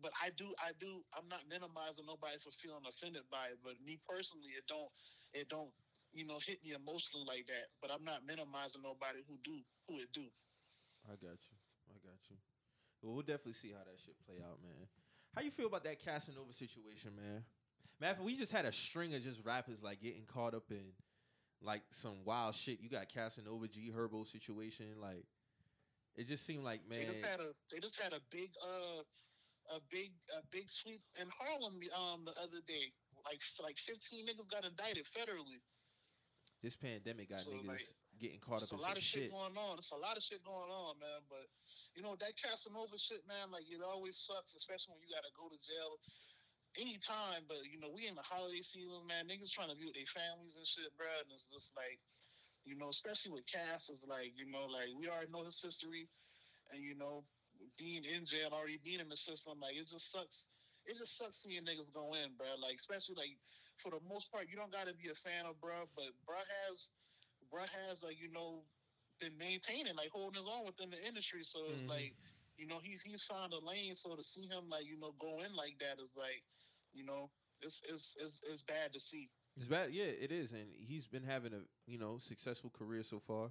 But 0.02 0.16
I 0.16 0.32
do, 0.32 0.56
I 0.64 0.72
do. 0.80 1.04
I'm 1.12 1.28
not 1.28 1.43
minimizing 1.50 2.08
nobody 2.08 2.39
for 2.39 2.56
feeling 2.56 2.88
offended 2.88 3.28
by 3.28 3.52
it. 3.52 3.60
But 3.60 3.76
me 3.84 4.00
personally, 4.08 4.56
it 4.56 4.64
don't, 4.68 4.88
it 5.34 5.50
don't, 5.50 5.72
you 6.14 6.24
know, 6.24 6.39
hit 6.39 6.64
me 6.64 6.72
emotionally 6.72 7.28
like 7.28 7.47
that. 7.52 7.68
But 7.84 7.91
I'm 7.91 8.06
not 8.08 8.24
minimizing 8.24 8.80
nobody 8.80 9.20
who 9.28 9.36
do, 9.43 9.60
who 9.89 10.00
it 10.00 10.08
do. 10.16 10.24
I 11.04 11.20
got 11.20 11.36
you. 11.36 11.58
I 11.91 12.00
got 12.00 12.22
you. 12.32 12.38
Well, 13.02 13.14
we'll 13.16 13.28
definitely 13.28 13.60
see 13.60 13.76
how 13.76 13.84
that 13.84 14.00
shit 14.00 14.16
play 14.24 14.39
out, 14.39 14.64
man. 14.64 14.88
How 15.36 15.41
you 15.41 15.52
feel 15.52 15.68
about 15.68 15.84
that 15.84 16.00
Casanova 16.00 16.54
situation, 16.54 17.12
man? 17.16 17.43
Man, 18.00 18.16
we 18.24 18.36
just 18.36 18.52
had 18.52 18.64
a 18.66 18.72
string 18.72 19.14
of 19.14 19.22
just 19.22 19.43
rappers 19.43 19.84
like 19.84 20.02
getting 20.02 20.24
caught 20.24 20.56
up 20.56 20.72
in 20.72 20.95
like 21.62 21.84
some 21.91 22.24
wild 22.26 22.55
shit. 22.55 22.80
You 22.82 22.89
got 22.89 23.12
Casanova, 23.14 23.68
G 23.68 23.91
Herbo 23.95 24.28
situation, 24.30 24.88
like 25.01 25.26
it 26.16 26.28
just 26.28 26.45
seemed 26.45 26.64
like 26.64 26.82
man. 26.89 26.99
They 26.99 27.05
just 27.05 27.26
had 27.26 27.39
a, 27.39 27.51
they 27.72 27.80
just 27.80 27.99
had 27.99 28.14
a 28.14 28.20
big, 28.32 28.51
uh, 28.64 29.03
a 29.76 29.80
big, 29.91 30.12
a 30.36 30.41
big 30.51 30.70
sweep 30.70 31.01
in 31.20 31.28
Harlem 31.38 31.80
um 31.95 32.26
the 32.26 32.32
other 32.41 32.60
day. 32.68 32.91
Like, 33.26 33.41
like 33.62 33.78
15 33.78 34.26
niggas 34.26 34.49
got 34.49 34.64
indicted 34.64 35.03
federally. 35.05 35.60
this 36.64 36.76
pandemic 36.76 37.30
got 37.30 37.43
So, 37.43 37.51
niggas 37.51 37.68
like- 37.68 37.93
getting 38.20 38.39
caught 38.39 38.64
It's 38.64 38.72
up 38.72 38.80
a 38.80 38.82
in 38.82 38.82
lot 38.84 38.95
some 38.95 38.97
of 38.99 39.03
shit, 39.03 39.22
shit. 39.28 39.32
going 39.32 39.55
on. 39.55 39.78
It's 39.80 39.91
a 39.91 39.99
lot 39.99 40.18
of 40.18 40.24
shit 40.24 40.43
going 40.43 40.68
on, 40.72 40.99
man. 40.99 41.24
But 41.32 41.47
you 41.95 42.03
know 42.03 42.16
that 42.20 42.36
Casanova 42.36 42.97
shit, 42.99 43.24
man. 43.28 43.51
Like 43.51 43.64
it 43.72 43.80
always 43.84 44.16
sucks, 44.20 44.55
especially 44.55 44.95
when 44.95 45.03
you 45.07 45.12
gotta 45.16 45.32
go 45.36 45.47
to 45.51 45.55
jail 45.64 45.99
anytime. 46.78 47.43
But 47.47 47.65
you 47.70 47.80
know 47.80 47.89
we 47.93 48.07
in 48.07 48.15
the 48.15 48.22
holiday 48.26 48.61
season, 48.61 49.05
man. 49.07 49.28
Niggas 49.28 49.51
trying 49.51 49.70
to 49.70 49.78
be 49.78 49.86
with 49.86 49.95
their 49.95 50.09
families 50.09 50.57
and 50.57 50.67
shit, 50.67 50.91
bro. 50.97 51.07
And 51.24 51.32
it's 51.34 51.47
just 51.47 51.72
like, 51.76 51.99
you 52.65 52.76
know, 52.76 52.89
especially 52.89 53.32
with 53.32 53.47
Cass, 53.47 53.89
is 53.89 54.05
like, 54.07 54.34
you 54.36 54.45
know, 54.49 54.65
like 54.67 54.89
we 54.97 55.07
already 55.07 55.32
know 55.32 55.43
his 55.43 55.61
history, 55.61 56.09
and 56.72 56.82
you 56.82 56.95
know, 56.95 57.24
being 57.78 58.03
in 58.03 58.26
jail, 58.26 58.49
already 58.53 58.78
being 58.84 58.99
in 58.99 59.09
the 59.09 59.17
system, 59.17 59.59
like 59.61 59.76
it 59.76 59.88
just 59.88 60.11
sucks. 60.11 60.47
It 60.86 60.97
just 60.97 61.17
sucks 61.17 61.43
seeing 61.43 61.63
niggas 61.63 61.93
go 61.93 62.13
in, 62.13 62.36
bro. 62.38 62.47
Like 62.61 62.76
especially 62.76 63.15
like 63.15 63.36
for 63.78 63.91
the 63.91 63.99
most 64.07 64.32
part, 64.32 64.47
you 64.49 64.55
don't 64.57 64.72
gotta 64.72 64.93
be 64.95 65.09
a 65.09 65.15
fan 65.15 65.45
of 65.45 65.59
bro, 65.59 65.86
but 65.95 66.11
bro 66.26 66.38
has, 66.65 66.89
bro 67.51 67.63
has 67.88 68.03
like 68.03 68.20
you 68.20 68.30
know 68.32 68.63
been 69.20 69.38
maintaining, 69.38 69.95
like 69.95 70.09
holding 70.11 70.39
his 70.39 70.49
own 70.49 70.65
within 70.65 70.89
the 70.89 71.01
industry. 71.07 71.43
So 71.43 71.59
it's 71.72 71.86
Mhm. 71.86 71.89
like, 71.89 72.15
you 72.57 72.67
know, 72.67 72.80
he's 72.82 73.01
he's 73.01 73.24
found 73.24 73.53
a 73.53 73.59
lane. 73.59 73.93
So 73.95 74.15
to 74.15 74.24
see 74.24 74.47
him 74.47 74.70
like 74.70 74.86
you 74.86 74.97
know 74.99 75.13
go 75.20 75.39
in 75.41 75.55
like 75.55 75.78
that 75.80 75.99
is 76.01 76.15
like, 76.17 76.43
you 76.94 77.06
know, 77.06 77.30
it's 77.62 77.82
it's 77.88 78.16
it's, 78.20 78.42
it's 78.50 78.62
bad 78.62 78.94
to 78.94 79.00
see. 79.00 79.30
It's 79.58 79.68
bad, 79.68 79.92
yeah, 79.92 80.06
it 80.06 80.32
is, 80.32 80.52
and 80.52 80.68
he's 80.80 81.08
been 81.08 81.24
having 81.24 81.54
a 81.54 81.62
you 81.86 81.98
know 81.98 82.18
successful 82.20 82.70
career 82.70 83.04
so 83.04 83.20
far. 83.20 83.50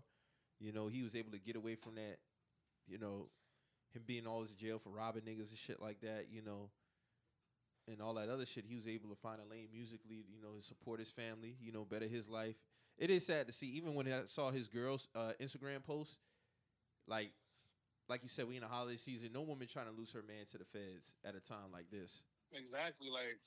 You 0.60 0.72
know, 0.72 0.88
he 0.88 1.02
was 1.02 1.14
able 1.14 1.32
to 1.32 1.38
get 1.38 1.56
away 1.56 1.74
from 1.74 1.96
that. 1.96 2.18
You 2.86 2.98
know, 2.98 3.28
him 3.92 4.02
being 4.06 4.26
always 4.26 4.50
in 4.50 4.56
jail 4.56 4.78
for 4.78 4.90
robbing 4.90 5.22
niggas 5.22 5.50
and 5.50 5.58
shit 5.58 5.80
like 5.80 6.00
that. 6.00 6.26
You 6.30 6.42
know, 6.42 6.70
and 7.86 8.00
all 8.00 8.14
that 8.14 8.28
other 8.28 8.46
shit. 8.46 8.64
He 8.66 8.76
was 8.76 8.88
able 8.88 9.10
to 9.10 9.16
find 9.16 9.40
a 9.40 9.50
lane 9.50 9.68
musically. 9.72 10.24
You 10.28 10.40
know, 10.40 10.60
support 10.60 11.00
his 11.00 11.10
family. 11.10 11.56
You 11.60 11.72
know, 11.72 11.84
better 11.84 12.06
his 12.06 12.28
life. 12.28 12.56
It 12.98 13.10
is 13.10 13.24
sad 13.24 13.46
to 13.46 13.52
see, 13.52 13.68
even 13.76 13.94
when 13.94 14.12
I 14.12 14.22
saw 14.26 14.50
his 14.50 14.66
girl's 14.66 15.06
uh, 15.14 15.30
Instagram 15.40 15.84
post, 15.84 16.18
like, 17.06 17.30
like 18.08 18.24
you 18.24 18.28
said, 18.28 18.48
we 18.48 18.56
in 18.56 18.62
the 18.62 18.68
holiday 18.68 18.96
season. 18.96 19.30
No 19.32 19.42
woman 19.42 19.68
trying 19.68 19.86
to 19.86 19.92
lose 19.92 20.10
her 20.12 20.24
man 20.26 20.46
to 20.50 20.58
the 20.58 20.64
feds 20.64 21.12
at 21.24 21.36
a 21.36 21.40
time 21.40 21.70
like 21.72 21.90
this. 21.92 22.22
Exactly, 22.52 23.08
like. 23.12 23.38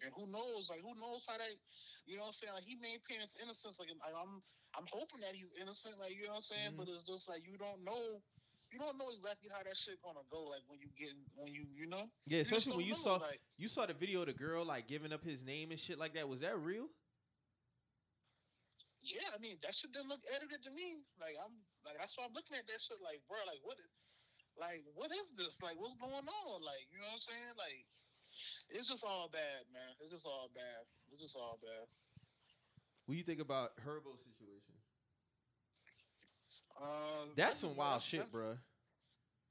And 0.00 0.12
who 0.16 0.24
knows? 0.32 0.72
Like, 0.72 0.80
who 0.80 0.96
knows 0.96 1.28
how 1.28 1.36
that? 1.36 1.52
You 2.08 2.16
know 2.16 2.24
what 2.28 2.32
I'm 2.32 2.38
saying? 2.40 2.54
Like, 2.56 2.64
he 2.64 2.80
maintained 2.80 3.20
his 3.20 3.36
innocence. 3.36 3.76
Like, 3.76 3.92
I'm, 3.92 4.40
I'm 4.72 4.88
hoping 4.88 5.20
that 5.20 5.36
he's 5.36 5.52
innocent. 5.60 6.00
Like, 6.00 6.16
you 6.16 6.24
know 6.24 6.40
what 6.40 6.48
I'm 6.48 6.50
saying? 6.56 6.70
Mhm. 6.72 6.76
But 6.80 6.88
it's 6.88 7.04
just 7.04 7.28
like 7.28 7.44
you 7.44 7.60
don't 7.60 7.84
know, 7.84 8.22
you 8.72 8.78
don't 8.80 8.96
know 8.96 9.12
exactly 9.12 9.52
how 9.52 9.60
that 9.60 9.76
shit 9.76 10.00
gonna 10.00 10.24
go. 10.30 10.48
Like 10.48 10.64
when 10.68 10.80
you 10.80 10.88
get, 10.96 11.12
when 11.36 11.52
you, 11.52 11.68
you 11.74 11.84
know, 11.86 12.08
Yeah, 12.24 12.40
You 12.40 12.48
especially 12.48 12.80
when 12.80 12.86
you 12.86 12.96
know, 12.96 13.04
saw 13.04 13.14
like, 13.20 13.40
You 13.58 13.68
saw 13.68 13.84
the 13.84 13.92
video 13.92 14.24
of 14.24 14.32
the 14.32 14.36
girl 14.38 14.64
like 14.64 14.88
giving 14.88 15.12
up 15.12 15.20
his 15.22 15.44
name 15.44 15.70
and 15.70 15.78
shit 15.78 15.98
like 15.98 16.14
that. 16.14 16.28
Was 16.28 16.40
that 16.40 16.56
real? 16.58 16.88
yeah, 19.02 19.32
I 19.34 19.38
mean, 19.40 19.56
that 19.64 19.74
shit 19.74 19.92
didn't 19.92 20.08
look 20.12 20.20
edited 20.28 20.62
to 20.64 20.70
me. 20.70 21.00
Like, 21.16 21.32
I'm, 21.40 21.56
like, 21.88 21.96
that's 21.96 22.16
why 22.20 22.28
I'm 22.28 22.36
looking 22.36 22.56
at 22.60 22.68
that 22.68 22.80
shit. 22.84 23.00
Like, 23.00 23.24
bro, 23.26 23.40
like, 23.48 23.58
what, 23.64 23.80
is, 23.80 23.88
like, 24.60 24.84
what 24.94 25.10
is 25.10 25.32
this? 25.36 25.56
Like, 25.62 25.80
what's 25.80 25.96
going 25.96 26.12
on? 26.12 26.58
Like, 26.62 26.84
you 26.92 27.00
know 27.00 27.08
what 27.08 27.18
I'm 27.18 27.24
saying? 27.24 27.54
Like, 27.56 27.82
it's 28.70 28.86
just 28.88 29.04
all 29.04 29.28
bad, 29.32 29.64
man. 29.72 29.90
It's 30.00 30.10
just 30.10 30.26
all 30.26 30.50
bad. 30.54 30.84
It's 31.10 31.20
just 31.20 31.36
all 31.36 31.58
bad. 31.60 31.88
What 33.06 33.14
do 33.14 33.18
you 33.18 33.24
think 33.24 33.40
about 33.40 33.72
Herbo's 33.82 34.20
situation? 34.22 34.76
Um, 36.80 37.32
That's 37.36 37.58
some 37.58 37.76
wild 37.76 38.00
that's- 38.00 38.04
shit, 38.06 38.30
bro. 38.32 38.56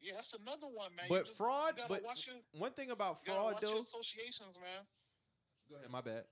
Yeah, 0.02 0.14
that's 0.16 0.34
another 0.34 0.68
one, 0.68 0.96
man. 0.96 1.08
But 1.10 1.26
just, 1.26 1.38
fraud- 1.38 1.76
but 1.90 2.02
your, 2.26 2.36
One 2.54 2.72
thing 2.72 2.90
about 2.92 3.26
fraud 3.26 3.58
though. 3.62 3.80
associations, 3.80 4.56
man. 4.56 4.86
Go 5.70 5.76
ahead, 5.76 5.90
my 5.92 6.00
bad. 6.00 6.24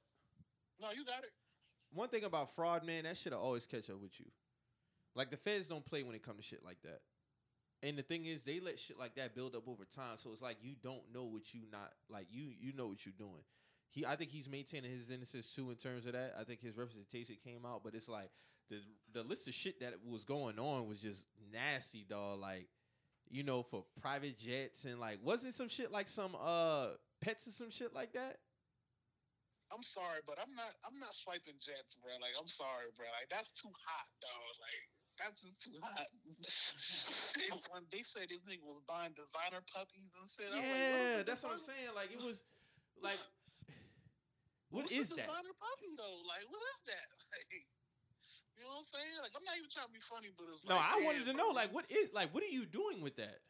No, 0.80 0.92
you 0.92 1.04
got 1.04 1.24
it. 1.26 1.32
One 1.92 2.08
thing 2.08 2.24
about 2.24 2.56
fraud, 2.56 2.86
man, 2.86 3.04
that 3.04 3.18
shit'll 3.18 3.42
always 3.42 3.66
catch 3.66 3.90
up 3.90 4.00
with 4.02 4.18
you. 4.22 4.26
Like 5.16 5.32
the 5.32 5.38
feds 5.38 5.68
don't 5.68 5.86
play 5.86 6.04
when 6.04 6.16
it 6.16 6.24
comes 6.24 6.38
to 6.38 6.44
shit 6.44 6.64
like 6.64 6.82
that. 6.84 7.02
And 7.84 7.98
the 7.98 8.02
thing 8.02 8.26
is, 8.26 8.44
they 8.44 8.60
let 8.60 8.80
shit 8.80 8.98
like 8.98 9.16
that 9.16 9.36
build 9.36 9.56
up 9.56 9.68
over 9.68 9.86
time. 9.86 10.18
So 10.18 10.32
it's 10.32 10.42
like 10.42 10.58
you 10.62 10.74
don't 10.82 11.04
know 11.14 11.24
what 11.24 11.54
you 11.54 11.62
not 11.72 11.94
like. 12.10 12.28
You 12.30 12.50
you 12.60 12.74
know 12.74 12.88
what 12.88 13.06
you're 13.06 13.14
doing. 13.18 13.44
He, 13.92 14.06
I 14.06 14.16
think 14.16 14.32
he's 14.32 14.50
maintaining 14.50 14.92
his 14.92 15.10
innocence 15.10 15.54
too 15.54 15.70
in 15.70 15.78
terms 15.78 16.06
of 16.06 16.14
that. 16.14 16.36
I 16.40 16.44
think 16.44 16.62
his 16.62 16.76
representation 16.76 17.36
came 17.44 17.66
out, 17.66 17.82
but 17.84 17.94
it's 17.94 18.10
like 18.10 18.30
the 18.70 18.78
the 19.14 19.24
list 19.24 19.48
of 19.48 19.54
shit 19.54 19.80
that 19.82 19.94
was 20.10 20.24
going 20.24 20.60
on 20.60 20.88
was 20.88 21.00
just 21.00 21.26
nasty, 21.54 22.06
dog. 22.08 22.40
Like, 22.40 22.68
you 23.30 23.44
know, 23.44 23.64
for 23.64 23.86
private 24.02 24.38
jets 24.38 24.86
and 24.86 25.00
like, 25.00 25.20
wasn't 25.24 25.54
some 25.54 25.70
shit 25.70 25.92
like 25.92 26.08
some 26.08 26.36
uh 26.40 26.88
pets 27.22 27.48
or 27.48 27.52
some 27.52 27.70
shit 27.70 27.94
like 27.94 28.14
that? 28.14 28.38
I'm 29.72 29.84
sorry, 29.84 30.24
but 30.26 30.40
I'm 30.40 30.56
not. 30.56 30.72
I'm 30.88 30.98
not 31.00 31.14
swiping 31.14 31.60
jets, 31.60 32.00
bro. 32.00 32.16
Like, 32.24 32.34
I'm 32.40 32.48
sorry, 32.48 32.88
bro. 32.96 33.06
Like, 33.12 33.28
that's 33.30 33.52
too 33.52 33.72
hot, 33.84 34.08
dog. 34.24 34.54
Like, 34.64 34.82
that's 35.18 35.42
just 35.42 35.58
too 35.60 35.74
hot. 35.82 36.08
when 37.74 37.84
they 37.94 38.06
said 38.06 38.30
this 38.30 38.42
nigga 38.46 38.66
was 38.66 38.82
buying 38.86 39.14
designer 39.18 39.66
puppies 39.66 40.14
and 40.14 40.30
shit, 40.30 40.50
I'm 40.54 40.62
like, 40.62 40.70
what 40.70 41.02
Yeah, 41.02 41.22
that's 41.26 41.42
what 41.42 41.58
I'm 41.58 41.64
saying. 41.64 41.92
Like 41.98 42.14
it 42.14 42.22
was 42.22 42.46
like 43.08 43.20
what 44.70 44.86
what's 44.86 44.94
is 44.94 45.10
that? 45.16 45.26
designer 45.26 45.56
puppy 45.58 45.92
though? 45.98 46.20
Like, 46.28 46.46
what 46.50 46.62
is 46.62 46.82
that? 46.94 47.08
Like, 47.28 47.52
you 48.58 48.66
know 48.66 48.82
what 48.82 48.90
I'm 48.90 48.90
saying? 48.90 49.20
Like, 49.22 49.36
I'm 49.38 49.46
not 49.46 49.54
even 49.60 49.70
trying 49.70 49.86
to 49.86 49.94
be 49.94 50.02
funny, 50.02 50.34
but 50.34 50.50
it's 50.50 50.66
like 50.66 50.74
No, 50.74 50.82
like, 50.82 50.90
I 50.90 51.06
wanted 51.06 51.30
to 51.30 51.36
know 51.38 51.54
like 51.54 51.70
what 51.70 51.86
is 51.92 52.10
like 52.16 52.34
what 52.34 52.42
are 52.42 52.50
you 52.50 52.66
doing 52.66 53.04
with 53.04 53.14
that? 53.22 53.44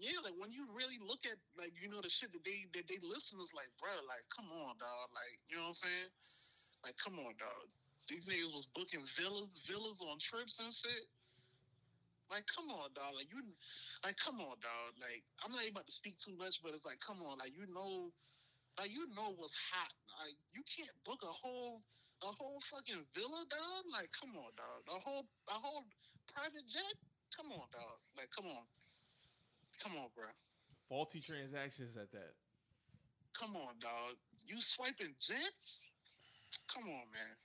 Yeah, 0.00 0.18
like 0.24 0.34
when 0.40 0.50
you 0.50 0.66
really 0.72 0.98
look 0.98 1.22
at 1.28 1.38
like 1.54 1.70
you 1.78 1.86
know 1.86 2.02
the 2.02 2.10
shit 2.10 2.32
that 2.34 2.42
they 2.42 2.66
that 2.74 2.90
they 2.90 2.98
listen 3.04 3.38
is 3.38 3.52
like, 3.54 3.70
bro, 3.78 3.92
like 4.10 4.24
come 4.32 4.50
on, 4.50 4.74
dog, 4.82 5.06
like 5.14 5.38
you 5.46 5.60
know 5.60 5.70
what 5.70 5.78
I'm 5.78 5.86
saying? 5.86 6.10
Like 6.82 6.96
come 6.98 7.20
on, 7.22 7.36
dog. 7.38 7.68
These 8.08 8.26
niggas 8.26 8.52
was 8.52 8.66
booking 8.74 9.04
villas, 9.16 9.62
villas 9.66 10.02
on 10.02 10.18
trips 10.18 10.58
and 10.58 10.74
shit. 10.74 11.06
Like 12.30 12.48
come 12.48 12.72
on, 12.72 12.88
dog. 12.96 13.12
Like 13.12 13.28
you, 13.28 13.44
like 14.00 14.16
come 14.16 14.40
on, 14.40 14.56
dog. 14.64 14.96
Like 14.96 15.20
I'm 15.44 15.52
not 15.52 15.62
even 15.62 15.76
about 15.76 15.86
to 15.86 15.92
speak 15.92 16.16
too 16.18 16.32
much, 16.40 16.64
but 16.64 16.72
it's 16.72 16.88
like 16.88 16.98
come 16.98 17.20
on, 17.20 17.36
like 17.38 17.52
you 17.52 17.68
know, 17.68 18.08
like 18.80 18.88
you 18.88 19.04
know 19.12 19.36
what's 19.36 19.52
hot. 19.52 19.92
Like 20.16 20.34
you 20.56 20.64
can't 20.64 20.96
book 21.04 21.20
a 21.22 21.30
whole 21.30 21.84
a 22.24 22.30
whole 22.32 22.58
fucking 22.72 23.04
villa, 23.12 23.44
dog. 23.52 23.84
Like 23.92 24.08
come 24.16 24.32
on, 24.32 24.50
dog. 24.56 24.80
A 24.88 24.98
whole 24.98 25.28
a 25.52 25.56
whole 25.60 25.84
private 26.32 26.64
jet. 26.64 26.96
Come 27.36 27.52
on, 27.52 27.68
dog. 27.68 28.00
Like 28.16 28.32
come 28.32 28.48
on. 28.48 28.64
Come 29.82 29.92
on, 30.00 30.08
bro. 30.16 30.32
Faulty 30.88 31.20
transactions 31.20 31.96
at 31.96 32.10
that. 32.12 32.32
Come 33.36 33.56
on, 33.56 33.76
dog. 33.80 34.16
You 34.46 34.60
swiping 34.60 35.14
jets? 35.20 35.82
Come 36.68 36.84
on, 36.84 37.06
man. 37.12 37.36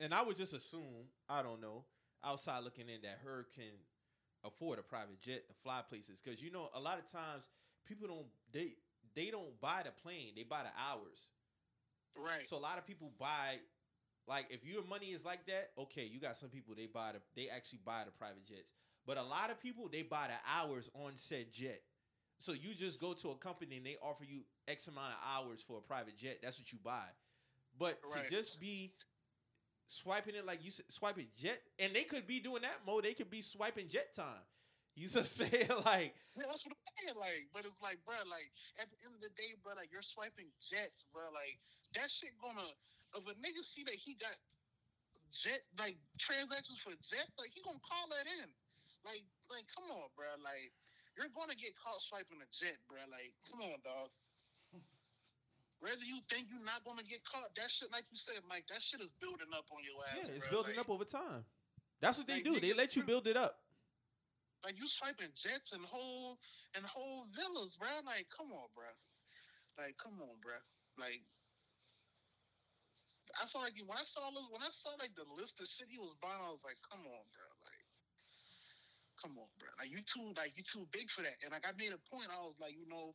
And 0.00 0.14
I 0.14 0.22
would 0.22 0.36
just 0.36 0.54
assume, 0.54 1.08
I 1.28 1.42
don't 1.42 1.60
know, 1.60 1.84
outside 2.24 2.64
looking 2.64 2.88
in 2.88 3.02
that 3.02 3.18
her 3.24 3.46
can 3.54 3.72
afford 4.44 4.78
a 4.78 4.82
private 4.82 5.20
jet 5.20 5.46
to 5.48 5.54
fly 5.62 5.82
places. 5.88 6.20
Cause 6.20 6.40
you 6.40 6.50
know, 6.50 6.68
a 6.74 6.80
lot 6.80 6.98
of 6.98 7.10
times 7.10 7.48
people 7.86 8.06
don't 8.06 8.26
they 8.52 8.74
they 9.14 9.30
don't 9.30 9.60
buy 9.60 9.82
the 9.84 9.90
plane, 10.02 10.32
they 10.36 10.44
buy 10.44 10.62
the 10.62 10.70
hours. 10.80 11.28
Right. 12.16 12.46
So 12.46 12.56
a 12.56 12.58
lot 12.58 12.78
of 12.78 12.86
people 12.86 13.12
buy 13.18 13.56
like 14.26 14.46
if 14.50 14.64
your 14.64 14.84
money 14.84 15.06
is 15.06 15.24
like 15.24 15.46
that, 15.46 15.70
okay, 15.78 16.04
you 16.04 16.20
got 16.20 16.36
some 16.36 16.48
people 16.48 16.74
they 16.76 16.86
buy 16.86 17.12
the 17.12 17.20
they 17.34 17.48
actually 17.48 17.80
buy 17.84 18.02
the 18.04 18.12
private 18.12 18.44
jets. 18.46 18.70
But 19.06 19.16
a 19.16 19.22
lot 19.22 19.50
of 19.50 19.60
people 19.60 19.88
they 19.90 20.02
buy 20.02 20.28
the 20.28 20.38
hours 20.48 20.90
on 20.94 21.12
said 21.16 21.52
jet. 21.52 21.82
So 22.38 22.52
you 22.52 22.74
just 22.74 23.00
go 23.00 23.14
to 23.14 23.30
a 23.30 23.34
company 23.36 23.78
and 23.78 23.86
they 23.86 23.96
offer 24.00 24.24
you 24.24 24.42
X 24.68 24.86
amount 24.86 25.14
of 25.14 25.18
hours 25.26 25.64
for 25.66 25.78
a 25.78 25.80
private 25.80 26.16
jet. 26.16 26.38
That's 26.42 26.58
what 26.58 26.70
you 26.72 26.78
buy. 26.84 27.06
But 27.78 27.98
Right. 28.14 28.28
to 28.28 28.34
just 28.34 28.60
be 28.60 28.92
swiping 29.88 30.36
it 30.36 30.44
like 30.46 30.62
you 30.62 30.70
said, 30.70 30.86
swiping 30.88 31.26
jet, 31.34 31.58
and 31.80 31.96
they 31.96 32.04
could 32.04 32.28
be 32.28 32.38
doing 32.38 32.62
that 32.62 32.84
mode. 32.86 33.04
They 33.04 33.16
could 33.16 33.32
be 33.32 33.42
swiping 33.42 33.88
jet 33.88 34.14
time. 34.14 34.44
You 34.94 35.08
know 35.14 35.22
saying? 35.26 35.72
Like, 35.86 36.14
yeah, 36.36 36.46
that's 36.46 36.62
what 36.62 36.76
I'm 36.76 36.84
saying. 36.98 37.16
Like, 37.16 37.48
but 37.54 37.64
it's 37.64 37.80
like, 37.80 37.98
bro, 38.04 38.20
like 38.28 38.52
at 38.76 38.92
the 38.92 38.98
end 39.02 39.16
of 39.16 39.22
the 39.24 39.32
day, 39.34 39.56
bro, 39.64 39.74
like 39.74 39.90
you're 39.90 40.04
swiping 40.04 40.52
jets, 40.60 41.08
bro. 41.10 41.32
Like 41.32 41.58
that 41.96 42.12
shit 42.12 42.36
gonna 42.38 42.68
if 43.16 43.24
a 43.24 43.34
nigga 43.40 43.64
see 43.64 43.82
that 43.88 43.96
he 43.96 44.14
got 44.20 44.36
jet 45.32 45.64
like 45.80 45.96
transactions 46.20 46.78
for 46.82 46.92
jets, 47.00 47.32
like 47.40 47.50
he 47.54 47.64
gonna 47.64 47.82
call 47.82 48.06
that 48.12 48.28
in. 48.28 48.48
Like, 49.06 49.24
like 49.48 49.64
come 49.72 49.88
on, 49.88 50.12
bro. 50.18 50.28
Like 50.42 50.74
you're 51.16 51.32
gonna 51.32 51.56
get 51.56 51.78
caught 51.78 52.02
swiping 52.02 52.42
a 52.44 52.48
jet, 52.52 52.76
bro. 52.90 53.00
Like, 53.08 53.32
come 53.46 53.64
on, 53.64 53.80
dog. 53.86 54.10
Whether 55.80 56.02
you 56.04 56.18
think 56.28 56.50
you're 56.50 56.64
not 56.64 56.82
gonna 56.84 57.04
get 57.06 57.22
caught, 57.24 57.54
that 57.54 57.70
shit, 57.70 57.90
like 57.92 58.04
you 58.10 58.16
said, 58.18 58.42
Mike, 58.48 58.66
that 58.68 58.82
shit 58.82 59.00
is 59.00 59.12
building 59.20 59.46
up 59.54 59.66
on 59.70 59.78
your 59.86 60.02
ass. 60.10 60.26
yeah, 60.26 60.34
it's 60.34 60.46
bro. 60.46 60.62
building 60.62 60.76
Like- 60.76 60.84
up 60.86 60.90
over 60.90 61.04
time. 61.04 61.44
That's 62.00 62.18
what 62.18 62.26
they 62.26 62.42
Like, 62.42 62.44
do. 62.44 62.60
They 62.60 62.72
let 62.74 62.94
you 62.96 63.02
build 63.02 63.26
it 63.26 63.36
up. 63.36 63.62
Like 64.64 64.76
you 64.78 64.86
swiping 64.88 65.30
jets 65.34 65.72
and 65.72 65.84
whole 65.86 66.38
and 66.74 66.84
whole 66.84 67.26
villas, 67.30 67.76
bro. 67.76 67.88
Like, 68.04 68.26
come 68.28 68.50
on, 68.52 68.68
bro. 68.74 68.90
Like, 69.78 69.96
come 69.98 70.20
on, 70.20 70.34
bro. 70.42 70.58
Like, 70.98 71.22
I 73.40 73.46
saw 73.46 73.60
like 73.60 73.74
when 73.86 73.98
I 73.98 74.02
saw 74.04 74.30
when 74.50 74.62
I 74.62 74.70
saw 74.70 74.90
like 74.98 75.14
the 75.14 75.24
list 75.36 75.60
of 75.60 75.68
shit 75.68 75.86
he 75.90 75.98
was 75.98 76.14
buying, 76.20 76.42
I 76.42 76.50
was 76.50 76.64
like, 76.64 76.78
come 76.82 77.00
on, 77.06 77.24
bro. 77.30 77.46
Like, 77.62 77.84
come 79.20 79.38
on, 79.38 79.46
bro. 79.58 79.68
Like 79.78 79.90
you 79.90 80.02
too, 80.02 80.34
like 80.36 80.56
you 80.56 80.62
too 80.66 80.86
big 80.90 81.08
for 81.10 81.22
that. 81.22 81.38
And 81.44 81.52
like 81.52 81.66
I 81.66 81.72
made 81.78 81.92
a 81.94 82.02
point. 82.10 82.26
I 82.34 82.40
was 82.42 82.58
like, 82.58 82.74
you 82.74 82.86
know, 82.90 83.14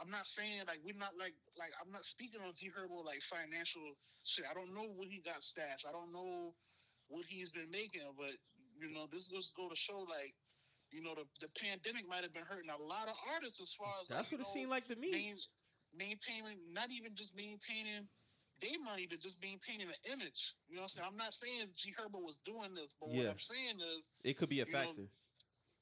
I'm 0.00 0.10
not 0.10 0.26
saying 0.26 0.62
like 0.66 0.80
we're 0.84 0.98
not 0.98 1.14
like 1.18 1.34
like 1.58 1.70
I'm 1.80 1.90
not 1.92 2.04
speaking 2.04 2.40
on 2.42 2.52
G 2.54 2.70
Herbo 2.70 3.04
like 3.04 3.22
financial 3.22 3.94
shit. 4.24 4.44
I 4.50 4.54
don't 4.54 4.74
know 4.74 4.86
what 4.94 5.08
he 5.08 5.20
got 5.20 5.42
stashed. 5.42 5.86
I 5.88 5.92
don't 5.92 6.12
know 6.12 6.54
what 7.08 7.24
he's 7.26 7.50
been 7.50 7.70
making, 7.70 8.02
but 8.16 8.32
you 8.80 8.90
know, 8.92 9.06
this 9.12 9.28
just 9.28 9.54
go 9.56 9.68
to 9.68 9.76
show 9.76 10.00
like. 10.08 10.34
You 10.90 11.02
know, 11.02 11.16
the, 11.18 11.26
the 11.42 11.50
pandemic 11.58 12.06
might 12.06 12.22
have 12.22 12.32
been 12.32 12.46
hurting 12.46 12.70
a 12.70 12.78
lot 12.78 13.08
of 13.08 13.16
artists 13.34 13.58
as 13.60 13.74
far 13.74 13.88
as 14.00 14.06
That's 14.06 14.30
like, 14.30 14.38
what 14.38 14.46
it 14.46 14.46
know, 14.46 14.54
seemed 14.54 14.70
like 14.70 14.86
to 14.86 14.94
me. 14.94 15.10
main, 15.10 15.34
maintaining, 15.90 16.58
not 16.70 16.86
even 16.94 17.16
just 17.16 17.34
maintaining 17.34 18.06
their 18.62 18.78
money, 18.78 19.08
but 19.10 19.18
just 19.18 19.42
maintaining 19.42 19.88
an 19.88 19.98
image. 20.06 20.54
You 20.68 20.76
know 20.76 20.82
what 20.86 20.94
I'm 20.94 21.02
saying? 21.02 21.08
I'm 21.10 21.16
not 21.16 21.34
saying 21.34 21.66
G 21.74 21.90
Herbo 21.98 22.22
was 22.22 22.38
doing 22.46 22.74
this, 22.78 22.94
but 23.00 23.10
Yeah. 23.10 23.26
what 23.26 23.30
I'm 23.32 23.42
saying 23.42 23.80
is 23.82 24.12
It 24.22 24.38
could 24.38 24.48
be 24.48 24.60
a 24.60 24.66
you 24.66 24.72
know, 24.72 24.86
factor. 24.86 25.08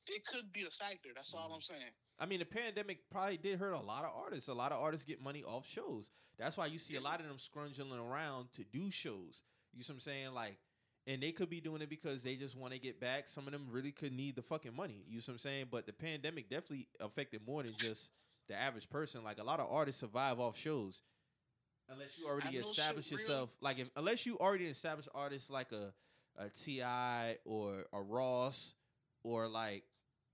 it 0.08 0.24
could 0.24 0.50
be 0.52 0.64
a 0.64 0.70
factor. 0.70 1.10
That's 1.14 1.34
all 1.34 1.50
Mhm. 1.50 1.54
I'm 1.56 1.60
saying. 1.60 1.92
I 2.18 2.26
mean, 2.26 2.38
the 2.38 2.44
pandemic 2.44 3.10
probably 3.10 3.36
did 3.36 3.58
hurt 3.58 3.72
a 3.72 3.80
lot 3.80 4.04
of 4.04 4.12
artists. 4.14 4.48
A 4.48 4.54
lot 4.54 4.72
of 4.72 4.80
artists 4.80 5.04
get 5.06 5.22
money 5.22 5.42
off 5.44 5.66
shows. 5.68 6.10
That's 6.38 6.56
why 6.56 6.66
you 6.66 6.78
see 6.78 6.96
a 6.96 7.00
lot 7.00 7.20
of 7.20 7.26
them 7.26 7.38
scrunging 7.38 7.90
around 7.92 8.52
to 8.56 8.64
do 8.64 8.90
shows. 8.90 9.42
You 9.74 9.82
see 9.82 9.92
what 9.92 9.96
I'm 9.96 10.00
saying? 10.00 10.34
Like, 10.34 10.58
and 11.06 11.22
they 11.22 11.32
could 11.32 11.50
be 11.50 11.60
doing 11.60 11.82
it 11.82 11.90
because 11.90 12.22
they 12.22 12.36
just 12.36 12.56
want 12.56 12.72
to 12.72 12.78
get 12.78 13.00
back. 13.00 13.28
Some 13.28 13.46
of 13.46 13.52
them 13.52 13.66
really 13.70 13.90
could 13.90 14.12
need 14.12 14.36
the 14.36 14.42
fucking 14.42 14.74
money. 14.74 15.04
You 15.08 15.20
see 15.20 15.32
what 15.32 15.36
I'm 15.36 15.38
saying? 15.40 15.66
But 15.70 15.86
the 15.86 15.92
pandemic 15.92 16.48
definitely 16.48 16.86
affected 17.00 17.40
more 17.46 17.62
than 17.62 17.74
just 17.76 18.10
the 18.48 18.54
average 18.54 18.88
person. 18.88 19.24
Like 19.24 19.38
a 19.38 19.44
lot 19.44 19.60
of 19.60 19.70
artists 19.70 20.00
survive 20.00 20.38
off 20.38 20.56
shows. 20.56 21.02
Unless 21.88 22.18
you 22.18 22.26
already 22.28 22.56
establish 22.56 23.10
yourself, 23.10 23.50
like 23.60 23.78
if 23.78 23.90
unless 23.96 24.24
you 24.24 24.38
already 24.38 24.66
established 24.66 25.08
artists 25.14 25.50
like 25.50 25.72
a 25.72 25.92
a 26.38 26.48
T.I. 26.48 27.36
or 27.44 27.84
a 27.92 28.00
Ross 28.00 28.74
or 29.22 29.48
like 29.48 29.84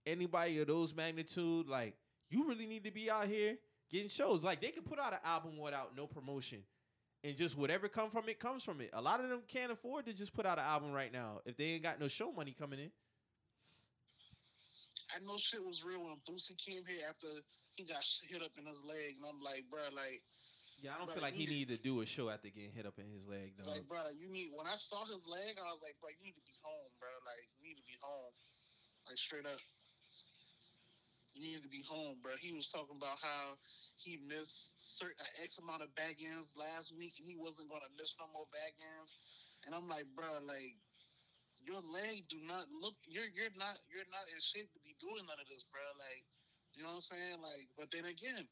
anybody 0.09 0.59
of 0.61 0.67
those 0.67 0.95
magnitude, 0.95 1.69
like 1.69 1.95
you 2.31 2.49
really 2.49 2.67
need 2.67 2.85
to 2.85 2.91
be 2.91 3.11
out 3.11 3.27
here 3.29 3.57
getting 3.91 4.09
shows. 4.09 4.43
Like 4.43 4.61
they 4.61 4.71
could 4.71 4.85
put 4.85 4.99
out 4.99 5.13
an 5.13 5.21
album 5.25 5.59
without 5.59 5.97
no 5.97 6.07
promotion, 6.07 6.63
and 7.25 7.37
just 7.37 7.57
whatever 7.57 7.89
come 7.89 8.11
from 8.11 8.29
it 8.29 8.39
comes 8.39 8.65
from 8.65 8.81
it. 8.81 8.91
A 8.93 9.01
lot 9.01 9.21
of 9.21 9.29
them 9.29 9.43
can't 9.49 9.73
afford 9.73 10.07
to 10.07 10.13
just 10.13 10.33
put 10.35 10.47
out 10.47 10.59
an 10.59 10.65
album 10.65 10.93
right 10.93 11.13
now 11.13 11.41
if 11.47 11.57
they 11.57 11.65
ain't 11.65 11.83
got 11.83 12.01
no 12.01 12.09
show 12.09 12.33
money 12.33 12.55
coming 12.59 12.79
in. 12.81 12.91
I 15.15 15.25
know 15.25 15.37
shit 15.41 15.65
was 15.65 15.85
real 15.85 16.05
when 16.05 16.21
Boosie 16.29 16.57
came 16.61 16.85
here 16.85 17.01
after 17.09 17.27
he 17.73 17.85
got 17.85 18.05
hit 18.29 18.43
up 18.43 18.53
in 18.59 18.67
his 18.67 18.85
leg, 18.85 19.17
and 19.17 19.25
I'm 19.25 19.41
like, 19.41 19.65
bro, 19.71 19.81
like, 19.97 20.21
Yeah, 20.83 20.93
I 20.95 20.99
don't 21.01 21.09
feel 21.11 21.23
like 21.25 21.33
he 21.35 21.47
he- 21.49 21.65
needed 21.65 21.79
to 21.79 21.83
do 21.83 22.01
a 22.03 22.07
show 22.07 22.29
after 22.29 22.49
getting 22.53 22.73
hit 22.77 22.85
up 22.85 22.99
in 23.01 23.09
his 23.09 23.25
leg, 23.27 23.57
though. 23.57 23.71
like, 23.71 23.89
bro, 23.89 24.05
you 24.13 24.29
need. 24.29 24.53
When 24.55 24.67
I 24.69 24.77
saw 24.77 25.01
his 25.09 25.25
leg, 25.27 25.57
I 25.57 25.65
was 25.73 25.81
like, 25.81 25.97
bro, 26.01 26.13
you 26.13 26.21
need 26.21 26.37
to 26.37 26.45
be 26.45 26.53
home, 26.61 26.93
bro. 27.01 27.09
Like, 27.25 27.41
you 27.57 27.73
need 27.73 27.81
to 27.81 27.87
be 27.89 27.97
home, 28.05 28.31
like 29.09 29.17
straight 29.17 29.47
up. 29.49 29.59
You 31.39 31.55
need 31.55 31.63
to 31.63 31.71
be 31.71 31.87
home, 31.87 32.19
bro. 32.19 32.35
He 32.35 32.51
was 32.51 32.67
talking 32.67 32.99
about 32.99 33.23
how 33.23 33.55
he 33.95 34.19
missed 34.27 34.75
certain 34.83 35.23
X 35.39 35.63
amount 35.63 35.87
of 35.87 35.95
back 35.95 36.19
last 36.59 36.91
week, 36.99 37.15
and 37.23 37.31
he 37.31 37.39
wasn't 37.39 37.71
gonna 37.71 37.87
miss 37.95 38.19
no 38.19 38.27
more 38.35 38.51
back. 38.51 38.75
And 39.67 39.71
I'm 39.71 39.87
like, 39.87 40.11
bro, 40.19 40.27
like 40.43 40.75
your 41.63 41.79
leg 41.95 42.27
do 42.27 42.43
not 42.43 42.67
look. 42.75 42.99
You're 43.07 43.31
you're 43.31 43.55
not 43.55 43.79
you're 43.87 44.11
not 44.11 44.27
in 44.35 44.43
shape 44.43 44.67
to 44.75 44.83
be 44.83 44.99
doing 44.99 45.23
none 45.31 45.39
of 45.39 45.47
this, 45.47 45.63
bro. 45.71 45.83
Like, 45.95 46.27
you 46.75 46.83
know 46.83 46.99
what 46.99 47.07
I'm 47.07 47.15
saying? 47.15 47.39
Like, 47.39 47.71
but 47.79 47.87
then 47.95 48.11
again, 48.11 48.43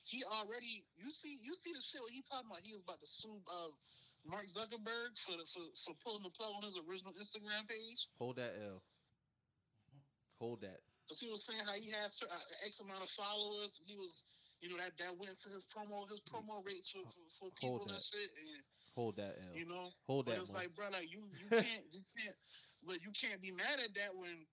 he 0.00 0.24
already 0.24 0.80
you 0.96 1.12
see 1.12 1.36
you 1.44 1.52
see 1.52 1.76
the 1.76 1.84
shit 1.84 2.00
what 2.00 2.12
he 2.12 2.24
talking 2.24 2.48
about. 2.48 2.64
He 2.64 2.72
was 2.72 2.80
about 2.80 3.04
to 3.04 3.08
sue 3.08 3.36
uh, 3.52 3.68
Mark 4.24 4.48
Zuckerberg 4.48 5.20
for 5.20 5.36
the, 5.36 5.44
for 5.44 5.64
for 5.76 5.92
pulling 6.00 6.24
the 6.24 6.32
plug 6.32 6.56
on 6.56 6.64
his 6.64 6.80
original 6.88 7.12
Instagram 7.12 7.68
page. 7.68 8.08
Hold 8.16 8.40
that 8.40 8.56
L. 8.64 8.80
Hold 10.40 10.64
that. 10.64 10.80
Because 11.04 11.20
he 11.20 11.28
was 11.30 11.44
saying 11.44 11.60
how 11.66 11.74
he 11.76 11.90
has 11.92 12.20
uh, 12.24 12.66
X 12.66 12.80
amount 12.80 13.02
of 13.04 13.10
followers. 13.10 13.80
He 13.84 13.94
was, 13.96 14.24
you 14.60 14.70
know, 14.72 14.76
that 14.80 14.96
that 14.98 15.12
went 15.20 15.36
to 15.44 15.48
his 15.52 15.66
promo, 15.68 16.08
his 16.08 16.20
promo 16.24 16.64
rates 16.64 16.88
for 16.88 17.04
for, 17.04 17.24
for 17.38 17.48
people 17.60 17.78
Hold 17.84 17.90
and 17.92 17.98
that. 17.98 18.00
shit, 18.00 18.30
and 18.32 18.62
Hold 18.96 19.16
that 19.16 19.36
L. 19.42 19.52
you 19.58 19.66
know. 19.66 19.90
Hold 20.06 20.24
But 20.26 20.36
that. 20.36 20.40
it's 20.40 20.52
like, 20.52 20.72
bro, 20.74 20.88
like 20.88 21.12
you 21.12 21.28
you 21.36 21.48
can't 21.60 21.84
you 21.92 22.00
can't, 22.16 22.36
but 22.86 23.02
you 23.04 23.10
can't 23.12 23.42
be 23.42 23.52
mad 23.52 23.84
at 23.84 23.92
that 24.00 24.16
when, 24.16 24.46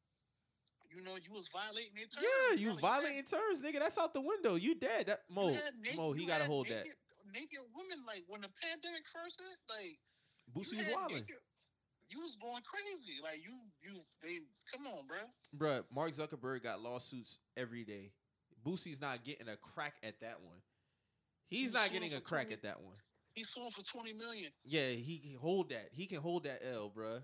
you 0.91 0.99
know, 1.01 1.15
you 1.15 1.31
was 1.31 1.47
violating 1.55 1.95
their 1.95 2.11
terms. 2.11 2.25
yeah, 2.27 2.59
you 2.59 2.71
Like, 2.75 2.81
violating 2.83 3.23
terms, 3.23 3.61
nigga. 3.63 3.79
That's 3.79 3.97
out 3.97 4.13
the 4.13 4.19
window. 4.21 4.55
You 4.55 4.75
dead. 4.75 5.07
That 5.07 5.23
Mo, 5.31 5.55
naked- 5.55 5.95
Mo, 5.95 6.11
he 6.11 6.25
gotta 6.25 6.45
hold 6.45 6.67
that. 6.67 6.83
naked, 6.83 6.97
Naked 7.31 7.63
women, 7.71 8.03
like 8.05 8.25
when 8.27 8.41
the 8.41 8.51
pandemic 8.59 9.07
first 9.07 9.39
hit, 9.39 9.55
like 9.71 9.95
Boosie 10.51 10.75
was 10.83 10.89
wilding. 10.91 11.23
naked- 11.23 11.39
You 12.11 12.19
was 12.19 12.35
going 12.35 12.61
crazy, 12.63 13.19
like 13.23 13.41
you 13.43 13.53
you 13.81 14.01
they 14.21 14.39
come 14.71 14.85
on, 14.87 15.07
bro. 15.07 15.17
Bruh, 15.57 15.83
Mark 15.93 16.11
Zuckerberg 16.11 16.63
got 16.63 16.81
lawsuits 16.81 17.39
every 17.55 17.83
day. 17.83 18.11
Boosie's 18.65 18.99
not 18.99 19.23
getting 19.23 19.47
a 19.47 19.55
crack 19.55 19.93
at 20.03 20.19
that 20.21 20.39
one. 20.43 20.59
He's 21.47 21.63
He's 21.65 21.73
not 21.73 21.91
getting 21.91 22.13
a 22.13 22.21
crack 22.21 22.47
20 22.47 22.53
at 22.53 22.63
that 22.63 22.81
one. 22.81 22.95
He's 23.33 23.49
suing 23.49 23.71
for 23.71 23.81
twenty 23.83 24.13
million. 24.13 24.51
Yeah, 24.65 24.89
he 24.89 25.19
can 25.19 25.39
hold 25.39 25.69
that. 25.69 25.89
He 25.93 26.05
can 26.05 26.19
hold 26.19 26.43
that 26.43 26.61
L, 26.69 26.91
bruh. 26.95 27.21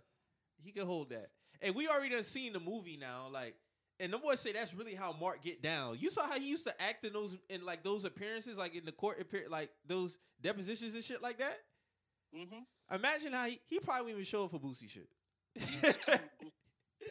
He 0.64 0.72
can 0.72 0.86
hold 0.86 1.10
that. 1.10 1.28
And 1.62 1.76
we 1.76 1.88
already 1.88 2.10
done 2.16 2.24
seen 2.24 2.54
the 2.54 2.60
movie 2.60 2.98
now, 2.98 3.28
like, 3.32 3.56
and 4.00 4.14
the 4.14 4.18
boys 4.18 4.40
say 4.40 4.54
that's 4.54 4.74
really 4.74 4.96
how 4.96 5.14
Mark 5.20 5.42
get 5.42 5.62
down. 5.62 5.98
You 6.00 6.10
saw 6.10 6.28
how 6.28 6.40
he 6.40 6.48
used 6.48 6.66
to 6.66 6.82
act 6.82 7.04
in 7.04 7.14
those 7.14 7.36
in 7.50 7.66
like 7.66 7.84
those 7.84 8.06
appearances, 8.06 8.58
like 8.58 8.76
in 8.76 8.86
the 8.86 8.92
court 8.92 9.20
appear, 9.20 9.46
like 9.50 9.70
those 9.86 10.18
depositions 10.42 10.96
and 10.96 11.04
shit 11.04 11.22
like 11.22 11.40
that. 11.40 11.60
Mm-hmm. 12.36 12.96
Imagine 12.96 13.34
how 13.34 13.46
he, 13.46 13.60
he 13.68 13.80
probably 13.80 14.14
wouldn't 14.14 14.22
even 14.22 14.26
show 14.26 14.46
up 14.46 14.52
for 14.52 14.60
Boosie 14.60 14.90
shit. 14.90 15.10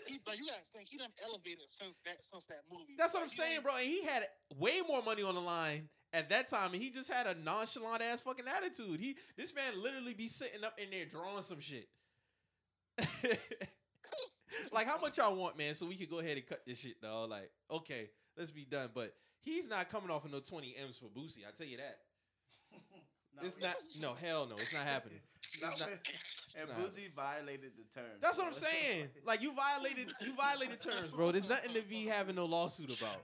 he, 0.06 0.18
but 0.24 0.38
you 0.38 0.47
gotta 0.47 0.62
think 0.74 0.88
he 0.88 0.98
done 0.98 1.10
elevated 1.24 1.68
since 1.68 2.01
that 2.05 2.16
since 2.30 2.44
that 2.47 2.60
movie. 2.70 2.94
That's 2.97 3.14
what 3.14 3.22
I'm 3.22 3.28
saying, 3.28 3.60
bro. 3.62 3.76
And 3.76 3.86
he 3.86 4.05
had 4.05 4.26
way 4.56 4.80
more 4.86 5.02
money 5.02 5.22
on 5.22 5.34
the 5.34 5.40
line 5.40 5.88
at 6.12 6.28
that 6.30 6.48
time, 6.48 6.72
and 6.72 6.82
he 6.82 6.90
just 6.90 7.10
had 7.10 7.26
a 7.26 7.34
nonchalant 7.34 8.02
ass 8.02 8.20
fucking 8.20 8.47
attitude. 8.47 9.01
He 9.01 9.16
this 9.36 9.55
man 9.55 9.82
literally 9.82 10.14
be 10.14 10.28
sitting 10.28 10.64
up 10.64 10.78
in 10.78 10.90
there 10.90 11.06
drawing 11.06 11.43
some 11.43 11.60
shit. 11.60 11.88
like, 14.72 14.86
how 14.86 14.98
much 15.01 15.18
y'all 15.18 15.36
want, 15.36 15.59
man? 15.59 15.74
So 15.74 15.86
we 15.86 15.97
could 15.97 16.10
go 16.10 16.20
ahead 16.20 16.36
and 16.36 16.47
cut 16.47 16.64
this 16.66 16.80
shit, 16.80 17.01
though. 17.02 17.26
Like, 17.28 17.51
okay, 17.70 18.10
let's 18.36 18.51
be 18.51 18.64
done. 18.64 18.90
But 18.94 19.14
he's 19.43 19.68
not 19.68 19.90
coming 19.90 20.10
off 20.10 20.24
of 20.24 20.30
no 20.30 20.40
20 20.40 20.76
M's 20.82 20.98
for 20.98 21.06
Boosie. 21.06 21.47
I 21.47 21.51
tell 21.56 21.66
you 21.66 21.78
that. 21.78 21.98
It's 23.43 23.61
not. 23.61 23.77
No, 24.01 24.15
hell 24.15 24.47
no. 24.47 24.55
It's 24.55 24.73
not 24.73 24.87
happening. 24.87 25.21
It's 25.63 25.81
not- 25.81 25.89
and 26.57 26.69
not. 26.73 26.81
Boosie 26.81 27.13
violated 27.13 27.73
the 27.77 27.85
terms. 27.93 28.17
That's 28.21 28.39
what 28.41 28.49
I'm 28.49 28.57
saying. 28.57 29.09
Like 29.29 29.43
you 29.45 29.53
violated, 29.53 30.09
you 30.25 30.33
violated 30.33 30.81
terms, 30.81 31.13
bro. 31.13 31.29
There's 31.33 31.49
nothing 31.49 31.75
to 31.77 31.83
be 31.85 32.09
having 32.09 32.37
no 32.37 32.47
lawsuit 32.49 32.89
about. 32.97 33.21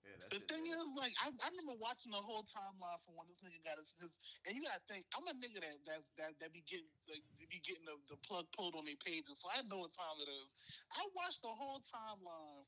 Yeah, 0.00 0.16
The 0.32 0.40
shit 0.40 0.48
thing 0.48 0.64
bad. 0.64 0.80
is, 0.80 0.88
like, 0.96 1.12
I, 1.20 1.28
I 1.28 1.46
remember 1.52 1.76
watching 1.76 2.08
the 2.08 2.24
whole 2.24 2.48
timeline 2.48 2.96
from 3.04 3.20
when 3.20 3.28
this 3.28 3.36
nigga 3.44 3.60
got 3.68 3.76
his, 3.76 3.92
his 4.00 4.16
and 4.48 4.56
you 4.56 4.64
gotta 4.64 4.80
think, 4.88 5.04
I'm 5.12 5.28
a 5.28 5.36
nigga 5.36 5.60
that 5.60 5.76
that's, 5.84 6.08
that 6.16 6.32
that 6.40 6.56
be 6.56 6.64
getting 6.64 6.88
like, 7.04 7.20
be 7.52 7.60
getting 7.60 7.84
the, 7.84 8.00
the 8.08 8.16
plug 8.24 8.48
pulled 8.56 8.72
on 8.80 8.88
their 8.88 8.96
pages, 9.04 9.36
so 9.44 9.52
I 9.52 9.60
know 9.68 9.84
what 9.84 9.92
time 9.92 10.16
it 10.24 10.32
is. 10.32 10.48
I 10.96 11.04
watched 11.12 11.44
the 11.44 11.52
whole 11.52 11.84
timeline 11.84 12.64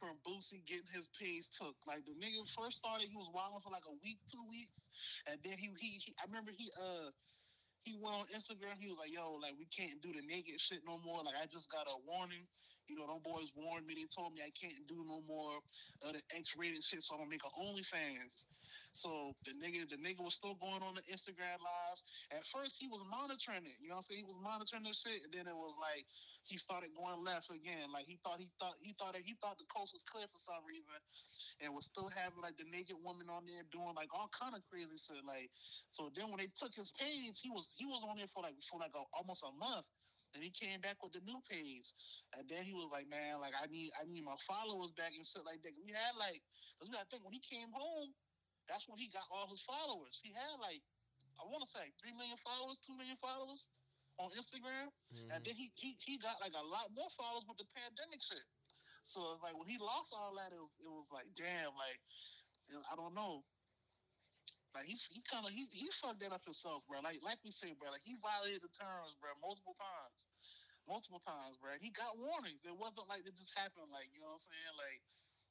from 0.00 0.16
Boosie 0.26 0.64
getting 0.66 0.90
his 0.92 1.08
page 1.20 1.50
took. 1.50 1.76
Like 1.86 2.04
the 2.06 2.12
nigga 2.16 2.46
first 2.50 2.78
started, 2.78 3.08
he 3.08 3.16
was 3.16 3.30
wilding 3.34 3.60
for 3.62 3.70
like 3.70 3.86
a 3.88 3.96
week, 4.02 4.18
two 4.30 4.44
weeks, 4.50 4.88
and 5.26 5.38
then 5.44 5.58
he 5.58 5.70
he, 5.78 5.98
he 5.98 6.14
I 6.20 6.26
remember 6.26 6.52
he 6.56 6.70
uh. 6.80 7.10
He 7.82 7.96
went 8.02 8.16
on 8.16 8.26
Instagram. 8.34 8.76
He 8.80 8.88
was 8.88 8.98
like, 8.98 9.14
"Yo, 9.14 9.34
like 9.40 9.54
we 9.58 9.66
can't 9.66 10.02
do 10.02 10.12
the 10.12 10.20
naked 10.26 10.60
shit 10.60 10.80
no 10.86 10.98
more. 10.98 11.22
Like 11.24 11.36
I 11.40 11.46
just 11.46 11.70
got 11.70 11.86
a 11.86 11.96
warning. 12.06 12.44
You 12.88 12.96
know, 12.96 13.06
them 13.06 13.20
boys 13.24 13.52
warned 13.56 13.86
me. 13.86 13.94
They 13.94 14.08
told 14.14 14.34
me 14.34 14.42
I 14.42 14.50
can't 14.50 14.86
do 14.88 15.04
no 15.06 15.22
more 15.28 15.60
of 16.02 16.12
the 16.12 16.22
X-rated 16.36 16.82
shit, 16.82 17.02
so 17.02 17.14
I'm 17.14 17.20
gonna 17.20 17.30
make 17.30 17.44
an 17.44 17.54
OnlyFans. 17.56 18.44
So 18.92 19.36
the 19.44 19.52
nigga, 19.54 19.86
the 19.86 20.00
nigga 20.00 20.24
was 20.24 20.34
still 20.34 20.56
going 20.58 20.82
on 20.82 20.96
the 20.96 21.04
Instagram 21.12 21.60
lives. 21.60 22.00
At 22.32 22.42
first, 22.48 22.80
he 22.80 22.88
was 22.88 23.04
monitoring 23.06 23.68
it. 23.68 23.78
You 23.78 23.92
know 23.92 24.00
what 24.00 24.08
I'm 24.08 24.10
saying? 24.10 24.24
He 24.24 24.28
was 24.28 24.40
monitoring 24.40 24.82
the 24.82 24.96
shit, 24.96 25.22
and 25.22 25.30
then 25.30 25.46
it 25.46 25.54
was 25.54 25.76
like 25.78 26.08
he 26.48 26.56
started 26.56 26.90
going 26.96 27.20
left 27.22 27.52
again. 27.52 27.92
Like 27.92 28.08
he 28.08 28.16
thought, 28.24 28.40
he 28.40 28.48
thought, 28.56 28.74
he 28.80 28.96
thought, 28.96 29.12
that 29.12 29.22
he 29.22 29.36
thought 29.38 29.60
the 29.60 29.68
coast 29.68 29.92
was 29.92 30.02
clear 30.08 30.26
for 30.32 30.40
some 30.40 30.64
reason, 30.64 30.96
and 31.60 31.70
was 31.70 31.86
still 31.86 32.08
having 32.10 32.40
like 32.40 32.56
the 32.56 32.66
naked 32.66 32.96
woman 32.98 33.28
on 33.28 33.44
there 33.44 33.62
doing 33.68 33.92
like 33.92 34.10
all 34.10 34.32
kind 34.32 34.56
of 34.56 34.64
crazy 34.66 34.96
shit. 34.96 35.20
Like 35.22 35.52
so, 35.86 36.08
then 36.16 36.32
when 36.32 36.40
they 36.40 36.50
took 36.56 36.72
his 36.74 36.90
page, 36.96 37.38
he 37.38 37.52
was 37.52 37.70
he 37.76 37.84
was 37.84 38.02
on 38.08 38.16
there 38.16 38.30
for 38.32 38.42
like 38.42 38.56
for 38.66 38.80
like 38.80 38.96
a, 38.96 39.04
almost 39.14 39.44
a 39.44 39.52
month. 39.54 39.86
And 40.36 40.44
he 40.44 40.52
came 40.52 40.76
back 40.84 41.00
with 41.00 41.16
the 41.16 41.24
new 41.24 41.40
page, 41.48 41.88
and 42.36 42.44
then 42.52 42.60
he 42.60 42.76
was 42.76 42.92
like, 42.92 43.08
"Man, 43.08 43.40
like 43.40 43.56
I 43.56 43.64
need, 43.72 43.88
I 43.96 44.04
need 44.04 44.28
my 44.28 44.36
followers 44.44 44.92
back 44.92 45.16
and 45.16 45.24
shit 45.24 45.40
like 45.48 45.64
that." 45.64 45.72
We 45.80 45.88
had 45.88 46.20
like, 46.20 46.44
cause 46.76 46.84
you 46.84 46.92
gotta 46.92 47.08
think 47.08 47.24
when 47.24 47.32
he 47.32 47.40
came 47.40 47.72
home, 47.72 48.12
that's 48.68 48.86
when 48.86 49.00
he 49.00 49.08
got 49.08 49.24
all 49.32 49.48
his 49.48 49.64
followers. 49.64 50.20
He 50.20 50.30
had 50.36 50.60
like, 50.60 50.84
I 51.40 51.48
want 51.48 51.64
to 51.64 51.70
say 51.70 51.90
three 51.98 52.12
million 52.14 52.36
followers, 52.44 52.78
two 52.84 52.94
million 52.94 53.16
followers 53.18 53.66
on 54.20 54.30
Instagram, 54.36 54.92
mm-hmm. 55.10 55.30
and 55.32 55.40
then 55.42 55.54
he, 55.56 55.70
he 55.78 55.96
he 56.02 56.18
got 56.18 56.36
like 56.44 56.54
a 56.54 56.66
lot 56.66 56.90
more 56.92 57.08
followers 57.16 57.46
with 57.48 57.58
the 57.58 57.68
pandemic 57.74 58.20
shit. 58.20 58.44
So 59.06 59.32
it's 59.32 59.40
like 59.40 59.56
when 59.56 59.70
he 59.70 59.78
lost 59.80 60.12
all 60.12 60.36
that, 60.36 60.52
it 60.52 60.60
was 60.60 60.74
it 60.82 60.90
was 60.90 61.08
like, 61.14 61.30
damn, 61.38 61.72
like 61.78 61.98
I 62.90 62.94
don't 62.98 63.14
know. 63.14 63.46
Like 64.76 64.84
he 64.84 65.00
he 65.08 65.24
kind 65.24 65.46
of 65.46 65.54
he 65.54 65.64
he 65.72 65.88
fucked 65.96 66.20
that 66.20 66.34
up 66.34 66.44
himself, 66.44 66.84
bro. 66.84 67.00
Like 67.00 67.22
like 67.24 67.40
we 67.46 67.50
say, 67.54 67.72
bro. 67.78 67.88
Like 67.88 68.04
he 68.04 68.20
violated 68.20 68.60
the 68.66 68.72
terms, 68.74 69.16
bro, 69.16 69.32
multiple 69.40 69.78
times. 69.78 70.28
multiple 70.88 71.20
times, 71.20 71.56
bro. 71.60 71.76
He 71.80 71.92
got 71.92 72.16
warnings. 72.16 72.64
It 72.64 72.76
wasn't 72.76 73.08
like 73.08 73.24
it 73.28 73.36
just 73.36 73.52
happened. 73.56 73.92
Like 73.92 74.08
you 74.12 74.20
know 74.20 74.32
what 74.32 74.44
I'm 74.44 74.48
saying? 74.48 74.74
Like 74.76 75.00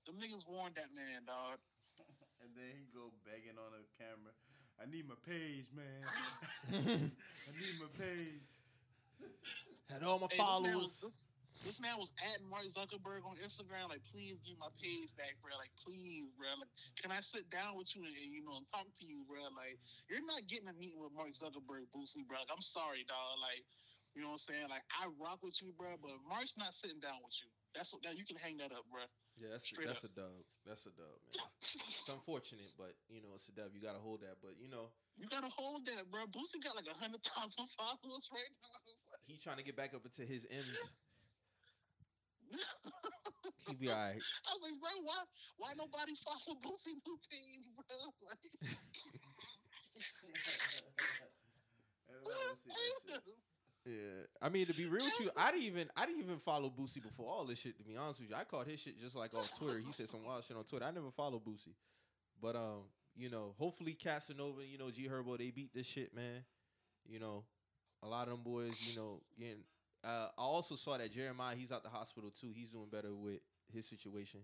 the 0.09 0.13
niggas 0.17 0.45
warned 0.49 0.77
that 0.77 0.89
man, 0.97 1.25
dog. 1.29 1.61
And 2.47 2.55
then 2.55 2.71
he 2.79 2.87
go 2.95 3.11
begging 3.27 3.59
on 3.59 3.75
the 3.75 3.83
camera. 3.99 4.31
I 4.79 4.87
need 4.87 5.03
my 5.03 5.19
page, 5.27 5.67
man. 5.75 5.99
I 7.11 7.51
need 7.59 7.75
my 7.75 7.91
page. 7.99 8.47
Had 9.91 10.03
all 10.07 10.15
my 10.23 10.31
Hey, 10.31 10.39
this 10.39 10.39
man 10.39 10.47
followers. 10.47 10.95
was- 10.95 11.01
This, 11.03 11.17
this 11.65 11.79
man 11.83 11.97
was 11.99 12.13
at 12.23 12.39
Mark 12.47 12.69
Zuckerberg 12.71 13.25
on 13.27 13.35
Instagram, 13.41 13.89
like, 13.91 14.05
please 14.13 14.37
give 14.47 14.55
my 14.61 14.69
page 14.79 15.11
back, 15.19 15.35
bro. 15.43 15.57
Like, 15.59 15.73
please, 15.81 16.29
bro. 16.39 16.47
Like, 16.55 16.69
can 16.95 17.09
I 17.11 17.19
sit 17.19 17.49
down 17.51 17.75
with 17.75 17.91
you 17.97 18.05
and, 18.07 18.13
and, 18.15 18.29
you 18.31 18.45
know 18.47 18.55
and 18.61 18.67
talk 18.69 18.85
to 18.87 19.03
you, 19.09 19.25
bro? 19.27 19.41
Like, 19.57 19.75
you're 20.07 20.23
not 20.23 20.45
getting 20.47 20.69
a 20.71 20.75
meeting 20.77 21.01
with 21.03 21.11
Mark 21.17 21.33
Zuckerberg, 21.35 21.89
Boosie, 21.91 22.23
bro. 22.29 22.39
Like, 22.45 22.53
I'm 22.53 22.61
sorry, 22.63 23.03
dog. 23.09 23.41
Like, 23.43 23.65
you 24.15 24.21
know 24.23 24.31
what 24.37 24.45
I'm 24.45 24.53
saying? 24.53 24.69
Like, 24.71 24.85
I 24.93 25.09
rock 25.19 25.41
with 25.43 25.57
you, 25.59 25.73
bro, 25.75 25.97
but 25.99 26.15
Mark's 26.29 26.55
not 26.55 26.71
sitting 26.77 27.01
down 27.01 27.19
with 27.25 27.35
you. 27.41 27.49
That's 27.77 27.93
what 27.93 28.01
that 28.09 28.17
you 28.17 28.25
can 28.25 28.41
hang 28.41 28.57
that 28.57 28.73
up, 28.73 28.89
bro. 28.89 29.05
Yeah, 29.37 29.53
that's 29.53 29.69
Straight 29.69 29.85
that's 29.85 30.01
a 30.01 30.09
dub. 30.09 30.33
That's 30.65 30.89
a 30.89 30.93
dub, 30.97 31.13
man. 31.29 31.45
It's 31.61 32.09
unfortunate, 32.09 32.73
but 32.73 32.97
you 33.05 33.21
know 33.21 33.37
it's 33.37 33.45
a 33.49 33.53
dub. 33.53 33.69
You 33.77 33.81
gotta 33.85 34.01
hold 34.01 34.25
that. 34.25 34.41
But 34.41 34.57
you 34.57 34.65
know 34.65 34.89
You 35.13 35.29
gotta 35.29 35.53
hold 35.53 35.85
that, 35.85 36.09
bro. 36.09 36.25
Boosie 36.33 36.57
got 36.57 36.73
like 36.73 36.89
a 36.89 36.97
hundred 36.97 37.21
thousand 37.21 37.69
followers 37.77 38.25
right 38.33 38.49
now. 38.65 38.81
he 39.29 39.37
trying 39.37 39.61
to 39.61 39.63
get 39.63 39.77
back 39.77 39.93
up 39.93 40.01
into 40.01 40.25
his 40.25 40.49
M's. 40.49 40.73
He 43.67 43.75
be 43.75 43.91
alright. 43.91 44.15
I 44.15 44.49
was 44.55 44.63
like, 44.63 44.79
bro, 44.79 44.89
why 45.03 45.19
why 45.59 45.75
nobody 45.75 46.15
follow 46.23 46.55
Boosie 46.63 46.95
new 47.03 47.19
page, 47.27 47.67
bro? 47.75 47.83
Like, 48.23 48.39
Everybody 52.07 52.31
wanna 52.31 52.55
see 52.63 52.71
that 53.11 53.21
shit. 53.27 53.37
Yeah, 53.87 54.26
I 54.41 54.49
mean 54.49 54.65
to 54.67 54.73
be 54.73 54.85
real 54.85 55.05
with 55.05 55.19
you, 55.19 55.29
I 55.35 55.51
didn't 55.51 55.65
even 55.65 55.89
I 55.95 56.05
didn't 56.05 56.21
even 56.21 56.39
follow 56.39 56.69
Boosie 56.69 57.01
before 57.01 57.29
all 57.31 57.45
this 57.45 57.59
shit. 57.59 57.77
To 57.77 57.83
be 57.83 57.95
honest 57.95 58.19
with 58.19 58.29
you, 58.29 58.35
I 58.35 58.43
caught 58.43 58.67
his 58.67 58.79
shit 58.79 58.99
just 59.01 59.15
like 59.15 59.33
on 59.33 59.43
Twitter. 59.57 59.79
He 59.79 59.91
said 59.91 60.09
some 60.09 60.23
wild 60.23 60.43
shit 60.47 60.57
on 60.57 60.63
Twitter. 60.63 60.85
I 60.85 60.91
never 60.91 61.11
followed 61.11 61.43
Boosie, 61.43 61.75
but 62.41 62.55
um, 62.55 62.83
you 63.15 63.29
know, 63.29 63.55
hopefully 63.57 63.93
Casanova, 63.93 64.61
you 64.65 64.77
know, 64.77 64.91
G 64.91 65.07
Herbo, 65.07 65.37
they 65.37 65.49
beat 65.49 65.73
this 65.73 65.87
shit, 65.87 66.15
man. 66.15 66.43
You 67.07 67.19
know, 67.19 67.43
a 68.03 68.07
lot 68.07 68.27
of 68.27 68.33
them 68.33 68.43
boys, 68.43 68.73
you 68.81 68.95
know, 68.95 69.21
getting. 69.37 69.63
Uh, 70.03 70.27
I 70.37 70.41
also 70.41 70.75
saw 70.75 70.97
that 70.97 71.11
Jeremiah, 71.11 71.55
he's 71.55 71.71
out 71.71 71.83
the 71.83 71.89
hospital 71.89 72.29
too. 72.29 72.51
He's 72.53 72.69
doing 72.69 72.87
better 72.91 73.13
with 73.13 73.39
his 73.73 73.87
situation, 73.87 74.41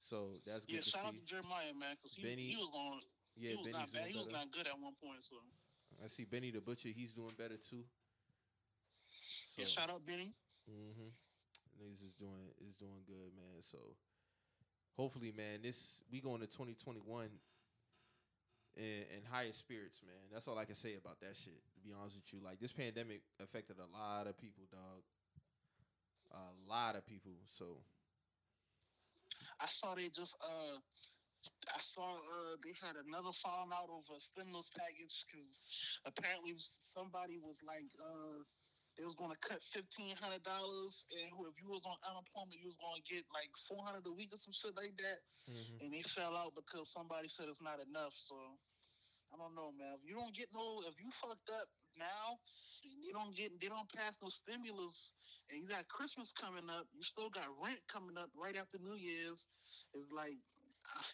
so 0.00 0.30
that's 0.46 0.64
good 0.64 0.74
yeah, 0.74 0.80
to 0.80 0.84
shout 0.84 1.04
out 1.04 1.14
to 1.14 1.24
Jeremiah, 1.26 1.74
man, 1.78 1.96
because 1.96 2.16
he, 2.16 2.22
Benny- 2.22 2.42
he 2.42 2.56
was 2.56 2.72
on. 2.74 3.00
Yeah, 3.36 3.50
he 3.50 3.56
was 3.56 3.68
Benny's 3.68 3.80
not 3.80 3.92
bad. 3.92 4.06
He 4.06 4.18
was 4.18 4.26
better. 4.26 4.38
not 4.38 4.52
good 4.52 4.66
at 4.66 4.80
one 4.80 4.94
point. 5.02 5.22
So, 5.22 5.36
I 6.02 6.08
see 6.08 6.24
Benny 6.24 6.50
the 6.50 6.60
Butcher, 6.60 6.88
he's 6.88 7.12
doing 7.12 7.34
better 7.36 7.56
too. 7.56 7.84
Yeah, 9.56 9.66
shout 9.66 9.90
out 9.90 10.04
Benny. 10.06 10.34
Mm-hmm. 10.68 11.10
Niggas 11.78 12.02
is 12.02 12.14
doing 12.18 12.50
is 12.66 12.74
doing 12.74 13.02
good, 13.06 13.32
man. 13.36 13.62
So 13.62 13.78
hopefully, 14.96 15.32
man, 15.36 15.60
this 15.62 16.02
we 16.10 16.20
going 16.20 16.40
to 16.40 16.46
2021 16.46 17.28
in, 18.76 18.84
in 18.84 19.22
higher 19.30 19.52
spirits, 19.52 20.02
man. 20.06 20.30
That's 20.32 20.48
all 20.48 20.58
I 20.58 20.64
can 20.64 20.74
say 20.74 20.94
about 20.94 21.20
that 21.20 21.36
shit. 21.36 21.62
To 21.74 21.80
be 21.80 21.94
honest 21.94 22.16
with 22.16 22.32
you, 22.32 22.40
like 22.44 22.60
this 22.60 22.72
pandemic 22.72 23.22
affected 23.42 23.76
a 23.78 23.88
lot 23.90 24.26
of 24.26 24.38
people, 24.38 24.64
dog. 24.70 25.02
A 26.28 26.52
lot 26.68 26.94
of 26.94 27.06
people. 27.06 27.32
So 27.46 27.80
I 29.60 29.66
saw 29.66 29.94
they 29.94 30.08
just 30.08 30.36
uh. 30.42 30.78
I 31.68 31.80
saw 31.80 32.16
uh, 32.16 32.56
they 32.64 32.74
had 32.80 32.96
another 32.96 33.32
falling 33.32 33.70
out 33.72 33.88
over 33.88 34.16
a 34.16 34.20
stimulus 34.20 34.68
package 34.74 35.24
because 35.24 35.60
apparently 36.04 36.56
somebody 36.58 37.38
was 37.38 37.60
like 37.64 37.88
uh, 38.00 38.42
they 38.98 39.06
was 39.06 39.14
going 39.14 39.30
to 39.30 39.38
cut 39.38 39.62
fifteen 39.62 40.18
hundred 40.18 40.42
dollars, 40.42 41.06
and 41.14 41.30
who 41.30 41.46
if 41.46 41.54
you 41.62 41.70
was 41.70 41.86
on 41.86 41.94
unemployment, 42.02 42.58
you 42.58 42.66
was 42.66 42.82
going 42.82 42.98
to 42.98 43.06
get 43.06 43.22
like 43.30 43.54
four 43.70 43.78
hundred 43.86 44.02
a 44.10 44.12
week 44.12 44.34
or 44.34 44.40
some 44.42 44.50
shit 44.50 44.74
like 44.74 44.98
that. 44.98 45.22
Mm-hmm. 45.48 45.80
and 45.80 45.88
they 45.94 46.04
fell 46.04 46.36
out 46.36 46.52
because 46.52 46.92
somebody 46.92 47.30
said 47.30 47.48
it's 47.48 47.62
not 47.62 47.80
enough. 47.80 48.12
So 48.12 48.36
I 49.32 49.38
don't 49.38 49.54
know, 49.54 49.72
man. 49.72 49.96
If 49.96 50.04
you 50.04 50.18
don't 50.18 50.34
get 50.34 50.50
no, 50.50 50.82
if 50.84 50.98
you 50.98 51.08
fucked 51.14 51.48
up 51.54 51.70
now, 51.94 52.36
and 52.84 52.98
they 53.00 53.14
don't 53.14 53.32
get, 53.32 53.54
they 53.62 53.70
don't 53.70 53.88
pass 53.94 54.18
no 54.20 54.28
stimulus, 54.28 55.14
and 55.48 55.62
you 55.62 55.70
got 55.70 55.86
Christmas 55.88 56.34
coming 56.34 56.66
up, 56.68 56.84
you 56.92 57.00
still 57.06 57.30
got 57.30 57.48
rent 57.62 57.80
coming 57.86 58.18
up 58.18 58.28
right 58.34 58.58
after 58.58 58.76
New 58.82 58.98
Year's. 58.98 59.46
It's 59.94 60.10
like. 60.10 60.36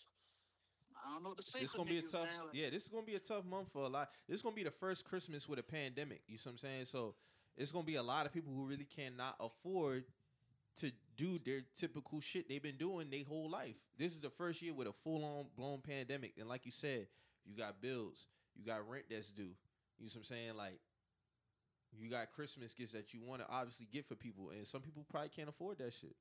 I 1.04 1.12
don't 1.12 1.22
know 1.22 1.28
what 1.30 1.38
to 1.38 1.44
say. 1.44 1.60
This 1.60 1.74
gonna 1.74 1.90
be 1.90 1.98
a 1.98 2.02
tough. 2.02 2.22
man. 2.22 2.48
Yeah, 2.54 2.70
this 2.70 2.84
is 2.84 2.88
gonna 2.88 3.04
be 3.04 3.16
a 3.16 3.20
tough 3.20 3.44
month 3.44 3.68
for 3.70 3.82
a 3.82 3.88
lot. 3.88 4.08
This 4.26 4.36
is 4.36 4.42
gonna 4.42 4.54
be 4.56 4.64
the 4.64 4.70
first 4.70 5.04
Christmas 5.04 5.46
with 5.46 5.58
a 5.58 5.62
pandemic. 5.62 6.22
You 6.26 6.38
see 6.38 6.48
what 6.48 6.52
I'm 6.52 6.58
saying? 6.58 6.84
So 6.86 7.14
it's 7.56 7.72
gonna 7.72 7.84
be 7.84 7.96
a 7.96 8.02
lot 8.02 8.26
of 8.26 8.32
people 8.32 8.52
who 8.54 8.64
really 8.64 8.86
cannot 8.96 9.36
afford 9.40 10.04
to 10.80 10.90
do 11.16 11.38
their 11.44 11.60
typical 11.76 12.20
shit 12.20 12.48
they've 12.48 12.62
been 12.62 12.76
doing 12.76 13.08
their 13.10 13.24
whole 13.24 13.48
life. 13.48 13.76
This 13.98 14.12
is 14.12 14.20
the 14.20 14.30
first 14.30 14.60
year 14.60 14.74
with 14.74 14.88
a 14.88 14.92
full 15.04 15.24
on 15.24 15.46
blown 15.56 15.80
pandemic, 15.80 16.34
and 16.38 16.48
like 16.48 16.66
you 16.66 16.72
said, 16.72 17.06
you 17.44 17.56
got 17.56 17.80
bills, 17.80 18.26
you 18.56 18.64
got 18.64 18.88
rent 18.88 19.04
that's 19.10 19.30
due. 19.30 19.42
You 19.42 20.06
know 20.06 20.06
what 20.06 20.16
I'm 20.16 20.24
saying? 20.24 20.56
Like 20.56 20.80
you 21.96 22.10
got 22.10 22.32
Christmas 22.34 22.74
gifts 22.74 22.92
that 22.92 23.14
you 23.14 23.20
want 23.22 23.40
to 23.42 23.48
obviously 23.48 23.86
get 23.92 24.06
for 24.06 24.16
people, 24.16 24.50
and 24.50 24.66
some 24.66 24.80
people 24.80 25.04
probably 25.08 25.28
can't 25.28 25.48
afford 25.48 25.78
that 25.78 25.92
shit. 25.92 26.16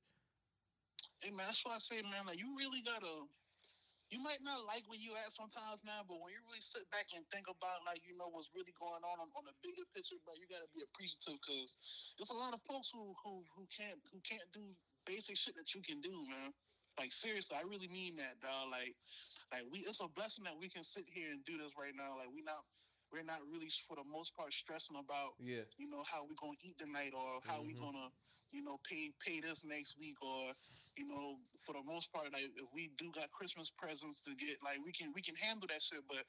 Hey 1.20 1.30
man, 1.30 1.46
that's 1.46 1.64
why 1.64 1.74
I 1.74 1.78
say, 1.78 2.02
man, 2.02 2.26
like 2.26 2.38
you 2.38 2.54
really 2.56 2.80
gotta. 2.84 3.06
You 4.14 4.22
might 4.22 4.46
not 4.46 4.62
like 4.62 4.86
where 4.86 5.00
you 5.02 5.18
at 5.18 5.34
sometimes, 5.34 5.82
man, 5.82 6.06
but 6.06 6.22
when 6.22 6.30
you 6.30 6.38
really 6.46 6.62
sit 6.62 6.86
back 6.94 7.10
and 7.18 7.26
think 7.34 7.50
about, 7.50 7.82
like, 7.82 7.98
you 8.06 8.14
know, 8.14 8.30
what's 8.30 8.54
really 8.54 8.70
going 8.78 9.02
on 9.02 9.18
on, 9.18 9.26
on 9.34 9.42
the 9.42 9.54
bigger 9.58 9.82
picture, 9.90 10.22
bro, 10.22 10.38
you 10.38 10.46
gotta 10.46 10.70
be 10.70 10.86
appreciative 10.86 11.42
because 11.42 11.74
there's 12.14 12.30
a 12.30 12.38
lot 12.38 12.54
of 12.54 12.62
folks 12.62 12.94
who 12.94 13.10
who 13.26 13.42
who 13.58 13.66
can't 13.74 13.98
who 14.14 14.22
can't 14.22 14.46
do 14.54 14.62
basic 15.02 15.34
shit 15.34 15.58
that 15.58 15.74
you 15.74 15.82
can 15.82 15.98
do, 15.98 16.14
man. 16.30 16.54
Like 16.94 17.10
seriously, 17.10 17.58
I 17.58 17.66
really 17.66 17.90
mean 17.90 18.14
that, 18.22 18.38
dog. 18.38 18.70
Like, 18.70 18.94
like 19.50 19.66
we, 19.66 19.82
it's 19.82 19.98
a 19.98 20.06
blessing 20.06 20.46
that 20.46 20.54
we 20.54 20.70
can 20.70 20.86
sit 20.86 21.10
here 21.10 21.34
and 21.34 21.42
do 21.42 21.58
this 21.58 21.74
right 21.74 21.94
now. 21.98 22.14
Like, 22.14 22.30
we 22.30 22.46
not, 22.46 22.62
we're 23.10 23.26
not 23.26 23.42
really 23.50 23.66
for 23.82 23.98
the 23.98 24.06
most 24.06 24.38
part 24.38 24.54
stressing 24.54 24.94
about 24.94 25.34
Yeah, 25.42 25.66
you 25.74 25.90
know 25.90 26.06
how 26.06 26.22
we 26.22 26.38
gonna 26.38 26.54
eat 26.62 26.78
tonight 26.78 27.10
or 27.18 27.42
how 27.50 27.66
we 27.66 27.74
Mhm. 27.74 27.82
gonna 27.82 28.14
you 28.54 28.62
know 28.62 28.78
pay 28.86 29.10
pay 29.18 29.40
this 29.42 29.64
next 29.66 29.98
week 29.98 30.14
or 30.22 30.54
you 30.96 31.06
know 31.06 31.38
for 31.62 31.74
the 31.74 31.82
most 31.82 32.12
part 32.12 32.30
like 32.32 32.46
if 32.54 32.68
we 32.72 32.90
do 32.98 33.10
got 33.14 33.30
christmas 33.30 33.70
presents 33.70 34.22
to 34.22 34.34
get 34.38 34.58
like 34.62 34.78
we 34.84 34.92
can 34.92 35.10
we 35.14 35.22
can 35.22 35.34
handle 35.34 35.66
that 35.66 35.82
shit 35.82 36.02
but 36.06 36.22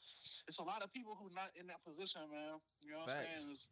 it's 0.47 0.57
a 0.57 0.65
lot 0.65 0.81
of 0.81 0.89
people 0.93 1.13
who 1.17 1.29
not 1.33 1.53
in 1.59 1.67
that 1.67 1.81
position 1.85 2.21
man 2.31 2.57
you 2.81 2.93
know 2.93 3.05
what 3.05 3.13
i'm 3.13 3.21
saying 3.21 3.45
it's, 3.53 3.67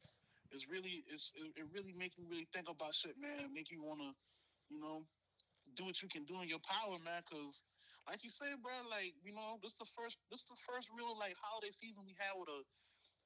it's 0.54 0.66
really 0.70 1.02
it's 1.10 1.34
it, 1.34 1.50
it 1.58 1.66
really 1.74 1.94
make 1.98 2.14
you 2.18 2.26
really 2.30 2.48
think 2.54 2.70
about 2.70 2.94
shit 2.94 3.18
man 3.18 3.50
make 3.54 3.74
you 3.74 3.82
want 3.82 4.00
to 4.00 4.12
you 4.70 4.78
know 4.78 5.02
do 5.74 5.86
what 5.86 5.98
you 6.02 6.10
can 6.10 6.26
do 6.30 6.42
in 6.42 6.48
your 6.48 6.62
power 6.62 6.98
man 7.02 7.26
because 7.26 7.66
like 8.06 8.22
you 8.22 8.30
said 8.30 8.54
bro 8.62 8.74
like 8.92 9.18
you 9.26 9.34
know 9.34 9.58
this 9.66 9.74
the 9.82 9.88
first 9.98 10.22
this 10.30 10.46
the 10.46 10.58
first 10.62 10.94
real 10.94 11.18
like 11.18 11.34
holiday 11.40 11.74
season 11.74 12.06
we 12.06 12.14
had 12.20 12.38
with 12.38 12.52
a 12.52 12.62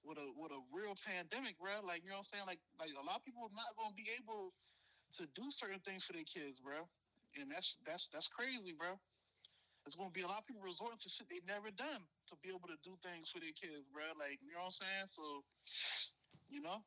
with 0.08 0.18
a 0.18 0.28
with 0.40 0.56
a 0.56 0.62
real 0.72 0.96
pandemic, 1.04 1.60
bro. 1.60 1.84
Like 1.84 2.04
you 2.04 2.10
know 2.10 2.24
what 2.24 2.32
I'm 2.32 2.40
saying? 2.40 2.48
Like 2.48 2.64
like 2.80 2.96
a 2.96 3.04
lot 3.04 3.20
of 3.20 3.26
people 3.28 3.44
are 3.44 3.58
not 3.58 3.76
gonna 3.76 3.96
be 3.96 4.08
able 4.16 4.56
to 5.20 5.24
do 5.36 5.52
certain 5.52 5.84
things 5.84 6.04
for 6.08 6.16
their 6.16 6.28
kids, 6.28 6.64
bro. 6.64 6.88
And 7.40 7.52
that's 7.52 7.78
that's 7.86 8.08
that's 8.10 8.28
crazy, 8.28 8.74
bro. 8.78 9.00
It's 9.86 9.96
gonna 9.96 10.12
be 10.12 10.22
a 10.22 10.28
lot 10.28 10.40
of 10.40 10.48
people 10.48 10.64
resorting 10.64 11.00
to 11.00 11.10
shit 11.10 11.30
they 11.30 11.42
never 11.48 11.72
done 11.72 12.04
to 12.30 12.36
be 12.44 12.50
able 12.50 12.68
to 12.70 12.78
do 12.84 12.98
things 13.04 13.30
for 13.30 13.40
their 13.40 13.56
kids, 13.56 13.88
bro. 13.88 14.04
Like 14.20 14.40
you 14.44 14.54
know 14.54 14.68
what 14.68 14.76
I'm 14.78 14.84
saying? 14.84 15.08
So, 15.08 15.24
you 16.50 16.62
know, 16.62 16.84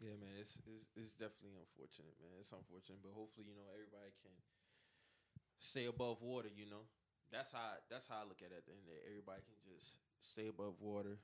Yeah, 0.00 0.18
man, 0.18 0.34
it's, 0.40 0.58
it's 0.66 0.90
it's 0.98 1.12
definitely 1.14 1.54
unfortunate, 1.56 2.18
man. 2.20 2.34
It's 2.40 2.52
unfortunate, 2.52 3.00
but 3.02 3.14
hopefully, 3.14 3.46
you 3.48 3.54
know, 3.54 3.70
everybody 3.70 4.10
can 4.20 4.34
stay 5.58 5.86
above 5.86 6.20
water. 6.22 6.48
You 6.54 6.66
know, 6.68 6.84
that's 7.30 7.52
how 7.52 7.78
that's 7.90 8.06
how 8.08 8.22
I 8.24 8.28
look 8.28 8.42
at 8.42 8.52
it. 8.52 8.64
And 8.68 8.78
everybody 9.08 9.42
can 9.42 9.58
just 9.64 9.96
stay 10.20 10.48
above 10.48 10.74
water, 10.80 11.18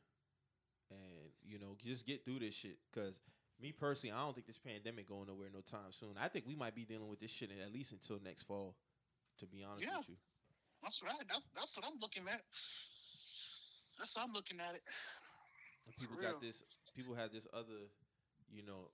and 0.90 1.30
you 1.44 1.58
know, 1.58 1.76
just 1.78 2.06
get 2.06 2.24
through 2.24 2.40
this 2.40 2.54
shit. 2.54 2.78
Cause 2.94 3.20
me 3.60 3.72
personally, 3.72 4.14
I 4.14 4.22
don't 4.22 4.34
think 4.34 4.46
this 4.46 4.58
pandemic 4.58 5.08
going 5.08 5.26
nowhere 5.26 5.48
no 5.52 5.60
time 5.60 5.90
soon. 5.90 6.14
I 6.20 6.28
think 6.28 6.46
we 6.46 6.54
might 6.54 6.74
be 6.74 6.84
dealing 6.84 7.08
with 7.08 7.20
this 7.20 7.30
shit 7.30 7.50
at 7.50 7.72
least 7.72 7.92
until 7.92 8.18
next 8.22 8.42
fall. 8.42 8.74
To 9.40 9.46
be 9.46 9.62
honest 9.62 9.84
Yeah. 9.86 9.98
with 9.98 10.08
you, 10.08 10.16
that's 10.82 11.00
right. 11.00 11.22
That's 11.28 11.48
that's 11.54 11.76
what 11.76 11.86
I'm 11.86 11.98
looking 12.00 12.24
at. 12.26 12.42
That's 13.98 14.14
how 14.16 14.24
I'm 14.24 14.32
looking 14.32 14.58
at 14.58 14.74
it. 14.74 14.82
And 15.86 15.94
people 15.96 16.16
got 16.16 16.40
this. 16.40 16.64
People 16.96 17.14
have 17.14 17.30
this 17.32 17.46
other, 17.54 17.86
you 18.50 18.62
know, 18.66 18.90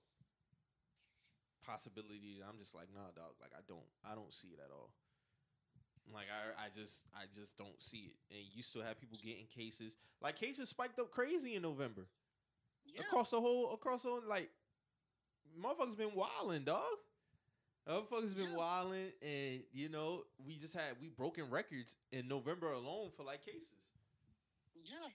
possibility. 1.65 2.37
that 2.39 2.45
I'm 2.47 2.59
just 2.59 2.75
like, 2.75 2.87
nah, 2.93 3.09
dog. 3.15 3.33
Like 3.41 3.51
I 3.57 3.61
don't, 3.67 3.85
I 4.05 4.13
don't 4.13 4.33
see 4.33 4.49
it 4.53 4.59
at 4.63 4.69
all. 4.71 4.91
Like 6.13 6.27
I, 6.29 6.65
I 6.65 6.67
just, 6.69 7.01
I 7.15 7.25
just 7.33 7.57
don't 7.57 7.81
see 7.81 8.13
it. 8.13 8.15
And 8.29 8.45
you 8.53 8.61
still 8.61 8.83
have 8.83 8.99
people 8.99 9.17
getting 9.23 9.47
cases. 9.47 9.97
Like 10.21 10.35
cases 10.37 10.69
spiked 10.69 10.99
up 10.99 11.09
crazy 11.09 11.55
in 11.55 11.63
November 11.63 12.05
Yeah. 12.85 13.01
across 13.01 13.31
the 13.31 13.41
whole, 13.41 13.73
across 13.73 14.03
the 14.03 14.09
whole, 14.09 14.21
like, 14.27 14.49
motherfuckers 15.59 15.97
been 15.97 16.15
wilding, 16.15 16.63
dog. 16.63 16.83
Motherfuckers 17.87 18.35
been 18.35 18.49
Yeah. 18.51 18.57
wilding, 18.57 19.13
and 19.21 19.63
you 19.71 19.89
know, 19.89 20.25
we 20.37 20.57
just 20.57 20.73
had 20.73 20.99
we 20.99 21.09
broken 21.09 21.49
records 21.49 21.97
in 22.11 22.27
November 22.27 22.71
alone 22.73 23.11
for 23.11 23.23
like 23.23 23.45
cases. 23.45 23.85
Yeah. 24.83 25.09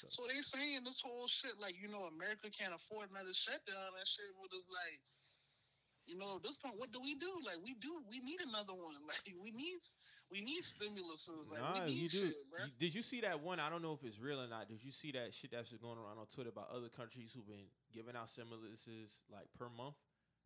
So, 0.00 0.06
So 0.06 0.26
they 0.26 0.40
saying 0.40 0.84
this 0.84 1.00
whole 1.00 1.26
shit 1.28 1.58
like 1.58 1.76
you 1.80 1.88
know 1.88 2.04
America 2.04 2.50
can't 2.50 2.74
afford 2.74 3.10
another 3.10 3.34
shutdown 3.34 3.92
and 3.98 4.08
shit. 4.08 4.24
But 4.40 4.56
it's 4.56 4.68
like 4.68 5.00
you 6.08 6.16
know, 6.16 6.36
at 6.36 6.42
this 6.42 6.56
point, 6.56 6.74
what 6.78 6.90
do 6.90 7.00
we 7.02 7.14
do? 7.16 7.30
Like, 7.44 7.60
we 7.62 7.74
do, 7.74 8.00
we 8.08 8.20
need 8.20 8.40
another 8.40 8.72
one. 8.72 8.96
Like, 9.06 9.36
we 9.42 9.50
need, 9.52 9.76
we 10.30 10.40
need 10.40 10.62
stimuluses. 10.62 11.50
Like, 11.50 11.60
Nah, 11.60 11.84
we 11.84 11.90
need 11.90 11.94
you 12.02 12.08
do. 12.08 12.18
shit, 12.28 12.34
bro. 12.50 12.66
Did 12.78 12.94
you 12.94 13.02
see 13.02 13.20
that 13.22 13.40
one? 13.40 13.58
I 13.60 13.70
don't 13.70 13.82
know 13.82 13.92
if 13.94 14.04
it's 14.04 14.18
real 14.20 14.40
or 14.40 14.46
not. 14.48 14.68
Did 14.68 14.82
you 14.84 14.92
see 14.92 15.10
that 15.12 15.32
shit 15.32 15.52
that's 15.52 15.70
just 15.70 15.80
going 15.82 15.98
around 15.98 16.18
on 16.18 16.26
Twitter 16.26 16.50
about 16.50 16.68
other 16.70 16.88
countries 16.88 17.30
who've 17.34 17.46
been 17.46 17.68
giving 17.92 18.14
out 18.16 18.26
stimuluses 18.26 19.16
like 19.32 19.48
per 19.58 19.68
month 19.70 19.96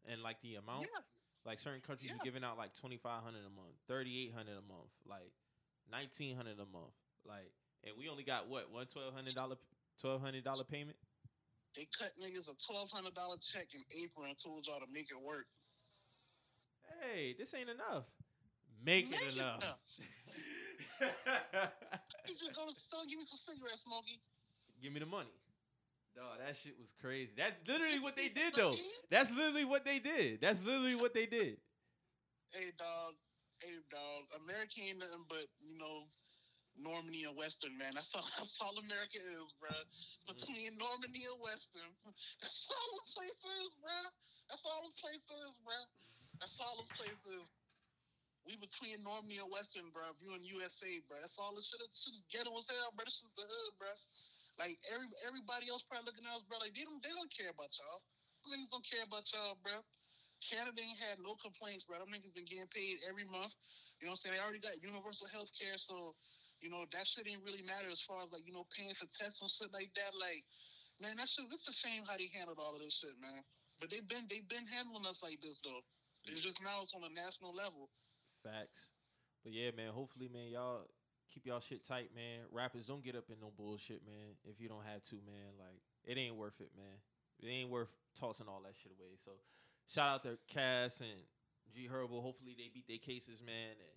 and 0.06 0.22
like 0.22 0.40
the 0.42 0.56
amount? 0.56 0.82
yeah, 0.82 1.02
Like 1.44 1.58
certain 1.58 1.80
countries 1.80 2.12
are 2.12 2.22
giving 2.22 2.44
out 2.44 2.56
like 2.56 2.74
twenty 2.78 2.96
five 2.96 3.22
hundred 3.22 3.42
a 3.46 3.50
month, 3.50 3.74
thirty 3.88 4.22
eight 4.22 4.32
hundred 4.34 4.58
a 4.58 4.66
month, 4.70 4.90
like 5.06 5.32
nineteen 5.90 6.36
hundred 6.36 6.58
a 6.60 6.66
month, 6.70 6.94
like, 7.26 7.50
and 7.82 7.94
we 7.98 8.08
only 8.08 8.22
got 8.22 8.48
what 8.48 8.70
one 8.70 8.86
twelve 8.86 9.12
hundred 9.14 9.34
dollar 9.34 9.56
twelve 10.00 10.20
hundred 10.22 10.44
dollar 10.44 10.62
payment. 10.64 10.96
they 11.74 11.88
cut 11.98 12.12
niggas 12.22 12.46
a 12.48 12.54
twelve 12.64 12.90
hundred 12.90 13.14
dollar 13.14 13.36
check 13.42 13.66
in 13.74 13.82
April 14.02 14.26
and 14.26 14.38
told 14.38 14.64
y'all 14.66 14.78
to 14.78 14.86
make 14.92 15.10
it 15.10 15.18
work. 15.20 15.46
Hey, 17.02 17.34
this 17.36 17.52
ain't 17.54 17.68
enough. 17.70 18.04
Make, 18.84 19.10
Make 19.10 19.20
it 19.20 19.28
it 19.28 19.38
enough. 19.38 19.62
You 22.28 22.34
should 22.34 22.54
go 22.54 22.62
to 22.68 22.74
the 22.74 22.80
store, 22.80 23.00
give 23.08 23.18
me 23.18 23.24
some 23.24 23.38
cigarettes, 23.38 23.82
Smokey. 23.82 24.20
Give 24.82 24.92
me 24.92 25.00
the 25.00 25.06
money. 25.06 25.34
Dog, 26.14 26.38
that 26.44 26.56
shit 26.56 26.76
was 26.78 26.92
crazy. 27.00 27.32
That's 27.36 27.56
literally 27.66 27.98
what 27.98 28.16
they 28.16 28.28
did 28.28 28.54
though. 28.54 28.74
That's 29.10 29.32
literally 29.32 29.64
what 29.64 29.84
they 29.84 29.98
did. 29.98 30.42
That's 30.42 30.62
literally 30.62 30.94
what 30.94 31.14
they 31.14 31.24
did. 31.24 31.56
Hey, 32.52 32.68
dog. 32.76 33.16
Hey, 33.64 33.80
dog. 33.88 34.28
America 34.44 34.84
ain't 34.84 35.00
nothing 35.00 35.24
but 35.28 35.46
you 35.60 35.78
know. 35.78 36.04
Normandy 36.76 37.28
and 37.28 37.36
Western, 37.36 37.76
man. 37.76 37.92
That's 37.92 38.14
all. 38.16 38.24
That's 38.40 38.56
all 38.60 38.72
America 38.80 39.20
is, 39.20 39.52
bro. 39.60 39.68
Mm. 39.68 40.32
Between 40.32 40.72
Normandy 40.80 41.28
and 41.28 41.36
Western, 41.44 41.84
that's 42.40 42.64
all 42.72 42.88
this 42.96 43.12
place 43.12 43.40
is, 43.60 43.76
bro. 43.76 43.92
That's 44.48 44.64
all 44.64 44.80
this 44.88 44.96
place 44.96 45.26
is, 45.28 45.52
bro. 45.60 45.76
That's 46.40 46.56
all 46.60 46.80
this 46.80 46.88
place 46.96 47.20
is. 47.28 47.44
We 48.42 48.58
between 48.58 48.98
Normandy 49.06 49.38
and 49.38 49.50
Western, 49.50 49.94
bro. 49.94 50.10
You 50.18 50.34
in 50.34 50.42
USA, 50.42 50.90
bro. 51.06 51.22
That's 51.22 51.38
all 51.38 51.54
this 51.54 51.70
shit 51.70 51.78
is. 51.78 51.94
Shit 51.94 52.18
is 52.18 52.26
ghetto 52.26 52.50
as 52.58 52.66
hell, 52.66 52.90
bro. 52.94 53.06
This 53.06 53.22
is 53.22 53.30
the 53.38 53.46
hood, 53.46 53.72
bro. 53.78 53.92
Like 54.58 54.76
every 54.90 55.08
everybody 55.24 55.70
else 55.70 55.86
probably 55.86 56.10
looking 56.10 56.26
at 56.26 56.36
us, 56.36 56.44
bro. 56.44 56.58
Like 56.58 56.74
they 56.74 56.82
don't 56.82 56.98
they 57.00 57.14
don't 57.14 57.30
care 57.30 57.54
about 57.54 57.70
y'all. 57.78 58.02
Them 58.42 58.58
niggas 58.58 58.74
don't 58.74 58.84
care 58.84 59.06
about 59.06 59.24
y'all, 59.30 59.56
bro. 59.62 59.78
Canada 60.42 60.82
ain't 60.82 60.98
had 60.98 61.22
no 61.22 61.38
complaints, 61.38 61.86
bro. 61.86 62.02
Them 62.02 62.10
niggas 62.10 62.34
been 62.34 62.50
getting 62.50 62.68
paid 62.74 62.98
every 63.06 63.24
month. 63.30 63.54
You 64.02 64.10
know 64.10 64.18
what 64.18 64.26
I'm 64.26 64.34
saying? 64.34 64.34
They 64.34 64.42
already 64.42 64.58
got 64.58 64.74
universal 64.82 65.30
health 65.30 65.54
care, 65.54 65.78
so 65.78 66.18
you 66.58 66.66
know 66.66 66.82
that 66.90 67.06
shit 67.06 67.30
ain't 67.30 67.46
really 67.46 67.62
matter 67.62 67.86
as 67.86 68.02
far 68.02 68.18
as 68.18 68.34
like 68.34 68.42
you 68.42 68.50
know 68.50 68.66
paying 68.74 68.98
for 68.98 69.06
tests 69.14 69.38
and 69.38 69.50
shit 69.50 69.70
like 69.70 69.94
that. 69.94 70.12
Like, 70.18 70.42
man, 70.98 71.14
that 71.22 71.30
shit. 71.30 71.46
This 71.46 71.70
a 71.70 71.74
shame 71.74 72.02
how 72.02 72.18
they 72.18 72.26
handled 72.34 72.58
all 72.58 72.74
of 72.74 72.82
this 72.82 72.98
shit, 72.98 73.14
man. 73.22 73.46
But 73.78 73.94
they've 73.94 74.06
been 74.10 74.26
they've 74.26 74.46
been 74.50 74.66
handling 74.66 75.06
us 75.06 75.22
like 75.22 75.38
this 75.38 75.62
though. 75.62 75.86
It's 76.26 76.42
just 76.42 76.58
now 76.58 76.82
it's 76.82 76.94
on 76.94 77.06
a 77.06 77.14
national 77.14 77.54
level. 77.54 77.86
Facts. 78.42 78.88
But 79.44 79.52
yeah, 79.52 79.70
man. 79.76 79.92
Hopefully, 79.92 80.28
man, 80.32 80.50
y'all 80.50 80.86
keep 81.32 81.46
y'all 81.46 81.60
shit 81.60 81.86
tight, 81.86 82.10
man. 82.14 82.46
Rappers 82.50 82.86
don't 82.86 83.02
get 83.02 83.16
up 83.16 83.24
in 83.28 83.36
no 83.40 83.52
bullshit, 83.56 84.02
man. 84.04 84.36
If 84.44 84.60
you 84.60 84.68
don't 84.68 84.84
have 84.84 85.02
to, 85.04 85.16
man, 85.26 85.56
like 85.58 85.80
it 86.04 86.18
ain't 86.18 86.36
worth 86.36 86.60
it, 86.60 86.70
man. 86.76 86.96
It 87.40 87.48
ain't 87.48 87.70
worth 87.70 87.90
tossing 88.18 88.46
all 88.48 88.60
that 88.64 88.74
shit 88.80 88.92
away. 88.92 89.16
So, 89.24 89.32
shout 89.88 90.14
out 90.14 90.22
to 90.24 90.38
Cass 90.52 91.00
and 91.00 91.20
G 91.74 91.88
Herbo. 91.92 92.22
Hopefully, 92.22 92.54
they 92.56 92.70
beat 92.72 92.86
their 92.86 92.98
cases, 92.98 93.42
man, 93.44 93.74
and 93.78 93.96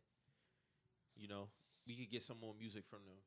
you 1.15 1.27
know 1.27 1.47
we 1.87 1.95
could 1.95 2.11
get 2.11 2.23
some 2.23 2.39
more 2.39 2.53
music 2.59 2.83
from 2.89 2.99
them. 3.05 3.17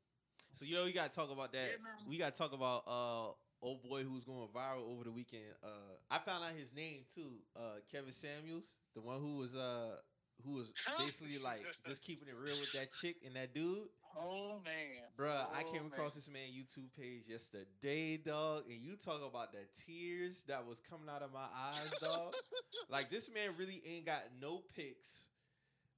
So, 0.54 0.64
you 0.64 0.74
know, 0.74 0.84
we 0.84 0.92
gotta 0.92 1.14
talk 1.14 1.30
about 1.30 1.52
that. 1.52 1.66
Yeah, 1.66 2.08
we 2.08 2.18
gotta 2.18 2.36
talk 2.36 2.52
about 2.52 2.82
uh 2.86 3.30
old 3.62 3.82
boy 3.82 4.02
who's 4.02 4.24
going 4.24 4.48
viral 4.54 4.90
over 4.90 5.04
the 5.04 5.10
weekend. 5.10 5.54
Uh, 5.62 5.94
I 6.10 6.18
found 6.18 6.44
out 6.44 6.52
his 6.58 6.74
name 6.74 7.02
too. 7.14 7.38
Uh, 7.56 7.78
Kevin 7.90 8.12
Samuels, 8.12 8.64
the 8.94 9.00
one 9.00 9.20
who 9.20 9.36
was 9.36 9.54
uh 9.54 9.96
who 10.44 10.52
was 10.52 10.72
basically 10.98 11.38
like 11.38 11.64
just 11.86 12.02
keeping 12.02 12.28
it 12.28 12.34
real 12.36 12.56
with 12.60 12.72
that 12.72 12.92
chick 13.00 13.16
and 13.24 13.34
that 13.36 13.54
dude. 13.54 13.88
Oh 14.16 14.60
man, 14.64 15.04
Bruh, 15.16 15.46
I 15.54 15.62
Oh, 15.62 15.72
came 15.72 15.82
man. 15.82 15.92
across 15.92 16.14
this 16.14 16.28
man 16.28 16.48
YouTube 16.50 16.88
page 16.98 17.24
yesterday, 17.28 18.16
dog, 18.16 18.64
and 18.68 18.80
you 18.80 18.96
talk 18.96 19.20
about 19.22 19.52
the 19.52 19.60
tears 19.86 20.44
that 20.48 20.66
was 20.66 20.80
coming 20.80 21.08
out 21.08 21.22
of 21.22 21.32
my 21.32 21.46
eyes, 21.54 21.90
dog. 22.00 22.34
like 22.90 23.10
this 23.10 23.30
man 23.32 23.50
really 23.58 23.82
ain't 23.86 24.06
got 24.06 24.22
no 24.40 24.62
pics. 24.74 25.26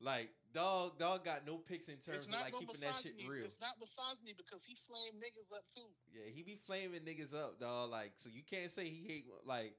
Like 0.00 0.30
dog, 0.52 0.98
dog 0.98 1.24
got 1.24 1.46
no 1.46 1.56
pics 1.56 1.88
in 1.88 1.96
terms 1.96 2.24
of 2.24 2.32
like 2.32 2.52
no 2.52 2.58
keeping 2.58 2.80
that 2.80 2.96
shit 3.02 3.14
real. 3.28 3.44
It's 3.44 3.60
not 3.60 3.76
misogyny 3.78 4.34
because 4.36 4.64
he 4.64 4.74
flamed 4.88 5.22
niggas 5.22 5.54
up 5.54 5.64
too. 5.74 5.88
Yeah, 6.12 6.24
he 6.34 6.42
be 6.42 6.56
flaming 6.66 7.00
niggas 7.02 7.34
up, 7.34 7.60
dog. 7.60 7.90
Like, 7.90 8.12
so 8.16 8.30
you 8.32 8.42
can't 8.42 8.70
say 8.70 8.88
he 8.88 9.04
hate. 9.06 9.26
Like, 9.44 9.74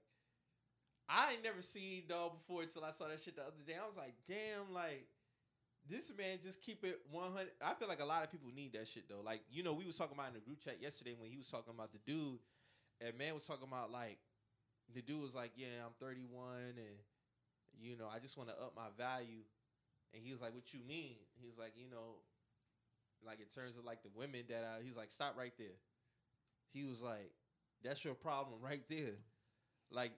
I 1.11 1.33
ain't 1.33 1.43
never 1.43 1.61
seen 1.61 2.03
dog 2.07 2.39
before 2.39 2.63
until 2.63 2.85
I 2.85 2.91
saw 2.95 3.07
that 3.07 3.19
shit 3.19 3.35
the 3.35 3.43
other 3.43 3.59
day. 3.67 3.75
I 3.75 3.85
was 3.85 3.97
like, 3.97 4.15
damn, 4.27 4.71
like 4.71 5.03
this 5.89 6.11
man 6.17 6.39
just 6.41 6.61
keep 6.61 6.85
it 6.85 7.01
one 7.11 7.31
hundred. 7.31 7.51
I 7.59 7.73
feel 7.73 7.89
like 7.89 7.99
a 7.99 8.05
lot 8.05 8.23
of 8.23 8.31
people 8.31 8.47
need 8.55 8.71
that 8.73 8.87
shit 8.87 9.09
though. 9.09 9.19
Like, 9.23 9.41
you 9.51 9.61
know, 9.61 9.73
we 9.73 9.85
was 9.85 9.97
talking 9.97 10.15
about 10.15 10.29
in 10.29 10.35
the 10.35 10.45
group 10.45 10.63
chat 10.63 10.79
yesterday 10.79 11.15
when 11.19 11.29
he 11.29 11.35
was 11.35 11.51
talking 11.51 11.73
about 11.75 11.91
the 11.91 11.99
dude, 12.07 12.39
and 13.03 13.17
man 13.17 13.33
was 13.33 13.43
talking 13.43 13.67
about 13.67 13.91
like 13.91 14.19
the 14.95 15.01
dude 15.01 15.21
was 15.21 15.35
like, 15.35 15.51
yeah, 15.55 15.83
I'm 15.83 15.91
31 15.99 16.79
and 16.79 16.95
you 17.79 17.97
know, 17.97 18.07
I 18.07 18.19
just 18.19 18.37
want 18.37 18.49
to 18.49 18.55
up 18.55 18.73
my 18.75 18.87
value. 18.97 19.43
And 20.13 20.21
he 20.23 20.31
was 20.31 20.41
like, 20.41 20.53
"What 20.53 20.73
you 20.73 20.81
mean?" 20.85 21.15
He 21.39 21.47
was 21.47 21.57
like, 21.57 21.71
"You 21.77 21.89
know, 21.89 22.19
like 23.25 23.39
in 23.39 23.47
terms 23.47 23.77
of 23.77 23.85
like 23.85 24.03
the 24.03 24.11
women 24.13 24.43
that 24.49 24.63
I, 24.63 24.83
he 24.83 24.89
was 24.89 24.97
like, 24.97 25.11
stop 25.11 25.37
right 25.37 25.53
there." 25.57 25.79
He 26.73 26.83
was 26.83 27.01
like, 27.01 27.31
"That's 27.81 28.03
your 28.03 28.13
problem 28.13 28.59
right 28.61 28.83
there." 28.89 29.15
Like, 29.89 30.11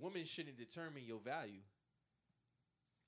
women 0.00 0.24
shouldn't 0.24 0.56
determine 0.58 1.04
your 1.04 1.20
value. 1.20 1.60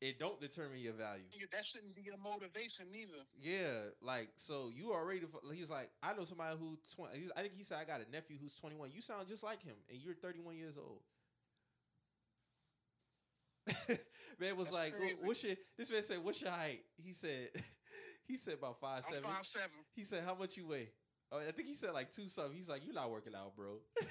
It 0.01 0.19
don't 0.19 0.41
determine 0.41 0.79
your 0.79 0.95
value. 0.95 1.23
That 1.53 1.65
shouldn't 1.65 1.95
be 1.95 2.09
a 2.13 2.17
motivation 2.17 2.87
either. 2.93 3.23
Yeah, 3.41 3.91
like 4.01 4.31
so 4.37 4.69
you 4.75 4.93
already. 4.93 5.23
He's 5.55 5.71
like, 5.71 5.91
I 6.03 6.13
know 6.13 6.25
somebody 6.25 6.57
who 6.59 6.77
twenty. 6.97 7.29
I 7.37 7.43
think 7.43 7.55
he 7.55 7.63
said 7.63 7.79
I 7.79 7.85
got 7.85 8.01
a 8.01 8.11
nephew 8.11 8.37
who's 8.41 8.55
twenty 8.57 8.75
one. 8.75 8.91
You 8.91 9.01
sound 9.01 9.29
just 9.29 9.45
like 9.45 9.63
him, 9.63 9.77
and 9.89 10.01
you're 10.01 10.15
thirty 10.15 10.41
one 10.41 10.57
years 10.57 10.77
old. 10.77 11.03
man 14.41 14.57
was 14.57 14.67
That's 14.67 14.75
like, 14.77 14.97
crazy. 14.99 15.17
"What's 15.23 15.45
your?" 15.45 15.57
This 15.79 15.91
man 15.91 16.03
said, 16.03 16.19
"What's 16.25 16.41
your 16.41 16.51
height?" 16.51 16.81
He 16.97 17.13
said, 17.13 17.51
"He 18.27 18.37
said 18.37 18.55
about 18.55 18.81
five 18.81 19.05
I'm 19.07 19.13
seven. 19.15 19.31
five 19.31 19.47
seven. 19.47 19.71
He 19.95 20.05
said, 20.05 20.25
"How 20.25 20.35
much 20.35 20.57
you 20.57 20.67
weigh?" 20.67 20.89
Oh, 21.31 21.39
I 21.39 21.53
think 21.53 21.69
he 21.69 21.75
said 21.75 21.93
like 21.93 22.13
two 22.13 22.29
something. 22.29 22.57
He's 22.57 22.69
like, 22.69 22.85
"You're 22.85 22.95
not 22.95 23.11
working 23.11 23.35
out, 23.35 23.55
bro." 23.57 23.79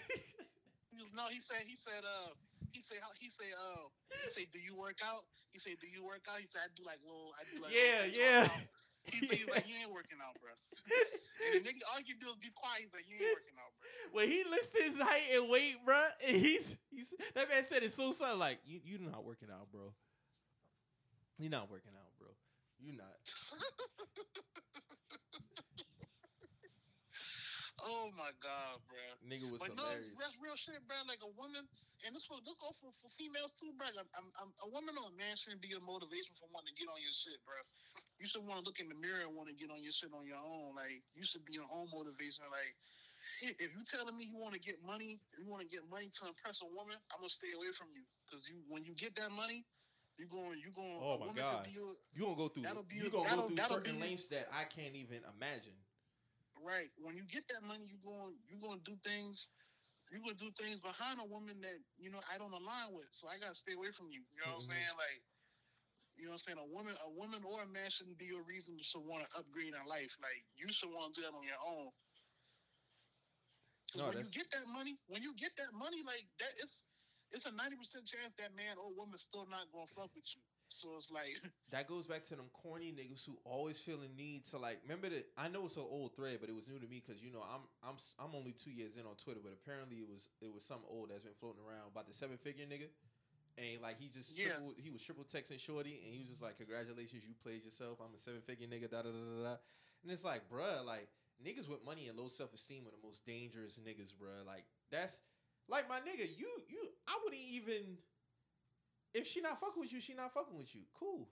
He 0.92 0.98
was, 0.98 1.10
no, 1.16 1.28
he 1.28 1.40
said 1.40 1.64
he 1.66 1.76
said 1.76 2.04
uh 2.04 2.36
he 2.72 2.82
say 2.82 2.98
how 3.02 3.12
he 3.20 3.30
said 3.30 3.52
uh 3.56 3.88
he 4.24 4.28
say 4.30 4.46
do 4.52 4.60
you 4.60 4.76
work 4.76 5.00
out? 5.04 5.24
He 5.52 5.60
say 5.60 5.76
do 5.80 5.88
you 5.88 6.04
work 6.04 6.24
out? 6.32 6.40
He 6.40 6.48
said 6.48 6.62
I 6.66 6.70
do 6.76 6.84
like 6.84 7.00
little 7.04 7.34
I 7.40 7.44
do 7.52 7.60
like 7.62 7.72
Yeah, 7.74 8.08
little 8.08 8.16
yeah. 8.16 8.44
workouts." 8.48 8.68
He 9.12 9.20
said 9.20 9.36
he's 9.38 9.50
like 9.50 9.66
you 9.70 9.76
ain't 9.82 9.92
working 9.92 10.20
out, 10.24 10.38
bro. 10.40 10.52
And 11.42 11.58
the 11.58 11.70
nigga 11.70 11.82
all 11.90 12.00
you 12.06 12.14
do 12.22 12.30
is 12.30 12.38
be 12.38 12.54
quiet. 12.54 12.86
He's 12.86 12.94
like 12.94 13.10
you 13.10 13.18
ain't 13.18 13.34
working 13.34 13.58
out, 13.58 13.74
bro. 13.82 13.90
when 14.14 14.30
he 14.30 14.44
listed 14.46 14.84
his 14.84 14.98
height 14.98 15.26
and 15.34 15.50
weight, 15.50 15.76
bro, 15.84 15.98
and 16.28 16.38
he's 16.38 16.78
he's 16.94 17.14
that 17.34 17.50
man 17.50 17.64
said 17.66 17.82
it 17.84 17.92
so 17.92 18.12
something 18.14 18.38
like 18.40 18.60
you 18.66 18.80
you 18.86 18.98
not 19.00 19.26
working 19.26 19.50
out, 19.50 19.72
bro. 19.72 19.94
You're 21.40 21.50
not 21.50 21.72
working 21.72 21.92
out, 21.98 22.14
bro. 22.20 22.30
You're 22.80 22.96
not. 22.96 23.18
Oh 27.82 28.14
my 28.14 28.30
god, 28.38 28.78
bro. 28.86 29.02
Nigga 29.26 29.50
was 29.50 29.62
But 29.62 29.74
no, 29.74 29.86
that's 30.22 30.38
real 30.38 30.54
shit, 30.54 30.78
bro. 30.86 30.98
Like 31.10 31.26
a 31.26 31.32
woman, 31.34 31.66
and 32.06 32.14
this 32.14 32.26
for 32.30 32.38
this 32.46 32.58
go 32.62 32.74
for, 32.78 32.94
for 33.02 33.10
females 33.18 33.58
too, 33.58 33.74
bro. 33.74 33.90
I'm, 33.98 34.10
I'm, 34.14 34.30
I'm, 34.38 34.52
a 34.66 34.70
woman 34.70 34.94
or 35.02 35.10
a 35.10 35.16
man 35.18 35.34
shouldn't 35.34 35.66
be 35.66 35.74
a 35.74 35.82
motivation 35.82 36.38
for 36.38 36.46
wanting 36.54 36.74
to 36.74 36.78
get 36.78 36.90
on 36.90 37.02
your 37.02 37.14
shit, 37.14 37.42
bro. 37.42 37.58
You 38.22 38.30
should 38.30 38.46
want 38.46 38.62
to 38.62 38.66
look 38.66 38.78
in 38.78 38.86
the 38.86 38.98
mirror 38.98 39.26
and 39.26 39.34
want 39.34 39.50
to 39.50 39.58
get 39.58 39.74
on 39.74 39.82
your 39.82 39.94
shit 39.94 40.14
on 40.14 40.30
your 40.30 40.42
own. 40.42 40.78
Like 40.78 41.02
you 41.18 41.26
should 41.26 41.42
be 41.42 41.58
your 41.58 41.70
own 41.74 41.90
motivation. 41.90 42.46
Like 42.54 42.78
if 43.42 43.74
you 43.74 43.82
telling 43.86 44.14
me 44.14 44.30
you 44.30 44.38
want 44.38 44.54
to 44.54 44.62
get 44.62 44.78
money, 44.86 45.18
you 45.38 45.50
want 45.50 45.66
to 45.66 45.70
get 45.70 45.82
money 45.90 46.14
to 46.22 46.30
impress 46.30 46.62
a 46.62 46.70
woman, 46.70 47.02
I'm 47.10 47.26
gonna 47.26 47.34
stay 47.34 47.54
away 47.58 47.74
from 47.74 47.90
you 47.94 48.06
because 48.26 48.46
you 48.46 48.62
when 48.70 48.86
you 48.86 48.94
get 48.94 49.18
that 49.18 49.34
money, 49.34 49.66
you 50.22 50.30
going 50.30 50.62
you 50.62 50.70
going. 50.70 51.02
Oh, 51.02 51.18
my 51.18 51.34
God. 51.34 51.66
Could 51.66 51.74
be 51.74 51.78
your, 51.78 51.98
You 52.14 52.30
gonna 52.30 52.38
go 52.38 52.48
through 52.50 52.64
That'll 52.64 52.86
be- 52.86 53.02
you 53.02 53.10
gonna 53.10 53.26
go 53.26 53.48
through 53.50 53.58
certain 53.66 53.98
be- 53.98 54.06
lengths 54.06 54.30
that 54.30 54.50
I 54.54 54.70
can't 54.70 54.94
even 54.94 55.26
imagine. 55.26 55.81
Right. 56.62 56.90
When 56.98 57.18
you 57.18 57.26
get 57.26 57.48
that 57.50 57.64
money, 57.64 57.86
you 57.90 57.98
going 58.04 58.38
you 58.48 58.60
going 58.60 58.80
to 58.80 58.86
do 58.92 58.98
things. 59.04 59.48
You 60.12 60.20
gonna 60.22 60.36
do 60.36 60.52
things 60.52 60.80
behind 60.80 61.20
a 61.20 61.26
woman 61.26 61.62
that 61.62 61.80
you 61.98 62.12
know 62.12 62.20
I 62.32 62.38
don't 62.38 62.54
align 62.54 62.94
with. 62.94 63.08
So 63.12 63.28
I 63.28 63.40
gotta 63.40 63.56
stay 63.56 63.74
away 63.74 63.92
from 63.92 64.12
you. 64.12 64.22
You 64.32 64.42
know 64.42 64.50
what 64.54 64.62
Mhm. 64.62 64.68
I'm 64.68 64.70
saying? 64.76 64.94
Like, 64.98 65.22
you 66.16 66.26
know 66.26 66.32
what 66.38 66.44
I'm 66.44 66.46
saying? 66.46 66.60
A 66.60 66.66
woman, 66.70 66.96
a 67.06 67.10
woman 67.12 67.44
or 67.46 67.64
a 67.64 67.68
man 67.68 67.90
shouldn't 67.90 68.18
be 68.20 68.32
a 68.36 68.42
reason 68.42 68.78
to 68.80 69.00
want 69.00 69.26
to 69.26 69.40
upgrade 69.40 69.74
in 69.74 69.86
life. 69.90 70.18
Like 70.22 70.46
you 70.60 70.72
should 70.72 70.92
want 70.92 71.16
to 71.16 71.22
do 71.22 71.26
that 71.28 71.36
on 71.36 71.44
your 71.44 71.62
own. 71.66 71.92
'Cause 73.92 74.02
No, 74.02 74.06
when 74.06 74.18
you 74.18 74.30
get 74.30 74.50
that 74.52 74.68
money, 74.68 75.00
when 75.08 75.22
you 75.24 75.34
get 75.36 75.56
that 75.58 75.74
money, 75.74 76.04
like 76.04 76.28
that, 76.40 76.54
it's 76.60 76.86
it's 77.32 77.46
a 77.46 77.52
ninety 77.52 77.78
percent 77.78 78.08
chance 78.08 78.34
that 78.38 78.54
man 78.54 78.78
or 78.78 78.94
woman 78.94 79.18
still 79.20 79.46
not 79.48 79.72
gonna 79.72 79.88
fuck 79.88 80.14
with 80.16 80.36
you. 80.36 80.42
So 80.72 80.96
it's 80.96 81.12
like 81.12 81.36
that 81.72 81.88
goes 81.88 82.08
back 82.08 82.26
to 82.26 82.36
them 82.36 82.48
corny 82.54 82.92
niggas 82.94 83.26
who 83.26 83.38
always 83.46 83.80
feel 83.80 83.98
the 84.00 84.08
need 84.18 84.46
to 84.48 84.58
like. 84.58 84.80
Remember 84.84 85.10
that 85.10 85.28
I 85.38 85.48
know 85.50 85.66
it's 85.66 85.78
an 85.78 85.84
old 85.88 86.16
thread, 86.16 86.38
but 86.40 86.50
it 86.50 86.56
was 86.56 86.68
new 86.68 86.80
to 86.80 86.88
me 86.88 87.04
because 87.06 87.22
you 87.22 87.32
know 87.32 87.44
I'm 87.44 87.62
I'm 87.84 87.96
I'm 88.20 88.36
only 88.36 88.54
two 88.54 88.72
years 88.72 88.96
in 88.98 89.06
on 89.06 89.16
Twitter, 89.18 89.42
but 89.44 89.54
apparently 89.54 89.98
it 89.98 90.08
was 90.08 90.30
it 90.42 90.52
was 90.54 90.64
some 90.64 90.82
old 90.88 91.10
that's 91.12 91.24
been 91.24 91.34
floating 91.40 91.62
around 91.62 91.92
about 91.92 92.08
the 92.08 92.14
seven 92.14 92.38
figure 92.38 92.66
nigga, 92.66 92.88
and 93.58 93.82
like 93.82 93.98
he 94.00 94.10
just 94.10 94.38
Yeah. 94.38 94.54
triple, 94.54 94.74
he 94.78 94.92
was 94.92 95.02
triple 95.04 95.26
texting 95.26 95.60
shorty, 95.60 96.02
and 96.06 96.14
he 96.14 96.20
was 96.20 96.30
just 96.30 96.42
like, 96.42 96.58
"Congratulations, 96.58 97.24
you 97.26 97.36
played 97.44 97.64
yourself. 97.66 98.00
I'm 98.02 98.14
a 98.16 98.20
seven 98.20 98.42
figure 98.42 98.68
nigga." 98.68 98.90
Da 98.90 99.04
da 99.04 99.12
da 99.12 99.20
da 99.20 99.44
da. 99.44 99.56
And 100.04 100.12
it's 100.12 100.24
like, 100.24 100.48
bruh, 100.50 100.86
like 100.86 101.10
niggas 101.44 101.68
with 101.70 101.84
money 101.86 102.08
and 102.08 102.18
low 102.18 102.30
self 102.30 102.54
esteem 102.54 102.88
are 102.88 102.92
the 102.96 103.06
most 103.06 103.26
dangerous 103.26 103.78
niggas, 103.78 104.14
bruh. 104.16 104.46
Like 104.46 104.66
that's 104.92 105.22
like 105.68 105.88
my 105.90 106.00
nigga. 106.00 106.28
You 106.38 106.50
you 106.70 106.90
I 107.08 107.20
wouldn't 107.24 107.42
even 107.42 107.98
if 109.14 109.28
she 109.28 109.42
not 109.42 109.60
fucking 109.60 109.80
with 109.82 109.92
you, 109.94 110.00
she 110.02 110.14
not 110.14 110.34
fucking 110.34 110.58
with 110.58 110.74
you. 110.76 110.82
Cool. 110.98 111.28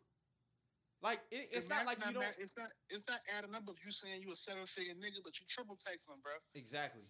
Like 1.01 1.19
it, 1.31 1.47
it's 1.51 1.69
not 1.69 1.85
like 1.85 1.97
you 2.05 2.11
don't 2.13 2.25
It's 2.39 2.57
not. 2.57 2.67
It's 2.89 3.03
not 3.07 3.19
adding 3.37 3.55
up 3.55 3.63
if 3.71 3.83
you 3.85 3.91
saying 3.91 4.21
you 4.21 4.31
a 4.31 4.35
seven 4.35 4.65
figure 4.65 4.93
nigga, 4.93 5.23
but 5.23 5.39
you 5.39 5.45
triple 5.47 5.75
texting, 5.75 6.19
bro. 6.21 6.33
exactly. 6.55 7.03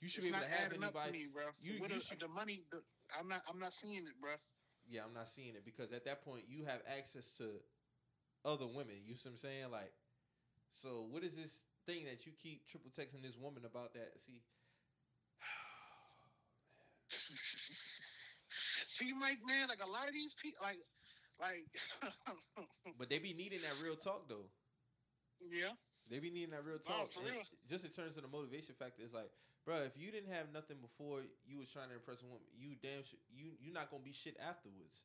You 0.00 0.08
should 0.08 0.24
It's 0.24 0.32
be 0.32 0.36
able 0.36 0.44
to 0.44 0.50
have 0.52 0.72
up 0.72 0.78
to 0.78 0.84
anybody. 0.84 1.12
me, 1.12 1.26
bro. 1.32 1.44
you- 1.62 1.74
you 1.74 1.84
is- 1.94 2.04
should- 2.04 2.20
the 2.20 2.28
money? 2.28 2.64
The, 2.70 2.82
I'm 3.18 3.28
not. 3.28 3.42
I'm 3.48 3.58
not 3.58 3.72
seeing 3.72 4.04
it, 4.06 4.20
bro. 4.20 4.34
Yeah, 4.86 5.04
I'm 5.04 5.14
not 5.14 5.28
seeing 5.28 5.54
it 5.54 5.64
because 5.64 5.92
at 5.92 6.04
that 6.04 6.24
point 6.24 6.44
you 6.48 6.64
have 6.64 6.82
access 6.86 7.36
to 7.38 7.62
other 8.44 8.66
women. 8.66 8.96
You 9.06 9.14
see 9.16 9.28
what 9.28 9.32
I'm 9.34 9.38
saying? 9.38 9.70
Like, 9.70 9.92
so 10.72 11.02
what 11.08 11.22
is 11.24 11.34
this 11.36 11.62
thing 11.86 12.04
that 12.04 12.26
you 12.26 12.32
keep 12.32 12.66
triple 12.68 12.90
texting 12.90 13.22
this 13.22 13.36
woman 13.38 13.64
about 13.64 13.94
that? 13.94 14.12
See, 14.26 14.42
See, 18.94 19.10
like 19.20 19.38
man, 19.46 19.68
like 19.68 19.82
a 19.84 19.90
lot 19.90 20.06
of 20.08 20.14
these 20.14 20.34
people, 20.34 20.58
like, 20.62 20.78
like, 21.40 21.66
but 22.98 23.08
they 23.10 23.18
be 23.18 23.32
needing 23.34 23.60
that 23.62 23.74
real 23.82 23.96
talk 23.96 24.28
though. 24.28 24.46
yeah, 25.40 25.72
They 26.10 26.18
be 26.18 26.30
needing 26.30 26.50
that 26.50 26.64
real 26.64 26.78
talk. 26.78 27.08
for 27.08 27.20
real. 27.22 27.42
Just 27.68 27.84
in 27.84 27.90
terms 27.90 28.16
of 28.16 28.22
the 28.22 28.28
motivation 28.28 28.74
factor, 28.78 29.02
it's 29.02 29.14
like, 29.14 29.30
bro, 29.64 29.82
if 29.82 29.96
you 29.96 30.10
didn't 30.10 30.30
have 30.32 30.52
nothing 30.52 30.76
before 30.80 31.20
you 31.46 31.58
was 31.58 31.68
trying 31.70 31.88
to 31.88 31.94
impress 31.94 32.22
a 32.22 32.26
woman, 32.26 32.46
you 32.56 32.76
damn 32.82 33.02
sh- 33.02 33.18
you 33.34 33.56
you're 33.60 33.74
not 33.74 33.90
gonna 33.90 34.02
be 34.04 34.12
shit 34.12 34.36
afterwards, 34.38 35.02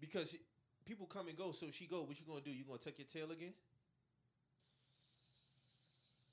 because 0.00 0.34
people 0.84 1.06
come 1.06 1.28
and 1.28 1.36
go. 1.36 1.52
So 1.52 1.70
she 1.70 1.86
go, 1.86 2.02
what 2.02 2.18
you 2.18 2.26
gonna 2.26 2.40
do? 2.44 2.50
You 2.50 2.64
gonna 2.64 2.78
tuck 2.78 2.98
your 2.98 3.06
tail 3.08 3.30
again? 3.32 3.54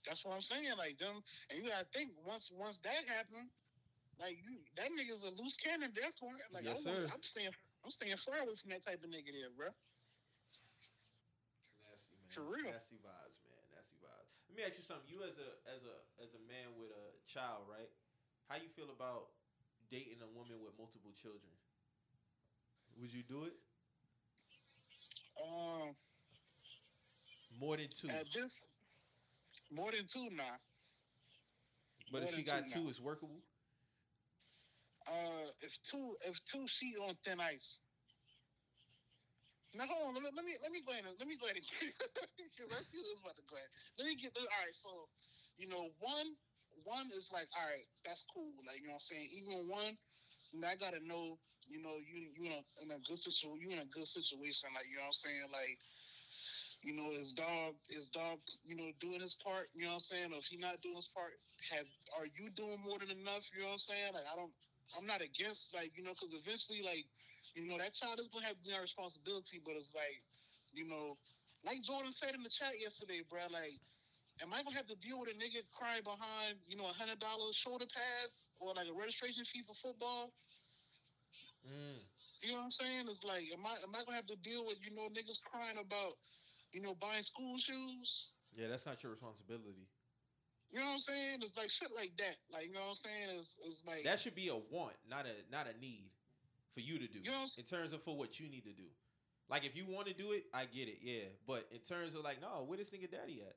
that's 0.07 0.23
what 0.26 0.35
I'm 0.35 0.41
saying. 0.41 0.73
Like 0.77 0.97
them, 0.97 1.23
and 1.49 1.60
you 1.64 1.69
gotta 1.69 1.85
think 1.93 2.11
once 2.26 2.52
once 2.52 2.80
that 2.80 3.07
happened, 3.07 3.49
like 4.19 4.37
you, 4.43 4.57
that 4.77 4.89
nigga's 4.95 5.23
a 5.23 5.31
loose 5.41 5.57
cannon. 5.57 5.91
at 5.91 5.95
that 5.95 6.15
point, 6.19 6.39
like 6.53 6.63
Yes, 6.65 6.81
I 6.87 6.89
sir. 6.89 6.95
want, 7.05 7.13
I'm 7.13 7.23
staying, 7.23 7.53
I'm 7.83 7.91
staying 7.91 8.17
far 8.17 8.39
away 8.41 8.55
from 8.55 8.71
that 8.71 8.83
type 8.85 9.03
of 9.03 9.09
nigga 9.11 9.31
there, 9.35 9.51
bro. 9.55 9.69
Nasty 11.83 12.15
man. 12.15 12.29
For 12.31 12.43
real. 12.47 12.71
Nasty 12.71 12.97
vibes, 13.03 13.37
man. 13.45 13.63
Nasty 13.75 13.97
vibes. 13.99 14.31
Let 14.49 14.53
me 14.55 14.63
ask 14.63 14.75
you 14.79 14.85
something. 14.85 15.07
You 15.11 15.23
as 15.27 15.35
a 15.37 15.49
as 15.67 15.81
a 15.83 15.95
as 16.23 16.31
a 16.33 16.41
man 16.47 16.73
with 16.79 16.91
a 16.95 17.05
child, 17.27 17.67
right? 17.67 17.89
How 18.47 18.55
you 18.55 18.69
feel 18.71 18.89
about 18.93 19.33
dating 19.91 20.21
a 20.23 20.29
woman 20.31 20.61
with 20.63 20.73
multiple 20.79 21.11
children? 21.17 21.51
Would 23.01 23.11
you 23.11 23.23
do 23.27 23.43
it? 23.45 23.55
Um, 25.35 25.91
More 27.59 27.75
than 27.77 27.89
two. 27.89 28.07
at 28.07 28.25
this, 28.33 28.63
more 29.71 29.91
than 29.91 30.05
two 30.07 30.29
now. 30.31 30.55
but 32.11 32.23
if 32.23 32.33
she 32.33 32.41
got 32.43 32.65
two 32.67 32.73
two, 32.73 32.83
now. 32.83 32.89
it's 32.89 33.01
workable. 33.01 33.41
Uh, 35.07 35.49
if 35.61 35.77
two, 35.84 36.18
if 36.26 36.44
two, 36.45 36.68
she 36.68 36.95
on 36.98 37.15
thin 37.23 37.40
ice. 37.40 37.80
Now 39.76 39.86
hold 39.91 40.07
on, 40.10 40.14
let 40.15 40.23
me 40.23 40.32
let 40.34 40.45
me 40.45 40.56
let 40.64 40.72
me 40.72 40.82
go 40.88 40.95
ahead 40.95 41.03
and 41.03 41.19
let 41.19 41.27
me 41.27 41.36
go 41.36 41.45
ahead 41.52 41.60
and 41.60 41.68
let's 42.72 42.88
see 42.90 43.03
what's 43.03 43.19
about 43.19 43.36
to 43.36 43.45
go 43.45 43.60
ahead. 43.60 43.72
Let 43.99 44.07
me 44.07 44.15
get 44.15 44.32
all 44.40 44.48
right. 44.48 44.72
So, 44.73 45.11
you 45.60 45.68
know, 45.68 45.91
one 45.99 46.32
one 46.88 47.11
is 47.11 47.27
like, 47.36 47.52
all 47.53 47.68
right, 47.68 47.86
that's 48.07 48.23
cool. 48.32 48.49
Like 48.65 48.80
you 48.80 48.88
know 48.88 48.95
what 48.95 49.03
I'm 49.03 49.11
saying. 49.11 49.27
Even 49.36 49.68
one, 49.68 49.99
I 50.64 50.80
gotta 50.80 51.03
know, 51.03 51.36
you 51.68 51.84
know, 51.84 51.99
you 51.99 52.32
you 52.40 52.49
know 52.56 52.61
in 52.82 52.90
a 52.95 52.99
good 53.03 53.19
situation, 53.19 53.60
you 53.60 53.76
in 53.76 53.84
a 53.84 53.91
good 53.91 54.07
situation. 54.07 54.72
Like 54.73 54.88
you 54.88 54.98
know 54.98 55.11
what 55.11 55.19
I'm 55.19 55.23
saying, 55.27 55.48
like. 55.52 55.77
You 56.84 56.94
know, 56.94 57.10
his 57.10 57.34
dog, 57.34 57.73
his 57.90 58.07
dog, 58.07 58.38
you 58.64 58.76
know, 58.76 58.91
doing 58.99 59.22
his 59.22 59.34
part, 59.34 59.69
you 59.73 59.86
know 59.86 59.98
what 59.98 60.06
I'm 60.06 60.10
saying? 60.11 60.30
Or 60.34 60.38
if 60.38 60.45
he 60.45 60.57
not 60.57 60.82
doing 60.84 60.95
his 60.95 61.10
part, 61.10 61.34
have 61.73 61.88
are 62.19 62.27
you 62.27 62.52
doing 62.53 62.77
more 62.86 62.99
than 62.99 63.18
enough? 63.18 63.49
You 63.56 63.64
know 63.64 63.73
what 63.73 63.82
I'm 63.82 63.88
saying? 63.90 64.14
Like 64.14 64.27
I 64.32 64.36
don't 64.36 64.53
I'm 64.94 65.06
not 65.06 65.22
against 65.22 65.74
like 65.74 65.91
you 65.98 66.03
know 66.03 66.14
because 66.14 66.36
eventually 66.36 66.82
like 66.86 67.06
you 67.56 67.66
know 67.66 67.78
that 67.78 67.94
child 67.94 68.20
is 68.20 68.28
gonna 68.28 68.45
have 68.45 68.60
their 68.66 68.82
responsibility, 68.82 69.60
but 69.64 69.74
it's 69.78 69.94
like 69.95 70.22
you 70.74 70.86
know 70.88 71.18
like 71.66 71.82
Jordan 71.82 72.12
said 72.12 72.36
in 72.36 72.44
the 72.44 72.49
chat 72.49 72.78
yesterday, 72.80 73.22
bro. 73.28 73.41
Like, 73.49 73.82
am 74.44 74.53
I 74.53 74.62
gonna 74.62 74.78
have 74.78 74.88
to 74.88 74.98
deal 75.02 75.20
with 75.20 75.30
a 75.34 75.38
nigga 75.38 75.66
crying 75.74 76.03
behind 76.03 76.62
you 76.68 76.78
know 76.78 76.86
a 76.86 76.95
hundred 76.95 77.20
dollars 77.20 77.56
shoulder 77.56 77.86
pads 77.90 78.49
or 78.60 78.74
like 78.76 78.88
a 78.88 78.94
registration 78.94 79.45
fee 79.45 79.64
for 79.66 79.74
football? 79.74 80.32
Mm. 81.66 81.99
You 82.41 82.52
know 82.52 82.57
what 82.62 82.64
I'm 82.70 82.72
saying? 82.72 83.06
It's 83.10 83.24
like 83.24 83.49
am 83.53 83.66
I 83.66 83.74
am 83.84 83.95
I 83.95 84.03
gonna 84.06 84.18
have 84.18 84.30
to 84.30 84.38
deal 84.38 84.66
with 84.66 84.78
you 84.86 84.95
know 84.95 85.10
niggas 85.10 85.41
crying 85.41 85.78
about 85.82 86.14
you 86.72 86.82
know 86.82 86.94
buying 86.95 87.24
school 87.24 87.57
shoes? 87.57 88.32
Yeah, 88.53 88.68
that's 88.68 88.86
not 88.86 89.02
your 89.03 89.12
responsibility. 89.12 89.88
You 90.71 90.79
know 90.79 90.85
what 90.85 90.93
I'm 90.93 90.99
saying? 90.99 91.39
It's 91.41 91.57
like 91.57 91.69
shit 91.69 91.89
like 91.95 92.11
that. 92.17 92.37
Like 92.51 92.67
you 92.67 92.73
know 92.73 92.81
what 92.81 92.97
I'm 92.97 93.05
saying? 93.05 93.27
It's, 93.37 93.57
it's 93.65 93.83
like 93.85 94.03
That 94.03 94.19
should 94.19 94.35
be 94.35 94.49
a 94.49 94.55
want, 94.55 94.95
not 95.09 95.25
a 95.25 95.33
not 95.51 95.67
a 95.67 95.79
need 95.79 96.09
for 96.73 96.81
you 96.81 96.99
to 96.99 97.07
do. 97.07 97.19
You 97.19 97.31
know 97.31 97.45
what 97.45 97.51
I'm 97.57 97.63
in 97.63 97.69
terms 97.69 97.93
of 97.93 98.03
for 98.03 98.17
what 98.17 98.39
you 98.39 98.49
need 98.49 98.65
to 98.65 98.73
do. 98.73 98.89
Like 99.49 99.63
if 99.63 99.75
you 99.75 99.85
want 99.85 100.07
to 100.07 100.13
do 100.13 100.33
it, 100.33 100.45
I 100.53 100.65
get 100.65 100.89
it, 100.89 100.99
yeah. 101.01 101.29
But 101.47 101.67
in 101.71 101.79
terms 101.79 102.15
of 102.15 102.23
like, 102.23 102.41
no, 102.41 102.65
where 102.65 102.77
this 102.77 102.89
nigga 102.89 103.09
daddy 103.11 103.41
at? 103.45 103.55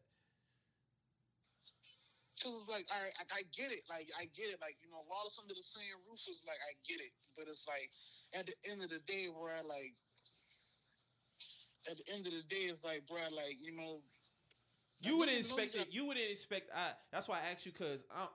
Cause 2.39 2.55
it's 2.55 2.71
like, 2.71 2.87
all 2.95 3.03
right, 3.03 3.15
like, 3.19 3.35
I 3.35 3.43
get 3.51 3.75
it. 3.75 3.83
Like, 3.91 4.15
I 4.15 4.31
get 4.31 4.55
it. 4.55 4.63
Like, 4.63 4.79
you 4.79 4.87
know, 4.95 5.03
all 5.11 5.27
us 5.27 5.43
under 5.43 5.55
the 5.55 5.65
same 5.65 5.99
roof 6.07 6.23
is 6.31 6.43
like, 6.47 6.61
I 6.63 6.79
get 6.87 7.03
it. 7.03 7.11
But 7.35 7.51
it's 7.51 7.67
like, 7.67 7.91
at 8.31 8.47
the 8.47 8.55
end 8.71 8.79
of 8.79 8.95
the 8.95 9.03
day, 9.11 9.27
where 9.27 9.59
I 9.59 9.63
like, 9.67 9.99
at 11.91 11.99
the 11.99 12.07
end 12.15 12.31
of 12.31 12.33
the 12.33 12.47
day, 12.47 12.71
it's 12.71 12.87
like, 12.87 13.03
bro, 13.11 13.19
like, 13.35 13.59
you 13.59 13.75
know, 13.75 13.99
You 15.03 15.17
wouldn't 15.17 15.39
expect 15.39 15.77
it. 15.77 15.89
You 15.91 16.05
wouldn't 16.07 16.31
expect. 16.31 16.71
I. 16.75 16.91
That's 17.13 17.29
why 17.29 17.39
I 17.39 17.53
asked 17.53 17.67
you 17.67 17.73
because 17.73 18.03
I, 18.11 18.27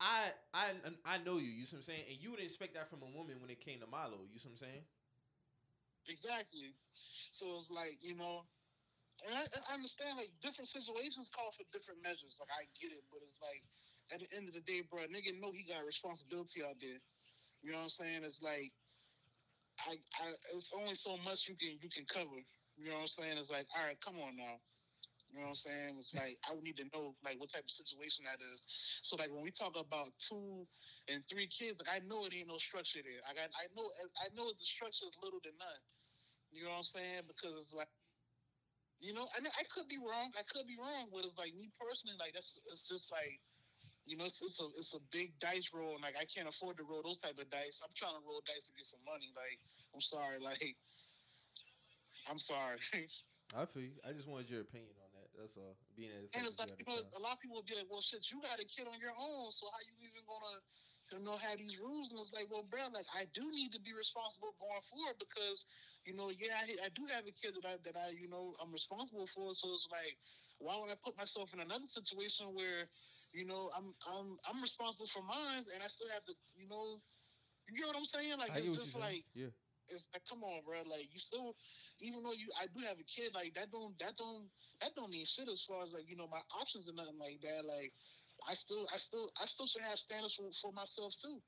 I, 0.00 0.20
I, 0.52 0.66
I 1.06 1.16
know 1.24 1.38
you. 1.38 1.48
You 1.48 1.64
see 1.64 1.76
what 1.76 1.86
I'm 1.86 1.94
saying? 1.94 2.04
And 2.10 2.18
you 2.20 2.30
wouldn't 2.30 2.46
expect 2.46 2.74
that 2.74 2.90
from 2.90 3.00
a 3.02 3.10
woman 3.16 3.40
when 3.40 3.48
it 3.48 3.60
came 3.60 3.80
to 3.80 3.86
Milo. 3.86 4.26
You 4.28 4.38
see 4.38 4.48
what 4.48 4.60
I'm 4.60 4.66
saying? 4.68 4.84
Exactly. 6.08 6.74
So 7.30 7.54
it's 7.54 7.70
like, 7.70 7.96
you 8.02 8.16
know, 8.18 8.44
and 9.24 9.34
I, 9.38 9.46
I 9.70 9.74
understand 9.74 10.18
like 10.18 10.34
different 10.42 10.68
situations 10.68 11.30
call 11.30 11.54
for 11.54 11.62
different 11.70 12.02
measures. 12.02 12.36
Like 12.42 12.50
I 12.50 12.66
get 12.74 12.90
it, 12.90 13.06
but 13.08 13.22
it's 13.22 13.38
like 13.38 13.62
at 14.10 14.18
the 14.20 14.28
end 14.36 14.50
of 14.50 14.54
the 14.58 14.66
day, 14.66 14.82
bro, 14.82 15.06
nigga 15.06 15.38
know 15.38 15.54
he 15.54 15.62
got 15.62 15.86
responsibility 15.86 16.66
out 16.66 16.76
there. 16.82 16.98
You 17.62 17.70
know 17.70 17.86
what 17.86 17.94
I'm 17.94 18.02
saying? 18.02 18.26
It's 18.26 18.42
like 18.42 18.74
I, 19.86 19.94
I 19.94 20.26
it's 20.58 20.74
only 20.74 20.94
so 20.94 21.16
much 21.22 21.48
you 21.48 21.54
can 21.54 21.78
you 21.80 21.88
can 21.88 22.04
cover. 22.10 22.42
You 22.76 22.90
know 22.90 22.98
what 22.98 23.06
I'm 23.06 23.14
saying? 23.14 23.38
It's 23.38 23.50
like, 23.50 23.66
all 23.76 23.86
right, 23.86 23.98
come 24.02 24.18
on 24.18 24.36
now. 24.36 24.58
You 25.32 25.40
know 25.40 25.48
what 25.48 25.56
I'm 25.56 25.64
saying? 25.64 25.96
It's 25.96 26.14
like 26.14 26.36
I 26.44 26.52
would 26.52 26.64
need 26.64 26.76
to 26.76 26.88
know 26.92 27.16
like 27.24 27.40
what 27.40 27.48
type 27.50 27.64
of 27.64 27.72
situation 27.72 28.24
that 28.28 28.38
is. 28.52 28.66
So 29.02 29.16
like 29.16 29.32
when 29.32 29.42
we 29.42 29.50
talk 29.50 29.74
about 29.80 30.12
two 30.20 30.68
and 31.08 31.24
three 31.28 31.48
kids, 31.48 31.80
like 31.80 31.88
I 31.88 32.04
know 32.04 32.24
it 32.28 32.36
ain't 32.36 32.48
no 32.52 32.58
structure 32.60 33.00
there. 33.00 33.20
I 33.24 33.32
got 33.32 33.48
I 33.56 33.66
know 33.74 33.88
I 34.20 34.28
know 34.36 34.52
the 34.52 34.64
structure 34.64 35.08
is 35.08 35.16
little 35.24 35.40
to 35.40 35.52
none. 35.56 35.82
You 36.52 36.64
know 36.64 36.70
what 36.76 36.84
I'm 36.84 36.88
saying? 36.88 37.24
Because 37.26 37.56
it's 37.56 37.72
like, 37.72 37.88
you 39.00 39.14
know, 39.14 39.24
I 39.34 39.40
I 39.58 39.64
could 39.72 39.88
be 39.88 39.98
wrong. 39.98 40.30
I 40.38 40.44
could 40.44 40.66
be 40.68 40.76
wrong, 40.78 41.08
but 41.12 41.24
it's 41.24 41.38
like 41.38 41.54
me 41.56 41.72
personally, 41.80 42.16
like 42.20 42.34
that's 42.34 42.60
it's 42.68 42.86
just 42.86 43.10
like, 43.10 43.40
you 44.06 44.16
know, 44.16 44.24
it's, 44.24 44.42
it's 44.42 44.60
a 44.60 44.66
it's 44.76 44.94
a 44.94 45.02
big 45.10 45.32
dice 45.40 45.70
roll, 45.72 45.94
and 45.96 46.02
like 46.04 46.16
I 46.20 46.24
can't 46.28 46.48
afford 46.48 46.76
to 46.78 46.84
roll 46.84 47.02
those 47.02 47.18
type 47.18 47.38
of 47.40 47.48
dice. 47.50 47.80
I'm 47.82 47.94
trying 47.96 48.16
to 48.16 48.22
roll 48.28 48.44
dice 48.46 48.68
to 48.68 48.72
get 48.76 48.84
some 48.84 49.00
money. 49.08 49.32
Like, 49.34 49.60
I'm 49.94 50.00
sorry, 50.04 50.38
like, 50.44 50.76
I'm 52.30 52.38
sorry. 52.38 52.78
I 53.56 53.66
feel 53.66 53.82
you. 53.82 53.92
I 54.06 54.12
just 54.12 54.28
wanted 54.28 54.50
your 54.50 54.60
opinion. 54.62 54.92
That's 55.42 55.58
all. 55.58 55.74
Being 55.98 56.14
And 56.14 56.46
it's 56.46 56.54
like 56.58 56.70
it's- 56.78 57.12
a 57.18 57.18
lot 57.18 57.34
of 57.34 57.40
people 57.40 57.56
will 57.58 57.66
be 57.66 57.74
like, 57.74 57.90
"Well, 57.90 58.00
shit, 58.00 58.30
you 58.30 58.40
got 58.40 58.62
a 58.62 58.64
kid 58.64 58.86
on 58.86 58.98
your 59.00 59.14
own, 59.18 59.50
so 59.50 59.68
how 59.68 59.78
you 59.80 60.06
even 60.06 60.24
gonna, 60.24 60.62
you 61.10 61.18
know, 61.18 61.36
have 61.36 61.58
these 61.58 61.78
rules?" 61.78 62.12
And 62.12 62.20
it's 62.20 62.32
like, 62.32 62.48
"Well, 62.48 62.62
bro, 62.62 62.86
like 62.94 63.06
I 63.12 63.24
do 63.34 63.50
need 63.50 63.72
to 63.72 63.80
be 63.80 63.92
responsible 63.92 64.52
going 64.52 64.82
forward 64.82 65.18
because, 65.18 65.66
you 66.04 66.14
know, 66.14 66.30
yeah, 66.30 66.62
I, 66.62 66.86
I 66.86 66.88
do 66.90 67.04
have 67.06 67.26
a 67.26 67.32
kid 67.32 67.54
that 67.56 67.66
I 67.66 67.76
that 67.78 67.96
I, 67.96 68.10
you 68.10 68.28
know, 68.28 68.54
I'm 68.60 68.70
responsible 68.72 69.26
for. 69.26 69.52
So 69.52 69.74
it's 69.74 69.88
like, 69.90 70.16
why 70.58 70.78
would 70.78 70.90
I 70.90 70.96
put 71.02 71.16
myself 71.18 71.52
in 71.52 71.58
another 71.60 71.88
situation 71.88 72.54
where, 72.54 72.88
you 73.32 73.44
know, 73.44 73.70
I'm 73.74 73.92
I'm 74.06 74.38
I'm 74.46 74.62
responsible 74.62 75.06
for 75.06 75.22
mine, 75.22 75.66
and 75.74 75.82
I 75.82 75.88
still 75.88 76.08
have 76.10 76.24
to, 76.26 76.34
you 76.54 76.68
know, 76.68 77.02
you 77.68 77.80
know 77.80 77.88
what 77.88 77.96
I'm 77.96 78.04
saying? 78.04 78.38
Like 78.38 78.52
I 78.52 78.58
it's 78.58 78.76
just 78.76 78.94
like. 78.94 79.24
Yeah. 79.34 79.50
It's 79.88 80.06
like 80.12 80.22
come 80.28 80.42
on 80.44 80.62
bro 80.64 80.78
like 80.88 81.08
you 81.12 81.18
still 81.18 81.56
even 82.00 82.22
though 82.22 82.32
you 82.34 82.48
i 82.60 82.66
do 82.76 82.84
have 82.86 82.98
a 83.00 83.08
kid 83.08 83.30
like 83.34 83.54
that 83.54 83.70
don't 83.72 83.98
that 83.98 84.14
don't 84.18 84.46
that 84.80 84.94
don't 84.94 85.10
mean 85.10 85.24
shit 85.24 85.48
as 85.48 85.62
far 85.64 85.82
as 85.82 85.92
like 85.92 86.08
you 86.08 86.16
know 86.16 86.28
my 86.30 86.40
options 86.60 86.88
and 86.88 86.96
nothing 86.96 87.18
like 87.18 87.40
that 87.42 87.64
like 87.66 87.92
i 88.48 88.54
still 88.54 88.86
i 88.94 88.96
still 88.96 89.28
i 89.42 89.46
still 89.46 89.66
should 89.66 89.82
have 89.82 89.98
standards 89.98 90.34
for, 90.34 90.50
for 90.52 90.72
myself 90.72 91.14
too 91.16 91.40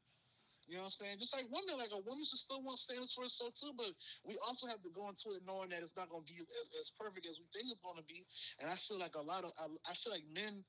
You 0.68 0.76
know 0.76 0.86
what 0.88 0.96
I'm 0.96 1.00
saying? 1.04 1.18
Just 1.20 1.34
like 1.36 1.44
women, 1.52 1.76
like 1.76 1.92
a 1.92 2.00
woman 2.00 2.24
should 2.24 2.40
still 2.40 2.62
want 2.62 2.78
standards 2.78 3.12
for 3.12 3.24
herself 3.24 3.52
too, 3.54 3.72
but 3.76 3.92
we 4.24 4.38
also 4.46 4.66
have 4.66 4.80
to 4.82 4.90
go 4.94 5.08
into 5.10 5.34
it 5.36 5.44
knowing 5.44 5.70
that 5.70 5.82
it's 5.82 5.96
not 5.96 6.08
going 6.08 6.24
to 6.24 6.32
be 6.32 6.40
as, 6.40 6.76
as 6.80 6.90
perfect 6.98 7.26
as 7.26 7.38
we 7.38 7.46
think 7.52 7.68
it's 7.68 7.84
going 7.84 7.98
to 8.00 8.06
be. 8.08 8.24
And 8.60 8.70
I 8.70 8.76
feel 8.76 8.98
like 8.98 9.14
a 9.16 9.22
lot 9.22 9.44
of, 9.44 9.52
I, 9.60 9.66
I 9.90 9.94
feel 9.94 10.12
like 10.12 10.24
men, 10.32 10.64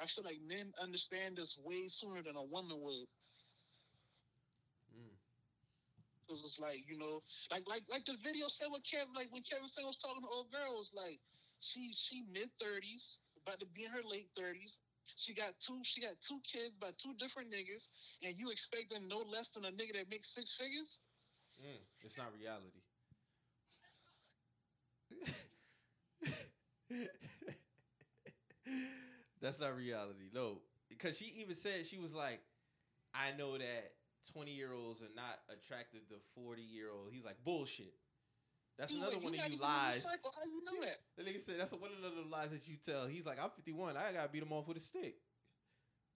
I 0.00 0.06
feel 0.06 0.24
like 0.24 0.38
men 0.46 0.70
understand 0.82 1.36
this 1.38 1.58
way 1.58 1.86
sooner 1.88 2.22
than 2.22 2.36
a 2.36 2.44
woman 2.44 2.78
would. 2.78 3.08
Mm. 4.94 5.16
It's 6.30 6.58
like 6.60 6.84
you 6.86 6.98
know, 6.98 7.20
like 7.50 7.66
like 7.68 7.82
like 7.90 8.04
the 8.06 8.16
video 8.22 8.48
said 8.48 8.68
with 8.70 8.84
Kevin, 8.84 9.14
like 9.14 9.32
when 9.32 9.42
Kevin 9.42 9.68
said 9.68 9.82
was 9.84 9.98
talking 9.98 10.22
to 10.22 10.28
old 10.28 10.50
girls, 10.52 10.92
like 10.94 11.20
she 11.60 11.92
she 11.94 12.22
mid 12.32 12.50
thirties, 12.60 13.18
about 13.46 13.60
to 13.60 13.66
be 13.66 13.84
in 13.84 13.90
her 13.90 14.02
late 14.08 14.30
thirties. 14.36 14.78
She 15.16 15.34
got 15.34 15.58
two 15.60 15.80
she 15.82 16.00
got 16.00 16.20
two 16.20 16.40
kids 16.44 16.76
by 16.78 16.90
two 16.96 17.14
different 17.18 17.50
niggas, 17.52 17.90
and 18.22 18.36
you 18.38 18.50
expecting 18.50 19.08
no 19.08 19.18
less 19.26 19.50
than 19.50 19.64
a 19.64 19.72
nigga 19.72 19.94
that 19.94 20.10
makes 20.10 20.28
six 20.34 20.54
figures? 20.56 21.00
Mm. 21.60 21.80
It's 22.02 22.16
not 22.16 22.32
reality. 22.38 22.82
That's 29.40 29.60
not 29.60 29.76
reality. 29.76 30.28
No, 30.32 30.60
because 30.88 31.16
she 31.18 31.26
even 31.40 31.56
said 31.56 31.86
she 31.86 31.98
was 31.98 32.14
like, 32.14 32.40
I 33.14 33.32
know 33.36 33.56
that 33.58 33.92
twenty 34.24 34.52
year 34.52 34.72
olds 34.72 35.00
are 35.00 35.14
not 35.14 35.40
attracted 35.48 36.08
to 36.08 36.16
forty 36.34 36.62
year 36.62 36.90
olds. 36.90 37.12
He's 37.12 37.24
like 37.24 37.36
bullshit. 37.44 37.94
That's 38.78 38.96
another 38.96 39.20
one 39.20 39.36
of 39.36 39.36
you 39.36 39.44
even 39.44 39.52
in 39.52 39.58
the 39.58 39.64
lies. 39.64 40.08
How 40.08 40.16
you 40.48 40.64
know 40.64 40.80
that? 40.80 40.96
The 41.20 41.24
nigga 41.28 41.40
said 41.40 41.60
that's 41.60 41.72
one 41.76 41.92
of 41.92 42.00
the 42.00 42.24
lies 42.32 42.48
that 42.50 42.64
you 42.64 42.80
tell. 42.80 43.06
He's 43.06 43.26
like, 43.28 43.36
I'm 43.36 43.52
51. 43.52 43.96
I 43.96 44.12
gotta 44.16 44.32
beat 44.32 44.42
him 44.42 44.52
off 44.52 44.68
with 44.68 44.78
a 44.78 44.80
stick. 44.80 45.20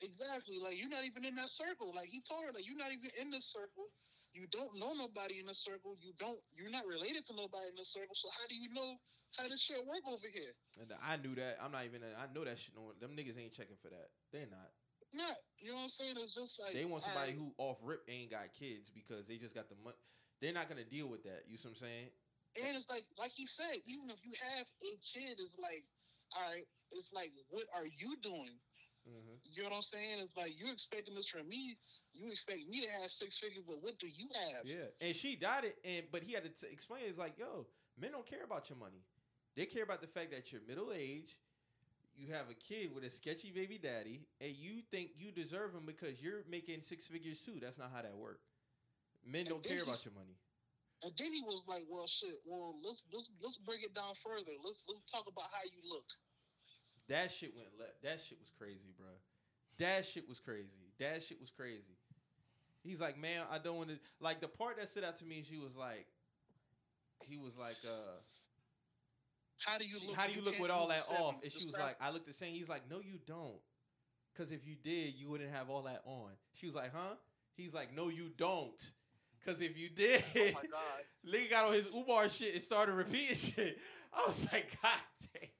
Exactly. 0.00 0.56
Like 0.58 0.80
you're 0.80 0.88
not 0.88 1.04
even 1.04 1.28
in 1.28 1.36
that 1.36 1.52
circle. 1.52 1.92
Like 1.92 2.08
he 2.08 2.24
told 2.24 2.44
her, 2.48 2.52
like 2.56 2.66
you're 2.66 2.80
not 2.80 2.90
even 2.90 3.12
in 3.20 3.28
this 3.28 3.44
circle. 3.44 3.92
You 4.32 4.48
don't 4.50 4.74
know 4.80 4.96
nobody 4.96 5.38
in 5.38 5.46
the 5.46 5.54
circle. 5.54 5.94
You 6.00 6.16
don't. 6.18 6.40
You're 6.56 6.72
not 6.72 6.88
related 6.88 7.22
to 7.30 7.36
nobody 7.36 7.68
in 7.70 7.76
the 7.76 7.84
circle. 7.84 8.16
So 8.16 8.32
how 8.32 8.48
do 8.48 8.56
you 8.56 8.72
know 8.72 8.96
how 9.38 9.46
this 9.46 9.62
shit 9.62 9.78
work 9.86 10.02
over 10.08 10.26
here? 10.26 10.56
And 10.80 10.90
I 10.98 11.20
knew 11.20 11.36
that. 11.36 11.60
I'm 11.62 11.70
not 11.70 11.84
even. 11.84 12.02
I 12.02 12.26
know 12.32 12.42
that 12.42 12.58
shit. 12.58 12.74
No, 12.74 12.96
them 12.98 13.14
niggas 13.14 13.38
ain't 13.38 13.54
checking 13.54 13.78
for 13.78 13.92
that. 13.94 14.10
They're 14.32 14.50
not. 14.50 14.72
Not. 15.14 15.38
You 15.64 15.72
know 15.72 15.76
what 15.80 15.88
I'm 15.88 15.96
saying? 15.96 16.16
It's 16.20 16.36
just 16.36 16.60
like 16.60 16.74
They 16.76 16.84
want 16.84 17.02
somebody 17.08 17.32
alright. 17.32 17.40
who 17.40 17.56
off 17.56 17.80
rip 17.80 18.04
ain't 18.04 18.30
got 18.30 18.52
kids 18.52 18.92
because 18.92 19.24
they 19.24 19.40
just 19.40 19.54
got 19.56 19.72
the 19.72 19.80
money. 19.82 19.96
They're 20.44 20.52
not 20.52 20.68
gonna 20.68 20.84
deal 20.84 21.08
with 21.08 21.24
that. 21.24 21.48
You 21.48 21.56
see 21.56 21.72
what 21.72 21.80
I'm 21.80 21.88
saying? 21.88 22.08
And 22.60 22.76
it's 22.76 22.90
like, 22.90 23.08
like 23.18 23.32
he 23.32 23.46
said, 23.46 23.80
even 23.88 24.10
if 24.10 24.20
you 24.20 24.32
have 24.54 24.66
a 24.68 24.92
kid, 25.00 25.40
it's 25.40 25.56
like, 25.56 25.82
all 26.36 26.44
right, 26.52 26.68
it's 26.92 27.12
like, 27.16 27.32
what 27.48 27.64
are 27.72 27.86
you 27.86 28.14
doing? 28.20 28.60
Mm-hmm. 29.08 29.40
You 29.56 29.62
know 29.64 29.70
what 29.70 29.76
I'm 29.76 29.82
saying? 29.82 30.20
It's 30.20 30.36
like 30.36 30.52
you 30.60 30.70
expecting 30.70 31.14
this 31.14 31.28
from 31.28 31.48
me. 31.48 31.76
You 32.12 32.30
expect 32.30 32.60
me 32.68 32.80
to 32.80 32.90
have 33.00 33.10
six 33.10 33.38
figures, 33.38 33.64
but 33.66 33.80
what 33.80 33.98
do 33.98 34.06
you 34.06 34.28
have? 34.36 34.68
Yeah, 34.68 34.92
and 35.00 35.16
she 35.16 35.36
got 35.36 35.64
it, 35.64 35.76
and 35.84 36.04
but 36.12 36.22
he 36.22 36.32
had 36.32 36.44
to 36.44 36.50
t- 36.50 36.72
explain. 36.72 37.02
It's 37.08 37.18
like, 37.18 37.38
yo, 37.38 37.66
men 37.98 38.12
don't 38.12 38.26
care 38.26 38.44
about 38.44 38.68
your 38.68 38.78
money. 38.78 39.00
They 39.56 39.64
care 39.66 39.82
about 39.82 40.00
the 40.00 40.08
fact 40.08 40.30
that 40.32 40.52
you're 40.52 40.60
middle 40.68 40.92
aged, 40.92 41.36
you 42.16 42.32
have 42.32 42.46
a 42.50 42.54
kid 42.54 42.94
with 42.94 43.04
a 43.04 43.10
sketchy 43.10 43.50
baby 43.50 43.78
daddy, 43.78 44.26
and 44.40 44.54
you 44.54 44.82
think 44.90 45.10
you 45.16 45.32
deserve 45.32 45.74
him 45.74 45.82
because 45.86 46.22
you're 46.22 46.42
making 46.50 46.80
six 46.80 47.06
figures 47.06 47.40
too. 47.42 47.58
That's 47.60 47.78
not 47.78 47.90
how 47.94 48.02
that 48.02 48.16
works. 48.16 48.46
Men 49.26 49.44
don't 49.44 49.62
care 49.62 49.82
about 49.82 50.04
your 50.04 50.14
money. 50.14 50.36
And 51.02 51.12
then 51.18 51.32
he 51.32 51.42
was 51.42 51.64
like, 51.68 51.82
"Well, 51.90 52.06
shit. 52.06 52.36
Well, 52.46 52.76
let's 52.84 53.04
let's 53.12 53.28
let's 53.42 53.56
break 53.56 53.84
it 53.84 53.94
down 53.94 54.14
further. 54.22 54.52
Let's 54.64 54.84
let's 54.88 55.02
talk 55.10 55.26
about 55.28 55.44
how 55.52 55.64
you 55.64 55.90
look." 55.90 56.06
That 57.08 57.30
shit 57.30 57.54
went 57.54 57.68
left. 57.78 58.02
That 58.02 58.20
shit 58.20 58.38
was 58.40 58.50
crazy, 58.56 58.92
bro. 58.96 59.08
That 59.78 60.06
shit 60.06 60.28
was 60.28 60.38
crazy. 60.38 60.92
That 60.98 61.22
shit 61.22 61.40
was 61.40 61.50
crazy. 61.50 61.98
He's 62.82 63.00
like, 63.00 63.18
man, 63.18 63.42
I 63.50 63.58
don't 63.58 63.76
want 63.76 63.90
to. 63.90 63.98
Like 64.20 64.40
the 64.40 64.48
part 64.48 64.78
that 64.78 64.88
stood 64.88 65.04
out 65.04 65.18
to 65.18 65.24
me, 65.24 65.44
she 65.48 65.58
was 65.58 65.76
like, 65.76 66.06
he 67.20 67.36
was 67.36 67.56
like, 67.56 67.76
uh, 67.84 68.20
How 69.64 69.78
do 69.78 69.84
you 69.86 69.98
she- 69.98 70.06
look? 70.06 70.16
how 70.16 70.26
do 70.26 70.32
you 70.32 70.42
look 70.42 70.58
with 70.58 70.70
all 70.70 70.88
that 70.88 71.04
off? 71.10 71.36
And 71.42 71.52
she 71.52 71.66
was 71.66 71.76
like, 71.76 71.96
I 72.00 72.10
looked 72.10 72.26
the 72.26 72.32
same. 72.32 72.54
He's 72.54 72.68
like, 72.68 72.82
no, 72.90 72.98
you 73.00 73.18
don't. 73.26 73.60
Because 74.32 74.50
if 74.50 74.66
you 74.66 74.74
did, 74.74 75.14
you 75.14 75.28
wouldn't 75.28 75.52
have 75.52 75.70
all 75.70 75.82
that 75.82 76.02
on. 76.04 76.30
She 76.54 76.66
was 76.66 76.74
like, 76.74 76.92
huh? 76.92 77.14
He's 77.56 77.72
like, 77.72 77.94
no, 77.94 78.08
you 78.08 78.30
don't. 78.36 78.90
Because 79.38 79.60
if 79.60 79.78
you 79.78 79.88
did, 79.88 80.24
"Oh 80.36 80.40
my 80.40 80.62
god." 80.62 81.02
Nigga 81.32 81.50
got 81.50 81.66
on 81.66 81.74
his 81.74 81.88
Umar 81.88 82.28
shit 82.28 82.54
and 82.54 82.62
started 82.62 82.92
repeating 82.92 83.36
shit. 83.36 83.78
I 84.12 84.26
was 84.26 84.46
like, 84.52 84.76
God 84.82 85.00
damn. 85.32 85.50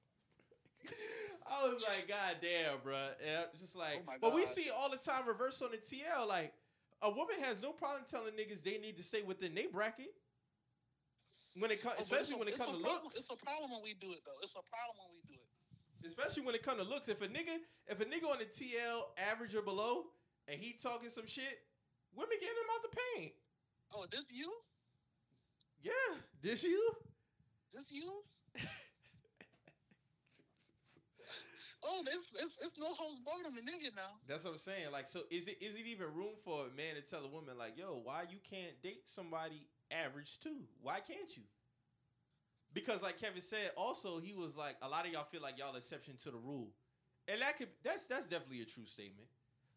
I 1.47 1.69
was 1.69 1.83
like, 1.87 2.09
God 2.09 2.37
damn, 2.41 2.79
bruh. 2.79 3.11
Yeah, 3.25 3.45
just 3.61 3.77
like, 3.77 4.03
Oh 4.09 4.13
but 4.21 4.35
we 4.35 4.47
see 4.47 4.71
all 4.75 4.91
the 4.91 4.97
time 4.97 5.27
reverse 5.27 5.61
on 5.63 5.71
the 5.71 5.77
TL. 5.77 6.27
Like, 6.27 6.53
a 7.03 7.11
woman 7.11 7.37
has 7.41 7.63
no 7.63 7.71
problem 7.71 8.03
telling 8.09 8.33
niggas 8.33 8.63
they 8.63 8.79
need 8.79 8.97
to 8.97 9.03
stay 9.03 9.23
within 9.23 9.55
their 9.55 9.69
bracket. 9.71 10.15
When 11.57 11.71
it 11.71 11.81
comes, 11.81 11.95
Oh, 11.99 12.03
especially 12.03 12.35
a- 12.35 12.39
when 12.39 12.49
it 12.49 12.57
comes 12.57 12.71
to 12.71 12.81
problem- 12.83 13.05
looks, 13.05 13.17
It's 13.17 13.31
a 13.31 13.37
problem 13.37 13.71
when 13.71 13.83
we 13.83 13.95
do 13.95 14.13
it, 14.13 14.25
though. 14.25 14.39
It's 14.43 14.55
a 14.57 14.63
problem 14.63 14.97
when 14.99 15.15
we 15.15 15.23
do 15.35 15.41
it. 15.41 15.49
especially 16.09 16.43
when 16.43 16.55
it 16.55 16.63
comes 16.63 16.79
to 16.79 16.85
looks. 16.85 17.09
If 17.09 17.23
a 17.23 17.29
nigga, 17.29 17.59
if 17.87 18.01
a 18.01 18.05
nigga 18.05 18.25
on 18.31 18.39
the 18.39 18.45
TL 18.47 19.15
average 19.17 19.55
or 19.55 19.63
below, 19.63 20.11
and 20.49 20.61
he 20.61 20.73
talking 20.75 21.09
some 21.09 21.27
shit, 21.27 21.67
women 22.13 22.37
getting 22.41 22.57
him 22.57 22.71
out 22.75 22.83
the 22.83 22.97
paint. 23.17 23.33
Oh, 23.93 24.07
this 24.11 24.31
you? 24.33 24.53
Yeah, 25.83 25.93
this 26.43 26.63
you? 26.65 26.97
This 27.73 27.91
you? 27.93 28.25
oh, 31.85 32.03
it's, 32.07 32.33
it's, 32.33 32.57
it's 32.63 32.79
no 32.79 32.93
holds 32.95 33.21
barred 33.21 33.47
on 33.47 33.55
the 33.55 33.61
nigga 33.63 33.95
now. 33.97 34.19
That's 34.27 34.45
what 34.45 34.53
I'm 34.55 34.59
saying. 34.59 34.91
Like, 34.93 35.07
so 35.07 35.21
is 35.31 35.49
it 35.49 35.59
is 35.61 35.77
it 35.77 35.87
even 35.87 36.13
room 36.15 36.35
for 36.45 36.67
a 36.67 36.71
man 36.71 36.95
to 36.97 37.03
tell 37.03 37.25
a 37.25 37.29
woman 37.29 37.57
like, 37.59 37.77
"Yo, 37.79 38.01
why 38.03 38.23
you 38.31 38.39
can't 38.49 38.81
date 38.83 39.03
somebody 39.07 39.67
average 39.91 40.39
too? 40.41 40.67
Why 40.83 41.01
can't 41.01 41.37
you?" 41.37 41.43
Because, 42.73 43.03
like 43.03 43.21
Kevin 43.21 43.41
said, 43.41 43.71
also 43.77 44.19
he 44.19 44.35
was 44.35 44.57
like, 44.57 44.77
a 44.83 44.89
lot 44.89 45.07
of 45.07 45.13
y'all 45.13 45.25
feel 45.25 45.41
like 45.43 45.59
y'all 45.59 45.77
exception 45.77 46.17
to 46.25 46.31
the 46.31 46.39
rule, 46.39 46.73
and 47.29 47.41
that 47.41 47.57
could 47.57 47.69
that's 47.83 48.07
that's 48.07 48.27
definitely 48.27 48.63
a 48.63 48.67
true 48.67 48.87
statement. 48.87 49.29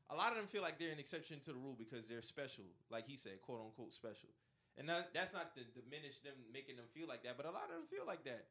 A 0.10 0.16
lot 0.16 0.32
of 0.32 0.38
them 0.38 0.48
feel 0.48 0.62
like 0.62 0.80
they're 0.80 0.92
an 0.92 1.00
exception 1.00 1.40
to 1.42 1.52
the 1.52 1.60
rule 1.60 1.76
because 1.78 2.08
they're 2.08 2.22
special, 2.22 2.64
like 2.90 3.06
he 3.06 3.18
said, 3.18 3.42
quote 3.42 3.60
unquote 3.62 3.94
special. 3.94 4.30
And 4.78 4.88
that, 4.90 5.10
that's 5.14 5.34
not 5.34 5.54
to 5.56 5.62
diminish 5.74 6.20
them, 6.20 6.34
making 6.54 6.76
them 6.78 6.86
feel 6.94 7.08
like 7.08 7.24
that, 7.24 7.36
but 7.36 7.46
a 7.46 7.52
lot 7.52 7.64
of 7.66 7.72
them 7.72 7.88
feel 7.90 8.06
like 8.06 8.24
that. 8.26 8.46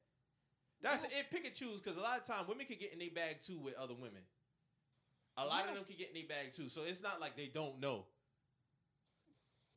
That's 0.82 1.04
Yeah. 1.04 1.20
it. 1.20 1.30
Pick 1.30 1.46
and 1.46 1.54
choose 1.54 1.80
because 1.80 1.96
a 1.96 2.00
lot 2.02 2.18
of 2.18 2.26
time 2.26 2.46
women 2.46 2.66
can 2.66 2.76
get 2.76 2.92
in 2.92 2.98
their 2.98 3.10
bag 3.10 3.40
too 3.42 3.58
with 3.58 3.74
other 3.74 3.94
women. 3.94 4.22
A 5.38 5.46
lot 5.46 5.68
of 5.68 5.74
them 5.74 5.84
can 5.84 5.96
get 5.96 6.08
in 6.08 6.14
their 6.14 6.26
bag 6.28 6.52
too, 6.52 6.68
so 6.68 6.82
it's 6.82 7.00
not 7.00 7.20
like 7.20 7.36
they 7.36 7.46
don't 7.46 7.80
know. 7.80 8.06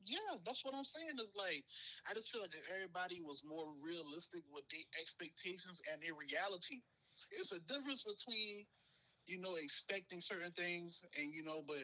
Yeah, 0.06 0.40
that's 0.46 0.64
what 0.64 0.74
I'm 0.76 0.88
saying. 0.88 1.20
Is 1.20 1.34
like, 1.36 1.64
I 2.10 2.14
just 2.14 2.32
feel 2.32 2.42
like 2.42 2.56
if 2.56 2.68
everybody 2.72 3.22
was 3.22 3.44
more 3.44 3.68
realistic 3.82 4.42
with 4.52 4.68
their 4.70 4.86
expectations 5.00 5.82
and 5.92 6.02
their 6.02 6.16
reality, 6.16 6.82
it's 7.32 7.52
a 7.52 7.60
difference 7.68 8.04
between, 8.04 8.66
you 9.28 9.40
know, 9.40 9.56
expecting 9.56 10.22
certain 10.22 10.52
things 10.52 11.04
and 11.20 11.34
you 11.34 11.44
know, 11.44 11.64
but 11.68 11.84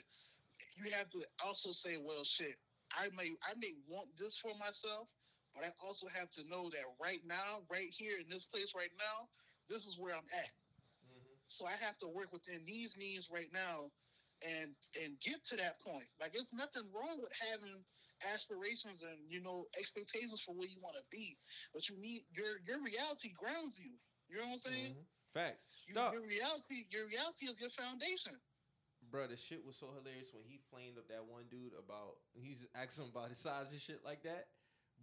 you 0.77 0.91
have 0.91 1.09
to 1.11 1.21
also 1.43 1.71
say, 1.71 1.97
well, 1.99 2.23
shit, 2.23 2.55
I 2.95 3.09
may 3.17 3.35
I 3.43 3.53
may 3.59 3.73
want 3.87 4.09
this 4.17 4.37
for 4.37 4.55
myself, 4.57 5.09
but 5.53 5.63
I 5.65 5.71
also 5.83 6.07
have 6.07 6.29
to 6.39 6.47
know 6.47 6.69
that 6.71 6.87
right 7.01 7.21
now, 7.27 7.67
right 7.69 7.89
here 7.91 8.17
in 8.19 8.29
this 8.29 8.45
place, 8.45 8.73
right 8.75 8.93
now, 8.97 9.27
this 9.69 9.85
is 9.85 9.97
where 9.99 10.13
I'm 10.13 10.29
at. 10.31 10.51
Mm-hmm. 11.03 11.35
So 11.47 11.65
I 11.65 11.75
have 11.83 11.97
to 11.99 12.07
work 12.07 12.31
within 12.31 12.63
these 12.65 12.95
needs 12.97 13.29
right 13.31 13.51
now, 13.51 13.91
and 14.43 14.71
and 15.03 15.19
get 15.19 15.43
to 15.51 15.57
that 15.57 15.79
point. 15.81 16.07
Like, 16.19 16.35
it's 16.35 16.53
nothing 16.53 16.87
wrong 16.95 17.19
with 17.19 17.31
having 17.51 17.83
aspirations 18.33 19.03
and 19.03 19.19
you 19.29 19.41
know 19.41 19.65
expectations 19.77 20.41
for 20.41 20.53
where 20.53 20.67
you 20.67 20.77
want 20.81 20.95
to 20.97 21.03
be, 21.11 21.37
but 21.73 21.87
you 21.89 21.97
need 21.99 22.23
your 22.31 22.59
your 22.65 22.81
reality 22.81 23.33
grounds 23.37 23.79
you. 23.79 23.91
You 24.29 24.37
know 24.37 24.49
what 24.49 24.51
I'm 24.51 24.57
saying? 24.57 24.93
Mhm. 24.95 25.05
Facts. 25.33 25.65
You, 25.85 25.95
your 25.95 26.21
reality, 26.25 26.85
your 26.89 27.07
reality 27.07 27.45
is 27.47 27.59
your 27.59 27.69
foundation. 27.69 28.39
Bro, 29.11 29.27
the 29.27 29.37
shit 29.37 29.63
was 29.65 29.75
so 29.77 29.91
hilarious 29.93 30.33
when 30.33 30.43
he 30.43 30.57
flamed 30.71 30.97
up 30.97 31.07
that 31.09 31.25
one 31.25 31.43
dude 31.51 31.73
about 31.77 32.17
he's 32.33 32.59
just 32.61 32.71
asking 32.73 33.03
him 33.05 33.11
about 33.11 33.29
his 33.29 33.37
size 33.37 33.71
and 33.71 33.79
shit 33.79 34.01
like 34.03 34.23
that. 34.23 34.47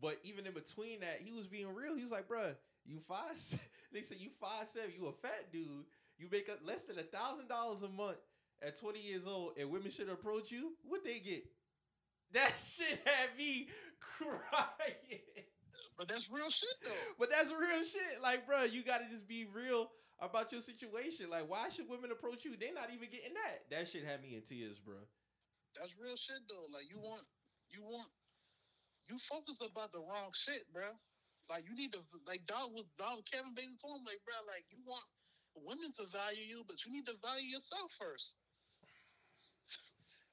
But 0.01 0.19
even 0.25 0.47
in 0.47 0.55
between 0.55 1.01
that, 1.01 1.21
he 1.21 1.33
was 1.33 1.47
being 1.47 1.73
real. 1.75 1.95
He 1.95 2.03
was 2.03 2.11
like, 2.11 2.29
"Bruh, 2.29 2.57
you 2.85 2.99
five." 3.01 3.37
se-" 3.37 3.59
They 3.93 4.01
said 4.01 4.19
you 4.19 4.31
five 4.41 4.67
seven. 4.69 4.91
You 4.99 5.07
a 5.07 5.13
fat 5.13 5.53
dude. 5.53 5.85
You 6.19 6.29
make 6.33 6.49
up 6.49 6.61
less 6.65 6.85
than 6.85 6.99
a 6.99 7.03
thousand 7.03 7.49
dollars 7.49 7.83
a 7.83 7.89
month 7.89 8.17
at 8.63 8.79
twenty 8.81 9.01
years 9.01 9.27
old, 9.27 9.59
and 9.59 9.71
women 9.71 9.91
should 9.91 10.09
approach 10.09 10.51
you. 10.51 10.73
What 10.83 11.05
they 11.05 11.19
get? 11.19 11.45
That 12.33 12.53
shit 12.61 13.01
had 13.05 13.37
me 13.37 13.69
crying. 14.01 15.47
But 15.99 16.09
that's 16.09 16.31
real 16.31 16.51
shit 16.51 16.75
though. 16.83 17.15
But 17.19 17.31
that's 17.31 17.53
real 17.53 17.85
shit. 17.85 18.23
Like, 18.23 18.47
bro, 18.47 18.65
you 18.65 18.83
gotta 18.83 19.05
just 19.11 19.29
be 19.29 19.47
real 19.53 19.91
about 20.21 20.51
your 20.51 20.61
situation. 20.61 21.29
Like, 21.29 21.49
why 21.49 21.69
should 21.69 21.89
women 21.89 22.11
approach 22.11 22.45
you? 22.45 22.57
They're 22.57 22.75
not 22.75 22.89
even 22.95 23.11
getting 23.11 23.35
that. 23.35 23.69
That 23.71 23.89
shit 23.89 24.05
had 24.05 24.23
me 24.23 24.35
in 24.35 24.43
tears, 24.43 24.79
bro. 24.81 24.97
That's 25.77 25.93
real 26.01 26.17
shit 26.17 26.41
though. 26.49 26.69
Like 26.73 26.89
you 26.89 26.99
want, 26.99 27.23
you 27.71 27.85
want, 27.85 28.09
you 29.09 29.19
focus 29.19 29.61
about 29.61 29.93
the 29.93 30.01
wrong 30.01 30.33
shit, 30.33 30.65
bro. 30.73 30.89
Like 31.51 31.65
you 31.69 31.77
need 31.77 31.93
to, 31.93 32.01
like 32.27 32.45
dog 32.47 32.73
was 32.73 32.89
dog 32.97 33.25
Kevin 33.29 33.53
Bailey 33.53 33.77
told 33.81 34.01
him, 34.01 34.07
like 34.09 34.25
bro, 34.25 34.37
like 34.49 34.65
you 34.73 34.81
want 34.89 35.05
women 35.57 35.93
to 36.01 36.09
value 36.09 36.45
you, 36.45 36.65
but 36.65 36.81
you 36.85 36.93
need 36.93 37.05
to 37.07 37.17
value 37.21 37.53
yourself 37.53 37.93
first. 37.99 38.37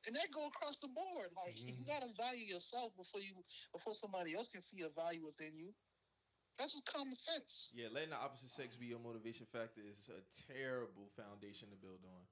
And 0.07 0.15
that 0.15 0.31
go 0.31 0.47
across 0.47 0.77
the 0.77 0.87
board. 0.87 1.29
Like 1.35 1.55
you 1.67 1.73
Mhm. 1.75 1.85
gotta 1.85 2.07
value 2.17 2.45
yourself 2.45 2.95
before 2.95 3.21
you 3.21 3.43
before 3.73 3.93
somebody 3.93 4.33
else 4.33 4.47
can 4.47 4.61
see 4.61 4.81
a 4.81 4.89
value 4.89 5.25
within 5.25 5.57
you. 5.57 5.73
That's 6.57 6.73
just 6.73 6.85
common 6.85 7.15
sense. 7.15 7.71
Yeah, 7.73 7.87
letting 7.91 8.09
the 8.09 8.17
opposite 8.17 8.51
sex 8.51 8.75
be 8.75 8.87
your 8.87 8.99
motivation 8.99 9.45
factor 9.45 9.81
is 9.81 10.09
a 10.09 10.21
terrible 10.53 11.09
foundation 11.15 11.69
to 11.69 11.75
build 11.75 11.99
on. 12.05 12.23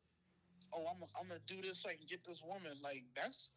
Oh, 0.73 0.85
I'm 0.88 1.03
I'm 1.19 1.27
gonna 1.27 1.39
do 1.45 1.61
this 1.61 1.80
so 1.81 1.89
I 1.89 1.95
can 1.95 2.06
get 2.07 2.23
this 2.23 2.41
woman. 2.44 2.77
Like 2.81 3.03
that's 3.15 3.53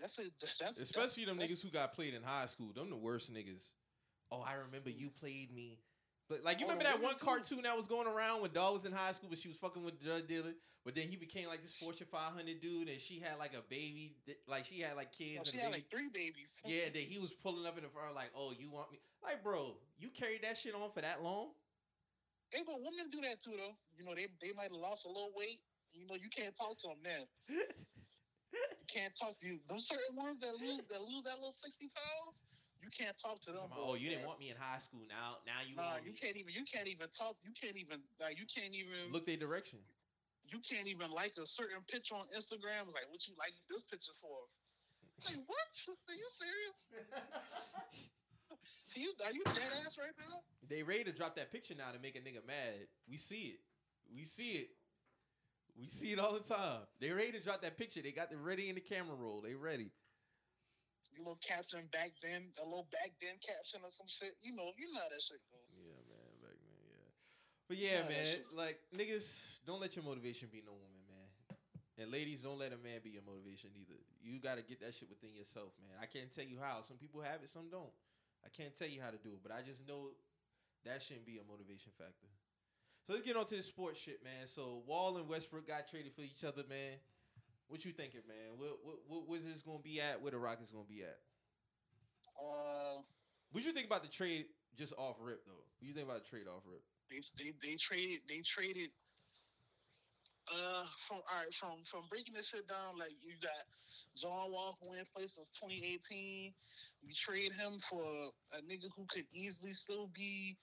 that's 0.00 0.18
a 0.18 0.24
that's 0.60 0.78
Especially 0.80 1.24
them 1.24 1.38
that's, 1.38 1.52
niggas 1.52 1.62
who 1.62 1.70
got 1.70 1.94
played 1.94 2.14
in 2.14 2.22
high 2.22 2.46
school. 2.46 2.72
Them 2.72 2.90
the 2.90 2.96
worst 2.96 3.32
niggas. 3.32 3.68
Oh, 4.30 4.40
I 4.40 4.54
remember 4.54 4.90
you 4.90 5.10
played 5.10 5.52
me. 5.54 5.78
But 6.28 6.44
like 6.44 6.60
you 6.60 6.66
remember 6.66 6.84
that 6.84 7.02
one 7.02 7.14
too. 7.14 7.24
cartoon 7.24 7.62
that 7.62 7.76
was 7.76 7.86
going 7.86 8.06
around 8.06 8.42
when 8.42 8.52
Dog 8.52 8.74
was 8.74 8.84
in 8.84 8.92
high 8.92 9.12
school, 9.12 9.28
but 9.28 9.38
she 9.38 9.48
was 9.48 9.56
fucking 9.56 9.82
with 9.84 10.02
drug 10.02 10.26
dealer. 10.28 10.54
But 10.84 10.96
then 10.96 11.06
he 11.06 11.14
became 11.14 11.46
like 11.46 11.62
this 11.62 11.74
Fortune 11.74 12.08
500 12.10 12.60
dude, 12.60 12.88
and 12.88 13.00
she 13.00 13.20
had 13.20 13.38
like 13.38 13.54
a 13.54 13.62
baby, 13.70 14.16
like 14.48 14.64
she 14.64 14.80
had 14.80 14.96
like 14.96 15.12
kids. 15.12 15.38
Oh, 15.38 15.40
and 15.40 15.46
she 15.46 15.58
had 15.58 15.70
baby. 15.70 15.84
like 15.84 15.90
three 15.90 16.10
babies. 16.10 16.50
yeah, 16.66 16.90
that 16.92 17.02
he 17.02 17.18
was 17.18 17.30
pulling 17.30 17.66
up 17.66 17.76
in 17.76 17.84
the 17.84 17.90
front 17.90 18.14
like, 18.14 18.34
oh, 18.36 18.52
you 18.58 18.70
want 18.70 18.90
me? 18.90 18.98
Like, 19.22 19.44
bro, 19.44 19.78
you 19.98 20.08
carried 20.10 20.42
that 20.42 20.58
shit 20.58 20.74
on 20.74 20.90
for 20.90 21.00
that 21.00 21.22
long? 21.22 21.54
Hey, 22.50 22.66
but 22.66 22.82
women 22.82 23.08
do 23.10 23.20
that 23.22 23.40
too, 23.40 23.54
though. 23.56 23.76
You 23.96 24.04
know, 24.04 24.14
they 24.14 24.26
they 24.42 24.52
might 24.52 24.74
have 24.74 24.82
lost 24.82 25.06
a 25.06 25.08
little 25.08 25.30
weight. 25.36 25.60
You 25.94 26.06
know, 26.06 26.16
you 26.18 26.28
can't 26.28 26.56
talk 26.56 26.76
to 26.82 26.88
them 26.88 27.00
then. 27.04 27.24
You 28.52 28.86
can't 28.90 29.14
talk 29.16 29.38
to 29.40 29.46
you. 29.46 29.56
Those 29.68 29.88
certain 29.88 30.12
ones 30.12 30.40
that 30.40 30.52
lose 30.60 30.84
that 30.90 31.00
lose 31.00 31.24
that 31.24 31.38
little 31.40 31.56
sixty 31.56 31.88
pounds. 31.88 32.42
You 32.82 32.90
can't 32.90 33.16
talk 33.16 33.38
to 33.46 33.52
them. 33.54 33.70
oh, 33.78 33.94
you 33.94 34.10
didn't 34.10 34.26
want 34.26 34.40
me 34.42 34.50
in 34.50 34.56
high 34.58 34.78
school. 34.82 35.06
Now, 35.08 35.38
now 35.46 35.62
you 35.62 35.76
Nah, 35.78 36.02
you 36.02 36.10
me. 36.10 36.18
can't 36.18 36.36
even. 36.36 36.52
You 36.52 36.66
can't 36.66 36.88
even 36.90 37.06
talk. 37.16 37.38
You 37.46 37.54
can't 37.54 37.76
even. 37.78 38.02
Like, 38.20 38.36
you 38.38 38.44
can't 38.44 38.74
even. 38.74 39.12
Look 39.14 39.24
their 39.24 39.38
direction. 39.38 39.78
You 40.50 40.58
can't 40.58 40.86
even 40.90 41.10
like 41.10 41.32
a 41.40 41.46
certain 41.46 41.80
picture 41.86 42.14
on 42.18 42.26
Instagram. 42.34 42.90
It's 42.90 42.94
like, 42.98 43.06
what 43.08 43.22
you 43.26 43.34
like 43.38 43.54
this 43.70 43.84
picture 43.86 44.12
for? 44.20 44.34
Like, 45.24 45.38
what? 45.46 45.68
Are 46.10 46.18
you 46.18 46.28
serious? 46.34 46.76
Are 48.96 49.00
you 49.00 49.10
are 49.24 49.32
you 49.32 49.44
dead 49.54 49.70
ass 49.86 49.96
right 49.96 50.12
now? 50.18 50.42
They 50.68 50.82
ready 50.82 51.04
to 51.04 51.12
drop 51.12 51.36
that 51.36 51.52
picture 51.52 51.74
now 51.78 51.92
to 51.94 51.98
make 52.02 52.16
a 52.16 52.20
nigga 52.20 52.44
mad. 52.46 52.90
We 53.08 53.16
see 53.16 53.54
it. 53.56 53.60
We 54.14 54.24
see 54.24 54.52
it. 54.52 54.68
We 55.78 55.86
see 55.88 56.12
it 56.12 56.18
all 56.18 56.34
the 56.34 56.40
time. 56.40 56.80
They 57.00 57.10
ready 57.10 57.32
to 57.32 57.40
drop 57.40 57.62
that 57.62 57.78
picture. 57.78 58.02
They 58.02 58.12
got 58.12 58.30
the 58.30 58.36
ready 58.36 58.68
in 58.68 58.74
the 58.74 58.80
camera 58.82 59.16
roll. 59.16 59.40
They 59.40 59.54
ready. 59.54 59.90
A 61.12 61.20
little 61.20 61.38
caption 61.44 61.84
back 61.92 62.16
then, 62.24 62.48
a 62.58 62.64
little 62.64 62.88
back 62.90 63.12
then 63.20 63.36
caption 63.38 63.84
or 63.84 63.92
some 63.92 64.08
shit. 64.08 64.32
You 64.40 64.56
know, 64.56 64.72
you 64.80 64.88
know 64.92 65.00
how 65.04 65.12
that 65.12 65.20
shit 65.20 65.40
goes. 65.52 65.68
Yeah, 65.76 66.00
man. 66.08 66.30
Back 66.40 66.56
then, 66.64 66.78
yeah. 66.88 67.06
But 67.68 67.76
yeah, 67.76 68.00
Yeah, 68.02 68.08
man. 68.08 68.36
Like 68.56 68.80
niggas, 68.96 69.28
don't 69.68 69.80
let 69.80 69.94
your 69.94 70.04
motivation 70.08 70.48
be 70.48 70.64
no 70.64 70.72
woman, 70.72 71.04
man. 71.04 71.28
And 72.00 72.08
ladies, 72.08 72.40
don't 72.40 72.58
let 72.58 72.72
a 72.72 72.80
man 72.80 73.04
be 73.04 73.12
your 73.12 73.22
motivation 73.28 73.70
either. 73.76 74.00
You 74.24 74.40
got 74.40 74.56
to 74.56 74.64
get 74.64 74.80
that 74.80 74.96
shit 74.96 75.12
within 75.12 75.36
yourself, 75.36 75.76
man. 75.84 75.92
I 76.00 76.08
can't 76.08 76.32
tell 76.32 76.48
you 76.48 76.56
how. 76.56 76.80
Some 76.80 76.96
people 76.96 77.20
have 77.20 77.44
it, 77.44 77.52
some 77.52 77.68
don't. 77.68 77.92
I 78.42 78.48
can't 78.48 78.74
tell 78.74 78.88
you 78.88 78.98
how 79.04 79.12
to 79.12 79.20
do 79.20 79.36
it, 79.36 79.44
but 79.44 79.52
I 79.52 79.60
just 79.62 79.86
know 79.86 80.16
that 80.84 81.02
shouldn't 81.02 81.28
be 81.28 81.38
a 81.38 81.44
motivation 81.46 81.92
factor. 81.94 82.26
So 83.06 83.12
let's 83.12 83.26
get 83.26 83.36
on 83.36 83.46
to 83.46 83.56
the 83.56 83.62
sports 83.62 84.00
shit, 84.00 84.22
man. 84.22 84.46
So 84.46 84.82
Wall 84.86 85.16
and 85.18 85.28
Westbrook 85.28 85.66
got 85.66 85.90
traded 85.90 86.14
for 86.14 86.22
each 86.22 86.42
other, 86.42 86.62
man. 86.68 86.98
What 87.68 87.84
you 87.84 87.92
thinking, 87.92 88.20
man? 88.28 88.58
What 88.58 88.78
what, 88.84 88.96
what 89.08 89.28
Wizards 89.28 89.62
gonna 89.62 89.78
be 89.78 90.00
at? 90.00 90.20
Where 90.20 90.30
the 90.32 90.38
Rockets 90.38 90.70
gonna 90.70 90.84
be 90.84 91.02
at? 91.02 91.18
Uh, 92.38 93.00
What 93.52 93.64
you 93.64 93.72
think 93.72 93.86
about 93.86 94.02
the 94.02 94.08
trade 94.08 94.46
just 94.76 94.92
off 94.98 95.16
rip 95.20 95.44
though? 95.46 95.52
What 95.78 95.88
you 95.88 95.94
think 95.94 96.06
about 96.08 96.22
the 96.22 96.28
trade 96.28 96.46
off 96.48 96.62
rip? 96.66 96.82
they, 97.10 97.20
they 97.36 97.52
they 97.60 97.74
traded 97.76 98.20
they 98.28 98.40
traded 98.40 98.88
uh 100.50 100.84
from 101.06 101.18
all 101.30 101.44
right 101.44 101.54
from 101.54 101.84
from 101.84 102.02
breaking 102.08 102.34
this 102.34 102.48
shit 102.48 102.66
down 102.66 102.98
like 102.98 103.12
you 103.22 103.34
got 103.40 103.64
John 104.16 104.50
Wall 104.50 104.78
who 104.82 104.94
in 104.94 105.04
place 105.14 105.34
since 105.36 105.50
2018 105.50 106.52
you 107.02 107.14
trade 107.14 107.52
him 107.52 107.80
for 107.88 108.02
a 108.56 108.60
nigga 108.62 108.88
who 108.96 109.04
could 109.08 109.26
easily 109.32 109.70
still 109.70 110.08
be 110.14 110.56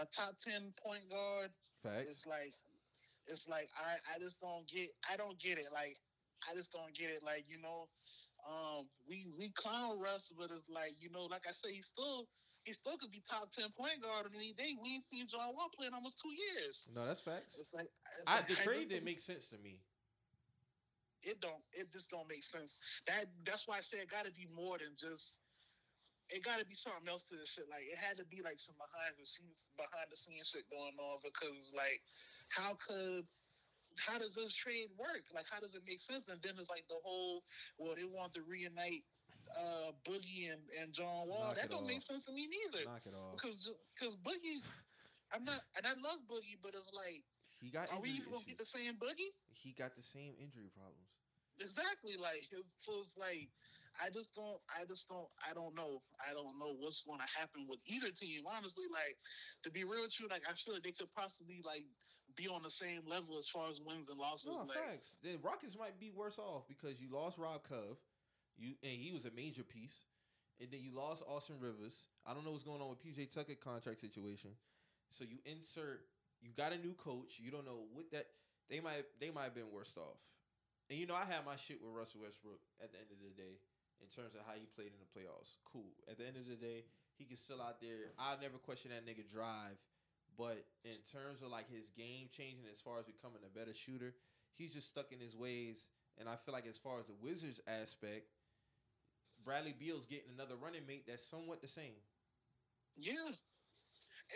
a 0.00 0.06
top 0.06 0.34
10 0.46 0.72
point 0.84 1.08
guard 1.10 1.50
Facts. 1.82 2.06
it's 2.08 2.26
like 2.26 2.54
it's 3.26 3.48
like 3.48 3.68
I 3.76 3.96
I 4.14 4.18
just 4.20 4.40
don't 4.40 4.66
get 4.68 4.88
I 5.10 5.16
don't 5.16 5.38
get 5.38 5.58
it 5.58 5.66
like 5.72 5.96
I 6.48 6.54
just 6.54 6.72
don't 6.72 6.92
get 6.94 7.10
it 7.10 7.22
like 7.24 7.44
you 7.48 7.58
know 7.60 7.88
um 8.46 8.86
we 9.08 9.26
we 9.38 9.50
clown 9.54 9.98
Russ 9.98 10.30
but 10.36 10.50
it's 10.50 10.68
like 10.68 10.94
you 11.00 11.10
know 11.10 11.24
like 11.24 11.42
I 11.48 11.52
say 11.52 11.72
he 11.72 11.82
still 11.82 12.28
he 12.64 12.72
still 12.72 12.96
could 12.98 13.10
be 13.10 13.22
top 13.28 13.50
10 13.52 13.70
point 13.78 14.02
guard 14.02 14.26
any 14.34 14.52
day 14.52 14.74
we 14.82 14.94
ain't 14.94 15.04
seen 15.04 15.26
John 15.26 15.54
Wall 15.54 15.70
play 15.76 15.86
in 15.86 15.94
almost 15.94 16.20
two 16.20 16.32
years 16.34 16.88
No, 16.94 17.06
that's 17.06 17.20
facts. 17.20 17.56
it's 17.58 17.72
like 17.74 17.88
it's 18.20 18.26
I, 18.26 18.36
like, 18.36 18.48
the 18.48 18.54
trade 18.54 18.88
didn't 18.88 19.04
make 19.04 19.20
sense 19.20 19.48
to 19.50 19.58
me. 19.58 19.80
it 21.22 21.40
don't 21.40 21.62
it 21.72 21.92
just 21.92 22.10
don't 22.10 22.28
make 22.28 22.44
sense 22.44 22.76
that 23.06 23.26
that's 23.44 23.66
why 23.66 23.78
I 23.78 23.80
say 23.80 23.98
it 23.98 24.10
got 24.10 24.24
to 24.26 24.32
be 24.32 24.46
more 24.54 24.78
than 24.78 24.94
just 24.98 25.36
it 26.28 26.42
got 26.42 26.58
to 26.58 26.66
be 26.66 26.74
something 26.74 27.06
else 27.06 27.22
to 27.30 27.36
this 27.36 27.54
shit. 27.54 27.70
Like 27.70 27.86
it 27.86 27.98
had 27.98 28.18
to 28.18 28.26
be 28.26 28.42
like 28.42 28.58
some 28.58 28.74
behind 28.74 29.14
the 29.14 29.26
scenes, 29.26 29.62
behind 29.78 30.10
the 30.10 30.18
scenes 30.18 30.50
shit 30.50 30.66
going 30.70 30.98
on 30.98 31.22
because 31.22 31.70
like, 31.76 32.02
how 32.50 32.74
could, 32.82 33.22
how 33.96 34.18
does 34.18 34.34
this 34.34 34.54
trade 34.54 34.88
work? 34.98 35.24
Like, 35.34 35.46
how 35.50 35.60
does 35.60 35.74
it 35.74 35.82
make 35.86 36.00
sense? 36.00 36.28
And 36.28 36.40
then 36.42 36.54
it's 36.58 36.70
like 36.70 36.84
the 36.88 37.00
whole, 37.02 37.42
well, 37.78 37.94
they 37.96 38.04
want 38.04 38.34
to 38.34 38.42
reunite 38.42 39.04
uh 39.54 39.92
Boogie 40.06 40.50
and, 40.52 40.62
and 40.80 40.92
John 40.92 41.28
Wall. 41.28 41.54
Knock 41.54 41.56
that 41.56 41.70
don't 41.70 41.86
make 41.86 42.00
sense 42.02 42.24
to 42.26 42.32
me 42.32 42.48
neither. 42.48 42.84
Knock 42.84 43.06
it 43.06 43.14
off. 43.14 43.36
Because 43.36 43.72
because 43.94 44.16
Boogie, 44.16 44.62
I'm 45.32 45.44
not, 45.44 45.62
and 45.76 45.86
I 45.86 45.94
love 46.02 46.26
Boogie, 46.28 46.58
but 46.62 46.74
it's 46.74 46.90
like, 46.92 47.22
He 47.60 47.70
got 47.70 47.90
are 47.92 48.00
we 48.00 48.10
even 48.10 48.32
gonna 48.32 48.44
get 48.44 48.58
the 48.58 48.66
same 48.66 48.94
Boogie? 48.94 49.32
He 49.54 49.72
got 49.72 49.94
the 49.96 50.02
same 50.02 50.34
injury 50.38 50.70
problems. 50.74 51.10
Exactly. 51.60 52.16
Like 52.18 52.44
so 52.78 52.92
it's 53.00 53.16
like 53.16 53.48
I 54.02 54.10
just 54.10 54.34
don't 54.34 54.60
I 54.68 54.84
just 54.84 55.08
don't 55.08 55.28
I 55.40 55.54
don't 55.54 55.74
know. 55.74 56.02
I 56.20 56.34
don't 56.34 56.58
know 56.58 56.74
what's 56.76 57.02
gonna 57.02 57.28
happen 57.28 57.66
with 57.68 57.80
either 57.88 58.10
team. 58.10 58.44
Honestly, 58.44 58.84
like 58.92 59.16
to 59.64 59.70
be 59.70 59.84
real 59.84 60.06
true, 60.10 60.28
like 60.30 60.42
I 60.48 60.52
feel 60.52 60.74
like 60.74 60.84
they 60.84 60.92
could 60.92 61.12
possibly 61.14 61.62
like 61.64 61.86
be 62.36 62.48
on 62.48 62.62
the 62.62 62.70
same 62.70 63.02
level 63.08 63.38
as 63.38 63.48
far 63.48 63.68
as 63.68 63.80
wins 63.80 64.08
and 64.08 64.18
losses. 64.18 64.52
No, 64.52 64.64
like 64.68 64.76
facts. 64.76 65.14
The 65.22 65.36
Rockets 65.42 65.76
might 65.78 65.98
be 65.98 66.10
worse 66.10 66.38
off 66.38 66.68
because 66.68 67.00
you 67.00 67.08
lost 67.10 67.38
Rob 67.38 67.64
Cove, 67.68 67.96
you 68.56 68.76
and 68.82 68.92
he 68.92 69.10
was 69.12 69.24
a 69.24 69.32
major 69.34 69.64
piece, 69.64 70.04
and 70.60 70.70
then 70.70 70.80
you 70.80 70.94
lost 70.94 71.22
Austin 71.26 71.56
Rivers. 71.60 72.06
I 72.26 72.34
don't 72.34 72.44
know 72.44 72.52
what's 72.52 72.64
going 72.64 72.80
on 72.80 72.90
with 72.90 73.00
PJ 73.00 73.32
Tucker 73.32 73.56
contract 73.56 74.00
situation. 74.00 74.50
So 75.08 75.24
you 75.24 75.38
insert, 75.44 76.04
you 76.40 76.50
got 76.56 76.72
a 76.72 76.78
new 76.78 76.92
coach. 76.92 77.40
You 77.40 77.50
don't 77.50 77.64
know 77.64 77.88
what 77.92 78.10
that 78.12 78.26
they 78.68 78.80
might 78.80 79.08
they 79.20 79.30
might 79.30 79.50
have 79.50 79.56
been 79.56 79.72
worse 79.72 79.94
off. 79.96 80.20
And 80.90 80.98
you 80.98 81.06
know 81.06 81.16
I 81.16 81.26
had 81.26 81.42
my 81.44 81.56
shit 81.56 81.82
with 81.82 81.90
Russell 81.90 82.22
Westbrook 82.22 82.60
at 82.78 82.92
the 82.92 82.98
end 82.98 83.10
of 83.10 83.18
the 83.18 83.34
day 83.34 83.58
in 83.98 84.06
terms 84.12 84.36
of 84.36 84.44
how 84.46 84.54
he 84.54 84.68
played 84.76 84.92
in 84.92 85.00
the 85.00 85.10
playoffs. 85.10 85.56
Cool. 85.64 85.90
At 86.06 86.18
the 86.18 86.26
end 86.26 86.36
of 86.36 86.46
the 86.46 86.54
day, 86.54 86.84
he 87.16 87.24
can 87.24 87.36
still 87.36 87.60
out 87.60 87.80
there. 87.80 88.12
I'll 88.20 88.38
never 88.38 88.60
question 88.60 88.92
that 88.92 89.08
nigga 89.08 89.24
drive. 89.24 89.80
But 90.36 90.66
in 90.84 90.98
terms 91.10 91.42
of 91.42 91.48
like 91.48 91.68
his 91.70 91.90
game 91.90 92.28
changing 92.30 92.66
as 92.72 92.80
far 92.80 92.98
as 92.98 93.06
becoming 93.06 93.42
a 93.44 93.50
better 93.50 93.74
shooter, 93.74 94.14
he's 94.54 94.72
just 94.72 94.88
stuck 94.88 95.12
in 95.12 95.20
his 95.20 95.36
ways. 95.36 95.86
And 96.18 96.28
I 96.28 96.36
feel 96.36 96.52
like 96.54 96.66
as 96.66 96.78
far 96.78 96.98
as 97.00 97.06
the 97.06 97.14
Wizards 97.14 97.60
aspect, 97.66 98.26
Bradley 99.42 99.72
Beal's 99.72 100.06
getting 100.06 100.30
another 100.30 100.56
running 100.56 100.86
mate 100.86 101.06
that's 101.06 101.24
somewhat 101.24 101.60
the 101.62 101.68
same. 101.68 102.02
yeah. 102.96 103.30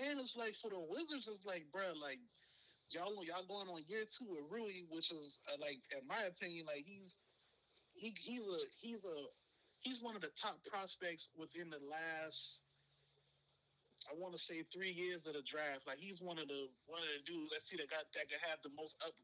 And 0.02 0.20
it's 0.20 0.36
like 0.36 0.54
for 0.56 0.70
the 0.70 0.80
Wizards, 0.80 1.28
it's 1.28 1.44
like, 1.44 1.66
bruh, 1.72 1.96
like 2.00 2.20
y'all 2.90 3.24
y'all 3.24 3.44
going 3.46 3.68
on 3.68 3.82
year 3.88 4.04
two 4.06 4.26
with 4.28 4.44
Rui, 4.50 4.82
which 4.88 5.10
is 5.12 5.38
uh, 5.48 5.56
like 5.60 5.80
in 5.90 6.06
my 6.06 6.22
opinion, 6.24 6.66
like 6.66 6.84
he's 6.84 7.18
he 7.94 8.14
he's 8.18 8.46
a 8.46 8.58
he's 8.80 9.04
a 9.04 9.16
he's 9.80 10.02
one 10.02 10.16
of 10.16 10.22
the 10.22 10.30
top 10.40 10.58
prospects 10.64 11.30
within 11.36 11.70
the 11.70 11.80
last 11.80 12.60
I 14.10 14.18
want 14.18 14.34
to 14.34 14.42
say 14.42 14.62
three 14.72 14.90
years 14.90 15.26
of 15.26 15.34
the 15.34 15.42
draft. 15.42 15.86
Like 15.86 15.98
he's 15.98 16.20
one 16.20 16.38
of 16.38 16.48
the 16.48 16.66
one 16.86 17.00
of 17.00 17.10
the 17.14 17.22
dudes 17.30 17.50
that 17.54 17.62
see 17.62 17.76
that 17.78 17.88
got 17.88 18.04
that 18.14 18.28
can 18.28 18.40
have 18.50 18.58
the 18.62 18.70
most 18.76 18.98
up 19.06 19.14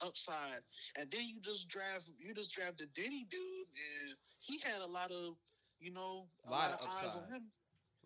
upside. 0.00 0.62
And 0.98 1.10
then 1.10 1.26
you 1.26 1.40
just 1.42 1.68
draft 1.68 2.06
you 2.18 2.34
just 2.34 2.54
draft 2.54 2.78
the 2.78 2.86
Diddy 2.94 3.26
dude, 3.30 3.66
and 3.74 4.14
he 4.38 4.58
had 4.62 4.80
a 4.80 4.86
lot 4.86 5.10
of 5.10 5.34
you 5.80 5.90
know 5.92 6.26
a 6.46 6.50
Lot 6.50 6.72
of 6.72 6.80
eyes 6.86 7.04
on 7.04 7.10
upside. 7.26 7.32
him. 7.42 7.42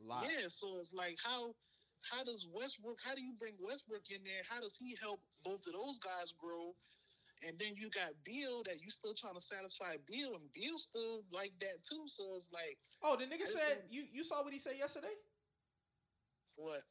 Lot. 0.02 0.24
Yeah, 0.24 0.48
so 0.48 0.78
it's 0.80 0.94
like 0.94 1.18
how 1.22 1.54
how 2.10 2.24
does 2.24 2.46
Westbrook? 2.48 2.98
How 3.04 3.14
do 3.14 3.20
you 3.20 3.34
bring 3.38 3.54
Westbrook 3.60 4.08
in 4.10 4.24
there? 4.24 4.40
How 4.48 4.60
does 4.60 4.76
he 4.80 4.96
help 5.00 5.20
both 5.44 5.66
of 5.66 5.74
those 5.74 5.98
guys 5.98 6.32
grow? 6.40 6.72
And 7.46 7.56
then 7.58 7.72
you 7.76 7.88
got 7.88 8.12
Beal 8.24 8.62
that 8.64 8.80
you 8.84 8.90
still 8.90 9.14
trying 9.14 9.34
to 9.34 9.40
satisfy 9.40 9.96
Beal, 10.08 10.36
and 10.36 10.44
Beal 10.52 10.76
still 10.76 11.20
like 11.32 11.52
that 11.60 11.84
too. 11.84 12.04
So 12.06 12.36
it's 12.36 12.48
like 12.52 12.78
Oh, 13.02 13.16
the 13.16 13.24
nigga 13.24 13.46
said 13.46 13.84
you 13.90 14.04
you 14.12 14.22
saw 14.24 14.42
what 14.42 14.52
he 14.52 14.58
said 14.58 14.76
yesterday? 14.78 15.12
What? 16.56 16.82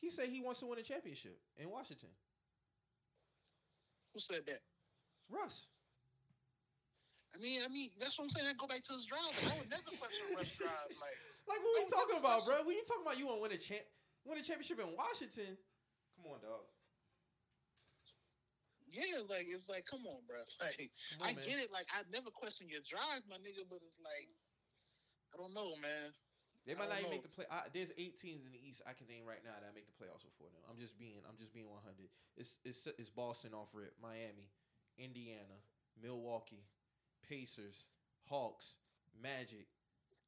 He 0.00 0.10
said 0.10 0.28
he 0.28 0.40
wants 0.40 0.60
to 0.60 0.66
win 0.66 0.78
a 0.78 0.82
championship 0.82 1.38
in 1.56 1.70
Washington. 1.70 2.10
Who 4.14 4.20
said 4.20 4.44
that? 4.46 4.60
Russ. 5.30 5.68
I 7.34 7.40
mean, 7.40 7.62
I 7.64 7.68
mean 7.72 7.88
that's 7.98 8.18
what 8.18 8.24
I'm 8.28 8.30
saying. 8.30 8.46
I 8.50 8.52
go 8.58 8.66
back 8.66 8.82
to 8.84 8.92
his 8.92 9.06
drive. 9.08 9.24
I 9.48 9.56
would 9.56 9.70
never 9.70 9.88
question 9.96 10.26
Russ 10.36 10.52
drive. 10.60 10.90
Like 11.00 11.16
Like 11.48 11.60
what 11.64 11.72
we 11.80 11.86
talking 11.88 12.18
about, 12.20 12.44
question- 12.44 12.60
bro? 12.60 12.66
When 12.68 12.76
you 12.76 12.84
talking 12.84 13.06
about 13.06 13.16
you 13.16 13.24
want 13.30 13.38
to 13.40 13.44
win 13.48 13.52
a 13.56 13.60
champ 13.62 13.86
win 14.28 14.36
a 14.38 14.44
championship 14.44 14.78
in 14.84 14.92
Washington? 14.92 15.56
Come 16.18 16.28
on, 16.34 16.40
dog. 16.44 16.66
Yeah, 18.92 19.24
like 19.32 19.48
it's 19.48 19.64
like, 19.72 19.88
come 19.88 20.04
on, 20.04 20.20
bro. 20.28 20.44
Like 20.60 20.92
on, 21.24 21.32
I 21.32 21.32
man. 21.32 21.40
get 21.40 21.56
it. 21.62 21.72
Like 21.72 21.88
I 21.88 22.04
never 22.12 22.28
question 22.28 22.68
your 22.68 22.84
drive, 22.84 23.24
my 23.24 23.40
nigga, 23.40 23.64
but 23.64 23.80
it's 23.80 23.96
like, 24.04 24.28
I 25.32 25.40
don't 25.40 25.56
know, 25.56 25.72
man. 25.80 26.12
They 26.66 26.78
might 26.78 26.86
not 26.88 27.02
don't 27.02 27.10
even 27.10 27.18
make 27.18 27.26
the 27.26 27.34
play. 27.34 27.46
I, 27.50 27.66
there's 27.74 27.90
eight 27.98 28.14
teams 28.22 28.46
in 28.46 28.52
the 28.54 28.62
East 28.62 28.86
I 28.86 28.94
can 28.94 29.10
name 29.10 29.26
right 29.26 29.42
now 29.42 29.50
that 29.58 29.66
I 29.66 29.74
make 29.74 29.90
the 29.90 29.96
playoffs 29.98 30.22
before 30.22 30.46
them. 30.54 30.62
I'm 30.70 30.78
just 30.78 30.94
being, 30.94 31.18
I'm 31.26 31.34
just 31.34 31.50
being 31.50 31.66
100. 31.66 32.06
It's 32.38 32.56
it's 32.62 32.86
it's 32.98 33.10
Boston 33.10 33.50
off 33.50 33.74
rip, 33.74 33.98
Miami, 33.98 34.46
Indiana, 34.94 35.58
Milwaukee, 35.98 36.62
Pacers, 37.26 37.90
Hawks, 38.30 38.78
Magic. 39.18 39.66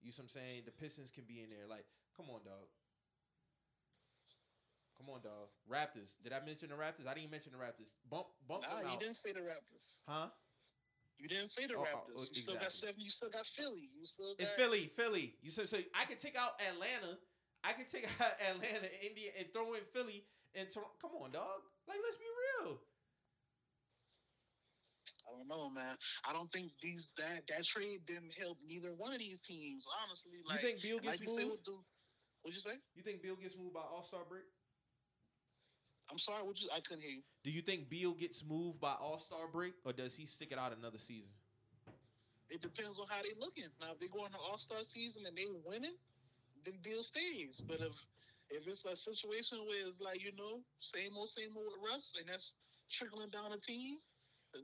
You 0.03 0.11
see 0.11 0.21
what 0.21 0.35
I'm 0.35 0.35
saying? 0.35 0.63
The 0.67 0.75
Pistons 0.75 1.15
can 1.15 1.23
be 1.25 1.39
in 1.41 1.49
there. 1.55 1.71
Like, 1.71 1.87
come 2.19 2.27
on, 2.35 2.43
dog. 2.43 2.67
Come 4.99 5.11
on, 5.11 5.21
dog. 5.23 5.51
Raptors. 5.71 6.15
Did 6.23 6.33
I 6.33 6.41
mention 6.45 6.69
the 6.71 6.79
Raptors? 6.79 7.07
I 7.07 7.15
didn't 7.15 7.31
even 7.31 7.35
mention 7.35 7.53
the 7.53 7.59
Raptors. 7.63 7.91
Bump, 8.11 8.27
bump 8.47 8.63
Nah, 8.63 8.79
them 8.79 8.87
you 8.87 8.95
out. 8.95 9.01
didn't 9.01 9.17
say 9.17 9.33
the 9.33 9.41
Raptors. 9.43 9.99
Huh? 10.07 10.29
You 11.25 11.31
didn't 11.33 11.49
say 11.49 11.65
the 11.65 11.73
Oh, 11.73 11.81
oh, 11.81 11.85
Raptors. 11.89 12.21
oh, 12.21 12.25
you 12.29 12.37
still 12.45 12.61
got 12.61 12.69
seven. 12.71 13.01
You 13.01 13.09
still 13.09 13.31
got 13.33 13.47
Philly. 13.47 13.89
You 13.97 14.05
still 14.05 14.37
got 14.37 14.49
Philly, 14.61 14.93
Philly. 14.95 15.33
You 15.41 15.51
said 15.51 15.71
so. 15.73 15.79
I 15.97 16.05
can 16.05 16.19
take 16.21 16.37
out 16.37 16.61
Atlanta. 16.61 17.17
I 17.65 17.73
can 17.73 17.89
take 17.89 18.05
out 18.21 18.37
Atlanta, 18.45 18.93
India, 19.01 19.33
and 19.41 19.49
throw 19.57 19.73
in 19.73 19.89
Philly 19.97 20.29
and 20.55 20.69
Toronto. 20.69 20.93
Come 21.01 21.13
on, 21.25 21.33
dog. 21.33 21.65
Like, 21.89 21.97
let's 22.05 22.21
be 22.21 22.29
real. 22.61 22.77
I 25.25 25.33
don't 25.33 25.49
know, 25.49 25.71
man. 25.73 25.97
I 26.29 26.35
don't 26.37 26.53
think 26.53 26.73
these 26.83 27.09
that 27.17 27.49
that 27.49 27.65
trade 27.65 28.05
didn't 28.05 28.37
help 28.37 28.59
neither 28.61 28.93
one 28.93 29.15
of 29.15 29.19
these 29.19 29.41
teams. 29.41 29.87
Honestly, 30.05 30.45
like 30.45 30.61
you 30.61 30.69
think 30.69 30.83
Beal 30.83 31.01
like 31.01 31.21
gets 31.25 31.33
said, 31.35 31.49
moved? 31.49 31.65
what'd 32.45 32.53
you 32.53 32.61
say? 32.61 32.77
You 32.95 33.03
think 33.03 33.23
Beal 33.25 33.37
gets 33.41 33.57
moved 33.57 33.73
by 33.73 33.81
All 33.81 34.05
Star 34.05 34.29
break? 34.29 34.45
I'm 36.11 36.19
sorry. 36.19 36.43
What 36.43 36.61
you? 36.61 36.69
I 36.75 36.81
couldn't 36.81 37.03
hear 37.03 37.13
you. 37.13 37.23
Do 37.43 37.51
you 37.51 37.63
think 37.63 37.89
Beal 37.89 38.13
gets 38.13 38.45
moved 38.45 38.81
by 38.81 38.95
All 39.01 39.19
Star 39.19 39.49
break, 39.51 39.75
or 39.85 39.93
does 39.93 40.15
he 40.15 40.27
stick 40.27 40.53
it 40.53 40.59
out 40.59 40.77
another 40.77 40.99
season? 40.99 41.31
It 42.51 42.61
depends 42.61 42.99
on 43.01 43.07
how 43.09 43.23
they're 43.23 43.41
looking. 43.41 43.73
Now, 43.81 43.93
if 43.93 44.01
they 44.01 44.07
go 44.07 44.25
in 44.27 44.33
the 44.33 44.39
All 44.39 44.59
Star 44.59 44.85
season 44.85 45.25
and 45.27 45.37
they 45.37 45.49
winning, 45.65 45.97
then 46.65 46.75
Beal 46.83 47.03
stays. 47.03 47.63
But 47.67 47.81
if 47.81 47.95
if 48.51 48.69
it's 48.69 48.85
a 48.85 48.95
situation 48.97 49.65
where 49.67 49.87
it's 49.89 50.01
like 50.01 50.23
you 50.23 50.33
know 50.37 50.61
same 50.81 51.17
old 51.17 51.31
same 51.31 51.57
old 51.57 51.67
with 51.67 51.81
Russ, 51.81 52.15
and 52.21 52.29
that's 52.29 52.55
trickling 52.91 53.31
down 53.31 53.51
the 53.51 53.59
team, 53.59 53.99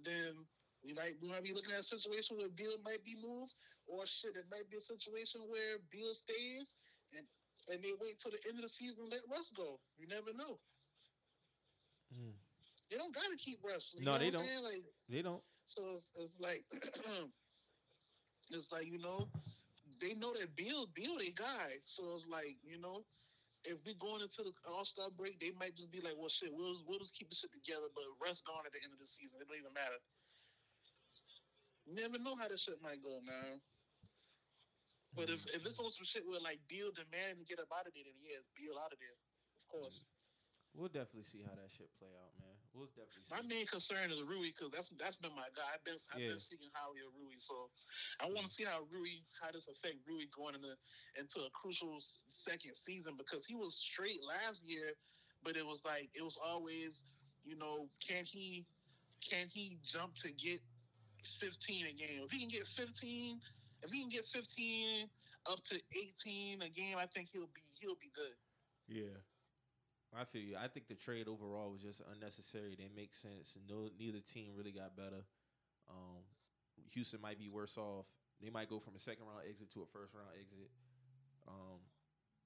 then 0.05 0.37
we 0.85 0.93
might 0.93 1.17
we 1.23 1.29
might 1.29 1.45
be 1.45 1.53
looking 1.53 1.73
at 1.73 1.81
a 1.81 1.91
situation 1.97 2.37
where 2.37 2.49
Beal 2.49 2.77
might 2.85 3.05
be 3.05 3.17
moved, 3.17 3.57
or 3.89 4.05
shit, 4.07 4.37
it 4.37 4.45
might 4.51 4.69
be 4.69 4.77
a 4.77 4.85
situation 4.85 5.49
where 5.49 5.81
Beal 5.91 6.13
stays 6.13 6.77
and 7.17 7.25
and 7.73 7.83
they 7.83 7.93
wait 8.01 8.21
till 8.21 8.33
the 8.33 8.41
end 8.49 8.59
of 8.59 8.65
the 8.65 8.73
season 8.73 9.05
and 9.05 9.13
let 9.13 9.25
Russ 9.31 9.53
go. 9.57 9.81
You 9.99 10.09
never 10.09 10.33
know. 10.37 10.59
Mm. 12.15 12.35
They 12.91 12.97
don't 12.97 13.15
gotta 13.15 13.37
keep. 13.39 13.61
You 13.63 14.05
No, 14.05 14.13
know 14.13 14.19
they 14.19 14.31
don't. 14.31 14.47
Like 14.65 14.83
They 15.09 15.23
don't. 15.23 15.43
so 15.67 15.83
it's, 15.95 16.11
it's 16.19 16.37
like 16.41 16.65
it's 18.51 18.73
like 18.73 18.87
you 18.87 18.99
know 18.99 19.29
they 20.01 20.15
know 20.15 20.33
that 20.35 20.57
Beal 20.57 20.87
Beal 20.95 21.19
they 21.19 21.31
guy. 21.31 21.79
So 21.85 22.15
it's 22.17 22.27
like 22.27 22.57
you 22.63 22.81
know 22.81 23.05
if 23.65 23.77
we 23.85 23.95
going 23.95 24.23
into 24.23 24.43
the 24.43 24.53
All 24.67 24.85
Star 24.85 25.11
break, 25.13 25.39
they 25.39 25.53
might 25.59 25.77
just 25.77 25.93
be 25.93 26.01
like, 26.01 26.17
well, 26.17 26.33
shit, 26.33 26.51
we'll 26.53 26.81
we'll 26.89 26.99
just 26.99 27.15
keep 27.15 27.29
the 27.29 27.37
shit 27.37 27.53
together. 27.53 27.87
But 27.95 28.05
Russ 28.19 28.41
gone 28.41 28.65
at 28.67 28.73
the 28.73 28.81
end 28.83 28.93
of 28.93 28.99
the 28.99 29.07
season. 29.07 29.39
It 29.41 29.47
don't 29.49 29.61
even 29.61 29.75
matter. 29.77 30.01
Never 31.87 32.19
know 32.23 32.35
how 32.35 32.49
this 32.49 32.63
shit 32.65 32.81
might 32.83 33.03
go, 33.03 33.21
man. 33.21 33.61
But 35.15 35.27
if, 35.27 35.43
if 35.51 35.67
it's 35.67 35.81
on 35.83 35.91
some 35.91 36.07
shit 36.07 36.23
where 36.23 36.41
like 36.41 36.63
Beal 36.71 36.95
demanding 36.95 37.43
to 37.43 37.47
get 37.49 37.59
up 37.59 37.71
out 37.75 37.87
of 37.87 37.93
there, 37.93 38.07
then 38.07 38.19
yeah, 38.23 38.39
Beal 38.55 38.79
out 38.79 38.95
of 38.95 38.99
there, 39.03 39.15
of 39.15 39.65
course. 39.69 40.07
We'll 40.75 40.89
definitely 40.89 41.27
see 41.27 41.43
how 41.43 41.51
that 41.59 41.67
shit 41.75 41.91
play 41.99 42.15
out, 42.15 42.31
man. 42.39 42.55
We'll 42.73 42.95
definitely 42.95 43.27
see. 43.27 43.35
My 43.35 43.43
main 43.43 43.67
concern 43.67 44.15
is 44.15 44.23
Rui 44.23 44.55
because 44.55 44.71
that's 44.71 44.89
that's 44.95 45.19
been 45.19 45.35
my 45.35 45.51
guy. 45.51 45.67
I've 45.67 45.83
been 45.83 45.99
I've 46.15 46.23
Yeah. 46.23 46.39
been 46.39 46.39
speaking 46.39 46.71
highly 46.73 47.03
of 47.03 47.11
Rui, 47.19 47.35
so 47.39 47.71
I 48.21 48.27
want 48.27 48.47
to 48.47 48.53
mm. 48.53 48.55
see 48.55 48.65
how 48.65 48.87
Rui 48.87 49.27
how 49.41 49.51
this 49.51 49.67
affect 49.67 49.99
Rui 50.07 50.31
going 50.31 50.55
into 50.55 50.79
into 51.19 51.43
a 51.43 51.51
crucial 51.51 51.99
second 52.01 52.77
season 52.77 53.17
because 53.19 53.45
he 53.45 53.57
was 53.57 53.75
straight 53.75 54.23
last 54.23 54.63
year, 54.63 54.95
but 55.43 55.57
it 55.57 55.67
was 55.67 55.85
like 55.85 56.09
it 56.15 56.23
was 56.23 56.39
always 56.39 57.03
you 57.45 57.57
know 57.57 57.91
can 57.99 58.25
he 58.25 58.65
can 59.29 59.49
he 59.49 59.79
jump 59.83 60.15
to 60.23 60.31
get 60.33 60.61
15 61.41 61.87
a 61.87 61.93
game? 61.93 62.23
If 62.25 62.31
he 62.31 62.41
can 62.41 62.49
get 62.49 62.67
15, 62.67 63.41
if 63.83 63.91
he 63.91 64.01
can 64.01 64.09
get 64.09 64.25
15 64.27 65.11
up 65.47 65.63
to 65.65 65.81
18 66.25 66.63
a 66.63 66.69
game, 66.69 66.97
I 66.97 67.07
think 67.07 67.29
he'll 67.33 67.51
be 67.53 67.63
he'll 67.81 67.97
be 67.97 68.11
good. 68.15 68.37
Yeah. 68.89 69.19
I 70.19 70.25
feel 70.25 70.43
you. 70.43 70.57
I 70.57 70.67
think 70.67 70.89
the 70.89 70.95
trade 70.95 71.29
overall 71.29 71.71
was 71.71 71.81
just 71.83 72.01
unnecessary. 72.13 72.75
They 72.77 72.89
make 72.95 73.15
sense. 73.15 73.57
No, 73.69 73.89
neither 73.99 74.19
team 74.19 74.53
really 74.57 74.73
got 74.73 74.97
better. 74.97 75.25
Um, 75.89 76.27
Houston 76.93 77.21
might 77.21 77.39
be 77.39 77.49
worse 77.49 77.77
off. 77.77 78.07
They 78.43 78.51
might 78.51 78.69
go 78.69 78.81
from 78.81 78.97
a 78.97 78.99
second 78.99 79.25
round 79.27 79.47
exit 79.49 79.71
to 79.75 79.83
a 79.83 79.87
first 79.87 80.15
round 80.15 80.31
exit. 80.35 80.71
Um, 81.47 81.79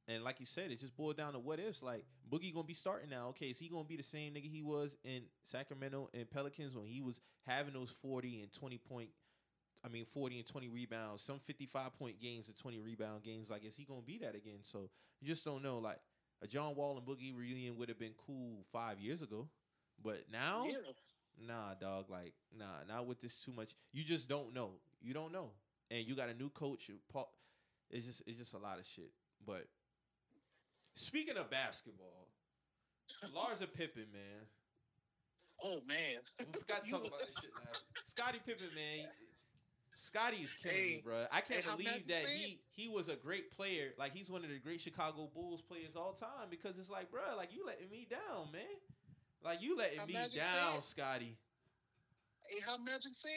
and 0.07 0.23
like 0.23 0.41
you 0.41 0.47
said, 0.47 0.71
it 0.71 0.81
just 0.81 0.97
boiled 0.97 1.17
down 1.17 1.33
to 1.33 1.39
what 1.39 1.59
ifs. 1.59 1.83
Like 1.83 2.05
Boogie 2.31 2.53
gonna 2.53 2.67
be 2.67 2.75
starting 2.75 3.09
now. 3.09 3.29
Okay, 3.29 3.47
is 3.47 3.59
he 3.59 3.69
gonna 3.69 3.85
be 3.85 3.97
the 3.97 4.03
same 4.03 4.35
nigga 4.35 4.51
he 4.51 4.63
was 4.63 4.97
in 5.05 5.23
Sacramento 5.45 6.11
and 6.13 6.31
Pelicans 6.31 6.75
when 6.77 6.87
he 6.87 7.01
was 7.01 7.21
having 7.47 7.73
those 7.73 7.95
forty 8.03 8.41
and 8.41 8.53
twenty 8.53 8.79
point? 8.79 9.11
I 9.85 9.89
mean, 9.89 10.05
forty 10.13 10.39
and 10.39 10.47
twenty 10.47 10.69
rebounds, 10.69 11.23
some 11.23 11.41
fifty-five 11.47 11.95
point 11.99 12.21
games 12.21 12.49
and 12.49 12.57
twenty 12.57 12.81
rebound 12.81 13.23
games. 13.23 13.49
Like, 13.49 13.65
is 13.65 13.77
he 13.77 13.85
gonna 13.85 14.03
be 14.03 14.19
that 14.19 14.35
again? 14.35 14.61
So 14.63 14.91
you 15.21 15.29
just 15.29 15.45
don't 15.45 15.63
know. 15.63 15.79
Like 15.79 16.01
a 16.43 16.47
John 16.47 16.75
Wall 16.77 16.97
and 16.99 17.07
Boogie 17.07 17.37
reunion 17.37 17.77
would 17.79 17.89
have 17.89 17.99
been 17.99 18.15
cool 18.27 18.65
five 18.73 19.01
years 19.01 19.23
ago, 19.23 19.49
but 20.03 20.25
now, 20.31 20.67
Yeah. 20.67 20.79
nah, 21.47 21.75
dog. 21.75 22.11
Like, 22.11 22.35
nah, 22.57 22.85
not 22.89 23.07
with 23.07 23.21
this 23.21 23.39
too 23.39 23.53
much. 23.53 23.75
You 23.93 24.05
just 24.05 24.29
don't 24.29 24.53
know. 24.55 24.71
You 25.01 25.15
don't 25.15 25.33
know, 25.33 25.51
and 25.91 26.07
you 26.07 26.15
got 26.15 26.29
a 26.29 26.35
new 26.35 26.51
coach. 26.51 26.91
It's 27.91 28.07
just, 28.07 28.23
it's 28.27 28.39
just 28.39 28.55
a 28.55 28.59
lot 28.59 28.79
of 28.79 28.87
shit. 28.87 29.11
But 29.47 29.67
speaking 30.95 31.37
of 31.37 31.51
basketball, 31.51 32.29
Larsa 33.35 33.73
Pippen, 33.73 34.07
man. 34.13 34.47
Oh 35.63 35.81
man, 35.87 36.17
We 36.41 36.45
forgot 36.47 36.85
to 36.85 36.91
talk 36.91 37.01
about 37.07 37.19
this 37.21 37.29
shit 37.41 37.51
last. 37.55 37.83
Scottie 38.07 38.41
Pippen, 38.45 38.69
man. 38.75 39.07
Scottie 39.97 40.39
is 40.39 40.55
killing 40.55 40.77
me, 40.77 41.03
bro. 41.05 41.27
I 41.31 41.41
can't 41.41 41.65
believe 41.65 42.07
that 42.09 42.27
he 42.27 42.61
he 42.71 42.89
was 42.89 43.09
a 43.09 43.17
great 43.17 43.51
player. 43.51 43.91
Like 43.99 44.13
he's 44.13 44.31
one 44.31 44.45
of 44.45 44.51
the 44.51 44.59
great 44.59 44.81
Chicago 44.81 45.31
Bulls 45.35 45.63
players 45.63 45.97
all 45.97 46.13
time 46.13 46.49
because 46.51 46.79
it's 46.79 46.91
like, 46.91 47.11
bro, 47.11 47.23
like 47.37 47.51
you 47.53 47.65
letting 47.67 47.91
me 47.91 48.07
down, 48.11 48.53
man. 48.53 48.63
Like 49.45 49.63
you 49.63 49.77
letting 49.77 49.99
How 49.99 50.07
me 50.07 50.15
Magic 50.15 50.43
down? 50.43 50.83
Scottie. 50.83 51.37
Hey, 52.49 52.61
how 52.67 52.77
Magic 52.79 53.15
said? 53.15 53.31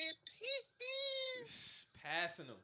Passing 2.03 2.45
him, 2.45 2.55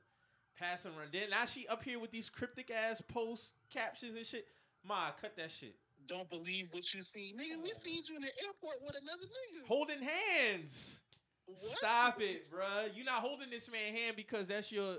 passing 0.58 0.92
around. 0.98 1.10
Then 1.12 1.30
now 1.30 1.46
she 1.46 1.68
up 1.68 1.84
here 1.84 2.00
with 2.00 2.12
these 2.12 2.30
cryptic 2.30 2.72
ass 2.72 3.02
post 3.02 3.54
captions 3.70 4.16
and 4.16 4.26
shit. 4.26 4.48
Ma, 4.86 5.12
cut 5.22 5.36
that 5.38 5.52
shit. 5.52 5.76
Don't 6.08 6.30
believe 6.30 6.68
what 6.72 6.94
you 6.94 7.02
see, 7.02 7.34
nigga. 7.38 7.62
We 7.62 7.72
oh. 7.74 7.80
seen 7.82 8.04
you 8.10 8.16
in 8.18 8.22
the 8.22 8.32
airport 8.46 8.78
with 8.86 8.96
another 9.02 9.24
nigga. 9.24 9.68
Holding 9.68 10.02
hands. 10.02 11.00
What? 11.46 11.60
Stop 11.60 12.22
it, 12.22 12.52
bruh. 12.52 12.90
You're 12.96 13.06
not 13.06 13.22
holding 13.22 13.50
this 13.50 13.70
man 13.70 13.96
hand 13.96 14.16
because 14.16 14.48
that's 14.48 14.72
your. 14.72 14.98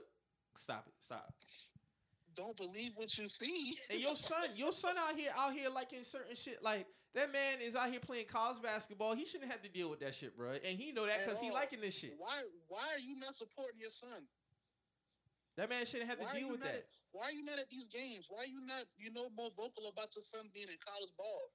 Stop 0.56 0.86
it. 0.86 0.94
Stop. 1.00 1.32
Don't 2.36 2.56
believe 2.56 2.92
what 2.96 3.16
you 3.16 3.26
see. 3.26 3.76
And 3.90 4.00
your 4.00 4.16
son, 4.16 4.48
your 4.54 4.72
son 4.72 4.96
out 4.98 5.16
here, 5.16 5.30
out 5.36 5.52
here 5.52 5.70
liking 5.70 6.02
certain 6.02 6.34
shit. 6.34 6.62
Like 6.62 6.86
that 7.14 7.32
man 7.32 7.62
is 7.62 7.76
out 7.76 7.90
here 7.90 8.00
playing 8.00 8.26
college 8.26 8.60
basketball. 8.62 9.14
He 9.14 9.24
shouldn't 9.24 9.50
have 9.50 9.62
to 9.62 9.68
deal 9.68 9.88
with 9.88 10.00
that 10.00 10.14
shit, 10.14 10.38
bruh. 10.38 10.58
And 10.64 10.78
he 10.78 10.92
know 10.92 11.06
that 11.06 11.24
because 11.24 11.40
he 11.40 11.50
liking 11.50 11.80
this 11.80 11.94
shit. 11.94 12.14
Why? 12.18 12.42
Why 12.68 12.82
are 12.94 12.98
you 12.98 13.18
not 13.18 13.34
supporting 13.34 13.80
your 13.80 13.90
son? 13.90 14.26
That 15.56 15.70
man 15.70 15.86
shouldn't 15.86 16.10
have 16.10 16.18
to 16.18 16.26
Why 16.26 16.34
are 16.34 16.38
deal 16.38 16.50
with 16.50 16.62
that. 16.66 16.82
At, 16.82 16.86
why 17.14 17.30
are 17.30 17.32
you 17.32 17.46
not 17.46 17.62
at 17.62 17.70
these 17.70 17.86
games? 17.86 18.26
Why 18.26 18.42
are 18.42 18.50
you 18.50 18.58
not, 18.66 18.90
you 18.98 19.14
know, 19.14 19.30
more 19.38 19.54
vocal 19.54 19.86
about 19.86 20.10
your 20.18 20.26
son 20.26 20.50
being 20.50 20.66
in 20.66 20.74
college 20.82 21.14
ball, 21.14 21.54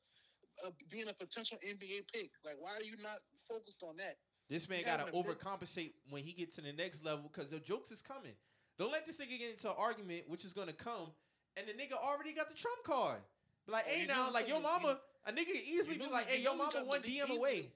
uh, 0.63 0.71
being 0.87 1.11
a 1.11 1.13
potential 1.13 1.59
NBA 1.59 2.07
pick? 2.07 2.31
Like, 2.47 2.55
why 2.63 2.79
are 2.79 2.85
you 2.87 2.95
not 3.03 3.19
focused 3.43 3.83
on 3.83 3.99
that? 3.99 4.15
This 4.49 4.67
man 4.67 4.81
gotta 4.83 5.05
having 5.05 5.19
a 5.19 5.23
overcompensate 5.23 5.91
when 6.09 6.23
he 6.23 6.31
gets 6.31 6.55
to 6.55 6.61
the 6.61 6.73
next 6.73 7.05
level 7.05 7.29
because 7.31 7.49
the 7.49 7.59
jokes 7.59 7.91
is 7.91 8.01
coming. 8.01 8.33
Don't 8.77 8.91
let 8.91 9.05
this 9.05 9.17
nigga 9.17 9.37
get 9.37 9.51
into 9.51 9.69
an 9.69 9.75
argument, 9.77 10.23
which 10.27 10.43
is 10.43 10.53
gonna 10.53 10.73
come, 10.73 11.11
and 11.55 11.67
the 11.67 11.73
nigga 11.73 11.93
already 11.93 12.33
got 12.33 12.49
the 12.49 12.55
trump 12.55 12.83
card. 12.83 13.19
Be 13.67 13.73
like, 13.73 13.85
hey 13.85 14.07
now, 14.07 14.31
like 14.31 14.47
your 14.47 14.61
mama, 14.61 14.99
a 15.27 15.31
nigga 15.31 15.47
could 15.47 15.67
easily 15.67 15.97
you 15.97 16.03
be 16.03 16.09
like, 16.11 16.27
hey, 16.27 16.37
you 16.37 16.43
your 16.43 16.53
know 16.53 16.65
mama 16.65 16.73
got 16.73 16.87
one 16.87 17.01
DM 17.01 17.27
Beasley. 17.27 17.37
away. 17.37 17.69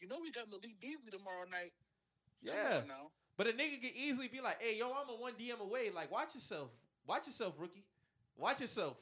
You 0.00 0.08
know, 0.08 0.16
we 0.20 0.30
got 0.30 0.50
Malik 0.50 0.78
Beasley 0.80 1.10
tomorrow 1.10 1.46
night. 1.50 1.72
Yeah. 2.42 2.80
But 3.36 3.46
a 3.46 3.52
nigga 3.52 3.80
could 3.80 3.96
easily 3.96 4.28
be 4.28 4.40
like, 4.40 4.60
hey, 4.60 4.76
yo, 4.78 4.86
I'm 4.88 5.08
a 5.08 5.18
one 5.18 5.32
DM 5.32 5.60
away. 5.60 5.90
Like, 5.94 6.12
watch 6.12 6.34
yourself. 6.34 6.68
Watch 7.06 7.26
yourself, 7.26 7.54
rookie. 7.58 7.84
Watch 8.36 8.60
yourself. 8.60 8.96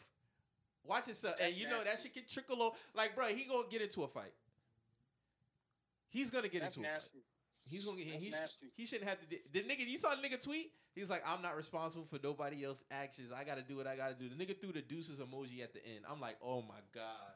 Watch 0.84 1.08
yourself. 1.08 1.36
and 1.40 1.48
That's 1.48 1.58
you 1.58 1.68
know 1.68 1.82
that 1.84 2.00
shit 2.02 2.14
can 2.14 2.24
trickle 2.28 2.62
over. 2.62 2.76
Like, 2.94 3.14
bro, 3.14 3.26
he 3.26 3.44
gonna 3.44 3.68
get 3.70 3.82
into 3.82 4.04
a 4.04 4.08
fight. 4.08 4.32
He's 6.12 6.30
gonna 6.30 6.48
get 6.48 6.60
That's 6.60 6.76
into 6.76 6.88
nasty. 6.88 7.24
He's 7.64 7.84
gonna 7.84 7.96
get 7.96 8.10
That's 8.12 8.22
he, 8.22 8.30
nasty. 8.30 8.66
he 8.76 8.84
shouldn't 8.84 9.08
have 9.08 9.18
to 9.20 9.26
the 9.30 9.60
nigga 9.60 9.88
you 9.88 9.96
saw 9.96 10.14
the 10.14 10.20
nigga 10.20 10.40
tweet? 10.40 10.72
He's 10.94 11.08
like, 11.08 11.22
I'm 11.26 11.40
not 11.40 11.56
responsible 11.56 12.04
for 12.04 12.18
nobody 12.22 12.64
else's 12.66 12.84
actions. 12.90 13.32
I 13.34 13.44
gotta 13.44 13.62
do 13.62 13.76
what 13.76 13.86
I 13.86 13.96
gotta 13.96 14.14
do. 14.14 14.28
The 14.28 14.34
nigga 14.34 14.60
threw 14.60 14.72
the 14.72 14.82
deuces 14.82 15.20
emoji 15.20 15.62
at 15.62 15.72
the 15.72 15.80
end. 15.86 16.04
I'm 16.08 16.20
like, 16.20 16.36
oh 16.44 16.60
my 16.60 16.80
God. 16.94 17.32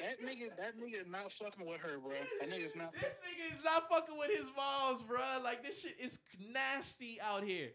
That 0.00 0.20
nigga, 0.20 0.56
that 0.56 0.78
nigga 0.78 1.02
is 1.02 1.08
not 1.08 1.30
fucking 1.30 1.66
with 1.66 1.80
her, 1.80 1.98
bro. 1.98 2.14
That 2.40 2.50
nigga's 2.50 2.74
not. 2.74 2.92
This 2.92 3.18
nigga 3.22 3.56
is 3.56 3.64
not 3.64 3.88
fucking 3.88 4.18
with 4.18 4.30
his 4.30 4.50
moms, 4.56 5.02
bro. 5.02 5.20
Like 5.44 5.64
this 5.64 5.82
shit 5.82 5.94
is 6.00 6.18
nasty 6.52 7.18
out 7.20 7.44
here. 7.44 7.70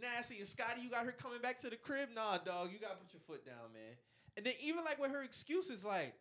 Nasty. 0.00 0.38
And 0.38 0.48
Scottie, 0.48 0.80
you 0.80 0.88
got 0.88 1.04
her 1.04 1.12
coming 1.12 1.40
back 1.42 1.58
to 1.60 1.68
the 1.68 1.76
crib? 1.76 2.08
Nah, 2.14 2.38
dog. 2.38 2.70
You 2.72 2.78
gotta 2.78 2.96
put 2.96 3.12
your 3.12 3.20
foot 3.26 3.44
down, 3.44 3.72
man. 3.74 3.96
And 4.38 4.46
then 4.46 4.54
even 4.62 4.82
like 4.84 4.98
with 4.98 5.10
her 5.10 5.22
excuses, 5.22 5.84
like 5.84 6.14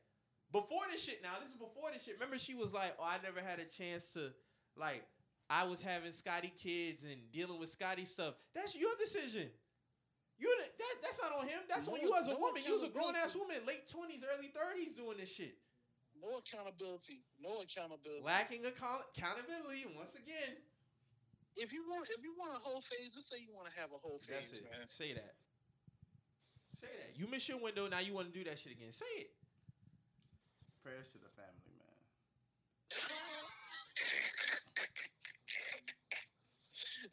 before 0.52 0.82
this 0.91 1.03
shit. 1.03 1.22
Now 1.23 1.40
this 1.41 1.49
is 1.52 1.57
before 1.57 1.91
this 1.94 2.03
shit. 2.03 2.15
Remember, 2.15 2.38
she 2.38 2.53
was 2.53 2.73
like, 2.73 2.95
"Oh, 2.99 3.03
I 3.03 3.18
never 3.23 3.40
had 3.40 3.60
a 3.60 3.65
chance 3.65 4.07
to, 4.10 4.32
like, 4.78 5.03
I 5.49 5.64
was 5.64 5.82
having 5.82 6.11
Scottie 6.11 6.53
kids 6.61 7.03
and 7.03 7.19
dealing 7.32 7.60
with 7.60 7.69
Scottie 7.69 8.06
stuff. 8.06 8.36
That's 8.53 8.76
your 8.76 8.91
decision. 8.99 9.49
You 10.38 10.49
that 10.57 10.95
that's 11.03 11.22
not 11.22 11.34
on 11.38 11.48
him. 11.48 11.60
That's 11.69 11.88
on 11.88 11.95
No- 11.95 12.02
you 12.02 12.15
as 12.15 12.28
a 12.28 12.36
woman. 12.36 12.64
You 12.65 12.73
was 12.73 12.84
a 12.84 12.90
grown 12.90 13.15
ass 13.15 13.36
woman, 13.36 13.57
late 13.68 13.88
twenties, 13.88 14.23
early 14.26 14.49
thirties, 14.49 14.94
doing 14.94 15.18
this 15.18 15.32
shit. 15.32 15.57
No 16.19 16.38
accountability. 16.38 17.22
No 17.40 17.61
accountability. 17.61 18.22
Lacking 18.23 18.65
account- 18.65 19.06
accountability 19.15 19.86
once 19.98 20.15
again. 20.15 20.57
if 21.57 21.73
you 21.73 21.84
want, 21.90 22.10
if 22.10 22.23
you 22.23 22.34
want 22.40 22.56
a 22.56 22.60
whole 22.60 22.82
phase, 22.82 23.14
just 23.14 23.30
say 23.30 23.38
you 23.40 23.53
want 23.53 23.68
to 23.68 23.80
have 23.80 23.91
a 23.91 23.98
whole 23.98 24.18
phase, 24.19 24.49
That's 24.49 24.53
it. 24.57 24.64
man. 24.64 24.88
Say 24.90 25.14
that. 25.14 25.36
Say 26.80 26.88
that. 26.88 27.19
You 27.19 27.28
miss 27.28 27.48
your 27.49 27.57
window. 27.60 27.88
Now 27.90 27.99
you 27.99 28.14
want 28.14 28.32
to 28.32 28.38
do 28.38 28.44
that 28.49 28.57
shit 28.57 28.72
again. 28.72 28.91
Say 28.91 29.06
it. 29.18 29.32
Prayers 30.84 31.14
to 31.14 31.22
the 31.22 31.30
family, 31.38 31.74
man. 31.78 31.94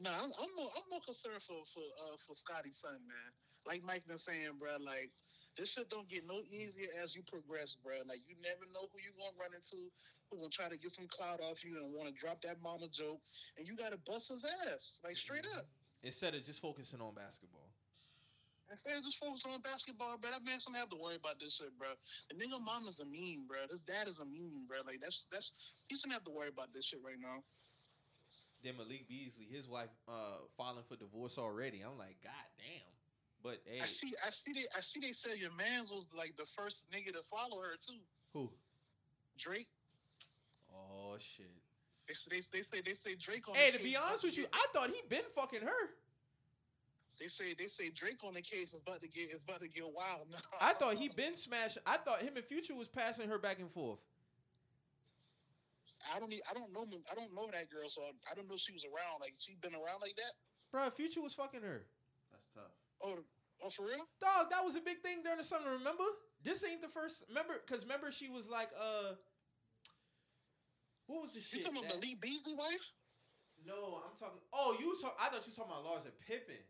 No, 0.00 0.08
I'm, 0.08 0.32
I'm 0.32 0.52
more 0.56 0.70
I'm 0.72 0.88
more 0.88 1.04
concerned 1.04 1.42
for 1.44 1.60
for 1.68 1.84
uh, 2.00 2.16
for 2.24 2.32
Scottie's 2.32 2.80
son, 2.80 2.96
man. 3.04 3.30
Like 3.66 3.84
Mike 3.84 4.06
been 4.06 4.16
saying, 4.16 4.56
bro. 4.58 4.80
Like 4.80 5.10
this 5.58 5.72
shit 5.74 5.90
don't 5.90 6.08
get 6.08 6.24
no 6.24 6.40
easier 6.48 6.88
as 7.02 7.16
you 7.16 7.20
progress, 7.28 7.76
bro. 7.76 8.00
Like 8.08 8.24
you 8.24 8.36
never 8.40 8.64
know 8.72 8.88
who 8.88 9.04
you 9.04 9.12
gonna 9.20 9.36
run 9.36 9.52
into, 9.52 9.90
who 10.30 10.38
gonna 10.38 10.48
try 10.48 10.68
to 10.72 10.78
get 10.78 10.92
some 10.92 11.08
clout 11.12 11.40
off 11.44 11.64
you 11.64 11.76
and 11.76 11.92
want 11.92 12.08
to 12.08 12.14
drop 12.16 12.40
that 12.48 12.62
mama 12.62 12.88
joke, 12.88 13.20
and 13.58 13.66
you 13.66 13.76
gotta 13.76 13.98
bust 14.06 14.30
his 14.30 14.46
ass, 14.70 14.96
like 15.04 15.16
straight 15.16 15.44
up. 15.56 15.68
Instead 16.04 16.34
of 16.34 16.44
just 16.44 16.62
focusing 16.62 17.00
on 17.02 17.12
basketball. 17.12 17.68
Instead 18.70 18.98
of 18.98 19.04
just 19.04 19.16
focus 19.16 19.42
on 19.48 19.60
basketball, 19.60 20.18
bro. 20.20 20.30
That 20.30 20.44
man 20.44 20.60
don't 20.64 20.76
have 20.76 20.90
to 20.90 20.96
worry 20.96 21.16
about 21.16 21.40
this 21.40 21.56
shit, 21.56 21.72
bro. 21.78 21.88
The 22.28 22.36
nigga 22.36 22.60
mama's 22.60 23.00
a 23.00 23.04
mean, 23.04 23.44
bro. 23.48 23.64
His 23.70 23.80
dad 23.80 24.08
is 24.08 24.20
a 24.20 24.26
mean, 24.26 24.68
bro. 24.68 24.78
Like 24.84 25.00
that's 25.00 25.26
that's 25.32 25.52
he 25.88 25.96
shouldn't 25.96 26.12
have 26.12 26.24
to 26.24 26.30
worry 26.30 26.48
about 26.48 26.72
this 26.74 26.84
shit 26.84 27.00
right 27.04 27.18
now. 27.20 27.40
Then 28.62 28.76
Malik 28.76 29.08
Beasley, 29.08 29.46
his 29.50 29.68
wife, 29.68 29.88
uh, 30.08 30.44
filing 30.56 30.84
for 30.88 30.96
divorce 30.96 31.38
already. 31.38 31.80
I'm 31.80 31.96
like, 31.96 32.16
God 32.22 32.48
damn. 32.58 32.92
But 33.42 33.62
hey, 33.64 33.80
I 33.80 33.86
see, 33.86 34.12
I 34.26 34.30
see 34.30 34.52
they, 34.52 34.66
I 34.76 34.80
see 34.80 35.00
they 35.00 35.12
said 35.12 35.38
your 35.38 35.54
man's 35.54 35.90
was 35.90 36.04
like 36.16 36.36
the 36.36 36.44
first 36.44 36.84
nigga 36.92 37.12
to 37.12 37.22
follow 37.30 37.62
her 37.62 37.76
too. 37.78 38.02
who? 38.32 38.50
Drake. 39.38 39.68
Oh 40.74 41.16
shit. 41.18 41.46
They 42.06 42.14
say 42.14 42.28
they, 42.30 42.58
they 42.58 42.62
say 42.64 42.80
they 42.84 42.94
say 42.94 43.14
Drake 43.14 43.48
on. 43.48 43.54
Hey, 43.54 43.70
the 43.70 43.78
to 43.78 43.84
be 43.84 43.96
honest 43.96 44.24
with 44.24 44.36
you, 44.36 44.46
I 44.52 44.66
thought 44.72 44.90
he'd 44.90 45.08
been 45.08 45.26
fucking 45.36 45.60
her. 45.60 45.90
They 47.20 47.26
say 47.26 47.54
they 47.58 47.66
say 47.66 47.90
Drake 47.90 48.22
on 48.24 48.34
the 48.34 48.42
case 48.42 48.72
is 48.74 48.80
about 48.80 49.00
to 49.02 49.08
get 49.08 49.30
is 49.30 49.42
about 49.42 49.60
to 49.60 49.68
get 49.68 49.84
wild 49.84 50.26
now. 50.30 50.38
I 50.60 50.72
thought 50.74 50.94
he 50.94 51.08
been 51.08 51.36
smashing. 51.36 51.82
I 51.86 51.96
thought 51.98 52.22
him 52.22 52.36
and 52.36 52.44
Future 52.44 52.74
was 52.74 52.88
passing 52.88 53.28
her 53.28 53.38
back 53.38 53.58
and 53.58 53.70
forth. 53.70 53.98
I 56.14 56.20
don't. 56.20 56.32
e- 56.32 56.42
I 56.48 56.54
don't 56.54 56.72
know. 56.72 56.84
I 57.10 57.14
don't 57.14 57.34
know 57.34 57.48
that 57.52 57.70
girl, 57.70 57.88
so 57.88 58.02
I 58.30 58.34
don't 58.34 58.48
know 58.48 58.54
if 58.54 58.60
she 58.60 58.72
was 58.72 58.84
around. 58.84 59.20
Like 59.20 59.34
she 59.38 59.56
been 59.60 59.74
around 59.74 60.00
like 60.00 60.14
that. 60.16 60.32
Bro, 60.70 60.90
Future 60.90 61.20
was 61.22 61.34
fucking 61.34 61.62
her. 61.62 61.82
That's 62.30 62.48
tough. 62.54 62.70
Oh, 63.02 63.18
oh, 63.64 63.70
for 63.70 63.82
real? 63.86 64.06
Dog, 64.20 64.50
that 64.50 64.64
was 64.64 64.76
a 64.76 64.80
big 64.80 65.00
thing 65.02 65.22
during 65.22 65.38
the 65.38 65.44
summer. 65.44 65.72
Remember? 65.72 66.04
This 66.44 66.62
ain't 66.64 66.82
the 66.82 66.88
first. 66.88 67.24
Remember? 67.28 67.54
Cause 67.68 67.82
remember 67.82 68.12
she 68.12 68.28
was 68.28 68.48
like, 68.48 68.68
uh, 68.78 69.14
what 71.06 71.22
was 71.22 71.32
the 71.32 71.38
You 71.38 71.42
shit? 71.42 71.58
You 71.60 71.64
talking 71.66 71.78
about 71.78 71.90
that- 71.90 72.00
Malik 72.00 72.20
Beasley 72.20 72.54
wife? 72.54 72.92
No, 73.66 74.00
I'm 74.06 74.14
talking. 74.16 74.38
Oh, 74.52 74.76
you 74.78 74.90
was 74.90 75.02
talk, 75.02 75.16
I 75.20 75.28
thought 75.28 75.42
you 75.46 75.50
were 75.50 75.56
talking 75.56 75.72
about 75.72 75.84
Larsa 75.84 76.12
Pippen. 76.26 76.62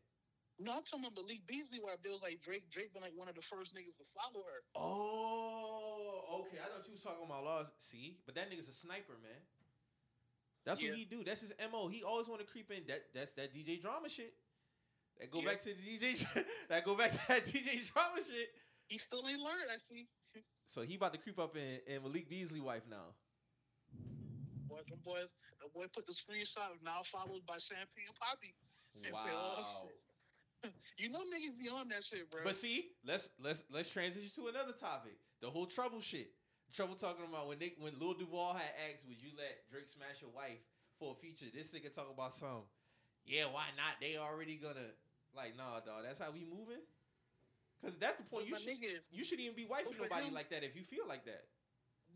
No, 0.59 0.73
I'm 0.75 0.83
talking 0.83 1.07
about 1.07 1.15
Malik 1.23 1.47
Beasley 1.47 1.79
wife. 1.79 2.03
It 2.05 2.11
was 2.11 2.23
like 2.23 2.43
Drake. 2.43 2.67
Drake 2.71 2.93
been 2.93 3.03
like 3.03 3.15
one 3.15 3.29
of 3.29 3.37
the 3.39 3.43
first 3.47 3.75
niggas 3.75 3.95
to 3.99 4.07
follow 4.11 4.43
her. 4.43 4.59
Oh, 4.75 6.43
okay. 6.43 6.59
I 6.59 6.67
thought 6.67 6.83
you 6.87 6.93
was 6.99 7.03
talking 7.03 7.23
about 7.25 7.45
Larsa. 7.47 7.71
See, 7.79 8.19
but 8.27 8.35
that 8.35 8.51
nigga's 8.51 8.69
a 8.69 8.73
sniper, 8.75 9.15
man. 9.23 9.39
That's 10.67 10.83
Yeah. 10.83 10.91
what 10.91 10.99
he 10.99 11.05
do. 11.05 11.23
That's 11.23 11.41
his 11.43 11.53
mo. 11.71 11.87
He 11.87 12.03
always 12.03 12.27
want 12.27 12.41
to 12.41 12.47
creep 12.47 12.71
in. 12.73 12.85
That 12.87 13.15
that's 13.15 13.33
that 13.39 13.55
DJ 13.55 13.81
drama 13.81 14.09
shit. 14.09 14.35
That 15.19 15.31
go 15.31 15.39
Yeah. 15.41 15.47
back 15.55 15.61
to 15.61 15.71
the 15.75 15.79
DJ. 15.81 16.19
that 16.69 16.85
go 16.85 16.97
back 16.97 17.13
to 17.13 17.21
that 17.29 17.47
DJ 17.47 17.87
drama 17.93 18.19
shit. 18.19 18.51
He 18.89 18.99
still 18.99 19.23
ain't 19.29 19.41
learned. 19.41 19.71
I 19.73 19.79
see. 19.79 20.09
So 20.67 20.83
he 20.83 20.97
about 20.97 21.13
to 21.13 21.19
creep 21.19 21.39
up 21.39 21.57
in, 21.57 21.81
in 21.87 22.03
Malik 22.03 22.29
Beasley 22.29 22.61
wife 22.61 22.83
now. 22.91 23.15
Boy, 24.69 24.83
them 24.91 24.99
boys, 25.05 25.29
the 25.63 25.69
boy 25.73 25.87
put 25.95 26.07
the 26.07 26.13
screenshot 26.13 26.71
of 26.75 26.83
now 26.83 27.01
followed 27.11 27.47
by 27.47 27.57
Champagne 27.59 28.13
Papi. 28.21 28.53
And 29.05 29.15
say, 29.15 29.31
oh, 29.33 29.55
Wow. 29.57 29.65
shit. 29.87 29.97
You 30.99 31.09
know 31.11 31.21
niggas 31.21 31.55
be 31.59 31.69
on 31.69 31.89
that 31.91 32.03
shit, 32.03 32.29
bro. 32.31 32.41
But 32.45 32.57
see, 32.57 32.91
let's 33.07 33.31
let's 33.39 33.63
let's 33.71 33.91
transition 33.91 34.31
to 34.43 34.49
another 34.49 34.73
topic. 34.73 35.15
The 35.41 35.49
whole 35.51 35.67
trouble 35.67 36.01
shit. 36.01 36.31
Trouble 36.75 36.97
talking 36.97 37.25
about 37.25 37.49
when 37.49 37.59
they 37.59 37.75
when 37.79 37.95
Lil 37.99 38.15
Duval 38.15 38.53
had 38.55 38.69
asked, 38.91 39.07
"Would 39.09 39.23
you 39.23 39.31
let 39.39 39.63
Drake 39.71 39.89
smash 39.89 40.21
your 40.21 40.31
wife 40.31 40.59
for 40.99 41.15
a 41.15 41.21
feature?" 41.23 41.47
This 41.55 41.71
nigga 41.73 41.95
talk 41.95 42.11
about 42.13 42.35
some. 42.35 42.67
Yeah, 43.25 43.47
why 43.47 43.71
not? 43.77 44.01
They 44.01 44.17
already 44.19 44.57
gonna 44.57 44.91
like, 45.35 45.57
nah, 45.57 45.81
dog. 45.81 46.03
That's 46.05 46.19
how 46.19 46.31
we 46.33 46.45
moving. 46.45 46.83
Cause 47.81 47.95
that's 48.01 48.19
the 48.19 48.25
But 48.27 48.31
point. 48.43 48.47
You 48.49 48.53
my 48.53 48.59
should 48.59 48.69
nigga, 48.75 48.93
you 49.13 49.23
shouldn't 49.23 49.47
even 49.47 49.57
be 49.57 49.65
wifing 49.65 49.95
But 49.95 49.95
for 49.95 50.03
nobody 50.11 50.27
him- 50.27 50.35
like 50.35 50.51
that 50.51 50.65
if 50.65 50.75
you 50.75 50.83
feel 50.83 51.07
like 51.07 51.25
that. 51.25 51.47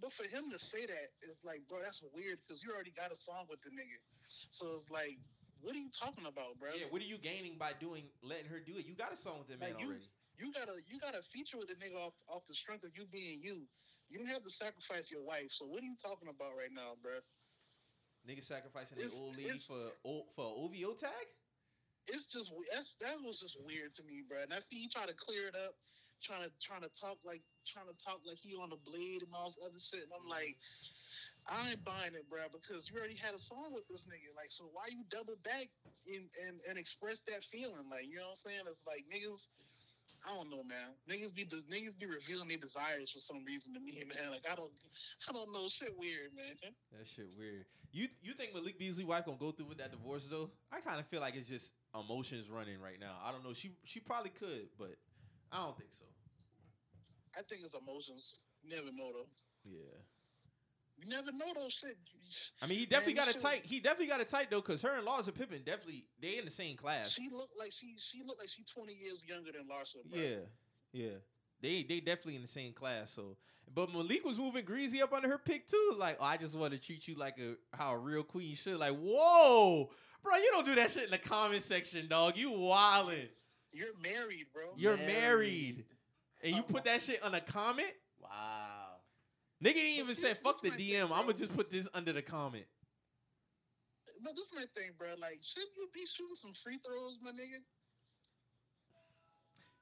but 0.02 0.10
for 0.12 0.24
him 0.24 0.50
to 0.50 0.58
say 0.58 0.84
that, 0.84 1.06
it's 1.22 1.44
like, 1.44 1.62
bro, 1.68 1.78
that's 1.80 2.02
weird 2.12 2.38
because 2.42 2.64
you 2.64 2.74
already 2.74 2.90
got 2.90 3.12
a 3.12 3.16
song 3.16 3.46
with 3.48 3.62
the 3.62 3.70
nigga. 3.70 4.02
So 4.26 4.74
it's 4.74 4.90
like, 4.90 5.16
what 5.62 5.74
are 5.74 5.78
you 5.78 5.90
talking 5.90 6.26
about, 6.26 6.58
bro? 6.58 6.70
Yeah, 6.74 6.86
what 6.90 7.00
are 7.00 7.06
you 7.06 7.18
gaining 7.18 7.56
by 7.58 7.72
doing 7.78 8.04
letting 8.22 8.46
her 8.50 8.58
do 8.60 8.76
it? 8.76 8.86
You 8.86 8.94
got 8.94 9.12
a 9.12 9.16
song 9.16 9.38
with 9.38 9.48
the 9.48 9.56
man 9.56 9.72
Like, 9.74 9.80
you- 9.80 9.86
already. 9.88 10.10
You 10.38 10.50
gotta 10.52 10.80
you 10.88 10.98
gotta 10.98 11.22
feature 11.22 11.58
with 11.58 11.68
the 11.68 11.74
nigga 11.76 11.94
off 11.94 12.14
off 12.26 12.46
the 12.46 12.54
strength 12.54 12.84
of 12.84 12.96
you 12.96 13.06
being 13.06 13.40
you. 13.42 13.68
You 14.08 14.18
don't 14.18 14.26
have 14.28 14.42
to 14.42 14.50
sacrifice 14.50 15.10
your 15.10 15.22
wife. 15.22 15.52
So 15.52 15.66
what 15.66 15.82
are 15.82 15.86
you 15.86 15.96
talking 16.02 16.28
about 16.28 16.56
right 16.56 16.72
now, 16.72 16.96
bro? 17.02 17.20
Nigga 18.26 18.42
sacrificing 18.42 18.98
the 18.98 19.10
old 19.12 19.36
lady 19.36 19.58
for 19.58 19.92
for 20.34 20.44
OVO 20.56 20.94
tag. 20.94 21.26
It's 22.06 22.26
just 22.26 22.50
that's 22.72 22.94
that 22.96 23.20
was 23.22 23.38
just 23.38 23.56
weird 23.60 23.94
to 23.94 24.02
me, 24.04 24.22
bro. 24.26 24.42
And 24.42 24.52
I 24.52 24.58
see 24.60 24.80
he 24.80 24.88
trying 24.88 25.08
to 25.08 25.14
clear 25.14 25.46
it 25.48 25.54
up, 25.54 25.74
trying 26.22 26.46
to 26.46 26.52
trying 26.62 26.82
to 26.82 26.92
talk 26.94 27.18
like 27.26 27.42
trying 27.66 27.90
to 27.90 27.96
talk 27.98 28.22
like 28.26 28.38
he 28.38 28.54
on 28.54 28.70
the 28.70 28.80
blade 28.86 29.22
and 29.22 29.30
all 29.34 29.50
this 29.50 29.58
other 29.58 29.82
shit. 29.82 30.06
And 30.06 30.14
I'm 30.14 30.28
like, 30.30 30.56
I 31.46 31.74
ain't 31.74 31.84
buying 31.84 32.14
it, 32.14 32.26
bro, 32.30 32.46
because 32.50 32.88
you 32.88 32.98
already 32.98 33.18
had 33.18 33.34
a 33.34 33.42
song 33.42 33.74
with 33.74 33.86
this 33.90 34.06
nigga. 34.06 34.30
Like, 34.38 34.50
so 34.50 34.70
why 34.72 34.88
you 34.90 35.02
double 35.10 35.36
back 35.42 35.68
and 36.06 36.30
and, 36.46 36.62
and 36.68 36.78
express 36.78 37.20
that 37.26 37.44
feeling? 37.44 37.90
Like, 37.90 38.06
you 38.06 38.22
know 38.22 38.32
what 38.32 38.42
I'm 38.46 38.50
saying? 38.50 38.64
It's 38.70 38.86
like 38.86 39.04
niggas. 39.10 39.46
I 40.22 40.38
don't 40.38 40.54
know, 40.54 40.62
man. 40.62 40.94
Niggas 41.10 41.34
be 41.34 41.50
niggas 41.66 41.98
be 41.98 42.06
revealing 42.06 42.46
their 42.46 42.62
desires 42.62 43.10
for 43.10 43.18
some 43.18 43.42
reason 43.44 43.74
to 43.74 43.80
me, 43.80 44.06
man. 44.06 44.30
Like 44.30 44.46
I 44.46 44.54
don't, 44.54 44.70
I 45.28 45.32
don't 45.32 45.52
know. 45.52 45.66
Shit 45.66 45.98
weird, 45.98 46.30
man. 46.38 46.54
That 46.62 47.06
shit 47.10 47.26
weird. 47.36 47.66
You 47.90 48.06
you 48.22 48.32
think 48.32 48.54
Malik 48.54 48.78
Beasley 48.78 49.04
wife 49.04 49.26
gonna 49.26 49.36
go 49.36 49.50
through 49.50 49.66
with 49.66 49.78
that 49.78 49.90
divorce 49.90 50.28
though? 50.30 50.50
I 50.70 50.80
kind 50.80 51.00
of 51.00 51.06
feel 51.06 51.20
like 51.20 51.34
it's 51.34 51.48
just 51.48 51.72
emotions 51.92 52.48
running 52.48 52.80
right 52.80 53.00
now. 53.00 53.18
I 53.22 53.32
don't 53.32 53.44
know. 53.44 53.52
She 53.52 53.72
she 53.84 54.00
probably 54.00 54.30
could, 54.30 54.68
but 54.78 54.94
I 55.50 55.58
don't 55.58 55.76
think 55.76 55.90
so. 55.92 56.04
I 57.36 57.42
think 57.42 57.62
it's 57.64 57.74
emotions. 57.74 58.38
You 58.62 58.70
never 58.76 58.86
know 58.92 59.10
though. 59.12 59.26
Yeah. 59.64 59.78
You 60.98 61.08
never 61.08 61.32
know 61.32 61.46
those 61.58 61.72
shit. 61.72 61.96
I 62.60 62.66
mean, 62.66 62.78
he 62.78 62.86
definitely 62.86 63.14
Man, 63.14 63.24
got 63.24 63.26
a 63.26 63.30
it 63.30 63.40
should- 63.40 63.42
tight. 63.42 63.66
He 63.66 63.80
definitely 63.80 64.06
got 64.06 64.20
a 64.20 64.24
tight 64.24 64.50
though, 64.50 64.62
cause 64.62 64.82
her 64.82 64.96
and 64.96 65.06
Larsa 65.06 65.34
Pippen 65.34 65.62
definitely 65.64 66.04
they 66.20 66.38
in 66.38 66.44
the 66.44 66.50
same 66.50 66.76
class. 66.76 67.10
She 67.10 67.28
looked 67.32 67.58
like 67.58 67.72
she 67.72 67.94
she 67.98 68.22
looked 68.26 68.40
like 68.40 68.48
she 68.48 68.62
twenty 68.64 68.94
years 68.94 69.24
younger 69.26 69.52
than 69.52 69.62
Larsa. 69.62 69.96
Bro. 70.08 70.20
Yeah, 70.20 70.36
yeah. 70.92 71.16
They 71.60 71.82
they 71.82 72.00
definitely 72.00 72.36
in 72.36 72.42
the 72.42 72.48
same 72.48 72.72
class. 72.72 73.10
So, 73.12 73.36
but 73.74 73.92
Malik 73.92 74.24
was 74.24 74.38
moving 74.38 74.64
greasy 74.64 75.00
up 75.02 75.12
under 75.12 75.28
her 75.28 75.38
pick 75.38 75.66
too. 75.68 75.94
Like, 75.96 76.18
oh, 76.20 76.24
I 76.24 76.36
just 76.36 76.54
want 76.54 76.72
to 76.72 76.78
treat 76.78 77.08
you 77.08 77.14
like 77.16 77.38
a 77.38 77.54
how 77.76 77.92
a 77.94 77.98
real 77.98 78.22
queen 78.22 78.54
should. 78.54 78.78
Like, 78.78 78.96
whoa, 78.96 79.90
bro, 80.22 80.36
you 80.36 80.50
don't 80.52 80.66
do 80.66 80.74
that 80.76 80.90
shit 80.90 81.04
in 81.04 81.10
the 81.10 81.18
comment 81.18 81.62
section, 81.62 82.06
dog. 82.08 82.36
You 82.36 82.50
wildin'. 82.50 83.28
You're 83.72 83.96
married, 84.02 84.46
bro. 84.52 84.64
You're 84.76 84.96
married, 84.98 85.08
Married. 85.14 85.84
And 86.42 86.56
you 86.56 86.62
put 86.62 86.84
that 86.84 87.02
shit 87.02 87.22
on 87.22 87.34
a 87.34 87.40
comment. 87.40 87.92
Wow. 88.20 88.98
Nigga 89.62 89.74
didn't 89.74 90.04
even 90.04 90.14
say 90.16 90.34
fuck 90.34 90.60
the 90.62 90.70
DM. 90.70 91.04
I'm 91.04 91.26
gonna 91.26 91.34
just 91.34 91.54
put 91.54 91.70
this 91.70 91.88
under 91.94 92.12
the 92.12 92.22
comment. 92.22 92.64
No, 94.20 94.30
this 94.34 94.46
is 94.46 94.52
my 94.54 94.64
thing, 94.74 94.92
bro. 94.98 95.08
Like, 95.20 95.38
should 95.40 95.66
you 95.76 95.88
be 95.92 96.06
shooting 96.06 96.34
some 96.34 96.52
free 96.54 96.78
throws, 96.84 97.18
my 97.22 97.30
nigga? 97.30 97.62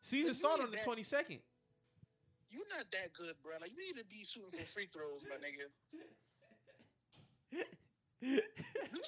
Season 0.02 0.28
you 0.28 0.34
start 0.34 0.60
on 0.60 0.70
the 0.70 0.78
22nd. 0.78 1.40
You're 2.50 2.66
not 2.74 2.86
that 2.90 3.12
good, 3.12 3.34
bro. 3.42 3.52
Like, 3.60 3.70
you 3.70 3.78
need 3.78 4.00
to 4.00 4.06
be 4.06 4.24
shooting 4.24 4.48
some 4.50 4.64
free 4.64 4.88
throws, 4.92 5.22
my 5.28 5.36
nigga. 5.36 5.68
This, 8.22 8.42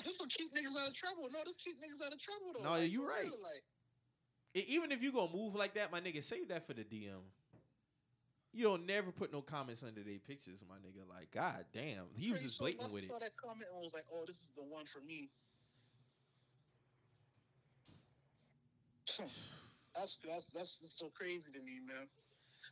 this 0.05 0.19
will 0.19 0.27
keep 0.29 0.55
niggas 0.55 0.75
out 0.81 0.89
of 0.89 0.95
trouble. 0.95 1.29
No, 1.31 1.41
this 1.45 1.57
keep 1.57 1.77
niggas 1.77 2.05
out 2.05 2.15
of 2.15 2.19
trouble 2.19 2.55
though. 2.55 2.65
No, 2.65 2.71
Like, 2.81 2.91
you 2.91 3.03
for 3.03 3.09
right. 3.09 3.25
real, 3.25 3.37
Like, 3.43 4.65
Even 4.69 4.91
if 4.91 5.03
you 5.03 5.13
gonna 5.13 5.31
move 5.31 5.55
like 5.55 5.75
that, 5.75 5.93
my 5.93 6.01
nigga, 6.01 6.23
save 6.23 6.49
that 6.49 6.67
for 6.67 6.73
the 6.73 6.83
DM. 6.83 7.21
You 8.53 8.65
don't 8.65 8.87
never 8.87 9.11
put 9.11 9.33
no 9.33 9.41
comments 9.41 9.83
under 9.83 10.03
their 10.03 10.19
pictures, 10.19 10.63
my 10.69 10.77
nigga. 10.77 11.09
Like, 11.09 11.31
god 11.33 11.65
damn, 11.73 12.05
he 12.15 12.31
was 12.31 12.41
just 12.41 12.59
sure 12.59 12.65
blatant 12.65 12.85
Russ 12.85 12.93
with 12.93 13.05
it. 13.05 13.09
saw 13.09 13.19
that 13.19 13.37
comment 13.37 13.69
and 13.73 13.83
was 13.83 13.95
like, 13.95 14.05
"Oh, 14.13 14.25
this 14.27 14.37
is 14.37 14.51
the 14.55 14.63
one 14.63 14.85
for 14.87 15.01
me." 15.01 15.31
that's 19.97 20.19
that's 20.25 20.49
that's 20.49 20.79
that's 20.79 20.93
so 20.99 21.11
crazy 21.15 21.51
to 21.53 21.61
me, 21.61 21.81
man. 21.89 22.07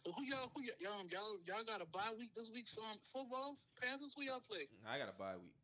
But 0.04 0.14
who 0.16 0.24
y'all 0.24 0.50
who 0.54 0.62
y'all 0.62 0.76
y'all 0.80 1.04
y'all, 1.10 1.36
y'all 1.46 1.64
got 1.64 1.80
a 1.82 1.86
bye 1.86 2.12
week 2.18 2.34
this 2.36 2.50
week 2.52 2.68
from 2.68 3.00
football? 3.12 3.56
Panthers, 3.80 4.14
who 4.16 4.22
y'all 4.22 4.42
play? 4.48 4.68
I 4.86 4.98
got 4.98 5.08
a 5.08 5.16
bye 5.18 5.36
week. 5.36 5.56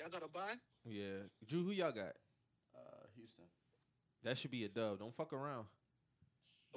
Y'all 0.00 0.10
got 0.10 0.22
a 0.22 0.28
bye? 0.28 0.56
Yeah, 0.84 1.28
Drew, 1.46 1.64
who 1.64 1.72
y'all 1.72 1.92
got? 1.92 2.16
Uh, 2.74 3.04
Houston. 3.16 3.44
That 4.24 4.38
should 4.38 4.50
be 4.50 4.64
a 4.64 4.68
dub. 4.68 4.98
Don't 4.98 5.14
fuck 5.14 5.32
around. 5.32 5.66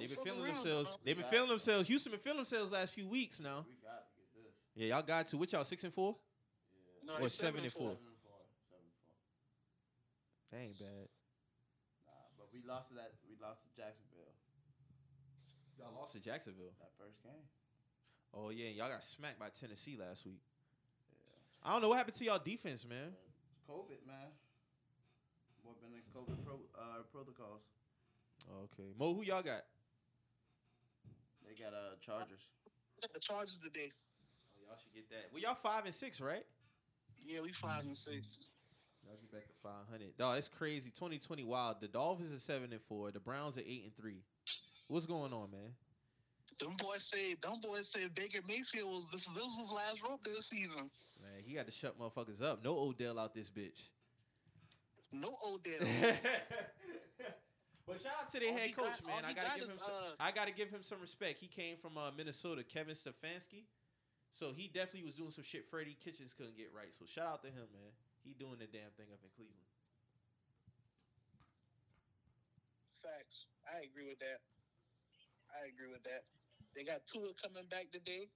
They've 0.08 0.16
been 0.16 0.24
feeling 0.24 0.44
around, 0.44 0.54
themselves. 0.54 0.98
They've 1.04 1.16
been 1.16 1.24
Yeah. 1.24 1.30
feeling 1.30 1.48
themselves. 1.48 1.88
Houston 1.88 2.10
been 2.12 2.20
feeling 2.20 2.36
themselves 2.38 2.72
last 2.72 2.94
few 2.94 3.06
weeks 3.08 3.40
now. 3.40 3.64
We 3.68 3.74
got 3.76 4.08
to 4.08 4.20
get 4.20 4.34
this. 4.34 4.54
Yeah, 4.74 4.86
y'all 4.96 5.02
got 5.02 5.26
to. 5.28 5.38
What 5.38 5.52
y'all 5.52 5.64
six 5.64 5.84
and 5.84 5.94
four? 5.94 6.16
Yeah. 6.74 7.18
No, 7.18 7.24
Or 7.24 7.28
seven 7.28 7.62
and 7.64 7.72
four. 7.72 7.92
Seven 7.92 8.06
and 8.06 8.18
four. 8.22 8.40
Seven 8.70 8.84
and 8.84 8.94
four. 8.98 9.14
That 10.50 10.58
ain't 10.58 10.78
bad. 10.78 11.08
Nah, 12.06 12.12
but 12.38 12.48
we 12.52 12.62
lost 12.66 12.88
to 12.88 12.94
that. 12.94 13.12
We 13.28 13.36
lost 13.40 13.62
to 13.62 13.68
Jacksonville 13.76 14.34
Y'all 15.78 15.92
lost 15.94 16.12
to 16.12 16.20
Jacksonville. 16.20 16.74
that 16.78 16.92
first 16.98 17.22
game. 17.22 17.48
Oh 18.34 18.50
yeah, 18.50 18.68
y'all 18.68 18.88
got 18.88 19.02
smacked 19.02 19.38
by 19.38 19.48
Tennessee 19.50 19.96
last 19.96 20.24
week. 20.24 20.40
Yeah. 21.10 21.68
I 21.68 21.72
don't 21.72 21.82
know 21.82 21.88
what 21.88 21.98
happened 21.98 22.14
to 22.16 22.24
y'all 22.24 22.38
defense, 22.38 22.84
man. 22.86 23.16
COVID, 23.68 24.06
man. 24.06 24.30
What 25.62 25.80
been 25.80 25.90
the 25.92 26.02
COVID 26.18 26.44
pro, 26.44 26.60
uh, 26.78 27.02
protocols? 27.10 27.62
Okay, 28.64 28.92
Mo, 28.98 29.14
who 29.14 29.22
y'all 29.22 29.42
got? 29.42 29.64
They 31.52 31.64
got 31.64 31.74
uh 31.74 31.96
Chargers. 32.00 32.48
The 33.12 33.20
Chargers 33.20 33.60
today. 33.62 33.90
Oh, 34.56 34.60
y'all 34.66 34.78
should 34.82 34.94
get 34.94 35.10
that. 35.10 35.28
Well, 35.32 35.42
y'all 35.42 35.54
five 35.54 35.84
and 35.84 35.94
six, 35.94 36.20
right? 36.20 36.44
Yeah, 37.26 37.40
we 37.40 37.52
five 37.52 37.84
and 37.84 37.96
six. 37.96 38.50
Y'all 39.04 39.16
get 39.20 39.30
back 39.30 39.46
to 39.48 39.54
five 39.62 39.86
hundred. 39.90 40.16
Dog, 40.16 40.38
it's 40.38 40.48
crazy. 40.48 40.90
Twenty 40.96 41.18
twenty 41.18 41.44
wild. 41.44 41.80
The 41.80 41.88
Dolphins 41.88 42.32
are 42.32 42.38
seven 42.38 42.72
and 42.72 42.80
four. 42.80 43.10
The 43.10 43.20
Browns 43.20 43.58
are 43.58 43.62
eight 43.66 43.82
and 43.84 43.94
three. 43.96 44.22
What's 44.88 45.04
going 45.04 45.32
on, 45.32 45.50
man? 45.50 45.72
Them 46.58 46.76
boys 46.78 47.04
say, 47.04 47.34
them 47.42 47.60
boys 47.60 47.88
say 47.88 48.08
Baker 48.14 48.40
Mayfield 48.46 48.88
was 48.88 49.08
this, 49.10 49.24
this 49.26 49.42
was 49.42 49.58
his 49.58 49.70
last 49.70 50.00
rope 50.08 50.20
this 50.24 50.46
season. 50.46 50.90
Man, 51.20 51.42
he 51.44 51.54
got 51.54 51.66
to 51.66 51.72
shut 51.72 51.98
motherfuckers 51.98 52.42
up. 52.42 52.62
No 52.62 52.78
Odell 52.78 53.18
out 53.18 53.34
this 53.34 53.50
bitch. 53.50 53.88
No 55.12 55.36
Odell. 55.44 55.80
but 57.86 58.00
shout 58.00 58.12
out 58.20 58.30
to 58.30 58.38
the 58.40 58.48
All 58.48 58.56
head 58.56 58.74
coach, 58.76 59.00
got- 59.02 59.06
man. 59.06 59.24
I 59.24 59.32
gotta 59.32 59.48
got 59.48 59.58
give 59.58 59.68
him. 59.68 59.74
is, 59.74 59.80
Some, 59.82 59.90
uh, 59.90 60.14
I 60.22 60.30
gotta 60.30 60.52
give 60.52 60.70
him 60.70 60.82
some 60.82 61.00
respect. 61.00 61.38
He 61.38 61.46
came 61.48 61.76
from 61.76 61.98
uh, 61.98 62.10
Minnesota, 62.16 62.62
Kevin 62.62 62.94
Stefanski. 62.94 63.64
So 64.32 64.52
he 64.52 64.68
definitely 64.68 65.04
was 65.04 65.14
doing 65.14 65.30
some 65.30 65.44
shit 65.44 65.68
Freddie 65.68 65.96
Kitchens 66.02 66.32
couldn't 66.32 66.56
get 66.56 66.70
right. 66.74 66.88
So 66.96 67.04
shout 67.04 67.26
out 67.26 67.42
to 67.42 67.48
him, 67.48 67.68
man. 67.72 67.92
He 68.24 68.32
doing 68.32 68.56
the 68.58 68.66
damn 68.70 68.88
thing 68.96 69.10
up 69.12 69.20
in 69.20 69.28
Cleveland. 69.36 69.66
Facts. 73.02 73.46
I 73.68 73.82
agree 73.84 74.08
with 74.08 74.18
that. 74.20 74.40
I 75.52 75.66
agree 75.68 75.90
with 75.92 76.02
that. 76.04 76.22
They 76.74 76.84
got 76.84 77.04
Tua 77.06 77.34
coming 77.36 77.66
back 77.68 77.90
today. 77.92 78.30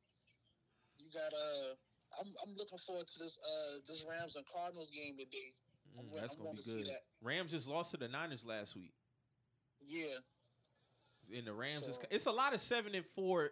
You 0.98 1.09
got 1.14 1.32
uh 1.32 1.73
I'm 2.20 2.28
I'm 2.44 2.55
looking 2.56 2.78
forward 2.78 3.06
to 3.09 3.18
this 3.18 3.39
uh 3.40 3.78
this 3.89 4.05
Rams 4.05 4.36
and 4.36 4.44
Cardinals 4.44 4.90
game 4.90 5.16
today. 5.16 5.55
I'm, 5.98 6.05
Mm, 6.06 6.20
that's 6.20 6.35
I'm 6.35 6.44
gonna 6.44 6.44
going 6.52 6.56
be 6.56 6.62
to 6.62 6.68
see 6.68 6.77
good. 6.82 6.86
that. 6.93 7.02
Rams 7.23 7.51
just 7.52 7.66
lost 7.66 7.93
to 7.93 7.97
the 7.97 8.09
Niners 8.09 8.44
last 8.44 8.77
week. 8.77 8.93
Yeah. 9.87 10.19
And 11.37 11.47
the 11.47 11.53
Rams 11.53 11.83
is 11.89 11.97
So- 11.97 12.03
it's 12.11 12.27
a 12.27 12.33
lot 12.33 12.55
of 12.55 12.61
seven 12.61 12.95
and 12.95 13.05
four. 13.15 13.51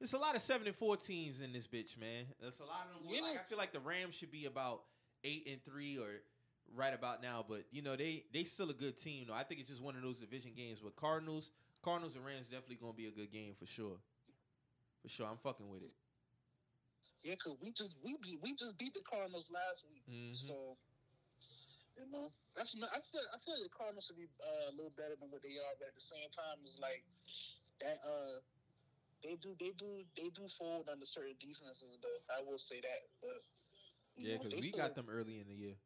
It's 0.00 0.12
a 0.12 0.18
lot 0.18 0.34
of 0.36 0.42
seven 0.42 0.66
and 0.66 0.76
four 0.76 0.96
teams 0.96 1.40
in 1.40 1.52
this 1.52 1.66
bitch, 1.66 1.96
man. 1.96 2.26
It's 2.40 2.60
a 2.60 2.64
lot 2.64 2.86
of 2.94 3.02
them. 3.02 3.12
Yeah. 3.14 3.22
Like, 3.22 3.38
I 3.40 3.42
feel 3.44 3.58
like 3.58 3.72
the 3.72 3.80
Rams 3.80 4.14
should 4.14 4.30
be 4.30 4.44
about 4.46 4.82
eight 5.22 5.46
and 5.46 5.64
three 5.64 5.96
or 5.98 6.20
right 6.74 6.92
about 6.92 7.22
now, 7.22 7.44
but 7.46 7.64
you 7.70 7.80
know 7.82 7.96
they 7.96 8.24
they 8.32 8.44
still 8.44 8.70
a 8.70 8.74
good 8.74 8.98
team. 8.98 9.26
though. 9.28 9.34
I 9.34 9.44
think 9.44 9.60
it's 9.60 9.70
just 9.70 9.80
one 9.82 9.96
of 9.96 10.02
those 10.02 10.18
division 10.18 10.52
games. 10.54 10.80
But 10.80 10.96
Cardinals, 10.96 11.50
Cardinals 11.82 12.16
and 12.16 12.24
Rams 12.24 12.46
definitely 12.48 12.76
gonna 12.76 12.92
be 12.92 13.06
a 13.06 13.10
good 13.12 13.30
game 13.32 13.54
for 13.54 13.66
sure. 13.66 13.96
For 15.02 15.08
sure, 15.08 15.26
I'm 15.26 15.38
fucking 15.38 15.68
with 15.70 15.82
it. 15.82 15.92
Yeah, 17.22 17.36
cause 17.36 17.56
we 17.62 17.70
just 17.70 17.96
we 18.02 18.16
beat 18.22 18.40
we 18.42 18.54
just 18.54 18.76
beat 18.76 18.92
the 18.94 19.00
Cardinals 19.02 19.50
last 19.50 19.84
week. 19.88 20.04
Mhm. 20.14 20.36
So 20.36 20.76
you 21.96 22.06
know, 22.10 22.30
that's 22.56 22.74
not, 22.76 22.90
I 22.90 23.00
feel 23.10 23.22
I 23.32 23.38
feel 23.42 23.54
like 23.54 23.66
the 23.66 23.74
Cardinals 23.74 24.06
should 24.06 24.18
be 24.18 24.28
uh, 24.42 24.70
a 24.70 24.74
little 24.74 24.94
better 24.94 25.14
than 25.18 25.30
what 25.30 25.42
they 25.42 25.58
are, 25.58 25.74
but 25.78 25.90
at 25.90 25.96
the 25.96 26.04
same 26.04 26.30
time, 26.30 26.62
it's 26.64 26.78
like 26.78 27.04
that. 27.80 27.98
Uh, 28.02 28.40
they 29.24 29.36
do 29.40 29.56
they 29.58 29.72
do 29.78 30.04
they 30.16 30.28
do 30.30 30.44
fold 30.52 30.88
under 30.92 31.06
certain 31.06 31.36
defenses, 31.40 31.96
though. 32.02 32.20
I 32.28 32.44
will 32.44 32.58
say 32.58 32.80
that. 32.80 33.02
But 33.22 33.40
Yeah, 34.18 34.36
because 34.42 34.62
we 34.62 34.70
got 34.70 34.94
them 34.94 35.08
early 35.08 35.40
in 35.40 35.48
the 35.48 35.54
year. 35.54 35.76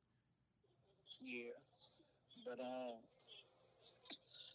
Yeah, 1.21 1.55
but 2.45 2.59
um, 2.61 2.99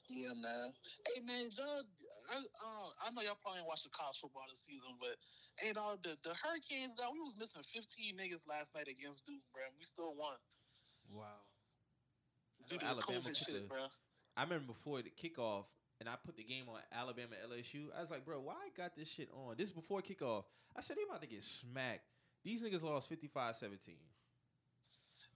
yeah, 0.09 0.33
man. 0.35 0.73
Hey, 1.13 1.21
man, 1.21 1.49
y'all. 1.55 1.83
I 2.31 2.37
uh, 2.39 2.89
I 3.03 3.11
know 3.11 3.21
y'all 3.21 3.39
probably 3.41 3.63
watched 3.67 3.83
the 3.83 3.91
college 3.91 4.19
football 4.19 4.47
this 4.49 4.63
season, 4.67 4.95
but 4.99 5.15
ain't 5.63 5.77
all 5.77 5.97
the 6.03 6.17
the 6.23 6.33
Hurricanes. 6.35 6.95
Dog, 6.95 7.13
we 7.13 7.19
was 7.19 7.35
missing 7.37 7.63
15 7.63 8.15
niggas 8.17 8.47
last 8.47 8.75
night 8.75 8.87
against 8.87 9.25
Duke, 9.25 9.43
bro. 9.53 9.63
and 9.67 9.75
We 9.77 9.83
still 9.83 10.15
won. 10.15 10.35
Wow. 11.11 11.25
Due 12.69 12.77
to 12.77 12.85
Alabama 12.85 13.19
the 13.21 13.29
COVID 13.29 13.37
shit, 13.37 13.53
the- 13.63 13.67
bro. 13.67 13.85
I 14.35 14.43
remember 14.43 14.67
before 14.67 15.01
the 15.01 15.11
kickoff, 15.11 15.65
and 15.99 16.09
I 16.09 16.15
put 16.25 16.35
the 16.35 16.43
game 16.43 16.65
on 16.69 16.79
Alabama 16.91 17.35
LSU. 17.47 17.87
I 17.95 18.01
was 18.01 18.09
like, 18.09 18.25
bro, 18.25 18.39
why 18.39 18.53
I 18.55 18.69
got 18.75 18.95
this 18.95 19.07
shit 19.07 19.29
on? 19.31 19.55
This 19.57 19.69
is 19.69 19.73
before 19.75 20.01
kickoff. 20.01 20.45
I 20.75 20.81
said 20.81 20.97
they 20.97 21.03
about 21.03 21.21
to 21.21 21.27
get 21.27 21.43
smacked. 21.43 22.01
These 22.43 22.61
niggas 22.63 22.81
lost 22.81 23.09
55-17. 23.09 23.77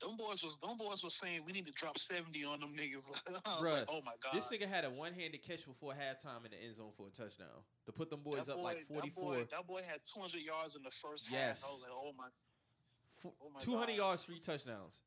Them 0.01 0.15
boys 0.15 0.43
was 0.43 0.57
them 0.59 0.77
boys 0.77 1.03
was 1.03 1.15
saying 1.15 1.41
we 1.45 1.51
need 1.53 1.65
to 1.65 1.71
drop 1.73 1.97
70 1.97 2.43
on 2.45 2.59
them 2.59 2.75
niggas. 2.75 3.09
I 3.45 3.49
was 3.49 3.61
Bruh, 3.63 3.73
like, 3.79 3.85
oh 3.89 4.01
my 4.05 4.11
god. 4.21 4.33
This 4.33 4.47
nigga 4.49 4.67
had 4.67 4.83
a 4.85 4.89
one-handed 4.91 5.41
catch 5.43 5.65
before 5.65 5.93
halftime 5.93 6.45
in 6.45 6.51
the 6.51 6.57
end 6.63 6.75
zone 6.75 6.91
for 6.95 7.07
a 7.07 7.11
touchdown 7.11 7.47
to 7.87 7.91
put 7.91 8.09
them 8.11 8.21
boys 8.23 8.45
That 8.45 8.53
up 8.53 8.57
boy- 8.57 8.63
like 8.63 8.87
44, 8.87 9.01
That 9.01 9.11
boy, 9.15 9.47
that 9.51 9.67
boy 9.67 9.81
had 9.87 9.99
200 10.13 10.41
yards 10.41 10.75
in 10.75 10.83
the 10.83 10.91
first 11.01 11.25
Yes. 11.31 11.61
half. 11.61 11.69
I 11.69 11.73
was 11.73 11.81
like, 11.81 11.91
oh 11.95 12.13
my. 12.17 12.27
oh 13.41 13.49
my 13.53 13.59
200 13.59 13.87
God. 13.87 13.95
yards, 13.97 14.23
three 14.23 14.39
touchdowns. 14.39 15.01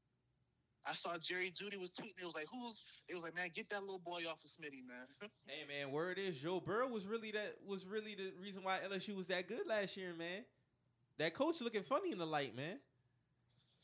I 0.87 0.93
saw 0.93 1.17
Jerry 1.19 1.51
Jeudy 1.53 1.79
was 1.79 1.91
tweeting. 1.91 2.15
It 2.21 2.25
was 2.25 2.35
like, 2.35 2.47
who's? 2.51 2.83
It 3.09 3.15
was 3.15 3.23
like, 3.23 3.35
man, 3.35 3.49
get 3.55 3.69
that 3.71 3.81
little 3.83 3.99
boy 3.99 4.23
off 4.29 4.43
of 4.43 4.51
Smitty, 4.51 4.87
man. 4.87 5.07
Hey 5.47 5.65
man, 5.67 5.93
word 5.93 6.19
is 6.19 6.37
Joe 6.39 6.61
Burrow 6.61 6.89
was 6.89 7.07
really 7.07 7.33
that 7.33 7.57
was 7.67 7.85
really 7.85 8.15
the 8.15 8.33
reason 8.41 8.63
why 8.63 8.79
LSU 8.89 9.17
was 9.17 9.27
that 9.27 9.49
good 9.49 9.67
last 9.67 9.97
year, 9.97 10.15
man. 10.17 10.45
That 11.19 11.35
coach 11.35 11.61
looking 11.61 11.83
funny 11.83 12.13
in 12.13 12.19
the 12.19 12.27
light, 12.27 12.55
man. 12.57 12.79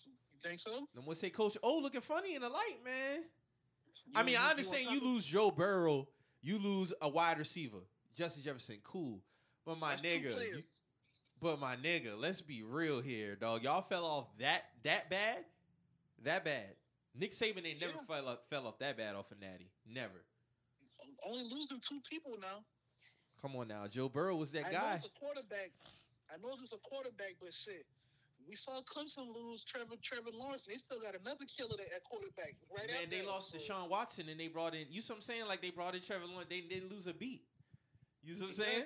you 0.07 0.13
think 0.43 0.59
so? 0.59 0.87
I'm 0.97 1.05
gonna 1.05 1.15
say 1.15 1.29
Coach 1.31 1.57
O 1.63 1.79
looking 1.79 2.01
funny 2.01 2.35
in 2.35 2.43
the 2.43 2.49
light, 2.49 2.79
man. 2.85 3.25
I 4.15 4.23
mean, 4.23 4.35
you- 4.35 4.41
I 4.41 4.51
understand 4.51 4.91
you 4.91 5.01
lose 5.01 5.27
Joe 5.27 5.51
Burrow, 5.51 6.09
you 6.41 6.59
lose 6.59 6.95
a 7.03 7.09
wide 7.09 7.39
receiver, 7.39 7.81
Justin 8.15 8.43
Jefferson, 8.43 8.79
cool. 8.85 9.21
But 9.65 9.79
my 9.79 9.91
That's 9.97 10.03
nigga, 10.03 10.49
you- 10.49 10.61
but 11.41 11.61
my 11.61 11.77
nigga, 11.77 12.17
let's 12.19 12.41
be 12.41 12.63
real 12.63 13.01
here, 13.01 13.35
dog. 13.37 13.65
Y'all 13.65 13.83
fell 13.83 14.05
off 14.05 14.27
that 14.39 14.71
that 14.85 15.11
bad, 15.11 15.45
that 16.23 16.45
bad. 16.45 16.77
Nick 17.19 17.33
Saban 17.33 17.65
ain't 17.67 17.81
never 17.81 17.95
Yeah. 17.95 18.05
fell 18.07 18.29
off, 18.29 18.39
fell 18.51 18.67
off 18.67 18.79
that 18.79 18.97
bad 18.97 19.15
off 19.15 19.31
of 19.31 19.39
Natty, 19.41 19.71
never. 19.87 20.25
only 21.23 21.45
losing 21.45 21.81
two 21.81 22.01
people 22.09 22.37
now. 22.39 22.65
Come 23.43 23.57
on 23.57 23.69
now, 23.69 23.87
Joe 23.89 24.09
Burrow 24.09 24.37
was 24.37 24.53
that 24.53 24.67
I 24.67 24.71
know 24.73 24.79
guy. 24.79 24.95
it's 24.95 25.07
a 25.07 25.11
quarterback. 25.11 25.71
I 26.33 26.37
know 26.39 26.57
it's 26.63 26.73
a 26.73 26.79
quarterback, 26.79 27.35
but 27.41 27.53
shit. 27.53 27.87
We 28.47 28.55
saw 28.55 28.81
Clemson 28.83 29.35
lose 29.35 29.65
Trevor 29.65 29.97
Trevor 30.03 30.31
Lawrence, 30.33 30.67
and 30.67 30.75
they 30.75 30.79
still 30.79 31.01
got 31.01 31.17
another 31.17 31.45
killer 31.47 31.77
at 31.95 32.05
quarterback 32.05 32.55
right 32.71 32.87
Man, 32.89 33.09
they 33.09 33.23
lost 33.23 33.53
to 33.53 33.59
Sean 33.59 33.89
Watson 33.89 34.29
and 34.29 34.39
they 34.39 34.47
brought 34.47 34.75
in. 34.75 34.87
You 34.91 35.01
see 35.01 35.13
what 35.13 35.17
I'm 35.19 35.23
saying? 35.23 35.47
Like 35.47 35.61
they 35.63 35.71
brought 35.71 35.95
in 35.97 36.03
Trevor 36.03 36.27
Lawrence. 36.27 36.49
They 36.49 36.61
didn't 36.61 36.91
lose 36.91 37.07
a 37.09 37.13
beat. 37.15 37.43
You 38.23 38.35
see 38.35 38.43
what 38.43 38.49
I'm 38.51 38.55
saying? 38.55 38.85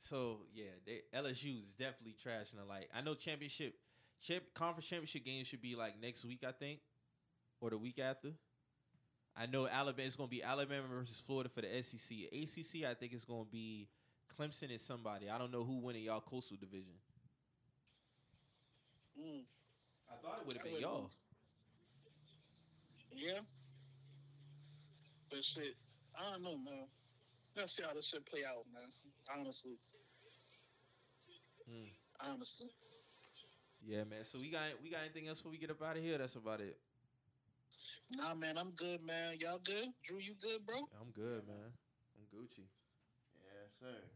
So 0.00 0.42
yeah, 0.54 0.66
they, 0.86 1.00
LSU 1.16 1.60
is 1.60 1.70
definitely 1.72 2.14
trash 2.22 2.52
in 2.52 2.58
the 2.58 2.64
light. 2.64 2.88
I 2.94 3.00
know 3.00 3.14
championship, 3.14 3.74
champ, 4.20 4.44
conference 4.54 4.86
championship 4.86 5.24
games 5.24 5.48
should 5.48 5.62
be 5.62 5.74
like 5.74 6.00
next 6.00 6.24
week, 6.24 6.44
I 6.46 6.52
think, 6.52 6.78
or 7.64 7.70
the 7.70 7.78
week 7.78 7.98
after. 7.98 8.28
I 9.36 9.46
know 9.46 9.66
Alabama. 9.66 10.06
It's 10.06 10.16
gonna 10.16 10.28
be 10.28 10.42
Alabama 10.42 10.86
versus 10.86 11.20
Florida 11.26 11.48
for 11.48 11.62
the 11.62 11.82
SEC. 11.82 12.16
ACC, 12.30 12.84
I 12.84 12.94
think 12.94 13.12
it's 13.12 13.24
gonna 13.24 13.46
be 13.50 13.88
Clemson 14.38 14.70
and 14.70 14.80
somebody. 14.80 15.30
I 15.30 15.38
don't 15.38 15.50
know 15.50 15.64
who 15.64 15.78
winning 15.78 16.04
y'all 16.04 16.20
coastal 16.20 16.56
division. 16.58 16.94
Mm. 19.18 19.42
I 20.12 20.14
thought 20.22 20.40
it 20.40 20.46
would 20.46 20.56
have 20.56 20.64
been 20.64 20.80
y'all. 20.80 21.10
Yeah. 23.16 23.40
But 25.30 25.42
shit, 25.42 25.74
I 26.18 26.32
don't 26.32 26.42
know, 26.42 26.58
man. 26.58 26.86
Let's 27.56 27.76
see 27.76 27.82
how 27.82 27.94
this 27.94 28.08
shit 28.08 28.26
play 28.26 28.42
out, 28.44 28.64
man. 28.72 28.90
Honestly. 29.38 29.78
Mm. 31.70 31.88
Honestly. 32.20 32.68
Yeah, 33.86 34.04
man. 34.04 34.24
So 34.24 34.38
we 34.38 34.50
got 34.50 34.62
we 34.82 34.90
got 34.90 35.00
anything 35.00 35.28
else 35.28 35.38
before 35.38 35.52
we 35.52 35.58
get 35.58 35.70
up 35.70 35.82
out 35.82 35.96
of 35.96 36.02
here? 36.02 36.18
That's 36.18 36.34
about 36.34 36.60
it. 36.60 36.76
Nah, 38.10 38.34
man, 38.34 38.58
I'm 38.58 38.74
good, 38.74 39.00
man. 39.02 39.36
Y'all 39.38 39.58
good? 39.58 39.88
Drew, 40.02 40.18
you 40.18 40.34
good, 40.34 40.64
bro? 40.66 40.86
I'm 40.92 41.12
good, 41.12 41.46
man. 41.46 41.78
I'm 42.16 42.26
Gucci. 42.28 42.68
Yeah, 43.44 43.68
sir. 43.68 44.10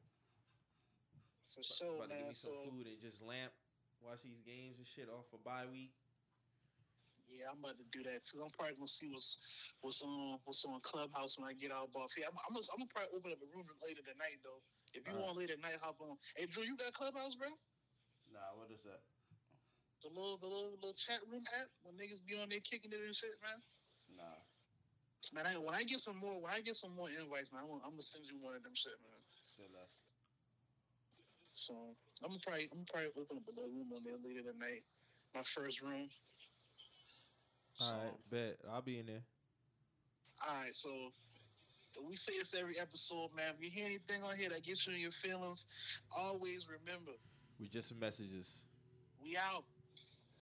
For 1.55 1.62
sure, 1.62 1.97
about 1.97 2.11
to 2.11 2.16
give 2.16 2.27
man. 2.27 2.28
me 2.28 2.35
some 2.35 2.51
So 2.51 2.62
food 2.70 2.86
and 2.86 3.01
just 3.01 3.20
lamp, 3.23 3.55
watch 4.01 4.23
these 4.23 4.43
games 4.43 4.78
and 4.78 4.86
shit 4.86 5.09
off 5.09 5.31
for 5.31 5.39
bye 5.39 5.66
week. 5.66 5.93
yeah, 7.27 7.51
I'm 7.51 7.59
about 7.59 7.78
to 7.78 7.85
do 7.85 8.03
that 8.05 8.24
too. 8.24 8.43
I'm 8.43 8.51
probably 8.51 8.77
gonna 8.77 8.86
see 8.89 9.09
what's 9.09 9.39
what's 9.81 10.03
on 10.03 10.40
what's 10.45 10.65
on 10.65 10.81
Clubhouse 10.81 11.39
when 11.39 11.49
I 11.49 11.55
get 11.55 11.73
out 11.73 11.95
off 11.95 12.12
here. 12.15 12.27
I'm, 12.27 12.39
I'm, 12.39 12.55
gonna, 12.55 12.66
I'm 12.73 12.78
gonna 12.78 12.89
probably 12.95 13.16
open 13.19 13.32
up 13.32 13.43
a 13.43 13.47
room 13.47 13.66
later 13.82 14.03
tonight 14.03 14.39
though. 14.45 14.62
If 14.95 15.07
you 15.09 15.15
Alright. 15.15 15.24
want 15.24 15.39
later 15.39 15.55
tonight, 15.57 15.78
hop 15.81 16.01
on. 16.01 16.19
Hey 16.36 16.47
Drew, 16.47 16.65
you 16.65 16.77
got 16.77 16.93
Clubhouse, 16.95 17.36
bro? 17.36 17.51
Nah, 18.32 18.57
what 18.57 18.70
is 18.70 18.82
that? 18.85 19.03
The 20.03 20.09
little 20.09 20.39
the 20.39 20.47
little, 20.47 20.70
little 20.77 20.95
chat 20.95 21.20
room 21.31 21.43
app 21.61 21.69
when 21.83 21.97
niggas 21.97 22.25
be 22.25 22.37
on 22.39 22.49
there 22.49 22.61
kicking 22.61 22.93
it 22.93 23.01
and 23.05 23.15
shit, 23.15 23.35
man. 23.43 23.62
Nah. 24.16 24.39
Man, 25.33 25.47
I, 25.47 25.59
when 25.59 25.75
I 25.75 25.83
get 25.85 26.01
some 26.01 26.16
more, 26.16 26.41
when 26.41 26.53
I 26.53 26.61
get 26.61 26.77
some 26.77 26.95
more 26.95 27.11
invites, 27.11 27.53
man, 27.53 27.65
I'm, 27.65 27.70
I'm 27.85 27.91
gonna 27.91 28.03
send 28.03 28.25
you 28.27 28.39
one 28.39 28.55
of 28.55 28.62
them 28.62 28.75
shit, 28.75 28.93
man. 29.03 29.20
Say 29.57 29.65
less. 29.75 29.91
So 31.45 31.75
I'm 32.23 32.29
gonna 32.29 32.41
probably 32.41 32.69
I'm 32.70 32.85
gonna 32.85 32.87
probably 32.93 33.11
open 33.23 33.37
up 33.39 33.49
a 33.49 33.51
little 33.51 33.70
room 33.70 33.93
on 33.93 34.05
there 34.05 34.16
later 34.23 34.43
tonight. 34.53 34.85
My 35.35 35.43
first 35.43 35.83
room. 35.83 36.09
All 37.81 37.91
So, 37.91 37.95
right, 37.95 38.31
bet 38.31 38.57
I'll 38.70 38.83
be 38.83 38.99
in 38.99 39.07
there. 39.07 39.25
all 40.47 40.55
right, 40.55 40.75
so 40.75 41.12
we 42.03 42.15
say 42.15 42.39
this 42.39 42.55
every 42.55 42.79
episode, 42.79 43.35
man. 43.35 43.55
If 43.59 43.65
you 43.65 43.70
hear 43.70 43.87
anything 43.87 44.23
on 44.23 44.37
here 44.37 44.49
that 44.51 44.62
gets 44.62 44.87
you 44.87 44.95
in 44.95 45.01
your 45.01 45.11
feelings, 45.11 45.66
always 46.16 46.69
remember 46.69 47.12
We 47.59 47.69
just 47.69 47.95
messages. 47.95 48.62
we 49.23 49.37
out. 49.37 49.65